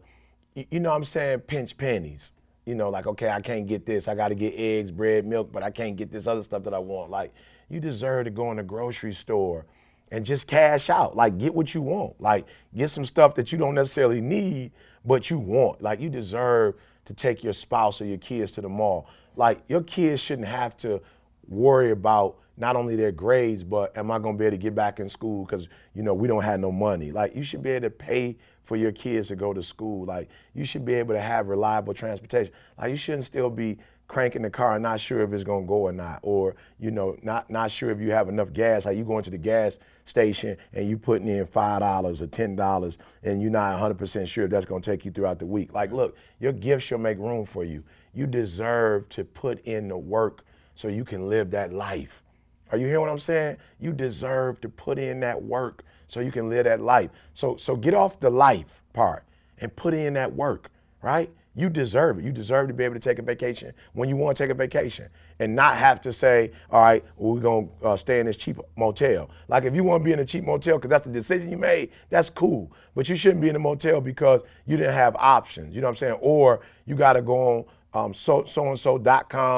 you 0.54 0.80
know 0.80 0.90
what 0.90 0.96
I'm 0.96 1.04
saying, 1.04 1.40
pinch 1.40 1.76
pennies. 1.76 2.32
you 2.66 2.74
know, 2.74 2.88
like, 2.88 3.06
okay, 3.06 3.28
I 3.28 3.40
can't 3.40 3.66
get 3.66 3.86
this. 3.86 4.08
I 4.08 4.14
got 4.14 4.28
to 4.28 4.34
get 4.34 4.54
eggs, 4.56 4.90
bread, 4.90 5.26
milk, 5.26 5.52
but 5.52 5.62
I 5.62 5.70
can't 5.70 5.96
get 5.96 6.10
this 6.10 6.26
other 6.26 6.42
stuff 6.42 6.64
that 6.64 6.74
I 6.74 6.78
want. 6.78 7.10
Like, 7.10 7.32
you 7.68 7.80
deserve 7.80 8.24
to 8.24 8.30
go 8.30 8.50
in 8.50 8.56
the 8.56 8.62
grocery 8.62 9.14
store 9.14 9.66
and 10.10 10.24
just 10.24 10.46
cash 10.46 10.88
out. 10.90 11.16
Like, 11.16 11.38
get 11.38 11.54
what 11.54 11.74
you 11.74 11.82
want. 11.82 12.20
Like, 12.20 12.46
get 12.74 12.88
some 12.90 13.04
stuff 13.04 13.34
that 13.34 13.52
you 13.52 13.58
don't 13.58 13.74
necessarily 13.74 14.20
need, 14.20 14.72
but 15.04 15.28
you 15.30 15.38
want. 15.38 15.82
Like, 15.82 16.00
you 16.00 16.08
deserve 16.08 16.74
to 17.06 17.14
take 17.14 17.44
your 17.44 17.52
spouse 17.52 18.00
or 18.00 18.06
your 18.06 18.18
kids 18.18 18.52
to 18.52 18.60
the 18.60 18.68
mall. 18.68 19.08
Like, 19.36 19.62
your 19.68 19.82
kids 19.82 20.22
shouldn't 20.22 20.48
have 20.48 20.76
to 20.78 21.02
worry 21.48 21.90
about 21.90 22.36
not 22.56 22.76
only 22.76 22.96
their 22.96 23.12
grades, 23.12 23.64
but 23.64 23.96
am 23.96 24.10
I 24.10 24.18
going 24.18 24.36
to 24.36 24.38
be 24.38 24.46
able 24.46 24.56
to 24.56 24.62
get 24.62 24.74
back 24.74 25.00
in 25.00 25.08
school 25.08 25.44
because 25.44 25.68
you 25.92 26.02
know 26.02 26.14
we 26.14 26.28
don't 26.28 26.44
have 26.44 26.60
no 26.60 26.70
money. 26.70 27.10
Like 27.10 27.34
you 27.34 27.42
should 27.42 27.62
be 27.62 27.70
able 27.70 27.88
to 27.88 27.90
pay 27.90 28.36
for 28.64 28.76
your 28.76 28.90
kids 28.90 29.28
to 29.28 29.36
go 29.36 29.52
to 29.52 29.62
school. 29.62 30.04
Like 30.06 30.28
you 30.54 30.64
should 30.64 30.84
be 30.84 30.94
able 30.94 31.14
to 31.14 31.20
have 31.20 31.46
reliable 31.46 31.94
transportation. 31.94 32.52
Like 32.76 32.90
you 32.90 32.96
shouldn't 32.96 33.26
still 33.26 33.50
be 33.50 33.78
cranking 34.08 34.42
the 34.42 34.50
car 34.50 34.74
and 34.74 34.82
not 34.82 35.00
sure 35.00 35.20
if 35.20 35.32
it's 35.32 35.44
to 35.44 35.62
go 35.62 35.74
or 35.74 35.92
not, 35.92 36.20
or 36.22 36.56
you 36.78 36.90
know 36.90 37.16
not 37.22 37.48
not 37.50 37.70
sure 37.70 37.90
if 37.90 38.00
you 38.00 38.10
have 38.10 38.28
enough 38.28 38.52
gas. 38.52 38.86
Like 38.86 38.96
you 38.96 39.04
going 39.04 39.22
to 39.24 39.30
the 39.30 39.38
gas 39.38 39.78
station 40.04 40.56
and 40.72 40.88
you 40.88 40.98
putting 40.98 41.28
in 41.28 41.46
five 41.46 41.80
dollars 41.80 42.20
or 42.20 42.26
ten 42.26 42.56
dollars 42.56 42.98
and 43.22 43.40
you're 43.40 43.50
not 43.50 43.80
100% 43.80 44.26
sure 44.26 44.44
if 44.44 44.50
that's 44.50 44.66
to 44.66 44.80
take 44.80 45.04
you 45.04 45.10
throughout 45.10 45.38
the 45.38 45.46
week. 45.46 45.72
Like 45.72 45.92
look, 45.92 46.16
your 46.40 46.52
gift 46.52 46.84
shall 46.84 46.98
make 46.98 47.18
room 47.18 47.46
for 47.46 47.64
you. 47.64 47.84
You 48.12 48.26
deserve 48.26 49.08
to 49.10 49.24
put 49.24 49.64
in 49.66 49.88
the 49.88 49.98
work 49.98 50.44
so 50.74 50.88
you 50.88 51.04
can 51.04 51.28
live 51.28 51.50
that 51.52 51.72
life. 51.72 52.23
Are 52.72 52.78
you 52.78 52.86
hearing 52.86 53.02
what 53.02 53.10
I'm 53.10 53.18
saying? 53.18 53.56
You 53.78 53.92
deserve 53.92 54.60
to 54.62 54.68
put 54.68 54.98
in 54.98 55.20
that 55.20 55.42
work 55.42 55.84
so 56.08 56.20
you 56.20 56.32
can 56.32 56.48
live 56.48 56.64
that 56.64 56.80
life. 56.80 57.10
So 57.34 57.56
so 57.56 57.76
get 57.76 57.94
off 57.94 58.20
the 58.20 58.30
life 58.30 58.82
part 58.92 59.24
and 59.58 59.74
put 59.74 59.94
in 59.94 60.14
that 60.14 60.34
work, 60.34 60.70
right? 61.02 61.30
You 61.56 61.70
deserve 61.70 62.18
it. 62.18 62.24
You 62.24 62.32
deserve 62.32 62.66
to 62.68 62.74
be 62.74 62.82
able 62.82 62.94
to 62.94 63.00
take 63.00 63.20
a 63.20 63.22
vacation 63.22 63.74
when 63.92 64.08
you 64.08 64.16
want 64.16 64.36
to 64.36 64.42
take 64.42 64.50
a 64.50 64.54
vacation 64.54 65.08
and 65.38 65.54
not 65.54 65.76
have 65.76 66.00
to 66.00 66.12
say, 66.12 66.50
all 66.68 66.82
right, 66.82 67.04
well, 67.16 67.34
we're 67.34 67.40
going 67.40 67.70
to 67.80 67.88
uh, 67.88 67.96
stay 67.96 68.18
in 68.18 68.26
this 68.26 68.36
cheap 68.36 68.58
motel. 68.76 69.30
Like 69.46 69.64
if 69.64 69.74
you 69.74 69.84
want 69.84 70.00
to 70.00 70.04
be 70.04 70.12
in 70.12 70.18
a 70.18 70.24
cheap 70.24 70.44
motel 70.44 70.78
because 70.78 70.90
that's 70.90 71.06
the 71.06 71.12
decision 71.12 71.50
you 71.50 71.58
made, 71.58 71.90
that's 72.10 72.28
cool. 72.28 72.72
But 72.96 73.08
you 73.08 73.14
shouldn't 73.14 73.40
be 73.40 73.48
in 73.48 73.56
a 73.56 73.60
motel 73.60 74.00
because 74.00 74.40
you 74.66 74.76
didn't 74.76 74.94
have 74.94 75.14
options. 75.16 75.74
You 75.74 75.80
know 75.80 75.86
what 75.86 75.92
I'm 75.92 75.96
saying? 75.96 76.18
Or 76.20 76.60
you 76.86 76.96
got 76.96 77.12
to 77.12 77.22
go 77.22 77.36
on 77.36 77.64
um, 77.94 78.12
so 78.12 78.44
so 78.44 78.72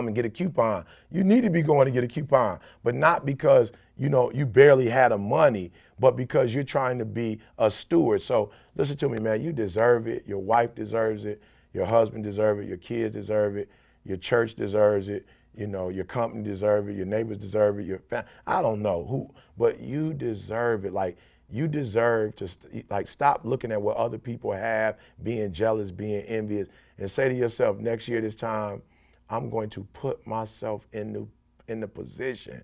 and 0.06 0.14
get 0.14 0.24
a 0.24 0.30
coupon. 0.30 0.84
You 1.10 1.24
need 1.24 1.42
to 1.42 1.50
be 1.50 1.62
going 1.62 1.86
to 1.86 1.90
get 1.90 2.04
a 2.04 2.08
coupon, 2.08 2.60
but 2.84 2.94
not 2.94 3.24
because 3.24 3.72
you 3.96 4.10
know 4.10 4.30
you 4.30 4.44
barely 4.44 4.90
had 4.90 5.10
the 5.10 5.18
money, 5.18 5.72
but 5.98 6.16
because 6.16 6.54
you're 6.54 6.64
trying 6.64 6.98
to 6.98 7.06
be 7.06 7.40
a 7.58 7.70
steward. 7.70 8.20
So 8.22 8.50
listen 8.76 8.96
to 8.98 9.08
me, 9.08 9.18
man. 9.18 9.42
You 9.42 9.52
deserve 9.52 10.06
it. 10.06 10.26
Your 10.26 10.38
wife 10.38 10.74
deserves 10.74 11.24
it. 11.24 11.42
Your 11.72 11.86
husband 11.86 12.24
deserves 12.24 12.60
it. 12.62 12.68
Your 12.68 12.76
kids 12.76 13.14
deserve 13.14 13.56
it. 13.56 13.70
Your 14.04 14.18
church 14.18 14.54
deserves 14.54 15.08
it. 15.08 15.26
You 15.56 15.66
know, 15.66 15.88
your 15.88 16.04
company 16.04 16.42
deserves 16.42 16.88
it. 16.88 16.96
Your 16.96 17.06
neighbors 17.06 17.38
deserve 17.38 17.78
it. 17.78 17.86
Your 17.86 17.98
family. 17.98 18.28
I 18.46 18.60
don't 18.60 18.82
know 18.82 19.06
who, 19.06 19.32
but 19.56 19.80
you 19.80 20.12
deserve 20.12 20.84
it. 20.84 20.92
Like 20.92 21.16
you 21.50 21.68
deserve 21.68 22.36
to 22.36 22.48
st- 22.48 22.90
like 22.90 23.08
stop 23.08 23.40
looking 23.44 23.72
at 23.72 23.80
what 23.80 23.96
other 23.96 24.18
people 24.18 24.52
have, 24.52 24.96
being 25.22 25.52
jealous, 25.52 25.90
being 25.90 26.22
envious, 26.22 26.68
and 26.98 27.10
say 27.10 27.28
to 27.28 27.34
yourself, 27.34 27.78
next 27.78 28.08
year 28.08 28.20
this 28.20 28.34
time, 28.34 28.82
I'm 29.28 29.50
going 29.50 29.70
to 29.70 29.84
put 29.92 30.26
myself 30.26 30.86
in 30.92 31.12
the 31.12 31.26
in 31.68 31.80
the 31.80 31.88
position 31.88 32.62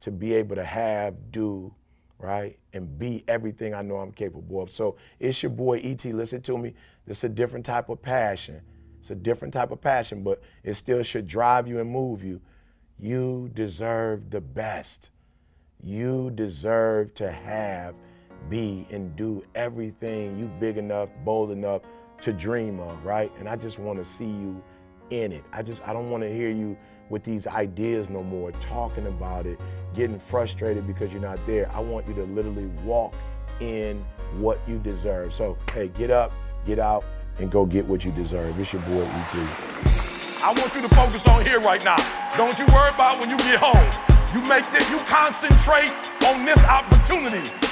to 0.00 0.10
be 0.10 0.34
able 0.34 0.56
to 0.56 0.64
have, 0.64 1.30
do, 1.30 1.72
right, 2.18 2.58
and 2.72 2.98
be 2.98 3.22
everything 3.28 3.72
I 3.72 3.82
know 3.82 3.96
I'm 3.98 4.10
capable 4.10 4.60
of. 4.60 4.72
So 4.72 4.96
it's 5.20 5.42
your 5.42 5.50
boy 5.50 5.78
ET. 5.78 6.04
Listen 6.04 6.42
to 6.42 6.58
me. 6.58 6.74
It's 7.06 7.22
a 7.22 7.28
different 7.28 7.64
type 7.64 7.88
of 7.88 8.02
passion. 8.02 8.62
It's 8.98 9.10
a 9.10 9.14
different 9.14 9.54
type 9.54 9.70
of 9.70 9.80
passion, 9.80 10.22
but 10.22 10.42
it 10.64 10.74
still 10.74 11.02
should 11.02 11.26
drive 11.26 11.68
you 11.68 11.80
and 11.80 11.90
move 11.90 12.24
you. 12.24 12.40
You 12.98 13.50
deserve 13.54 14.30
the 14.30 14.40
best. 14.40 15.10
You 15.82 16.30
deserve 16.30 17.14
to 17.14 17.30
have, 17.30 17.94
be, 18.48 18.86
and 18.90 19.14
do 19.16 19.44
everything 19.54 20.38
you 20.38 20.50
big 20.60 20.78
enough, 20.78 21.08
bold 21.24 21.50
enough 21.50 21.82
to 22.22 22.32
dream 22.32 22.80
of, 22.80 23.04
right? 23.04 23.30
And 23.38 23.48
I 23.48 23.56
just 23.56 23.78
want 23.78 23.98
to 23.98 24.04
see 24.04 24.30
you 24.30 24.62
in 25.10 25.32
it. 25.32 25.44
I 25.52 25.62
just 25.62 25.86
I 25.86 25.92
don't 25.92 26.10
want 26.10 26.22
to 26.22 26.32
hear 26.32 26.50
you 26.50 26.76
with 27.10 27.24
these 27.24 27.46
ideas 27.46 28.08
no 28.08 28.22
more, 28.22 28.52
talking 28.52 29.06
about 29.06 29.44
it, 29.44 29.60
getting 29.94 30.18
frustrated 30.18 30.86
because 30.86 31.12
you're 31.12 31.20
not 31.20 31.38
there. 31.46 31.70
I 31.72 31.80
want 31.80 32.08
you 32.08 32.14
to 32.14 32.24
literally 32.24 32.66
walk 32.84 33.12
in 33.60 34.02
what 34.38 34.58
you 34.66 34.78
deserve. 34.78 35.34
So, 35.34 35.58
hey, 35.72 35.88
get 35.88 36.10
up, 36.10 36.32
get 36.64 36.78
out, 36.78 37.04
and 37.38 37.50
go 37.50 37.66
get 37.66 37.84
what 37.86 38.04
you 38.04 38.12
deserve. 38.12 38.58
It's 38.58 38.72
your 38.72 38.82
boy 38.82 39.02
ET. 39.02 39.34
I 40.44 40.54
want 40.56 40.74
you 40.74 40.82
to 40.82 40.88
focus 40.88 41.26
on 41.28 41.44
here 41.44 41.60
right 41.60 41.84
now. 41.84 41.96
Don't 42.36 42.58
you 42.58 42.66
worry 42.74 42.90
about 42.94 43.20
when 43.20 43.30
you 43.30 43.36
get 43.38 43.60
home. 43.60 44.12
You 44.34 44.40
make 44.48 44.64
this, 44.72 44.88
you 44.90 44.98
concentrate 45.00 45.92
on 46.26 46.44
this 46.46 46.58
opportunity. 46.60 47.71